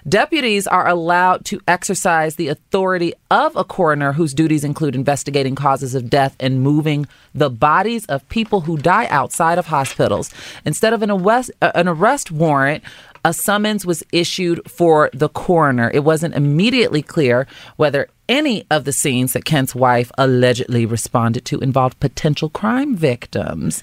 Deputies 0.09 0.67
are 0.67 0.89
allowed 0.89 1.45
to 1.47 1.61
exercise 1.69 2.37
the 2.37 2.49
authority 2.49 3.13
of 3.31 3.55
a 3.55 3.65
coroner 3.65 4.13
whose 4.13 4.35
duties 4.35 4.65
include 4.65 4.95
investigating 4.95 5.55
causes 5.55 5.95
of 5.95 6.11
death 6.11 6.35
and 6.41 6.63
moving 6.63 7.07
the 7.35 7.51
bodies 7.51 8.07
of 8.07 8.29
people 8.29 8.63
who 8.63 8.77
die 8.77 9.07
outside 9.07 9.59
of 9.59 9.67
hospitals. 9.67 10.31
Instead 10.65 10.93
of 10.93 11.03
an 11.03 11.11
arrest, 11.11 11.51
uh, 11.61 11.71
an 11.75 11.87
arrest 11.87 12.31
warrant, 12.31 12.83
a 13.25 13.33
summons 13.33 13.87
was 13.87 14.03
issued 14.13 14.61
for 14.69 15.09
the 15.13 15.29
coroner. 15.29 15.91
It 15.95 16.01
wasn't 16.01 16.35
immediately 16.35 17.03
clear 17.03 17.47
whether 17.77 18.09
any 18.33 18.65
of 18.71 18.85
the 18.85 18.93
scenes 18.93 19.35
that 19.35 19.45
Kent's 19.45 19.75
wife 19.75 20.11
allegedly 20.17 20.87
responded 20.87 21.45
to 21.45 21.61
involved 21.61 22.01
potential 22.01 22.49
crime 22.49 22.97
victims. 22.97 23.83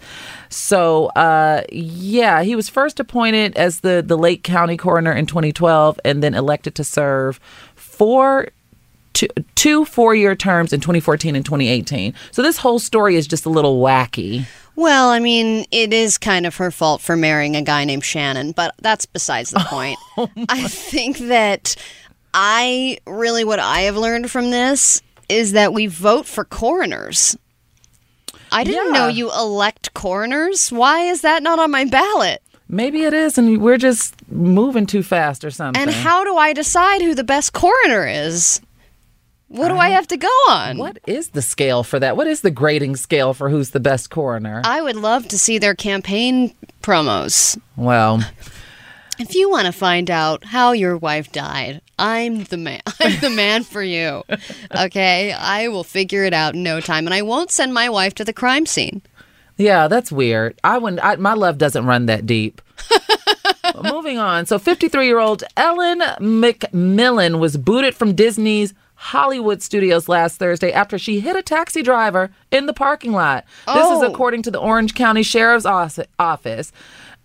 So, 0.49 1.07
uh, 1.09 1.61
yeah, 1.71 2.41
he 2.41 2.55
was 2.55 2.67
first 2.67 2.99
appointed 2.99 3.55
as 3.55 3.81
the, 3.81 4.03
the 4.05 4.17
Lake 4.17 4.43
County 4.43 4.75
coroner 4.75 5.11
in 5.13 5.27
2012 5.27 5.99
and 6.03 6.23
then 6.23 6.33
elected 6.33 6.73
to 6.75 6.83
serve 6.83 7.39
four 7.75 8.49
two, 9.13 9.27
two 9.53 9.85
four-year 9.85 10.35
terms 10.35 10.73
in 10.73 10.79
2014 10.79 11.35
and 11.35 11.45
2018. 11.45 12.15
So 12.31 12.41
this 12.41 12.57
whole 12.57 12.79
story 12.79 13.15
is 13.15 13.27
just 13.27 13.45
a 13.45 13.49
little 13.49 13.79
wacky. 13.79 14.45
Well, 14.75 15.09
I 15.09 15.19
mean, 15.19 15.65
it 15.71 15.93
is 15.93 16.17
kind 16.17 16.45
of 16.47 16.55
her 16.55 16.71
fault 16.71 17.01
for 17.01 17.17
marrying 17.17 17.55
a 17.55 17.61
guy 17.61 17.83
named 17.83 18.05
Shannon, 18.05 18.53
but 18.53 18.73
that's 18.81 19.05
besides 19.05 19.51
the 19.51 19.59
point. 19.67 19.99
I 20.47 20.67
think 20.67 21.17
that 21.19 21.75
I 22.33 22.99
really 23.05 23.43
what 23.43 23.59
I 23.59 23.81
have 23.81 23.97
learned 23.97 24.29
from 24.29 24.51
this 24.51 25.01
is 25.27 25.53
that 25.53 25.73
we 25.73 25.87
vote 25.87 26.25
for 26.25 26.43
coroners. 26.43 27.37
I 28.51 28.63
didn't 28.63 28.93
know 28.93 29.07
you 29.07 29.31
elect 29.31 29.93
coroners. 29.93 30.71
Why 30.71 31.01
is 31.01 31.21
that 31.21 31.43
not 31.43 31.59
on 31.59 31.69
my 31.71 31.85
ballot? 31.85 32.41
Maybe 32.67 33.03
it 33.03 33.13
is, 33.13 33.37
and 33.37 33.61
we're 33.61 33.77
just 33.77 34.15
moving 34.31 34.85
too 34.85 35.01
fast 35.03 35.43
or 35.43 35.51
something. 35.51 35.81
And 35.81 35.91
how 35.91 36.23
do 36.23 36.35
I 36.35 36.53
decide 36.53 37.01
who 37.01 37.15
the 37.15 37.23
best 37.23 37.53
coroner 37.53 38.07
is? 38.07 38.61
What 39.47 39.69
do 39.69 39.77
I 39.77 39.89
have 39.89 40.05
to 40.07 40.17
go 40.17 40.27
on? 40.49 40.77
What 40.77 40.99
is 41.07 41.29
the 41.29 41.41
scale 41.41 41.83
for 41.83 41.99
that? 41.99 42.15
What 42.15 42.27
is 42.27 42.41
the 42.41 42.51
grading 42.51 42.97
scale 42.97 43.33
for 43.33 43.49
who's 43.49 43.71
the 43.71 43.79
best 43.79 44.11
coroner? 44.11 44.61
I 44.63 44.81
would 44.83 44.95
love 44.95 45.27
to 45.29 45.39
see 45.39 45.57
their 45.57 45.73
campaign 45.73 46.53
promos. 46.83 47.59
well, 47.75 48.23
If 49.17 49.33
you 49.33 49.49
want 49.49 49.65
to 49.65 49.71
find 49.71 50.11
out 50.11 50.45
how 50.45 50.71
your 50.71 50.95
wife 50.95 51.31
died, 51.31 51.81
I'm 51.99 52.43
the 52.45 52.57
man. 52.57 52.81
I'm 52.99 53.19
the 53.19 53.29
man 53.29 53.63
for 53.63 53.83
you. 53.83 54.23
Okay? 54.75 55.31
I 55.33 55.67
will 55.67 55.83
figure 55.83 56.23
it 56.23 56.33
out 56.33 56.55
in 56.55 56.63
no 56.63 56.79
time 56.81 57.05
and 57.05 57.13
I 57.13 57.21
won't 57.21 57.51
send 57.51 57.73
my 57.73 57.89
wife 57.89 58.15
to 58.15 58.25
the 58.25 58.33
crime 58.33 58.65
scene. 58.65 59.01
yeah, 59.57 59.87
that's 59.87 60.11
weird. 60.11 60.57
I 60.63 60.77
wouldn't. 60.77 61.03
I, 61.03 61.15
my 61.17 61.33
love 61.33 61.57
doesn't 61.57 61.85
run 61.85 62.05
that 62.07 62.25
deep. 62.25 62.61
moving 63.83 64.17
on. 64.17 64.45
So, 64.45 64.57
53 64.59 65.05
year 65.05 65.19
old 65.19 65.43
Ellen 65.57 65.99
McMillan 66.19 67.39
was 67.39 67.57
booted 67.57 67.95
from 67.95 68.15
Disney's 68.15 68.73
Hollywood 68.95 69.61
studios 69.61 70.09
last 70.09 70.37
Thursday 70.37 70.71
after 70.71 70.97
she 70.97 71.19
hit 71.21 71.35
a 71.35 71.41
taxi 71.41 71.81
driver 71.81 72.31
in 72.51 72.65
the 72.65 72.73
parking 72.73 73.11
lot. 73.13 73.45
This 73.67 73.85
is 73.85 74.01
Oh. 74.03 74.11
according 74.11 74.43
to 74.43 74.51
the 74.51 74.59
Orange 74.59 74.93
County 74.93 75.23
Sheriff's 75.23 75.65
Office. 75.65 76.71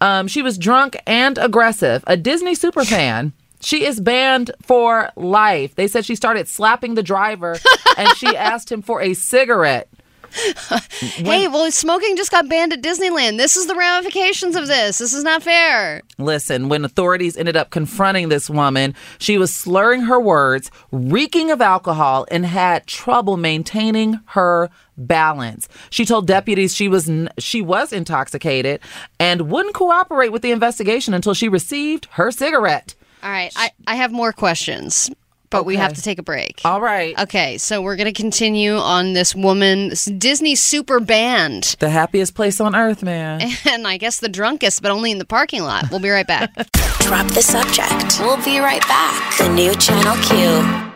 Um, 0.01 0.29
she 0.29 0.43
was 0.43 0.59
drunk 0.59 0.97
and 1.07 1.39
aggressive. 1.39 2.05
A 2.07 2.17
Disney 2.17 2.55
superfan. 2.55 3.33
She 3.65 3.85
is 3.85 4.01
banned 4.01 4.51
for 4.63 5.11
life. 5.17 5.75
They 5.75 5.89
said 5.89 6.05
she 6.05 6.15
started 6.15 6.49
slapping 6.49 6.95
the 6.95 7.03
driver 7.03 7.57
and 7.97 8.09
she 8.17 8.37
asked 8.37 8.71
him 8.71 8.83
for 8.83 9.01
a 9.01 9.15
cigarette. 9.15 9.89
hey, 11.01 11.47
well, 11.49 11.71
smoking 11.71 12.17
just 12.17 12.31
got 12.31 12.49
banned 12.49 12.73
at 12.73 12.83
Disneyland. 12.83 13.39
This 13.39 13.57
is 13.57 13.67
the 13.67 13.75
ramifications 13.75 14.57
of 14.57 14.67
this. 14.67 14.99
This 14.99 15.15
is 15.15 15.23
not 15.23 15.43
fair. 15.43 16.03
Listen, 16.19 16.69
when 16.69 16.85
authorities 16.85 17.37
ended 17.37 17.57
up 17.57 17.71
confronting 17.71 18.29
this 18.29 18.51
woman, 18.51 18.95
she 19.19 19.39
was 19.39 19.55
slurring 19.55 20.03
her 20.03 20.21
words, 20.21 20.71
reeking 20.91 21.51
of 21.51 21.61
alcohol, 21.63 22.27
and 22.31 22.45
had 22.45 22.87
trouble 22.87 23.37
maintaining 23.37 24.21
her 24.27 24.71
balance. 24.97 25.69
She 25.91 26.05
told 26.05 26.27
deputies 26.27 26.75
she 26.75 26.89
was 26.89 27.09
n- 27.09 27.31
she 27.39 27.63
was 27.63 27.93
intoxicated 27.93 28.81
and 29.21 29.43
wouldn't 29.51 29.75
cooperate 29.75 30.33
with 30.33 30.43
the 30.43 30.53
investigation 30.53 31.15
until 31.15 31.35
she 31.35 31.49
received 31.49 32.09
her 32.13 32.31
cigarette. 32.31 32.95
All 33.25 33.31
right, 33.31 33.51
I, 33.57 33.71
I 33.87 33.95
have 33.95 34.13
more 34.13 34.33
questions, 34.33 35.11
but 35.49 35.65
we 35.65 35.77
have 35.77 35.95
to 35.95 36.03
take 36.03 36.19
a 36.19 36.23
break. 36.23 36.61
All 36.63 36.79
right. 36.83 37.19
Okay, 37.19 37.57
so 37.57 37.81
we're 37.81 37.97
going 37.97 38.13
to 38.13 38.13
continue 38.13 38.75
on 38.75 39.15
this 39.15 39.35
woman, 39.35 39.89
this 39.89 40.05
Disney 40.05 40.55
super 40.55 41.01
band, 41.01 41.77
The 41.79 41.89
happiest 41.89 42.35
place 42.35 42.61
on 42.61 42.77
earth, 42.77 43.03
man. 43.03 43.41
and 43.65 43.87
I 43.87 43.97
guess 43.97 44.21
the 44.21 44.29
drunkest, 44.29 44.83
but 44.83 44.91
only 44.91 45.11
in 45.11 45.17
the 45.19 45.25
parking 45.25 45.63
lot. 45.63 45.87
We'll 45.91 46.01
be 46.01 46.11
right 46.11 46.27
back. 46.27 46.53
Drop 47.01 47.27
the 47.29 47.41
subject. 47.41 48.21
We'll 48.21 48.45
be 48.45 48.59
right 48.59 48.83
back. 48.89 49.39
The 49.39 49.49
new 49.49 49.75
Channel 49.77 50.17
Q. 50.25 50.91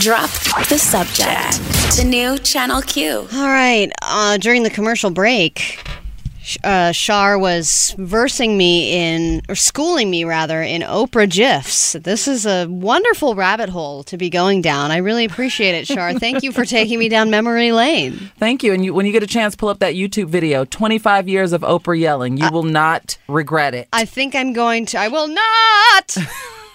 Drop 0.00 0.30
the 0.68 0.78
subject. 0.78 1.58
The 1.96 2.04
new 2.04 2.38
Channel 2.38 2.82
Q. 2.82 3.26
All 3.34 3.48
right, 3.48 3.90
uh, 4.02 4.36
during 4.38 4.62
the 4.62 4.70
commercial 4.70 5.10
break, 5.10 5.58
Sh- 5.58 5.78
uh, 6.64 6.92
Shar 6.92 7.38
was 7.38 7.94
versing 7.98 8.56
me 8.56 8.94
in, 8.94 9.42
or 9.48 9.54
schooling 9.54 10.10
me 10.10 10.24
rather, 10.24 10.62
in 10.62 10.82
Oprah 10.82 11.28
GIFs. 11.28 11.92
This 11.92 12.28
is 12.28 12.46
a 12.46 12.66
wonderful 12.68 13.34
rabbit 13.34 13.68
hole 13.68 14.02
to 14.04 14.16
be 14.16 14.30
going 14.30 14.62
down. 14.62 14.90
I 14.90 14.98
really 14.98 15.24
appreciate 15.24 15.74
it, 15.74 15.86
Shar. 15.86 16.14
Thank 16.18 16.42
you 16.42 16.52
for 16.52 16.64
taking 16.64 16.98
me 16.98 17.08
down 17.08 17.30
memory 17.30 17.72
lane. 17.72 18.30
Thank 18.38 18.62
you. 18.62 18.72
And 18.72 18.84
you, 18.84 18.94
when 18.94 19.06
you 19.06 19.12
get 19.12 19.22
a 19.22 19.26
chance, 19.26 19.56
pull 19.56 19.68
up 19.68 19.80
that 19.80 19.94
YouTube 19.94 20.28
video 20.28 20.64
25 20.64 21.28
years 21.28 21.52
of 21.52 21.62
Oprah 21.62 21.98
yelling. 21.98 22.36
You 22.36 22.50
will 22.50 22.62
not 22.62 23.18
regret 23.28 23.74
it. 23.74 23.88
I 23.92 24.04
think 24.04 24.34
I'm 24.34 24.52
going 24.52 24.86
to. 24.86 24.98
I 24.98 25.08
will 25.08 25.28
not. 25.28 26.16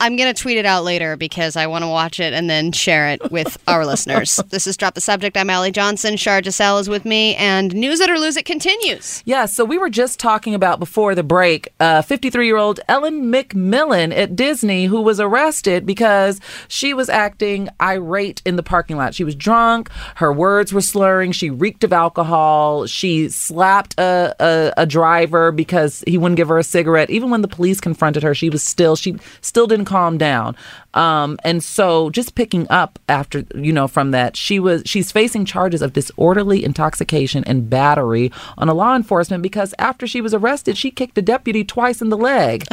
I'm 0.00 0.16
going 0.16 0.32
to 0.32 0.40
tweet 0.40 0.58
it 0.58 0.66
out 0.66 0.84
later 0.84 1.16
because 1.16 1.56
I 1.56 1.66
want 1.66 1.84
to 1.84 1.88
watch 1.88 2.20
it 2.20 2.32
and 2.32 2.48
then 2.48 2.72
share 2.72 3.08
it 3.08 3.30
with 3.30 3.58
our 3.66 3.84
listeners. 3.86 4.40
This 4.56 4.66
is 4.66 4.76
Drop 4.76 4.94
the 4.94 5.00
Subject. 5.00 5.36
I'm 5.36 5.50
Allie 5.50 5.72
Johnson. 5.72 6.16
Shar 6.16 6.42
Giselle 6.42 6.78
is 6.78 6.88
with 6.88 7.04
me, 7.04 7.34
and 7.34 7.74
News 7.74 8.00
It 8.00 8.08
or 8.08 8.18
Lose 8.18 8.36
It 8.36 8.44
continues. 8.44 9.22
Yeah, 9.26 9.44
so 9.46 9.64
we 9.64 9.76
were 9.76 9.90
just 9.90 10.18
talking 10.18 10.54
about 10.54 10.78
before 10.78 11.14
the 11.14 11.22
break 11.22 11.68
uh, 11.80 12.00
53 12.02 12.46
year 12.46 12.56
old 12.56 12.80
Ellen 12.88 13.30
McMillan 13.30 14.16
at 14.16 14.36
Disney 14.36 14.86
who 14.86 15.02
was 15.02 15.20
arrested 15.20 15.84
because 15.84 16.40
she 16.68 16.94
was 16.94 17.08
acting 17.08 17.68
irate 17.82 18.40
in 18.46 18.56
the 18.56 18.62
parking 18.62 18.96
lot. 18.96 19.14
She 19.14 19.24
was 19.24 19.34
drunk, 19.34 19.90
her 20.16 20.32
words 20.32 20.72
were 20.72 20.80
slurring, 20.80 21.32
she 21.32 21.50
reeked 21.50 21.84
of 21.84 21.92
alcohol, 21.92 22.86
she 22.86 23.28
slapped 23.28 23.98
a, 23.98 24.34
a, 24.40 24.72
a 24.78 24.86
driver 24.86 25.52
because 25.52 26.02
he 26.06 26.16
wouldn't 26.18 26.36
give 26.36 26.48
her 26.48 26.58
a 26.58 26.64
cigarette. 26.64 27.10
Even 27.10 27.30
when 27.30 27.42
the 27.42 27.48
police 27.48 27.80
confronted 27.80 28.22
her, 28.22 28.34
she 28.34 28.48
was 28.48 28.62
still, 28.62 28.96
she 28.96 29.16
still 29.46 29.66
didn't 29.66 29.86
calm 29.86 30.18
down. 30.18 30.56
Um, 30.96 31.38
and 31.44 31.62
so 31.62 32.08
just 32.10 32.34
picking 32.34 32.66
up 32.70 32.98
after, 33.08 33.44
you 33.54 33.72
know, 33.72 33.86
from 33.86 34.12
that, 34.12 34.36
she 34.36 34.58
was, 34.58 34.82
she's 34.86 35.12
facing 35.12 35.44
charges 35.44 35.82
of 35.82 35.92
disorderly 35.92 36.64
intoxication 36.64 37.44
and 37.44 37.68
battery 37.68 38.32
on 38.56 38.68
a 38.68 38.74
law 38.74 38.96
enforcement 38.96 39.42
because 39.42 39.74
after 39.78 40.06
she 40.06 40.20
was 40.22 40.32
arrested, 40.32 40.76
she 40.78 40.90
kicked 40.90 41.18
a 41.18 41.22
deputy 41.22 41.64
twice 41.64 42.00
in 42.00 42.08
the 42.08 42.16
leg. 42.16 42.64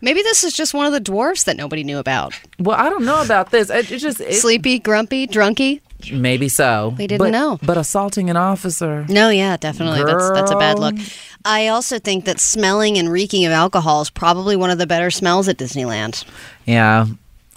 Maybe 0.00 0.22
this 0.22 0.42
is 0.42 0.52
just 0.52 0.74
one 0.74 0.86
of 0.86 0.92
the 0.92 0.98
dwarfs 1.00 1.44
that 1.44 1.56
nobody 1.56 1.84
knew 1.84 1.98
about. 1.98 2.34
Well, 2.58 2.76
I 2.76 2.90
don't 2.90 3.04
know 3.04 3.22
about 3.22 3.50
this. 3.52 3.70
It, 3.70 3.90
it 3.92 3.98
just, 3.98 4.20
it, 4.20 4.34
Sleepy, 4.34 4.78
grumpy, 4.80 5.26
drunky. 5.28 5.80
maybe 6.12 6.48
so. 6.48 6.94
We 6.98 7.06
didn't 7.06 7.20
But- 7.20 7.30
know. 7.30 7.58
But 7.62 7.78
assaulting 7.78 8.28
an 8.28 8.36
officer. 8.36 9.06
No, 9.08 9.30
yeah, 9.30 9.56
definitely. 9.56 10.02
That's 10.04 10.30
that's 10.30 10.50
a 10.50 10.56
bad 10.56 10.78
look. 10.80 10.96
I 11.44 11.68
also 11.68 11.98
think 12.00 12.24
that 12.24 12.40
smelling 12.40 12.98
and 12.98 13.08
reeking 13.10 13.46
of 13.46 13.52
alcohol 13.52 14.02
is 14.02 14.10
probably 14.10 14.56
one 14.56 14.70
of 14.70 14.78
the 14.78 14.86
better 14.88 15.10
smells 15.12 15.46
at 15.48 15.56
Disneyland. 15.58 16.24
Yeah. 16.66 17.06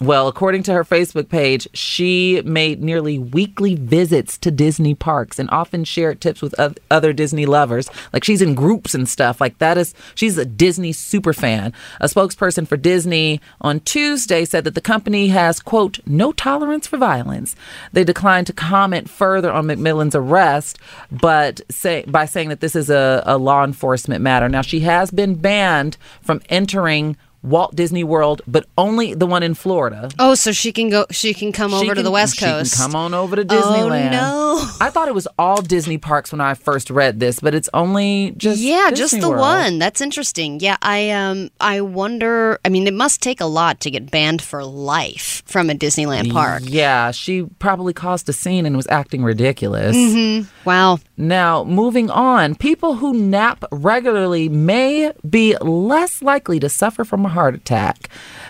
Well, 0.02 0.26
according 0.26 0.64
to 0.64 0.72
her 0.72 0.82
Facebook 0.82 1.28
page, 1.28 1.68
she 1.74 2.42
made 2.44 2.82
nearly 2.82 3.20
weekly 3.20 3.76
visits 3.76 4.36
to 4.38 4.50
Disney 4.50 4.96
parks 4.96 5.38
and 5.38 5.48
often 5.50 5.84
shared 5.84 6.20
tips 6.20 6.42
with 6.42 6.56
other 6.90 7.12
Disney 7.12 7.46
lovers. 7.46 7.88
Like 8.12 8.24
she's 8.24 8.42
in 8.42 8.56
groups 8.56 8.94
and 8.94 9.08
stuff. 9.08 9.40
Like 9.40 9.58
that 9.58 9.78
is, 9.78 9.94
she's 10.16 10.36
a 10.36 10.44
Disney 10.44 10.90
super 10.90 11.32
fan. 11.32 11.72
A 12.00 12.06
spokesperson 12.06 12.66
for 12.66 12.76
Disney 12.76 13.40
on 13.60 13.78
Tuesday 13.78 14.44
said 14.44 14.64
that 14.64 14.74
the 14.74 14.80
company 14.80 15.28
has, 15.28 15.60
quote, 15.60 16.00
no 16.04 16.32
tolerance 16.32 16.88
for 16.88 16.96
violence. 16.96 17.54
They 17.92 18.02
declined 18.02 18.48
to 18.48 18.52
comment 18.52 19.08
further 19.08 19.52
on 19.52 19.66
McMillan's 19.66 20.16
arrest, 20.16 20.80
but 21.12 21.60
say, 21.70 22.04
by 22.08 22.24
saying 22.24 22.48
that 22.48 22.58
this 22.58 22.74
is 22.74 22.90
a, 22.90 23.22
a 23.24 23.38
law 23.38 23.62
enforcement 23.62 24.20
matter. 24.20 24.48
Now, 24.48 24.62
she 24.62 24.80
has 24.80 25.12
been 25.12 25.36
banned 25.36 25.96
from 26.22 26.42
entering 26.48 27.16
Walt 27.42 27.74
Disney 27.74 28.04
World, 28.04 28.42
but 28.46 28.66
only 28.78 29.14
the 29.14 29.26
one 29.26 29.42
in 29.42 29.54
Florida. 29.54 30.10
Oh, 30.18 30.34
so 30.34 30.52
she 30.52 30.72
can 30.72 30.90
go. 30.90 31.06
She 31.10 31.34
can 31.34 31.52
come 31.52 31.70
She 31.70 31.76
over 31.76 31.94
to 31.94 32.02
the 32.02 32.10
West 32.10 32.34
she 32.36 32.44
can 32.44 32.58
Coast. 32.60 32.76
come 32.76 32.94
on 32.94 33.14
over 33.14 33.36
to 33.36 33.44
Disneyland. 33.44 34.08
Oh, 34.08 34.68
no. 34.70 34.76
I 34.86 34.90
thought 34.90 35.08
it 35.08 35.14
was 35.14 35.26
all 35.38 35.60
Disney 35.60 35.98
parks 35.98 36.30
when 36.32 36.40
I 36.40 36.54
first 36.54 36.90
read 36.90 37.18
this, 37.20 37.40
but 37.40 37.54
it's 37.54 37.68
only 37.74 38.32
just 38.36 38.60
yeah, 38.60 38.90
Disney 38.90 38.96
just 39.02 39.20
the 39.20 39.28
World. 39.28 39.40
one. 39.40 39.78
That's 39.78 40.00
interesting. 40.00 40.60
Yeah, 40.60 40.76
I 40.82 41.10
um, 41.10 41.50
I 41.60 41.80
wonder. 41.80 42.60
I 42.64 42.68
mean, 42.68 42.86
it 42.86 42.94
must 42.94 43.20
take 43.22 43.40
a 43.40 43.46
lot 43.46 43.80
to 43.80 43.90
get 43.90 44.10
banned 44.10 44.40
for 44.42 44.64
life 44.64 45.42
from 45.46 45.68
a 45.70 45.74
Disneyland 45.74 46.32
park. 46.32 46.62
Yeah, 46.64 47.10
she 47.10 47.42
probably 47.58 47.92
caused 47.92 48.28
a 48.28 48.32
scene 48.32 48.66
and 48.66 48.76
was 48.76 48.86
acting 48.88 49.24
ridiculous. 49.24 49.96
Mm-hmm. 49.96 50.48
Wow. 50.68 50.98
Now, 51.16 51.64
moving 51.64 52.10
on, 52.10 52.54
people 52.54 52.94
who 52.96 53.14
nap 53.14 53.64
regularly 53.72 54.48
may 54.48 55.12
be 55.28 55.56
less 55.60 56.22
likely 56.22 56.60
to 56.60 56.68
suffer 56.68 57.04
from 57.04 57.24
a 57.26 57.31
heart 57.32 57.54
attack. 57.54 58.08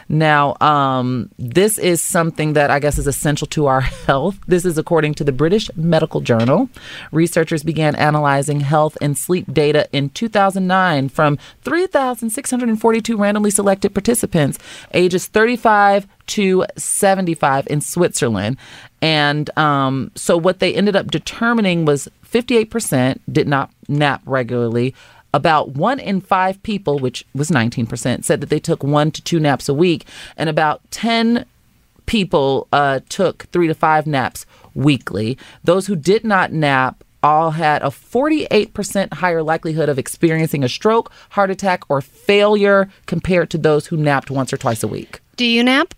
Now, 0.08 0.56
um, 0.60 1.30
this 1.38 1.78
is 1.78 2.02
something 2.02 2.52
that 2.52 2.70
I 2.70 2.78
guess 2.78 2.98
is 2.98 3.06
essential 3.06 3.46
to 3.48 3.66
our 3.66 3.80
health. 4.06 4.38
This 4.46 4.64
is 4.64 4.76
according 4.76 5.14
to 5.14 5.24
the 5.24 5.32
British 5.32 5.70
Medical 5.74 6.20
Journal. 6.20 6.68
Researchers 7.12 7.62
began 7.62 7.94
analyzing 7.96 8.60
health 8.60 8.98
and 9.00 9.16
sleep 9.16 9.52
data 9.52 9.88
in 9.92 10.10
2009 10.10 11.08
from 11.08 11.38
3,642 11.62 13.16
randomly 13.16 13.50
selected 13.50 13.94
participants 13.94 14.58
ages 14.92 15.26
35 15.26 16.06
to 16.26 16.64
75 16.76 17.66
in 17.68 17.80
Switzerland. 17.80 18.56
And 19.00 19.56
um, 19.58 20.12
so 20.14 20.36
what 20.36 20.60
they 20.60 20.74
ended 20.74 20.94
up 20.94 21.10
determining 21.10 21.84
was 21.84 22.08
58% 22.24 23.18
did 23.30 23.48
not 23.48 23.70
nap 23.88 24.22
regularly. 24.24 24.94
About 25.34 25.70
one 25.70 25.98
in 25.98 26.20
five 26.20 26.62
people, 26.62 26.98
which 26.98 27.24
was 27.34 27.50
19%, 27.50 28.24
said 28.24 28.40
that 28.40 28.50
they 28.50 28.60
took 28.60 28.82
one 28.82 29.10
to 29.10 29.22
two 29.22 29.40
naps 29.40 29.68
a 29.68 29.74
week. 29.74 30.06
And 30.36 30.48
about 30.48 30.82
10 30.90 31.46
people 32.06 32.68
uh, 32.72 33.00
took 33.08 33.44
three 33.52 33.66
to 33.66 33.74
five 33.74 34.06
naps 34.06 34.44
weekly. 34.74 35.38
Those 35.64 35.86
who 35.86 35.96
did 35.96 36.24
not 36.24 36.52
nap 36.52 37.02
all 37.22 37.52
had 37.52 37.82
a 37.82 37.86
48% 37.86 39.14
higher 39.14 39.42
likelihood 39.42 39.88
of 39.88 39.98
experiencing 39.98 40.64
a 40.64 40.68
stroke, 40.68 41.12
heart 41.30 41.50
attack, 41.50 41.84
or 41.88 42.00
failure 42.00 42.90
compared 43.06 43.50
to 43.50 43.58
those 43.58 43.86
who 43.86 43.96
napped 43.96 44.30
once 44.30 44.52
or 44.52 44.56
twice 44.56 44.82
a 44.82 44.88
week. 44.88 45.20
Do 45.36 45.44
you 45.44 45.62
nap? 45.62 45.94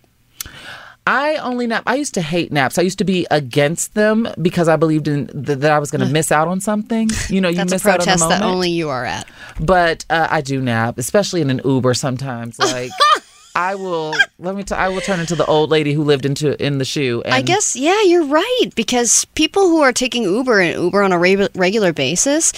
I 1.07 1.35
only 1.37 1.67
nap. 1.67 1.83
I 1.85 1.95
used 1.95 2.15
to 2.15 2.21
hate 2.21 2.51
naps. 2.51 2.79
I 2.79 2.81
used 2.81 2.97
to 2.97 3.05
be 3.05 3.27
against 3.29 3.93
them 3.93 4.27
because 4.41 4.67
I 4.67 4.75
believed 4.75 5.07
in 5.07 5.27
th- 5.27 5.59
that 5.59 5.71
I 5.71 5.77
was 5.77 5.91
going 5.91 6.05
to 6.05 6.11
miss 6.11 6.31
out 6.31 6.47
on 6.47 6.59
something. 6.59 7.09
You 7.29 7.41
know, 7.41 7.49
you 7.49 7.57
That's 7.57 7.71
a 7.71 7.75
miss 7.75 7.85
out 7.85 8.07
on 8.07 8.17
the 8.17 8.27
that 8.27 8.41
only 8.41 8.71
you 8.71 8.89
are 8.89 9.05
at. 9.05 9.27
But 9.59 10.05
uh, 10.09 10.27
I 10.29 10.41
do 10.41 10.61
nap, 10.61 10.97
especially 10.97 11.41
in 11.41 11.49
an 11.51 11.61
Uber 11.63 11.93
sometimes. 11.93 12.57
Like 12.57 12.91
I 13.55 13.75
will. 13.75 14.13
Let 14.37 14.55
me. 14.55 14.63
T- 14.63 14.75
I 14.75 14.89
will 14.89 15.01
turn 15.01 15.19
into 15.19 15.35
the 15.35 15.45
old 15.45 15.69
lady 15.69 15.93
who 15.93 16.03
lived 16.03 16.25
into 16.25 16.61
in 16.63 16.77
the 16.77 16.85
shoe. 16.85 17.21
And 17.23 17.33
I 17.33 17.41
guess, 17.41 17.75
yeah, 17.75 18.01
you're 18.01 18.25
right. 18.25 18.69
Because 18.75 19.25
people 19.35 19.69
who 19.69 19.81
are 19.81 19.93
taking 19.93 20.23
Uber 20.23 20.59
and 20.59 20.81
Uber 20.81 21.01
on 21.01 21.13
a 21.13 21.19
re- 21.19 21.47
regular 21.55 21.93
basis, 21.93 22.51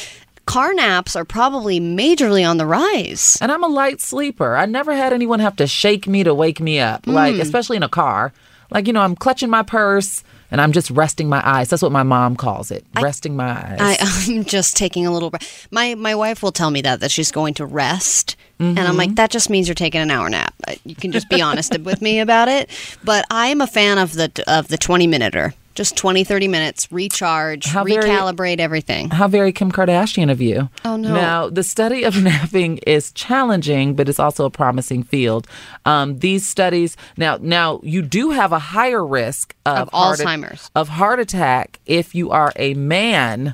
car 0.47 0.73
naps 0.73 1.15
are 1.15 1.25
probably 1.25 1.79
majorly 1.79 2.43
on 2.49 2.57
the 2.57 2.65
rise. 2.65 3.37
And 3.41 3.51
I'm 3.51 3.63
a 3.63 3.67
light 3.67 4.01
sleeper. 4.01 4.55
I 4.57 4.65
never 4.65 4.95
had 4.95 5.13
anyone 5.13 5.39
have 5.39 5.55
to 5.57 5.67
shake 5.67 6.07
me 6.07 6.23
to 6.23 6.33
wake 6.33 6.59
me 6.59 6.79
up, 6.79 7.05
like 7.05 7.35
Mm. 7.35 7.41
especially 7.41 7.77
in 7.77 7.83
a 7.83 7.89
car. 7.89 8.33
Like 8.71 8.87
you 8.87 8.93
know, 8.93 9.01
I'm 9.01 9.15
clutching 9.15 9.49
my 9.49 9.63
purse, 9.63 10.23
and 10.51 10.59
I'm 10.59 10.73
just 10.73 10.89
resting 10.91 11.29
my 11.29 11.41
eyes. 11.47 11.69
That's 11.69 11.81
what 11.81 11.91
my 11.93 12.03
mom 12.03 12.35
calls 12.35 12.69
it, 12.69 12.83
resting 13.01 13.35
my 13.35 13.51
eyes. 13.51 13.77
I, 13.79 13.97
I'm 14.35 14.43
just 14.43 14.75
taking 14.75 15.05
a 15.07 15.11
little 15.13 15.29
breath. 15.29 15.67
My 15.71 15.95
my 15.95 16.15
wife 16.15 16.43
will 16.43 16.51
tell 16.51 16.69
me 16.71 16.81
that 16.81 16.99
that 16.99 17.11
she's 17.11 17.31
going 17.31 17.53
to 17.55 17.65
rest, 17.65 18.35
and 18.59 18.77
I'm 18.79 18.97
like, 18.97 19.15
that 19.15 19.29
just 19.31 19.49
means 19.49 19.67
you're 19.69 19.75
taking 19.75 20.01
an 20.01 20.11
hour 20.11 20.29
nap. 20.29 20.53
You 20.83 20.95
can 20.95 21.11
just 21.13 21.29
be 21.29 21.41
honest 21.41 21.77
with 21.79 22.01
me 22.01 22.19
about 22.19 22.49
it. 22.49 22.69
But 23.05 23.23
I 23.31 23.47
am 23.47 23.61
a 23.61 23.67
fan 23.67 23.97
of 23.99 24.13
the 24.13 24.31
of 24.47 24.67
the 24.67 24.77
20 24.77 25.07
minuter. 25.07 25.53
Just 25.77 25.95
20, 25.95 26.23
30 26.23 26.47
minutes, 26.47 26.91
recharge, 26.91 27.65
How 27.67 27.83
very- 27.83 28.03
recalibrate 28.09 28.59
everything. 28.59 29.11
How 29.11 29.27
very 29.27 29.51
Kim 29.51 29.71
Kardashian 29.71 30.31
of 30.31 30.41
you. 30.41 30.69
Oh, 30.83 30.97
no. 30.97 31.13
Now, 31.13 31.49
the 31.51 31.61
study 31.61 32.03
of 32.03 32.19
napping 32.23 32.79
is 32.79 33.11
challenging, 33.11 33.93
but 33.95 34.09
it's 34.09 34.17
also 34.19 34.45
a 34.45 34.49
promising 34.49 35.03
field. 35.03 35.45
Um, 35.85 36.17
these 36.17 36.47
studies 36.47 36.97
now 37.15 37.37
now 37.39 37.79
you 37.83 38.01
do 38.01 38.31
have 38.31 38.51
a 38.51 38.57
higher 38.59 39.05
risk 39.05 39.55
of, 39.67 39.77
Of 39.77 39.89
heart- 39.93 40.17
Alzheimer's. 40.19 40.71
of 40.73 40.89
heart 40.89 41.19
attack 41.19 41.79
if 41.85 42.15
you 42.15 42.31
are 42.31 42.51
a 42.55 42.73
man 42.73 43.53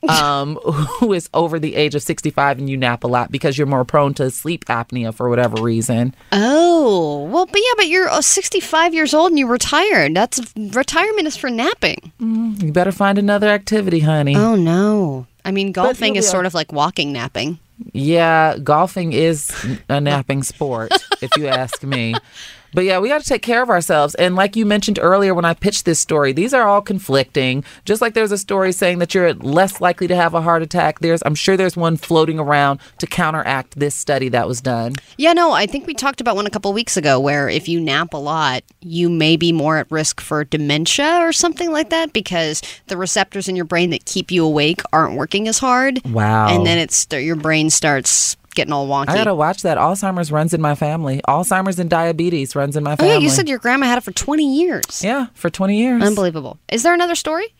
um, 0.08 0.56
who 0.56 1.12
is 1.12 1.28
over 1.34 1.58
the 1.58 1.74
age 1.74 1.94
of 1.94 2.02
65 2.02 2.58
and 2.58 2.70
you 2.70 2.76
nap 2.76 3.02
a 3.04 3.08
lot 3.08 3.32
because 3.32 3.58
you're 3.58 3.66
more 3.66 3.84
prone 3.84 4.14
to 4.14 4.30
sleep 4.30 4.64
apnea 4.66 5.12
for 5.12 5.28
whatever 5.28 5.60
reason. 5.62 6.14
Oh, 6.30 7.24
well, 7.32 7.46
but 7.46 7.56
yeah, 7.56 7.72
but 7.76 7.88
you're 7.88 8.08
uh, 8.08 8.22
65 8.22 8.94
years 8.94 9.12
old 9.12 9.32
and 9.32 9.38
you're 9.38 9.48
retired. 9.48 10.14
That's 10.14 10.40
retirement 10.56 11.26
is 11.26 11.36
for 11.36 11.50
napping. 11.50 12.12
You 12.20 12.72
better 12.72 12.92
find 12.92 13.18
another 13.18 13.48
activity, 13.48 14.00
honey. 14.00 14.36
Oh 14.36 14.54
no. 14.54 15.26
I 15.44 15.50
mean, 15.50 15.72
golfing 15.72 16.16
is 16.16 16.28
sort 16.28 16.46
of 16.46 16.54
like 16.54 16.72
walking 16.72 17.12
napping. 17.12 17.58
Yeah, 17.92 18.58
golfing 18.58 19.12
is 19.12 19.50
a 19.88 20.00
napping 20.00 20.42
sport, 20.42 20.92
if 21.22 21.30
you 21.36 21.46
ask 21.46 21.82
me. 21.82 22.14
But 22.72 22.84
yeah, 22.84 22.98
we 22.98 23.08
got 23.08 23.20
to 23.20 23.28
take 23.28 23.42
care 23.42 23.62
of 23.62 23.70
ourselves. 23.70 24.14
And 24.16 24.34
like 24.34 24.56
you 24.56 24.66
mentioned 24.66 24.98
earlier 25.00 25.34
when 25.34 25.44
I 25.44 25.54
pitched 25.54 25.84
this 25.84 26.00
story, 26.00 26.32
these 26.32 26.54
are 26.54 26.66
all 26.66 26.82
conflicting. 26.82 27.64
Just 27.84 28.00
like 28.00 28.14
there's 28.14 28.32
a 28.32 28.38
story 28.38 28.72
saying 28.72 28.98
that 28.98 29.14
you're 29.14 29.34
less 29.34 29.80
likely 29.80 30.06
to 30.08 30.16
have 30.16 30.34
a 30.34 30.42
heart 30.42 30.62
attack, 30.62 31.00
there's 31.00 31.22
I'm 31.24 31.34
sure 31.34 31.56
there's 31.56 31.76
one 31.76 31.96
floating 31.96 32.38
around 32.38 32.80
to 32.98 33.06
counteract 33.06 33.78
this 33.78 33.94
study 33.94 34.28
that 34.30 34.48
was 34.48 34.60
done. 34.60 34.94
Yeah, 35.16 35.32
no, 35.32 35.52
I 35.52 35.66
think 35.66 35.86
we 35.86 35.94
talked 35.94 36.20
about 36.20 36.36
one 36.36 36.46
a 36.46 36.50
couple 36.50 36.72
weeks 36.72 36.96
ago 36.96 37.20
where 37.20 37.48
if 37.48 37.68
you 37.68 37.80
nap 37.80 38.14
a 38.14 38.18
lot, 38.18 38.62
you 38.80 39.08
may 39.08 39.36
be 39.36 39.52
more 39.52 39.78
at 39.78 39.90
risk 39.90 40.20
for 40.20 40.44
dementia 40.44 41.18
or 41.20 41.32
something 41.32 41.70
like 41.70 41.90
that 41.90 42.12
because 42.12 42.62
the 42.86 42.96
receptors 42.96 43.48
in 43.48 43.56
your 43.56 43.64
brain 43.64 43.90
that 43.90 44.04
keep 44.04 44.30
you 44.30 44.44
awake 44.44 44.80
aren't 44.92 45.16
working 45.16 45.48
as 45.48 45.58
hard. 45.58 46.00
Wow. 46.04 46.48
And 46.48 46.66
then 46.66 46.78
it's 46.78 47.06
your 47.10 47.36
brain 47.36 47.70
starts 47.70 48.36
getting 48.58 48.72
all 48.72 48.88
wonky. 48.88 49.08
I 49.08 49.14
got 49.14 49.24
to 49.24 49.34
watch 49.36 49.62
that. 49.62 49.78
Alzheimer's 49.78 50.32
runs 50.32 50.52
in 50.52 50.60
my 50.60 50.74
family. 50.74 51.20
Alzheimer's 51.28 51.78
and 51.78 51.88
diabetes 51.88 52.56
runs 52.56 52.76
in 52.76 52.82
my 52.82 52.96
family. 52.96 53.10
oh, 53.10 53.14
family. 53.14 53.24
yeah, 53.24 53.30
you 53.30 53.34
said 53.34 53.48
your 53.48 53.60
grandma 53.60 53.86
had 53.86 53.98
it 53.98 54.00
for 54.00 54.10
20 54.10 54.58
years. 54.58 55.02
Yeah, 55.02 55.26
for 55.34 55.48
20 55.48 55.78
years. 55.78 56.02
Unbelievable. 56.02 56.58
Is 56.68 56.82
there 56.82 56.92
another 56.92 57.14
story? 57.14 57.54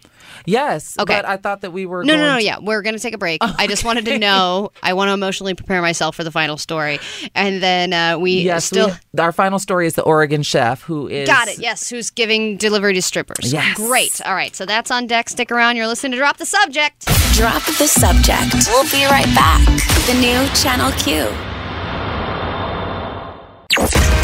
Yes. 0.47 0.97
Okay. 0.98 1.15
But 1.16 1.24
I 1.24 1.36
thought 1.36 1.60
that 1.62 1.73
we 1.73 1.86
were 1.86 2.05
No, 2.05 2.15
going 2.15 2.20
no, 2.20 2.32
no, 2.35 2.39
to- 2.39 2.44
yeah. 2.44 2.59
We're 2.60 2.82
going 2.82 2.94
to 2.94 3.01
take 3.01 3.15
a 3.15 3.19
break. 3.19 3.39
I 3.43 3.66
just 3.66 3.85
wanted 3.85 4.05
to 4.06 4.19
know. 4.19 4.70
I 4.82 4.93
want 4.94 5.09
to 5.09 5.12
emotionally 5.15 5.55
prepare 5.55 5.81
myself 5.82 6.16
for 6.16 6.24
the 6.24 6.31
final 6.31 6.56
story. 6.56 6.98
And 7.35 7.62
then 7.62 7.93
uh, 7.93 8.19
we 8.19 8.40
Yes, 8.43 8.65
still. 8.66 8.89
we- 9.15 9.20
our 9.20 9.32
final 9.32 9.59
story 9.59 9.86
is 9.86 9.94
the 9.94 10.02
Oregon 10.02 10.43
chef 10.43 10.82
who 10.82 11.09
is 11.09 11.28
Got 11.28 11.48
it. 11.48 11.59
Yes. 11.59 11.89
Who's 11.90 12.10
giving 12.10 12.56
delivery 12.56 12.94
to 12.94 13.02
strippers? 13.02 13.52
Yes. 13.52 13.77
Great. 13.77 14.20
All 14.24 14.35
right. 14.35 14.55
So 14.55 14.65
that's 14.66 14.90
on 14.90 15.06
deck. 15.06 15.28
Stick 15.28 15.51
around. 15.51 15.77
You're 15.77 15.86
listening 15.89 16.12
to 16.12 16.19
Drop 16.19 16.36
the 16.36 16.47
Subject. 16.47 17.06
Drop 17.35 17.62
the 17.66 17.86
subject. 17.86 18.55
We'll 18.69 18.85
be 18.90 19.05
right 19.06 19.32
back. 19.35 19.65
The 20.06 20.15
new 20.15 20.47
Channel 20.55 20.90
Q. 20.98 21.28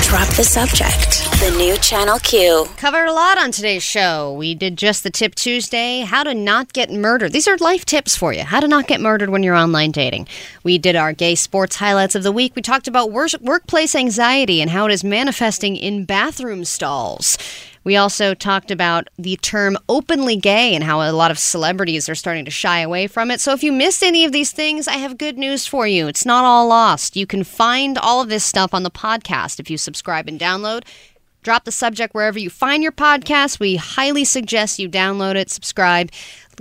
Drop 0.02 0.28
the 0.36 0.44
subject. 0.44 1.23
The 1.40 1.54
new 1.58 1.76
Channel 1.76 2.18
Q. 2.20 2.66
Covered 2.76 3.06
a 3.06 3.12
lot 3.12 3.36
on 3.36 3.50
today's 3.50 3.82
show. 3.82 4.32
We 4.32 4.54
did 4.54 4.78
just 4.78 5.02
the 5.02 5.10
tip 5.10 5.34
Tuesday, 5.34 6.00
how 6.00 6.22
to 6.22 6.32
not 6.32 6.72
get 6.72 6.90
murdered. 6.90 7.32
These 7.32 7.48
are 7.48 7.56
life 7.58 7.84
tips 7.84 8.16
for 8.16 8.32
you. 8.32 8.44
How 8.44 8.60
to 8.60 8.68
not 8.68 8.86
get 8.86 9.00
murdered 9.00 9.28
when 9.28 9.42
you're 9.42 9.54
online 9.54 9.90
dating. 9.90 10.26
We 10.62 10.78
did 10.78 10.96
our 10.96 11.12
gay 11.12 11.34
sports 11.34 11.76
highlights 11.76 12.14
of 12.14 12.22
the 12.22 12.32
week. 12.32 12.56
We 12.56 12.62
talked 12.62 12.88
about 12.88 13.10
wor- 13.10 13.26
workplace 13.42 13.94
anxiety 13.94 14.62
and 14.62 14.70
how 14.70 14.86
it 14.86 14.92
is 14.92 15.04
manifesting 15.04 15.76
in 15.76 16.06
bathroom 16.06 16.64
stalls. 16.64 17.36
We 17.82 17.96
also 17.96 18.32
talked 18.32 18.70
about 18.70 19.08
the 19.18 19.36
term 19.36 19.76
openly 19.90 20.36
gay 20.36 20.74
and 20.74 20.82
how 20.82 21.02
a 21.02 21.12
lot 21.12 21.30
of 21.30 21.38
celebrities 21.38 22.08
are 22.08 22.14
starting 22.14 22.46
to 22.46 22.50
shy 22.50 22.78
away 22.78 23.06
from 23.06 23.30
it. 23.30 23.40
So 23.42 23.52
if 23.52 23.62
you 23.62 23.72
missed 23.72 24.02
any 24.02 24.24
of 24.24 24.32
these 24.32 24.52
things, 24.52 24.88
I 24.88 24.94
have 24.94 25.18
good 25.18 25.36
news 25.36 25.66
for 25.66 25.86
you. 25.86 26.08
It's 26.08 26.24
not 26.24 26.44
all 26.44 26.66
lost. 26.68 27.14
You 27.16 27.26
can 27.26 27.44
find 27.44 27.98
all 27.98 28.22
of 28.22 28.30
this 28.30 28.44
stuff 28.44 28.72
on 28.72 28.84
the 28.84 28.90
podcast 28.90 29.60
if 29.60 29.68
you 29.68 29.76
subscribe 29.76 30.28
and 30.28 30.40
download. 30.40 30.84
Drop 31.44 31.64
the 31.64 31.72
subject 31.72 32.14
wherever 32.14 32.38
you 32.38 32.48
find 32.48 32.82
your 32.82 32.90
podcast. 32.90 33.60
We 33.60 33.76
highly 33.76 34.24
suggest 34.24 34.78
you 34.78 34.88
download 34.88 35.36
it, 35.36 35.50
subscribe. 35.50 36.10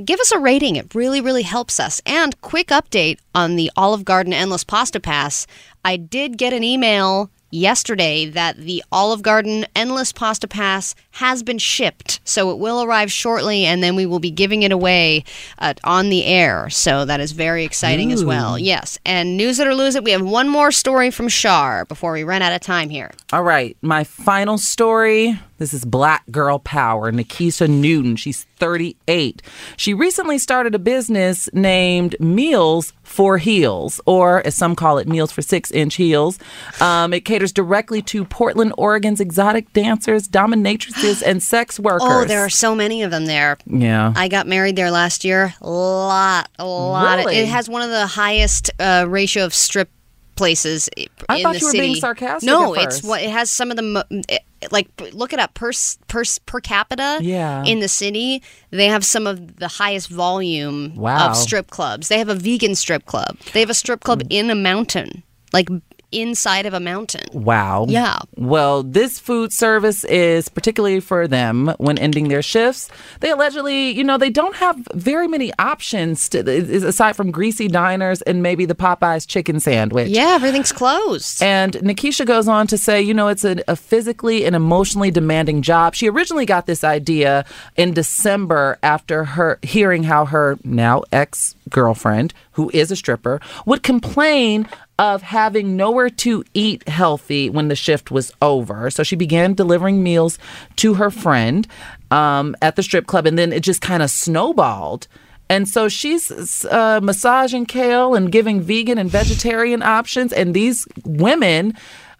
Give 0.03 0.19
us 0.19 0.34
a 0.34 0.39
rating. 0.39 0.76
It 0.76 0.93
really, 0.93 1.22
really 1.22 1.43
helps 1.43 1.80
us. 1.80 2.01
And 2.05 2.39
quick 2.41 2.68
update 2.68 3.19
on 3.34 3.55
the 3.55 3.72
Olive 3.77 4.03
Garden 4.03 4.34
Endless 4.34 4.65
Pasta 4.65 4.99
Pass. 4.99 5.47
I 5.85 5.95
did 5.95 6.38
get 6.38 6.51
an 6.51 6.65
email 6.65 7.31
yesterday 7.53 8.25
that 8.25 8.57
the 8.57 8.84
Olive 8.91 9.21
Garden 9.21 9.65
Endless 9.75 10.11
Pasta 10.11 10.47
Pass 10.47 10.95
has 11.11 11.43
been 11.43 11.59
shipped. 11.59 12.19
So 12.23 12.49
it 12.51 12.57
will 12.57 12.84
arrive 12.84 13.11
shortly, 13.11 13.65
and 13.65 13.84
then 13.84 13.95
we 13.95 14.05
will 14.05 14.19
be 14.19 14.31
giving 14.31 14.63
it 14.63 14.71
away 14.71 15.23
uh, 15.59 15.75
on 15.84 16.09
the 16.09 16.25
air. 16.25 16.69
So 16.69 17.05
that 17.05 17.19
is 17.19 17.31
very 17.31 17.63
exciting 17.63 18.11
as 18.11 18.25
well. 18.25 18.57
Yes. 18.57 18.97
And 19.05 19.38
news 19.38 19.59
it 19.59 19.67
or 19.67 19.75
lose 19.75 19.95
it, 19.95 20.03
we 20.03 20.11
have 20.11 20.23
one 20.23 20.49
more 20.49 20.71
story 20.71 21.11
from 21.11 21.30
Shar 21.30 21.85
before 21.85 22.11
we 22.13 22.23
run 22.23 22.41
out 22.41 22.53
of 22.53 22.61
time 22.61 22.89
here. 22.89 23.11
All 23.31 23.43
right, 23.43 23.77
my 23.81 24.03
final 24.03 24.57
story. 24.57 25.39
This 25.59 25.73
is 25.73 25.85
Black 25.85 26.23
Girl 26.31 26.59
Power. 26.59 27.11
Nikisha 27.11 27.69
Newton. 27.69 28.15
She's 28.15 28.43
38. 28.57 29.41
She 29.77 29.93
recently 29.93 30.38
started 30.38 30.75
a 30.75 30.80
business 30.80 31.47
named 31.53 32.15
Meals 32.19 32.91
for 33.14 33.38
Heels, 33.38 34.02
or 34.07 34.45
as 34.45 34.56
some 34.56 34.76
call 34.76 34.98
it, 34.98 35.07
Meals 35.07 35.31
for 35.31 35.44
Six 35.44 35.69
Inch 35.69 35.95
Heels. 35.95 36.40
Um, 36.81 37.14
it 37.14 37.26
caters 37.26 37.52
directly 37.52 38.02
to 38.02 38.26
Portland, 38.26 38.73
Oregon's 38.76 39.22
exotic 39.22 39.72
dancers, 39.72 40.27
dominatrices, 40.27 41.22
and 41.23 41.41
sex 41.41 41.80
workers. 41.80 42.02
Oh, 42.10 42.26
there 42.26 42.41
are 42.41 42.49
so 42.49 42.73
many 42.73 43.03
of 43.03 43.11
them 43.11 43.27
there. 43.27 43.60
Yeah. 43.68 44.14
I 44.15 44.30
got 44.30 44.48
married 44.48 44.76
there 44.76 44.90
last 44.90 45.23
year. 45.23 45.53
A 45.61 45.69
lot, 45.69 46.49
a 46.57 46.65
lot. 46.65 47.19
Of, 47.19 47.27
it 47.27 47.48
has 47.48 47.69
one 47.69 47.84
of 47.84 47.91
the 47.91 48.07
highest 48.07 48.72
uh, 48.80 49.06
ratio 49.07 49.45
of 49.45 49.53
strip 49.53 49.91
places 50.35 50.89
i- 50.97 51.01
in 51.01 51.07
thought 51.43 51.53
the 51.53 51.60
you 51.60 51.65
were 51.65 51.72
city. 51.72 51.80
being 51.80 51.95
sarcastic 51.95 52.47
No, 52.47 52.76
at 52.76 52.84
it's 52.84 52.97
first. 52.97 53.07
what 53.07 53.22
it 53.22 53.30
has 53.30 53.49
some 53.51 53.69
of 53.72 53.77
the 53.77 53.84
mo- 53.84 54.03
it, 54.10 54.41
like 54.72 54.88
look 55.14 55.34
it 55.34 55.39
up 55.39 55.53
per 55.53 55.72
per 56.07 56.23
per 56.45 56.60
capita. 56.60 57.19
Yeah. 57.22 57.64
in 57.65 57.80
the 57.80 57.88
city 57.88 58.41
they 58.72 58.88
have 58.88 59.03
some 59.05 59.27
of 59.27 59.57
the 59.57 59.68
highest 59.68 60.10
volume 60.10 60.95
Wow. 60.95 61.30
of 61.30 61.38
strip 61.38 61.69
clubs. 61.69 62.07
They 62.07 62.18
have 62.18 62.30
a 62.30 62.35
vegan 62.35 62.76
strip 62.76 63.05
club. 63.05 63.38
They 63.53 63.60
have 63.60 63.69
a 63.69 63.73
strip 63.76 64.01
club 64.01 64.22
hmm. 64.23 64.27
in 64.30 64.49
a 64.49 64.55
mountain, 64.55 65.23
like 65.51 65.68
inside 66.14 66.65
of 66.65 66.73
a 66.73 66.80
mountain. 66.80 67.26
Wow. 67.34 67.85
Yeah. 67.90 68.19
Well, 68.35 68.84
this 68.84 69.19
food 69.19 69.52
service 69.52 70.03
is 70.06 70.49
particularly 70.49 70.99
for 70.99 71.27
them 71.27 71.73
when 71.77 71.98
ending 71.98 72.27
their 72.27 72.41
shifts. 72.41 72.90
They 73.19 73.31
allegedly, 73.31 73.91
you 73.91 74.03
know, 74.03 74.18
they 74.18 74.30
don't 74.30 74.56
have 74.56 74.88
very 74.94 75.27
many 75.27 75.52
options 75.60 76.30
to, 76.30 76.40
aside 76.88 77.15
from 77.15 77.31
greasy 77.31 77.68
diners 77.68 78.22
and 78.23 78.44
maybe 78.44 78.65
the 78.65 78.76
Popeyes 78.76 79.27
chicken 79.27 79.60
sandwich. 79.60 80.10
Yeah, 80.10 80.34
everything's 80.35 80.72
closed. 80.72 81.41
And 81.41 81.73
Nikisha 81.73 82.26
goes 82.26 82.48
on 82.48 82.68
to 82.68 82.77
say, 82.77 83.02
you 83.02 83.14
know, 83.14 83.27
it's 83.27 83.45
a, 83.45 83.64
a 83.68 83.76
physically 83.76 84.45
and 84.45 84.56
emotionally 84.56 85.11
demanding 85.11 85.61
job. 85.61 85.95
She 85.95 86.10
originally 86.10 86.45
got 86.45 86.65
this 86.65 86.84
idea 86.84 87.45
in 87.76 87.94
December 87.94 88.77
after 88.84 89.23
her 89.23 89.60
hearing 89.61 90.03
how 90.03 90.26
her 90.26 90.57
now 90.64 91.03
ex 91.11 91.56
girlfriend, 91.69 92.34
who 92.53 92.71
is 92.73 92.91
a 92.91 92.95
stripper, 92.95 93.39
would 93.65 93.84
complain 93.84 94.67
of 94.99 95.21
having 95.21 95.75
nowhere 95.75 96.09
to 96.09 96.43
eat 96.53 96.88
healthy 96.88 97.49
when 97.49 97.67
the 97.67 97.75
shift 97.75 98.11
was 98.11 98.31
over. 98.41 98.89
So 98.89 99.03
she 99.03 99.15
began 99.15 99.53
delivering 99.53 100.03
meals 100.03 100.39
to 100.77 100.93
her 100.95 101.09
friend 101.09 101.67
um, 102.11 102.55
at 102.61 102.75
the 102.75 102.84
strip 102.84 103.07
club, 103.07 103.25
and 103.25 103.38
then 103.38 103.51
it 103.51 103.61
just 103.61 103.81
kind 103.81 104.03
of 104.03 104.09
snowballed. 104.09 105.07
And 105.49 105.67
so 105.67 105.89
she's 105.89 106.65
uh, 106.65 106.99
massaging 107.03 107.65
kale 107.65 108.15
and 108.15 108.31
giving 108.31 108.61
vegan 108.61 108.97
and 108.97 109.09
vegetarian 109.09 109.84
options. 109.84 110.31
And 110.34 110.53
these 110.53 110.88
women, 111.05 111.73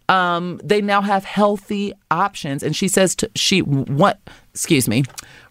um, 0.10 0.60
they 0.64 0.81
now 0.81 1.01
have 1.01 1.23
healthy 1.23 1.93
options. 2.11 2.64
And 2.64 2.76
she 2.76 2.88
says 2.88 3.15
to 3.15 3.31
she 3.35 3.61
what? 3.61 4.19
Excuse 4.53 4.88
me. 4.88 5.03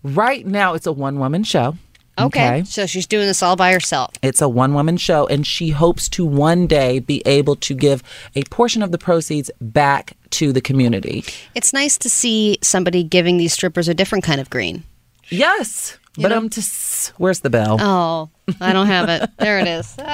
Right 0.03 0.47
now, 0.47 0.75
it's 0.75 0.87
a 0.87 0.93
one 0.93 1.19
woman 1.19 1.45
show. 1.45 1.77
Okay, 2.19 2.63
so 2.65 2.87
she's 2.87 3.07
doing 3.07 3.27
this 3.27 3.43
all 3.43 3.57
by 3.57 3.73
herself. 3.73 4.11
It's 4.23 4.41
a 4.41 4.49
one 4.49 4.75
woman 4.75 4.97
show, 4.97 5.27
and 5.27 5.47
she 5.47 5.71
hopes 5.71 6.09
to 6.11 6.25
one 6.25 6.67
day 6.67 6.99
be 6.99 7.23
able 7.27 7.57
to 7.57 7.75
give 7.75 8.03
a 8.35 8.43
portion 8.45 8.83
of 8.83 8.93
the 8.93 8.99
proceeds 8.99 9.51
back 9.61 10.17
to 10.31 10.53
the 10.53 10.61
community. 10.61 11.25
It's 11.55 11.73
nice 11.73 11.99
to 11.99 12.09
see 12.11 12.59
somebody 12.63 13.03
giving 13.03 13.37
these 13.37 13.53
strippers 13.53 13.89
a 13.89 13.95
different 13.95 14.25
kind 14.25 14.41
of 14.41 14.51
green. 14.51 14.85
Yes. 15.29 15.99
You 16.17 16.23
but 16.25 16.29
know? 16.29 16.39
um, 16.39 16.51
just 16.51 17.11
where's 17.19 17.41
the 17.41 17.51
bell? 17.51 17.79
Oh, 17.81 18.31
I 18.61 18.73
don't 18.73 18.87
have 18.89 19.09
it. 19.09 19.31
There 19.39 19.59
it 19.59 19.67
is. 19.67 19.97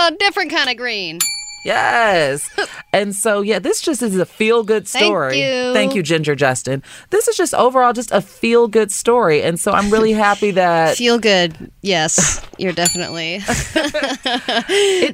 Oh, 0.00 0.10
different 0.20 0.50
kind 0.50 0.70
of 0.70 0.76
green. 0.76 1.18
Yes. 1.64 2.48
and 2.92 3.14
so, 3.14 3.40
yeah, 3.40 3.58
this 3.58 3.80
just 3.80 4.02
is 4.02 4.16
a 4.16 4.26
feel 4.26 4.62
good 4.62 4.86
Thank 4.86 5.04
story. 5.04 5.40
you. 5.40 5.72
Thank 5.72 5.94
you, 5.94 6.02
Ginger 6.02 6.34
Justin. 6.34 6.82
This 7.10 7.28
is 7.28 7.36
just 7.36 7.54
overall 7.54 7.92
just 7.92 8.10
a 8.12 8.20
feel 8.20 8.68
good 8.68 8.92
story. 8.92 9.42
And 9.42 9.58
so 9.58 9.72
I'm 9.72 9.90
really 9.90 10.12
happy 10.12 10.50
that 10.52 10.96
Feel 10.98 11.18
good. 11.18 11.70
Yes, 11.82 12.44
you're 12.58 12.72
definitely. 12.72 13.38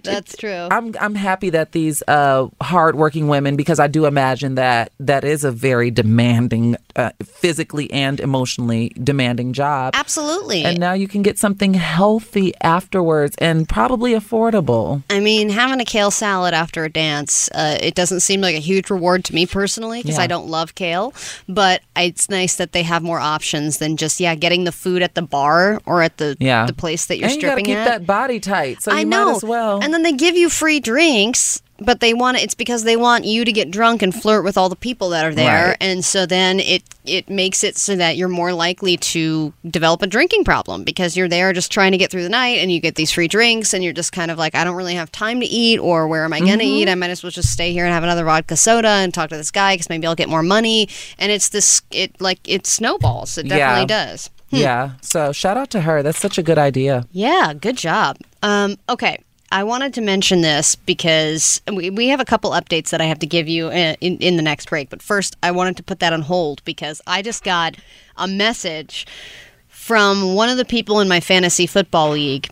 That's 0.03 0.37
true. 0.37 0.69
I'm 0.71 0.95
I'm 1.01 1.15
happy 1.15 1.51
that 1.51 1.73
these 1.73 2.03
uh, 2.09 2.49
hardworking 2.63 3.29
women, 3.29 3.57
because 3.57 3.79
I 3.81 3.87
do 3.87 4.07
imagine 4.07 4.55
that 4.55 4.93
that 5.01 5.25
is 5.25 5.45
a 5.45 5.51
very 5.51 5.91
demanding, 5.91 6.77
uh, 6.97 7.11
physically 7.25 7.91
and 7.93 8.21
emotionally 8.21 8.91
demanding 9.03 9.53
job. 9.53 9.95
Absolutely. 9.97 10.65
And 10.65 10.79
now 10.79 10.93
you 10.93 11.09
can 11.09 11.23
get 11.23 11.39
something 11.39 11.75
healthy 11.75 12.53
afterwards 12.63 13.35
and 13.39 13.69
probably 13.69 14.13
affordable. 14.13 15.03
I 15.11 15.21
mean, 15.21 15.49
having 15.51 15.81
a 15.81 15.85
kale 15.85 16.11
salad 16.11 16.55
after 16.55 16.85
a 16.85 16.89
dance, 16.91 17.49
uh, 17.55 17.79
it 17.81 17.95
doesn't 17.95 18.21
seem 18.21 18.41
like 18.41 18.55
a 18.55 18.61
huge 18.61 18.91
reward 18.91 19.25
to 19.27 19.35
me 19.35 19.47
personally 19.47 20.03
because 20.03 20.17
Yeah. 20.19 20.25
I 20.25 20.27
don't 20.27 20.49
love 20.49 20.75
kale. 20.75 21.13
But 21.49 21.83
it's 21.97 22.29
nice 22.29 22.57
that 22.57 22.73
they 22.73 22.83
have 22.83 23.03
more 23.03 23.21
options 23.21 23.79
than 23.79 23.97
just 23.97 24.21
yeah 24.21 24.35
getting 24.35 24.65
the 24.65 24.73
food 24.73 25.03
at 25.03 25.15
the 25.15 25.23
bar 25.23 25.81
or 25.87 26.03
at 26.03 26.17
the 26.19 26.37
Yeah. 26.41 26.67
the 26.67 26.73
place 26.73 27.07
that 27.07 27.19
you're 27.19 27.27
and 27.29 27.35
you 27.37 27.41
gotta 27.43 27.53
stripping 27.53 27.65
keep 27.67 27.77
at. 27.77 27.85
that 27.87 28.07
body 28.07 28.41
tight, 28.41 28.83
so 28.83 28.93
you 28.93 28.99
I 28.99 29.05
know. 29.05 29.27
might 29.27 29.37
as 29.37 29.45
well. 29.45 29.81
And 29.83 29.93
then 29.93 30.03
they 30.03 30.13
give 30.13 30.37
you 30.37 30.49
free 30.49 30.81
drinks, 30.81 31.61
but 31.79 32.01
they 32.01 32.15
want 32.15 32.37
it's 32.39 32.55
because 32.55 32.85
they 32.85 32.97
want 32.97 33.25
you 33.25 33.45
to 33.45 33.53
get 33.53 33.71
drunk 33.71 34.01
and 34.03 34.15
flirt 34.15 34.45
with 34.45 34.57
all 34.57 34.69
the 34.69 34.77
people 34.77 35.09
that 35.11 35.25
are 35.25 35.35
there, 35.35 35.69
Right. 35.69 35.77
and 35.81 36.05
so 36.05 36.25
then 36.27 36.61
it 36.61 36.83
it 37.05 37.29
makes 37.29 37.63
it 37.65 37.77
so 37.77 37.97
that 37.97 38.17
you're 38.17 38.29
more 38.29 38.53
likely 38.53 38.97
to 38.97 39.53
develop 39.69 40.01
a 40.01 40.07
drinking 40.07 40.45
problem 40.45 40.85
because 40.85 41.17
you're 41.17 41.29
there 41.29 41.53
just 41.53 41.71
trying 41.71 41.93
to 41.93 41.99
get 41.99 42.11
through 42.11 42.23
the 42.23 42.29
night 42.31 42.59
and 42.61 42.73
you 42.73 42.81
get 42.81 42.95
these 42.95 43.11
free 43.11 43.29
drinks 43.29 43.75
and 43.75 43.85
you're 43.85 43.93
just 43.93 44.13
kind 44.13 44.31
of 44.31 44.39
like 44.39 44.55
I 44.55 44.65
don't 44.65 44.77
really 44.77 44.95
have 44.95 45.11
time 45.13 45.41
to 45.41 45.47
eat 45.47 45.79
or 45.79 46.09
where 46.09 46.25
am 46.25 46.33
I 46.33 46.39
going 46.41 46.59
to 46.61 46.65
Mm-hmm. 46.65 46.75
eat? 46.83 46.89
I 46.89 46.95
might 46.95 47.11
as 47.11 47.23
well 47.23 47.31
just 47.31 47.51
stay 47.53 47.73
here 47.73 47.85
and 47.85 47.93
have 47.93 48.05
another 48.05 48.25
vodka 48.25 48.57
soda 48.57 48.89
and 48.89 49.13
talk 49.13 49.29
to 49.31 49.37
this 49.37 49.51
guy 49.51 49.75
because 49.75 49.91
maybe 49.91 50.07
I'll 50.07 50.15
get 50.15 50.29
more 50.31 50.43
money. 50.43 50.89
And 51.19 51.31
it's 51.31 51.49
this 51.51 51.83
it 51.91 52.19
like 52.21 52.39
it 52.47 52.67
snowballs. 52.67 53.37
It 53.37 53.49
definitely 53.49 53.81
Yeah. 53.95 54.07
does. 54.07 54.31
yeah. 54.51 54.91
So 55.03 55.33
shout 55.33 55.57
out 55.57 55.69
to 55.71 55.81
her. 55.83 56.03
That's 56.03 56.19
such 56.21 56.39
a 56.39 56.43
good 56.43 56.59
idea. 56.59 57.05
Yeah, 57.13 57.53
good 57.53 57.77
job. 57.77 58.17
Um, 58.43 58.77
okay, 58.89 59.19
I 59.55 59.63
wanted 59.63 59.95
to 59.95 60.01
mention 60.01 60.41
this 60.41 60.75
because 60.75 61.63
we, 61.73 61.89
we 61.89 62.09
have 62.09 62.19
a 62.19 62.25
couple 62.25 62.51
updates 62.51 62.91
that 62.91 63.01
I 63.01 63.05
have 63.05 63.21
to 63.21 63.27
give 63.27 63.47
you 63.47 63.71
in, 63.71 63.97
in, 64.01 64.19
in 64.19 64.37
the 64.37 64.43
next 64.43 64.69
break. 64.69 64.91
But 64.91 65.01
first, 65.01 65.37
I 65.45 65.53
wanted 65.53 65.77
to 65.77 65.85
put 65.85 66.01
that 66.01 66.13
on 66.13 66.23
hold 66.23 66.61
because 66.65 67.01
I 67.07 67.23
just 67.23 67.45
got 67.45 67.77
a 68.17 68.27
message 68.27 69.07
from 69.69 70.35
one 70.35 70.49
of 70.49 70.57
the 70.57 70.65
people 70.65 70.99
in 70.99 71.07
my 71.07 71.21
fantasy 71.21 71.69
football 71.69 72.11
league. 72.11 72.49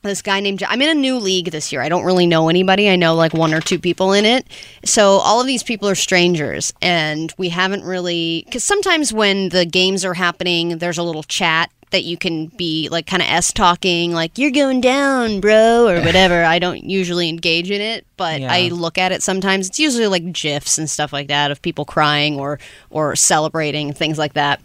This 0.00 0.22
guy 0.22 0.40
named 0.40 0.62
I'm 0.62 0.80
in 0.80 0.88
a 0.88 0.98
new 0.98 1.18
league 1.18 1.50
this 1.50 1.70
year. 1.70 1.82
I 1.82 1.90
don't 1.90 2.04
really 2.04 2.26
know 2.26 2.48
anybody. 2.48 2.88
I 2.88 2.96
know 2.96 3.14
like 3.14 3.34
one 3.34 3.52
or 3.52 3.60
two 3.60 3.78
people 3.78 4.14
in 4.14 4.24
it. 4.24 4.46
So 4.86 5.18
all 5.18 5.42
of 5.42 5.46
these 5.46 5.62
people 5.62 5.86
are 5.86 5.94
strangers 5.94 6.72
and 6.80 7.30
we 7.36 7.50
haven't 7.50 7.84
really 7.84 8.46
cuz 8.50 8.64
sometimes 8.64 9.12
when 9.12 9.50
the 9.50 9.66
games 9.66 10.02
are 10.02 10.14
happening 10.14 10.78
there's 10.78 10.96
a 10.96 11.02
little 11.02 11.24
chat 11.24 11.70
that 11.90 12.04
you 12.04 12.16
can 12.16 12.46
be 12.46 12.88
like 12.90 13.06
kind 13.06 13.22
of 13.22 13.28
s 13.28 13.52
talking 13.52 14.12
like 14.12 14.38
you're 14.38 14.50
going 14.50 14.80
down, 14.80 15.40
bro 15.40 15.86
or 15.88 16.00
whatever. 16.00 16.44
I 16.44 16.58
don't 16.58 16.84
usually 16.84 17.28
engage 17.28 17.70
in 17.70 17.80
it, 17.80 18.06
but 18.16 18.40
Yeah. 18.40 18.52
I 18.52 18.68
look 18.68 18.98
at 18.98 19.12
it 19.12 19.22
sometimes. 19.22 19.68
It's 19.68 19.78
usually 19.78 20.06
like 20.06 20.32
gifs 20.32 20.78
and 20.78 20.90
stuff 20.90 21.12
like 21.12 21.28
that 21.28 21.50
of 21.50 21.62
people 21.62 21.84
crying 21.84 22.38
or 22.38 22.58
or 22.90 23.14
celebrating 23.16 23.92
things 23.92 24.18
like 24.18 24.34
that. 24.34 24.60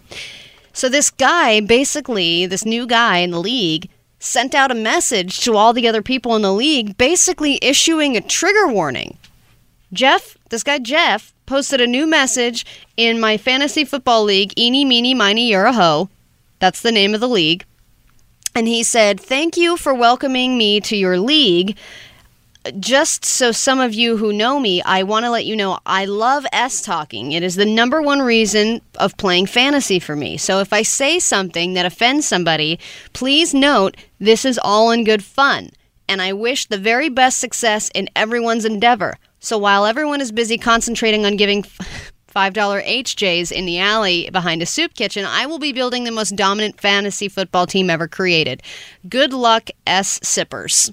So 0.73 0.87
this 0.89 1.09
guy, 1.09 1.59
basically, 1.59 2.45
this 2.45 2.65
new 2.65 2.87
guy 2.87 3.17
in 3.17 3.31
the 3.31 3.39
league, 3.39 3.89
sent 4.19 4.55
out 4.55 4.71
a 4.71 4.75
message 4.75 5.41
to 5.41 5.57
all 5.57 5.73
the 5.73 5.87
other 5.87 6.01
people 6.01 6.35
in 6.35 6.41
the 6.43 6.53
league, 6.53 6.97
basically 6.97 7.59
issuing 7.61 8.15
a 8.15 8.21
trigger 8.21 8.67
warning. 8.67 9.17
Jeff, 9.91 10.37
this 10.49 10.63
guy 10.63 10.79
Jeff, 10.79 11.33
posted 11.45 11.81
a 11.81 11.87
new 11.87 12.07
message 12.07 12.65
in 12.95 13.19
my 13.19 13.35
fantasy 13.37 13.83
football 13.83 14.23
league, 14.23 14.57
Eeny, 14.57 14.85
Meeny, 14.85 15.13
Miny, 15.13 15.49
You're 15.49 15.65
a 15.65 15.73
Ho. 15.73 16.09
That's 16.61 16.81
the 16.81 16.91
name 16.93 17.13
of 17.13 17.19
the 17.19 17.27
league. 17.27 17.65
And 18.55 18.67
he 18.67 18.83
said, 18.83 19.19
Thank 19.19 19.57
you 19.57 19.75
for 19.75 19.93
welcoming 19.93 20.57
me 20.57 20.79
to 20.81 20.95
your 20.95 21.19
league 21.19 21.77
just 22.79 23.25
so 23.25 23.51
some 23.51 23.79
of 23.79 23.93
you 23.93 24.17
who 24.17 24.31
know 24.31 24.59
me, 24.59 24.81
I 24.83 25.03
want 25.03 25.25
to 25.25 25.31
let 25.31 25.45
you 25.45 25.55
know 25.55 25.79
I 25.85 26.05
love 26.05 26.45
S 26.53 26.81
talking. 26.81 27.31
It 27.31 27.43
is 27.43 27.55
the 27.55 27.65
number 27.65 28.01
one 28.01 28.21
reason 28.21 28.81
of 28.99 29.17
playing 29.17 29.47
fantasy 29.47 29.99
for 29.99 30.15
me. 30.15 30.37
So 30.37 30.59
if 30.59 30.71
I 30.71 30.83
say 30.83 31.17
something 31.19 31.73
that 31.73 31.85
offends 31.85 32.27
somebody, 32.27 32.79
please 33.13 33.53
note 33.53 33.97
this 34.19 34.45
is 34.45 34.59
all 34.63 34.91
in 34.91 35.03
good 35.03 35.23
fun. 35.23 35.71
And 36.07 36.21
I 36.21 36.33
wish 36.33 36.67
the 36.67 36.77
very 36.77 37.09
best 37.09 37.39
success 37.39 37.89
in 37.95 38.09
everyone's 38.15 38.65
endeavor. 38.65 39.17
So 39.39 39.57
while 39.57 39.85
everyone 39.85 40.21
is 40.21 40.31
busy 40.31 40.57
concentrating 40.57 41.25
on 41.25 41.37
giving 41.37 41.65
$5 42.33 42.53
HJs 42.53 43.51
in 43.51 43.65
the 43.65 43.79
alley 43.79 44.29
behind 44.31 44.61
a 44.61 44.65
soup 44.65 44.93
kitchen, 44.93 45.25
I 45.25 45.45
will 45.45 45.59
be 45.59 45.71
building 45.73 46.03
the 46.03 46.11
most 46.11 46.35
dominant 46.35 46.79
fantasy 46.79 47.27
football 47.27 47.67
team 47.67 47.89
ever 47.89 48.07
created. 48.07 48.63
Good 49.07 49.33
luck, 49.33 49.69
S 49.85 50.19
Sippers. 50.23 50.91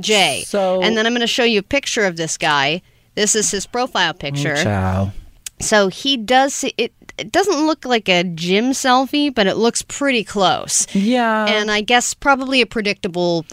Jay. 0.00 0.44
So- 0.46 0.82
and 0.82 0.96
then 0.96 1.06
I'm 1.06 1.12
going 1.12 1.20
to 1.20 1.26
show 1.26 1.44
you 1.44 1.60
a 1.60 1.62
picture 1.62 2.04
of 2.04 2.16
this 2.16 2.36
guy. 2.36 2.82
This 3.14 3.34
is 3.34 3.50
his 3.50 3.66
profile 3.66 4.12
picture. 4.14 4.56
Ciao. 4.56 5.12
So 5.60 5.88
he 5.88 6.16
does 6.16 6.64
it. 6.76 6.92
It 7.16 7.30
doesn't 7.30 7.64
look 7.64 7.84
like 7.84 8.08
a 8.08 8.24
gym 8.24 8.72
selfie, 8.72 9.32
but 9.32 9.46
it 9.46 9.56
looks 9.56 9.82
pretty 9.82 10.24
close. 10.24 10.92
Yeah. 10.94 11.46
And 11.46 11.70
I 11.70 11.80
guess 11.80 12.12
probably 12.12 12.60
a 12.60 12.66
predictable 12.66 13.46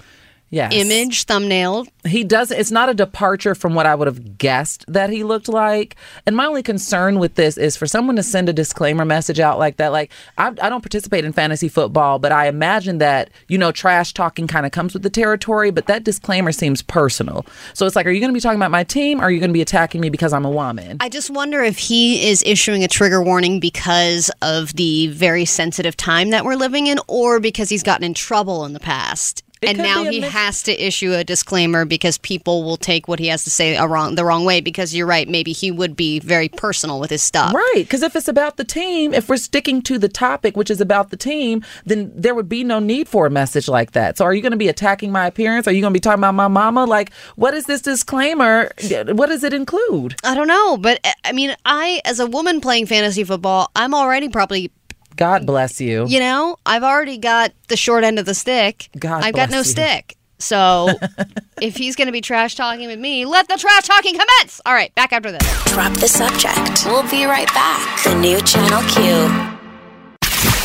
yes. 0.51 0.71
image 0.73 1.23
thumbnail. 1.23 1.85
he 2.05 2.23
does 2.23 2.51
it's 2.51 2.71
not 2.71 2.89
a 2.89 2.93
departure 2.93 3.55
from 3.55 3.73
what 3.73 3.85
i 3.85 3.95
would 3.95 4.07
have 4.07 4.37
guessed 4.37 4.85
that 4.87 5.09
he 5.09 5.23
looked 5.23 5.49
like 5.49 5.95
and 6.25 6.35
my 6.35 6.45
only 6.45 6.61
concern 6.63 7.17
with 7.17 7.35
this 7.35 7.57
is 7.57 7.75
for 7.75 7.87
someone 7.87 8.15
to 8.15 8.23
send 8.23 8.47
a 8.47 8.53
disclaimer 8.53 9.03
message 9.03 9.39
out 9.39 9.57
like 9.57 9.77
that 9.77 9.91
like 9.91 10.11
i, 10.37 10.47
I 10.47 10.69
don't 10.69 10.81
participate 10.81 11.25
in 11.25 11.33
fantasy 11.33 11.67
football 11.67 12.19
but 12.19 12.31
i 12.31 12.47
imagine 12.47 12.99
that 12.99 13.31
you 13.47 13.57
know 13.57 13.71
trash 13.71 14.13
talking 14.13 14.47
kind 14.47 14.65
of 14.65 14.71
comes 14.71 14.93
with 14.93 15.03
the 15.03 15.09
territory 15.09 15.71
but 15.71 15.87
that 15.87 16.03
disclaimer 16.03 16.51
seems 16.51 16.81
personal 16.81 17.45
so 17.73 17.85
it's 17.85 17.95
like 17.95 18.05
are 18.05 18.11
you 18.11 18.19
going 18.19 18.31
to 18.31 18.33
be 18.33 18.39
talking 18.39 18.59
about 18.59 18.71
my 18.71 18.83
team 18.83 19.19
or 19.19 19.23
are 19.23 19.31
you 19.31 19.39
going 19.39 19.49
to 19.49 19.53
be 19.53 19.61
attacking 19.61 19.99
me 19.99 20.09
because 20.09 20.33
i'm 20.33 20.45
a 20.45 20.51
woman 20.51 20.97
I 20.99 21.09
just 21.09 21.31
wonder 21.31 21.63
if 21.63 21.77
he 21.77 22.29
is 22.29 22.43
issuing 22.45 22.83
a 22.83 22.87
trigger 22.87 23.23
warning 23.23 23.59
because 23.59 24.29
of 24.41 24.73
the 24.73 25.07
very 25.07 25.45
sensitive 25.45 25.97
time 25.97 26.29
that 26.29 26.45
we're 26.45 26.55
living 26.55 26.87
in, 26.87 26.99
or 27.07 27.39
because 27.39 27.69
he's 27.69 27.81
gotten 27.81 28.03
in 28.03 28.13
trouble 28.13 28.65
in 28.65 28.73
the 28.73 28.79
past. 28.79 29.43
It 29.61 29.69
and 29.69 29.77
now 29.77 30.03
he 30.03 30.21
mix- 30.21 30.33
has 30.33 30.63
to 30.63 30.71
issue 30.85 31.13
a 31.13 31.23
disclaimer 31.23 31.85
because 31.85 32.17
people 32.17 32.63
will 32.63 32.77
take 32.77 33.07
what 33.07 33.19
he 33.19 33.27
has 33.27 33.43
to 33.43 33.51
say 33.51 33.75
a 33.75 33.85
wrong, 33.85 34.15
the 34.15 34.25
wrong 34.25 34.43
way. 34.43 34.59
Because 34.59 34.95
you're 34.95 35.05
right, 35.05 35.29
maybe 35.29 35.51
he 35.51 35.69
would 35.69 35.95
be 35.95 36.17
very 36.19 36.49
personal 36.49 36.99
with 36.99 37.11
his 37.11 37.21
stuff. 37.21 37.53
Right, 37.53 37.83
because 37.83 38.01
if 38.01 38.15
it's 38.15 38.27
about 38.27 38.57
the 38.57 38.63
team, 38.63 39.13
if 39.13 39.29
we're 39.29 39.37
sticking 39.37 39.83
to 39.83 39.99
the 39.99 40.09
topic, 40.09 40.57
which 40.57 40.71
is 40.71 40.81
about 40.81 41.11
the 41.11 41.17
team, 41.17 41.63
then 41.85 42.11
there 42.15 42.33
would 42.33 42.49
be 42.49 42.63
no 42.63 42.79
need 42.79 43.07
for 43.07 43.27
a 43.27 43.29
message 43.29 43.67
like 43.67 43.91
that. 43.91 44.17
So, 44.17 44.25
are 44.25 44.33
you 44.33 44.41
going 44.41 44.51
to 44.51 44.57
be 44.57 44.67
attacking 44.67 45.11
my 45.11 45.27
appearance? 45.27 45.67
Are 45.67 45.71
you 45.71 45.81
going 45.81 45.93
to 45.93 45.97
be 45.97 46.01
talking 46.01 46.21
about 46.21 46.33
my 46.33 46.47
mama? 46.47 46.85
Like, 46.85 47.13
what 47.35 47.53
is 47.53 47.65
this 47.65 47.81
disclaimer? 47.81 48.71
What 48.89 49.27
does 49.27 49.43
it 49.43 49.53
include? 49.53 50.15
I 50.23 50.33
don't 50.33 50.47
know, 50.47 50.77
but 50.77 50.99
uh, 51.03 51.11
I 51.23 51.33
mean, 51.33 51.55
I 51.65 52.01
as 52.03 52.19
a 52.19 52.25
woman 52.25 52.61
playing 52.61 52.87
fantasy 52.87 53.23
football, 53.23 53.69
I'm 53.75 53.93
already 53.93 54.27
probably, 54.27 54.71
God 55.15 55.45
bless 55.45 55.79
you. 55.81 56.05
you 56.07 56.19
know, 56.19 56.57
I've 56.65 56.83
already 56.83 57.17
got 57.17 57.51
the 57.67 57.77
short 57.77 58.03
end 58.03 58.19
of 58.19 58.25
the 58.25 58.33
stick. 58.33 58.89
God 58.97 59.23
I've 59.23 59.33
got 59.35 59.49
no 59.49 59.59
you. 59.59 59.63
stick. 59.63 60.15
So 60.39 60.89
if 61.61 61.75
he's 61.77 61.95
going 61.95 62.07
to 62.07 62.11
be 62.11 62.21
trash 62.21 62.55
talking 62.55 62.87
with 62.87 62.99
me, 62.99 63.25
let 63.25 63.47
the 63.47 63.57
trash 63.57 63.83
talking 63.87 64.13
commence. 64.13 64.59
All 64.65 64.73
right, 64.73 64.93
back 64.95 65.13
after 65.13 65.31
this. 65.31 65.63
Drop 65.65 65.93
the 65.93 66.07
subject. 66.07 66.85
We'll 66.85 67.07
be 67.09 67.25
right 67.25 67.47
back. 67.53 68.03
The 68.03 68.15
new 68.15 68.41
Channel 68.41 68.81
Q. 68.89 69.57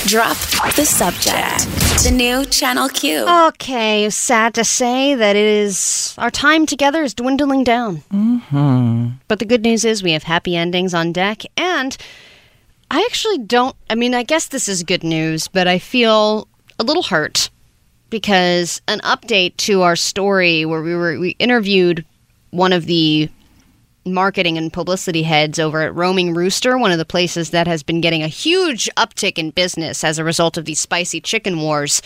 Drop 0.07 0.37
the 0.77 0.85
subject. 0.87 1.67
The 2.05 2.13
new 2.13 2.45
Channel 2.45 2.89
Q. 2.89 3.27
Okay, 3.49 4.09
sad 4.11 4.55
to 4.55 4.63
say 4.65 5.15
that 5.17 5.35
it 5.35 5.45
is 5.45 6.15
our 6.17 6.31
time 6.31 6.65
together 6.65 7.03
is 7.03 7.13
dwindling 7.13 7.65
down. 7.65 7.99
Mm-hmm. 8.15 9.09
But 9.27 9.41
the 9.41 9.45
good 9.45 9.63
news 9.63 9.85
is 9.85 10.03
we 10.05 10.13
have 10.13 10.23
happy 10.23 10.55
endings 10.57 10.95
on 10.95 11.13
deck, 11.13 11.43
and 11.57 11.97
I 12.91 13.01
actually 13.01 13.39
don't. 13.39 13.77
I 13.91 13.95
mean, 13.95 14.15
I 14.15 14.23
guess 14.23 14.49
this 14.49 14.69
is 14.69 14.83
good 14.83 15.05
news, 15.05 15.49
but 15.49 15.67
I 15.67 15.79
feel 15.79 16.49
a 16.79 16.85
little 16.85 17.03
hurt 17.03 17.51
because 18.11 18.81
an 18.87 19.01
update 19.01 19.57
to 19.57 19.83
our 19.83 19.97
story 19.97 20.65
where 20.65 20.83
we 20.83 20.95
were 20.95 21.19
we 21.19 21.31
interviewed 21.39 22.05
one 22.51 22.73
of 22.73 22.87
the 22.87 23.29
marketing 24.05 24.57
and 24.57 24.73
publicity 24.73 25.25
heads 25.25 25.59
over 25.59 25.83
at 25.83 25.95
Roaming 25.95 26.33
Rooster, 26.33 26.79
one 26.79 26.93
of 26.93 26.99
the 26.99 27.05
places 27.05 27.51
that 27.51 27.67
has 27.67 27.83
been 27.83 28.01
getting 28.01 28.23
a 28.23 28.29
huge 28.29 28.89
uptick 28.97 29.37
in 29.37 29.51
business 29.51 30.05
as 30.05 30.19
a 30.19 30.25
result 30.25 30.57
of 30.57 30.65
these 30.65 30.79
spicy 30.79 31.21
chicken 31.21 31.61
wars. 31.61 32.01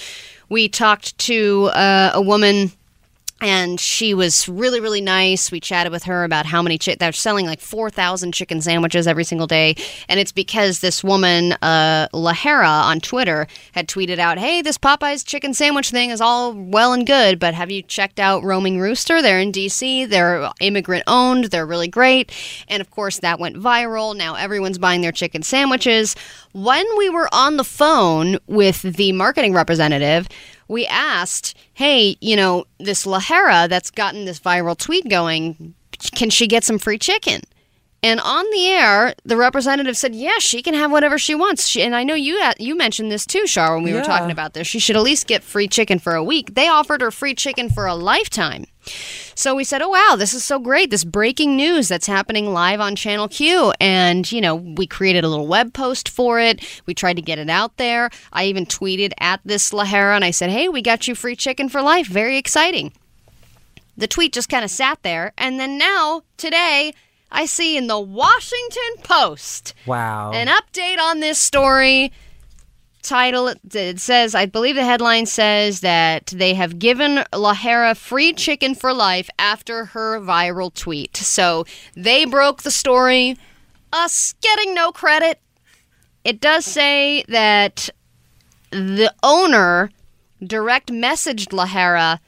We 0.49 0.69
talked 0.69 1.17
to 1.19 1.67
uh, 1.75 2.13
a 2.15 2.23
woman 2.23 2.73
and 3.41 3.81
she 3.81 4.15
was 4.15 4.49
really 4.49 4.81
really 4.81 5.01
nice. 5.01 5.51
We 5.51 5.61
chatted 5.61 5.93
with 5.93 6.05
her 6.05 6.25
about 6.25 6.47
how 6.47 6.63
many 6.63 6.79
chi- 6.79 6.97
they're 6.99 7.13
selling 7.13 7.47
like 7.47 7.61
4000 7.61 8.33
chicken 8.33 8.61
sandwiches 8.61 9.07
every 9.07 9.25
single 9.25 9.47
day. 9.47 9.75
And 10.09 10.21
it's 10.21 10.33
because 10.33 10.81
this 10.81 11.03
woman 11.05 11.53
uh, 11.63 12.09
lahara 12.13 12.85
on 12.85 13.01
twitter 13.01 13.47
had 13.73 13.89
tweeted 13.89 14.19
out 14.19 14.39
hey 14.39 14.63
this 14.63 14.79
popeye's 14.79 15.25
chicken 15.25 15.55
sandwich 15.55 15.91
thing 15.91 16.11
is 16.11 16.21
all 16.21 16.53
well 16.53 16.93
and 16.93 17.07
good 17.07 17.39
but 17.39 17.55
have 17.55 17.71
you 17.71 17.83
checked 17.83 18.21
out 18.21 18.43
roaming 18.43 18.79
rooster? 18.79 19.23
They're 19.23 19.41
in 19.41 19.53
dc 19.53 20.09
they're 20.09 20.51
immigrant 20.61 21.05
owned. 21.07 21.45
They're 21.45 21.67
really 21.67 21.89
great. 21.89 22.33
And 22.69 22.81
of 22.81 22.91
course 22.91 23.19
that 23.21 23.41
went 23.41 23.57
viral. 23.57 24.17
Now 24.17 24.35
everyone's 24.35 24.79
buying 24.79 25.01
their 25.01 25.13
chicken 25.13 25.43
sandwiches. 25.43 26.15
When 26.53 26.85
we 26.97 27.11
were 27.11 27.29
on 27.33 27.57
the 27.57 27.65
phone 27.65 28.39
with 28.47 28.83
the 28.83 29.13
marketing 29.13 29.53
representative 29.55 30.29
we 30.71 30.87
asked, 30.87 31.57
hey, 31.75 32.17
you 32.21 32.37
know, 32.37 32.65
this 32.79 33.05
Lahara 33.05 33.69
that's 33.69 33.91
gotten 33.91 34.25
this 34.25 34.39
viral 34.39 34.79
tweet 34.79 35.09
going, 35.09 35.75
can 36.15 36.31
she 36.31 36.47
get 36.47 36.63
some 36.63 36.79
free 36.79 36.97
chicken? 36.97 37.43
And 38.03 38.19
on 38.21 38.47
the 38.51 38.67
air, 38.67 39.15
the 39.25 39.37
representative 39.37 39.97
said, 39.97 40.15
"Yeah, 40.15 40.39
she 40.39 40.63
can 40.63 40.73
have 40.73 40.91
whatever 40.91 41.19
she 41.19 41.35
wants." 41.35 41.67
She, 41.67 41.83
and 41.83 41.95
I 41.95 42.03
know 42.03 42.15
you 42.15 42.41
uh, 42.41 42.55
you 42.59 42.75
mentioned 42.75 43.13
this 43.13 43.27
too, 43.27 43.47
Shar, 43.47 43.75
when 43.75 43.85
we 43.85 43.93
were 43.93 44.03
talking 44.03 44.31
about 44.31 44.55
this. 44.55 44.67
She 44.67 44.79
should 44.79 44.97
at 44.97 45.03
least 45.03 45.27
get 45.27 45.43
free 45.43 45.69
chicken 45.69 45.99
for 45.99 46.15
a 46.15 46.25
week. 46.25 46.55
They 46.55 46.67
offered 46.67 47.03
her 47.03 47.11
free 47.11 47.35
chicken 47.35 47.69
for 47.69 47.87
a 47.87 47.95
lifetime. 47.95 48.65
So 49.35 49.55
we 49.55 49.65
said, 49.65 49.83
"Oh 49.83 49.91
wow, 49.91 50.17
this 50.17 50.33
is 50.33 50.45
so 50.45 50.59
great! 50.59 50.91
This 50.91 51.05
breaking 51.05 51.57
news 51.57 51.89
that's 51.89 52.07
happening 52.07 52.55
live 52.55 52.81
on 52.81 52.97
Channel 52.97 53.29
Q." 53.29 53.75
And 53.81 54.31
you 54.33 54.41
know, 54.41 54.55
we 54.55 54.87
created 54.87 55.23
a 55.23 55.29
little 55.29 55.47
web 55.47 55.75
post 55.75 56.09
for 56.09 56.41
it. 56.41 56.65
We 56.87 56.95
tried 56.95 57.17
to 57.17 57.23
get 57.23 57.39
it 57.39 57.51
out 57.51 57.77
there. 57.77 58.09
I 58.33 58.47
even 58.47 58.65
tweeted 58.65 59.13
at 59.19 59.41
this 59.45 59.73
Lahara 59.73 60.17
and 60.17 60.25
I 60.25 60.31
said, 60.31 60.49
"Hey, 60.49 60.71
we 60.71 60.81
got 60.81 61.07
you 61.07 61.15
free 61.15 61.37
chicken 61.37 61.69
for 61.69 61.83
life. 61.83 62.07
Very 62.07 62.39
exciting." 62.39 62.93
The 63.97 64.07
tweet 64.07 64.33
just 64.33 64.49
kind 64.49 64.65
of 64.65 64.71
sat 64.71 65.03
there, 65.03 65.35
and 65.37 65.61
then 65.61 65.77
now 65.77 66.23
today, 66.39 66.95
I 67.33 67.47
see 67.47 67.77
in 67.77 67.87
the 67.87 68.01
Washington 68.01 69.03
Post 69.03 69.75
Wow. 69.87 70.33
an 70.33 70.49
update 70.49 70.99
on 70.99 71.21
this 71.21 71.39
story. 71.39 72.13
Title 73.03 73.49
it 73.73 73.99
says 73.99 74.35
i 74.35 74.45
believe 74.45 74.75
the 74.75 74.85
headline 74.85 75.25
says 75.25 75.81
that 75.81 76.27
they 76.27 76.53
have 76.53 76.79
given 76.79 77.25
lahara 77.33 77.97
free 77.97 78.35
chicken 78.35 78.75
for 78.75 78.93
life 78.93 79.31
after 79.39 79.87
her 79.87 80.21
viral 80.21 80.73
tweet. 80.75 81.17
So 81.17 81.65
they 81.95 82.27
broke 82.27 82.63
the 82.63 82.71
story. 82.71 83.39
Us 83.91 84.35
getting 84.43 84.75
no 84.75 84.93
credit. 84.93 85.41
It 86.25 86.41
does 86.43 86.67
say 86.67 87.25
that 87.29 87.89
the 88.71 89.15
owner 89.23 89.91
direct 90.47 90.93
messaged 90.93 91.49
lahara 91.53 92.19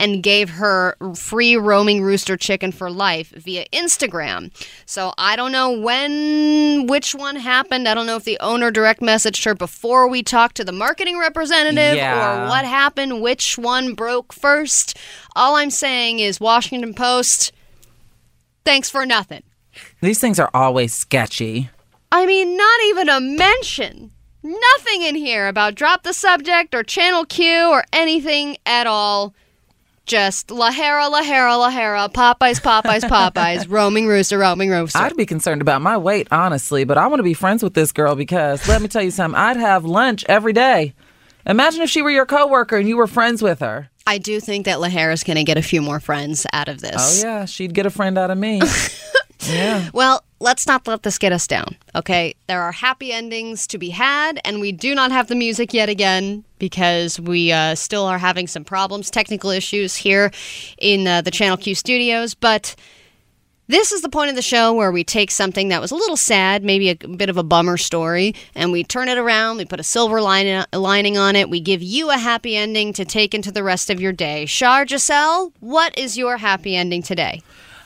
and 0.00 0.22
gave 0.22 0.50
her 0.50 0.96
free 1.14 1.56
roaming 1.56 2.02
rooster 2.02 2.36
chicken 2.36 2.72
for 2.72 2.90
life 2.90 3.30
via 3.30 3.66
Instagram. 3.72 4.52
So 4.86 5.12
I 5.18 5.36
don't 5.36 5.52
know 5.52 5.70
when 5.70 6.86
which 6.86 7.14
one 7.14 7.36
happened. 7.36 7.88
I 7.88 7.94
don't 7.94 8.06
know 8.06 8.16
if 8.16 8.24
the 8.24 8.38
owner 8.40 8.70
direct 8.70 9.00
messaged 9.00 9.44
her 9.44 9.54
before 9.54 10.08
we 10.08 10.22
talked 10.22 10.56
to 10.56 10.64
the 10.64 10.72
marketing 10.72 11.18
representative 11.18 11.96
Yeah. 11.96 12.46
or 12.46 12.48
what 12.48 12.64
happened, 12.64 13.20
which 13.20 13.58
one 13.58 13.94
broke 13.94 14.32
first. 14.32 14.96
All 15.34 15.56
I'm 15.56 15.70
saying 15.70 16.20
is 16.20 16.40
Washington 16.40 16.94
Post 16.94 17.52
thanks 18.64 18.90
for 18.90 19.06
nothing. 19.06 19.42
These 20.02 20.18
things 20.18 20.38
are 20.38 20.50
always 20.52 20.92
sketchy. 20.94 21.70
I 22.12 22.26
mean, 22.26 22.56
not 22.56 22.80
even 22.86 23.08
a 23.08 23.20
mention. 23.20 24.10
Nothing 24.42 25.02
in 25.02 25.14
here 25.14 25.48
about 25.48 25.74
drop 25.74 26.02
the 26.02 26.12
subject 26.12 26.74
or 26.74 26.82
channel 26.82 27.24
Q 27.24 27.70
or 27.70 27.84
anything 27.92 28.56
at 28.66 28.86
all. 28.86 29.34
Just 30.08 30.48
Lahara, 30.48 31.10
Lahara, 31.10 31.52
Lahara, 31.58 32.10
Popeyes, 32.10 32.60
Popeyes, 32.62 33.02
Popeyes, 33.02 33.66
roaming 33.68 34.06
rooster, 34.06 34.38
roaming 34.38 34.70
rooster. 34.70 34.98
I'd 34.98 35.16
be 35.16 35.26
concerned 35.26 35.60
about 35.60 35.82
my 35.82 35.98
weight, 35.98 36.28
honestly, 36.30 36.84
but 36.84 36.96
I 36.96 37.06
want 37.08 37.18
to 37.18 37.24
be 37.24 37.34
friends 37.34 37.62
with 37.62 37.74
this 37.74 37.92
girl 37.92 38.14
because 38.14 38.66
let 38.66 38.80
me 38.80 38.88
tell 38.88 39.02
you 39.02 39.10
something. 39.10 39.38
I'd 39.38 39.58
have 39.58 39.84
lunch 39.84 40.24
every 40.26 40.54
day. 40.54 40.94
Imagine 41.44 41.82
if 41.82 41.90
she 41.90 42.00
were 42.00 42.10
your 42.10 42.24
coworker 42.26 42.76
and 42.78 42.88
you 42.88 42.96
were 42.96 43.06
friends 43.06 43.42
with 43.42 43.60
her. 43.60 43.90
I 44.06 44.16
do 44.16 44.40
think 44.40 44.64
that 44.64 44.78
Lahara's 44.78 45.22
going 45.24 45.36
to 45.36 45.44
get 45.44 45.58
a 45.58 45.62
few 45.62 45.82
more 45.82 46.00
friends 46.00 46.46
out 46.54 46.68
of 46.68 46.80
this. 46.80 47.22
Oh 47.22 47.26
yeah, 47.26 47.44
she'd 47.44 47.74
get 47.74 47.84
a 47.84 47.90
friend 47.90 48.16
out 48.16 48.30
of 48.30 48.38
me. 48.38 48.62
yeah. 49.40 49.88
Well, 49.92 50.24
let's 50.40 50.66
not 50.66 50.86
let 50.86 51.02
this 51.02 51.18
get 51.18 51.32
us 51.32 51.46
down, 51.46 51.76
okay? 51.94 52.34
There 52.46 52.62
are 52.62 52.72
happy 52.72 53.12
endings 53.12 53.66
to 53.68 53.78
be 53.78 53.90
had, 53.90 54.40
and 54.44 54.60
we 54.60 54.72
do 54.72 54.94
not 54.94 55.10
have 55.10 55.28
the 55.28 55.34
music 55.34 55.72
yet 55.74 55.88
again 55.88 56.44
because 56.58 57.18
we 57.20 57.52
uh, 57.52 57.74
still 57.74 58.04
are 58.04 58.18
having 58.18 58.46
some 58.46 58.64
problems, 58.64 59.10
technical 59.10 59.50
issues 59.50 59.96
here 59.96 60.30
in 60.78 61.06
uh, 61.06 61.22
the 61.22 61.30
Channel 61.30 61.56
Q 61.56 61.74
studios. 61.74 62.34
But 62.34 62.74
this 63.68 63.92
is 63.92 64.00
the 64.00 64.08
point 64.08 64.30
of 64.30 64.36
the 64.36 64.42
show 64.42 64.72
where 64.72 64.90
we 64.90 65.04
take 65.04 65.30
something 65.30 65.68
that 65.68 65.80
was 65.80 65.90
a 65.90 65.94
little 65.94 66.16
sad, 66.16 66.64
maybe 66.64 66.88
a 66.88 66.94
bit 66.96 67.28
of 67.28 67.36
a 67.36 67.42
bummer 67.42 67.76
story, 67.76 68.34
and 68.54 68.72
we 68.72 68.82
turn 68.82 69.08
it 69.08 69.18
around. 69.18 69.58
We 69.58 69.66
put 69.66 69.78
a 69.78 69.84
silver 69.84 70.22
line- 70.22 70.64
lining 70.72 71.18
on 71.18 71.36
it. 71.36 71.50
We 71.50 71.60
give 71.60 71.82
you 71.82 72.10
a 72.10 72.16
happy 72.16 72.56
ending 72.56 72.94
to 72.94 73.04
take 73.04 73.34
into 73.34 73.52
the 73.52 73.62
rest 73.62 73.90
of 73.90 74.00
your 74.00 74.12
day. 74.12 74.46
Shar 74.46 74.86
Giselle, 74.86 75.52
what 75.60 75.96
is 75.98 76.16
your 76.16 76.38
happy 76.38 76.76
ending 76.76 77.02
today? 77.02 77.42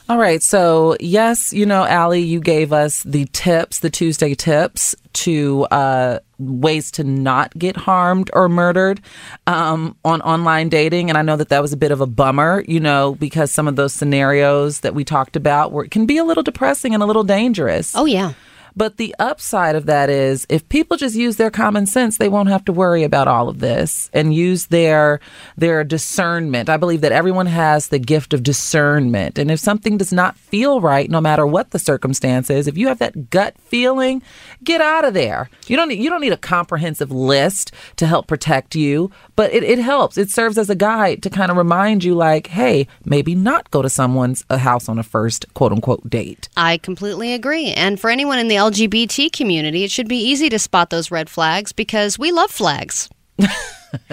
All 0.08 0.18
right. 0.18 0.42
So, 0.42 0.96
yes, 1.00 1.52
you 1.52 1.64
know, 1.64 1.84
Allie, 1.84 2.20
you 2.20 2.40
gave 2.40 2.72
us 2.72 3.02
the 3.04 3.26
tips, 3.26 3.78
the 3.78 3.88
Tuesday 3.90 4.34
tips 4.34 4.94
to 5.14 5.64
uh, 5.70 6.18
ways 6.38 6.90
to 6.92 7.04
not 7.04 7.56
get 7.56 7.76
harmed 7.76 8.30
or 8.32 8.48
murdered 8.48 9.00
um, 9.46 9.96
on 10.04 10.20
online 10.22 10.68
dating. 10.68 11.08
And 11.08 11.16
I 11.16 11.22
know 11.22 11.36
that 11.36 11.50
that 11.50 11.62
was 11.62 11.72
a 11.72 11.76
bit 11.76 11.92
of 11.92 12.00
a 12.00 12.06
bummer, 12.06 12.64
you 12.66 12.80
know, 12.80 13.14
because 13.14 13.52
some 13.52 13.68
of 13.68 13.76
those 13.76 13.92
scenarios 13.92 14.80
that 14.80 14.94
we 14.94 15.04
talked 15.04 15.36
about 15.36 15.72
were, 15.72 15.86
can 15.86 16.04
be 16.04 16.18
a 16.18 16.24
little 16.24 16.42
depressing 16.42 16.94
and 16.94 17.02
a 17.02 17.06
little 17.06 17.24
dangerous. 17.24 17.94
Oh, 17.94 18.04
yeah. 18.04 18.32
But 18.76 18.96
the 18.96 19.14
upside 19.18 19.76
of 19.76 19.86
that 19.86 20.10
is 20.10 20.46
if 20.48 20.68
people 20.68 20.96
just 20.96 21.14
use 21.14 21.36
their 21.36 21.50
common 21.50 21.86
sense, 21.86 22.18
they 22.18 22.28
won't 22.28 22.48
have 22.48 22.64
to 22.66 22.72
worry 22.72 23.02
about 23.02 23.28
all 23.28 23.48
of 23.48 23.58
this 23.58 24.10
and 24.12 24.34
use 24.34 24.66
their 24.66 25.20
their 25.56 25.84
discernment. 25.84 26.68
I 26.68 26.76
believe 26.76 27.02
that 27.02 27.12
everyone 27.12 27.46
has 27.46 27.88
the 27.88 27.98
gift 27.98 28.32
of 28.32 28.42
discernment. 28.42 29.38
And 29.38 29.50
if 29.50 29.60
something 29.60 29.98
does 29.98 30.12
not 30.12 30.36
feel 30.36 30.80
right, 30.80 31.10
no 31.10 31.20
matter 31.20 31.46
what 31.46 31.70
the 31.70 31.78
circumstances, 31.78 32.66
if 32.66 32.78
you 32.78 32.88
have 32.88 32.98
that 32.98 33.30
gut 33.30 33.56
feeling, 33.58 34.22
get 34.64 34.80
out 34.80 35.04
of 35.04 35.14
there. 35.14 35.50
You 35.66 35.76
don't 35.76 35.88
need 35.88 36.02
you 36.02 36.10
don't 36.10 36.20
need 36.20 36.32
a 36.32 36.36
comprehensive 36.36 37.10
list 37.10 37.72
to 37.96 38.06
help 38.06 38.26
protect 38.26 38.74
you, 38.74 39.10
but 39.36 39.52
it, 39.52 39.62
it 39.62 39.78
helps. 39.78 40.16
It 40.16 40.30
serves 40.30 40.58
as 40.58 40.70
a 40.70 40.74
guide 40.74 41.22
to 41.22 41.30
kind 41.30 41.50
of 41.50 41.56
remind 41.56 42.04
you 42.04 42.14
like, 42.14 42.48
hey, 42.48 42.86
maybe 43.04 43.34
not 43.34 43.70
go 43.70 43.82
to 43.82 43.90
someone's 43.90 44.44
a 44.48 44.58
house 44.58 44.88
on 44.88 44.98
a 44.98 45.02
first 45.02 45.46
quote 45.54 45.72
unquote 45.72 46.08
date. 46.08 46.48
I 46.56 46.78
completely 46.78 47.32
agree. 47.34 47.72
And 47.72 48.00
for 48.00 48.10
anyone 48.10 48.38
in 48.38 48.48
the 48.48 48.58
LGBT 48.62 49.32
community, 49.32 49.82
it 49.82 49.90
should 49.90 50.06
be 50.06 50.18
easy 50.18 50.48
to 50.48 50.56
spot 50.56 50.90
those 50.90 51.10
red 51.10 51.28
flags 51.28 51.72
because 51.72 52.16
we 52.16 52.30
love 52.30 52.48
flags. 52.48 53.08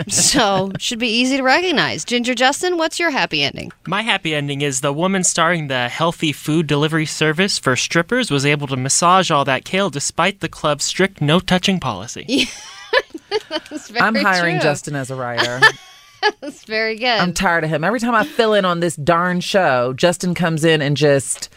so, 0.07 0.71
should 0.79 0.97
be 0.97 1.07
easy 1.07 1.37
to 1.37 1.43
recognize. 1.43 2.03
Ginger 2.03 2.33
Justin, 2.33 2.77
what's 2.77 2.99
your 2.99 3.11
happy 3.11 3.43
ending? 3.43 3.71
My 3.87 4.01
happy 4.01 4.33
ending 4.33 4.61
is 4.61 4.81
the 4.81 4.91
woman 4.91 5.23
starring 5.23 5.67
the 5.67 5.87
healthy 5.87 6.31
food 6.31 6.65
delivery 6.65 7.05
service 7.05 7.59
for 7.59 7.75
strippers 7.75 8.31
was 8.31 8.43
able 8.43 8.65
to 8.67 8.75
massage 8.75 9.29
all 9.29 9.45
that 9.45 9.65
kale 9.65 9.91
despite 9.91 10.39
the 10.39 10.49
club's 10.49 10.85
strict 10.85 11.21
no 11.21 11.39
touching 11.39 11.79
policy. 11.79 12.47
That's 13.49 13.89
very 13.89 14.01
I'm 14.01 14.15
hiring 14.15 14.55
true. 14.55 14.63
Justin 14.63 14.95
as 14.95 15.11
a 15.11 15.15
writer. 15.15 15.61
That's 16.41 16.63
very 16.65 16.97
good. 16.97 17.19
I'm 17.19 17.35
tired 17.35 17.63
of 17.63 17.69
him. 17.69 17.83
Every 17.83 17.99
time 17.99 18.15
I 18.15 18.25
fill 18.25 18.55
in 18.55 18.65
on 18.65 18.79
this 18.79 18.95
darn 18.95 19.41
show, 19.41 19.93
Justin 19.93 20.33
comes 20.33 20.63
in 20.63 20.81
and 20.81 20.97
just 20.97 21.49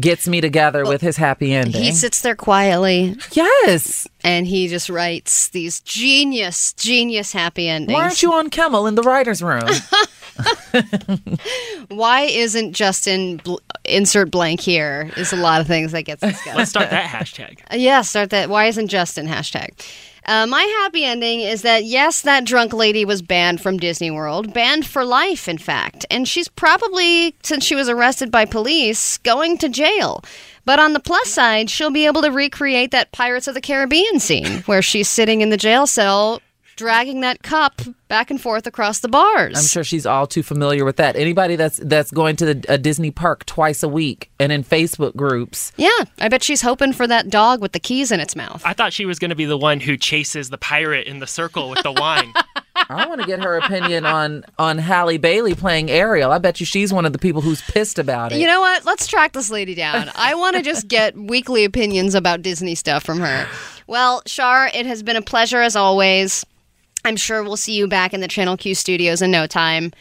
gets 0.00 0.26
me 0.26 0.40
together 0.40 0.84
with 0.84 1.00
his 1.00 1.16
happy 1.16 1.52
ending. 1.52 1.82
he 1.82 1.92
sits 1.92 2.22
there 2.22 2.34
quietly 2.34 3.16
yes. 3.32 4.06
and 4.24 4.46
he 4.46 4.68
just 4.68 4.88
writes 4.88 5.48
these 5.48 5.80
genius, 5.80 6.72
genius 6.74 7.32
happy 7.32 7.68
endings. 7.68 7.94
Why 7.94 8.04
aren't 8.04 8.22
you 8.22 8.32
on 8.32 8.50
Kimmel 8.50 8.86
in 8.86 8.94
the 8.94 9.02
writer's 9.02 9.42
room? 9.42 9.68
Why 11.88 12.22
isn't 12.22 12.72
Justin 12.72 13.38
bl- 13.38 13.56
insert 13.84 14.30
blank 14.30 14.60
here? 14.60 15.10
Is 15.16 15.32
a 15.32 15.36
lot 15.36 15.60
of 15.60 15.66
things 15.66 15.92
that 15.92 16.02
gets 16.02 16.22
discussed. 16.22 16.46
Let's 16.56 16.70
start 16.70 16.90
that 16.90 17.10
hashtag. 17.10 17.58
Yeah, 17.72 18.02
start 18.02 18.30
that. 18.30 18.48
Why 18.48 18.66
isn't 18.66 18.88
Justin 18.88 19.26
hashtag? 19.26 19.70
Uh, 20.26 20.46
my 20.46 20.62
happy 20.80 21.04
ending 21.04 21.40
is 21.40 21.62
that 21.62 21.84
yes, 21.84 22.22
that 22.22 22.44
drunk 22.44 22.72
lady 22.72 23.04
was 23.04 23.22
banned 23.22 23.60
from 23.60 23.76
Disney 23.76 24.10
World, 24.10 24.52
banned 24.54 24.86
for 24.86 25.04
life, 25.04 25.48
in 25.48 25.58
fact, 25.58 26.06
and 26.10 26.28
she's 26.28 26.48
probably, 26.48 27.34
since 27.42 27.64
she 27.64 27.74
was 27.74 27.88
arrested 27.88 28.30
by 28.30 28.44
police, 28.44 29.18
going 29.18 29.58
to 29.58 29.68
jail. 29.68 30.22
But 30.64 30.78
on 30.78 30.92
the 30.92 31.00
plus 31.00 31.28
side, 31.28 31.70
she'll 31.70 31.90
be 31.90 32.06
able 32.06 32.22
to 32.22 32.30
recreate 32.30 32.92
that 32.92 33.10
Pirates 33.10 33.48
of 33.48 33.54
the 33.54 33.60
Caribbean 33.60 34.20
scene 34.20 34.62
where 34.66 34.82
she's 34.82 35.08
sitting 35.08 35.40
in 35.40 35.50
the 35.50 35.56
jail 35.56 35.88
cell, 35.88 36.40
dragging 36.76 37.20
that 37.20 37.42
cup 37.42 37.82
back 38.08 38.30
and 38.30 38.40
forth 38.40 38.66
across 38.66 39.00
the 39.00 39.08
bars. 39.08 39.56
I'm 39.56 39.64
sure 39.64 39.84
she's 39.84 40.06
all 40.06 40.26
too 40.26 40.42
familiar 40.42 40.84
with 40.84 40.96
that. 40.96 41.16
Anybody 41.16 41.56
that's 41.56 41.78
that's 41.78 42.10
going 42.10 42.36
to 42.36 42.54
the, 42.54 42.64
a 42.68 42.78
Disney 42.78 43.10
park 43.10 43.46
twice 43.46 43.82
a 43.82 43.88
week 43.88 44.30
and 44.38 44.52
in 44.52 44.64
Facebook 44.64 45.16
groups. 45.16 45.72
Yeah, 45.76 45.90
I 46.18 46.28
bet 46.28 46.42
she's 46.42 46.62
hoping 46.62 46.92
for 46.92 47.06
that 47.06 47.30
dog 47.30 47.60
with 47.60 47.72
the 47.72 47.80
keys 47.80 48.12
in 48.12 48.20
its 48.20 48.36
mouth. 48.36 48.62
I 48.64 48.72
thought 48.72 48.92
she 48.92 49.06
was 49.06 49.18
going 49.18 49.30
to 49.30 49.36
be 49.36 49.44
the 49.44 49.58
one 49.58 49.80
who 49.80 49.96
chases 49.96 50.50
the 50.50 50.58
pirate 50.58 51.06
in 51.06 51.20
the 51.20 51.26
circle 51.26 51.70
with 51.70 51.82
the 51.82 51.92
wine. 51.92 52.32
I 52.74 53.06
want 53.06 53.20
to 53.20 53.26
get 53.26 53.42
her 53.42 53.56
opinion 53.56 54.04
on 54.06 54.44
on 54.58 54.78
Halle 54.78 55.18
Bailey 55.18 55.54
playing 55.54 55.90
Ariel. 55.90 56.32
I 56.32 56.38
bet 56.38 56.60
you 56.60 56.66
she's 56.66 56.92
one 56.92 57.06
of 57.06 57.12
the 57.12 57.18
people 57.18 57.40
who's 57.40 57.62
pissed 57.62 57.98
about 57.98 58.32
it. 58.32 58.40
You 58.40 58.46
know 58.46 58.60
what? 58.60 58.84
Let's 58.84 59.06
track 59.06 59.32
this 59.32 59.50
lady 59.50 59.74
down. 59.74 60.10
I 60.14 60.34
want 60.34 60.56
to 60.56 60.62
just 60.62 60.88
get 60.88 61.16
weekly 61.16 61.64
opinions 61.64 62.14
about 62.14 62.42
Disney 62.42 62.74
stuff 62.74 63.04
from 63.04 63.20
her. 63.20 63.46
Well, 63.86 64.22
Shar, 64.26 64.70
it 64.72 64.86
has 64.86 65.02
been 65.02 65.16
a 65.16 65.22
pleasure 65.22 65.60
as 65.60 65.76
always. 65.76 66.44
I'm 67.04 67.16
sure 67.16 67.42
we'll 67.42 67.56
see 67.56 67.74
you 67.74 67.88
back 67.88 68.14
in 68.14 68.20
the 68.20 68.28
Channel 68.28 68.56
Q 68.56 68.74
studios 68.74 69.22
in 69.22 69.30
no 69.30 69.46
time. 69.46 69.92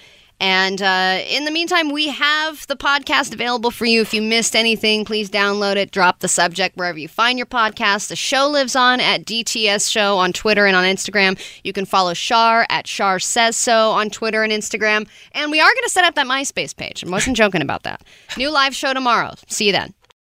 And 0.42 0.82
uh, 0.82 1.20
in 1.30 1.46
the 1.46 1.52
meantime, 1.52 1.92
we 1.92 2.08
have 2.08 2.66
the 2.66 2.76
podcast 2.76 3.32
available 3.32 3.70
for 3.70 3.86
you. 3.86 4.02
If 4.02 4.12
you 4.12 4.24
missed 4.24 4.56
anything, 4.56 5.06
please 5.06 5.30
download 5.30 5.76
it, 5.76 5.92
drop 5.92 6.20
the 6.20 6.28
subject 6.28 6.76
wherever 6.76 6.98
you 6.98 7.08
find 7.08 7.38
your 7.38 7.46
podcast. 7.46 8.08
The 8.08 8.16
show 8.16 8.48
lives 8.48 8.76
on 8.76 9.00
at 9.00 9.24
DTS 9.24 9.92
Show 9.92 10.18
on 10.18 10.34
Twitter 10.34 10.66
and 10.66 10.76
on 10.76 10.84
Instagram. 10.84 11.40
You 11.64 11.74
can 11.74 11.86
follow 11.86 12.16
Shar 12.16 12.66
at 12.70 12.88
Shar 12.88 13.20
Says 13.20 13.56
So 13.56 13.92
on 13.92 14.10
Twitter 14.10 14.42
and 14.42 14.52
Instagram. 14.52 15.08
And 15.34 15.52
we 15.52 15.60
are 15.60 15.70
going 15.72 15.84
to 15.84 15.90
set 15.90 16.06
up 16.06 16.16
that 16.16 16.26
MySpace 16.26 16.76
page. 16.76 17.06
I 17.06 17.10
wasn't 17.10 17.38
joking 17.38 17.62
about 17.62 17.84
that. 17.84 18.02
New 18.36 18.50
live 18.50 18.74
show 18.74 18.96
tomorrow. 18.96 19.36
See 19.48 19.68
you 19.68 19.74
then. 19.74 19.94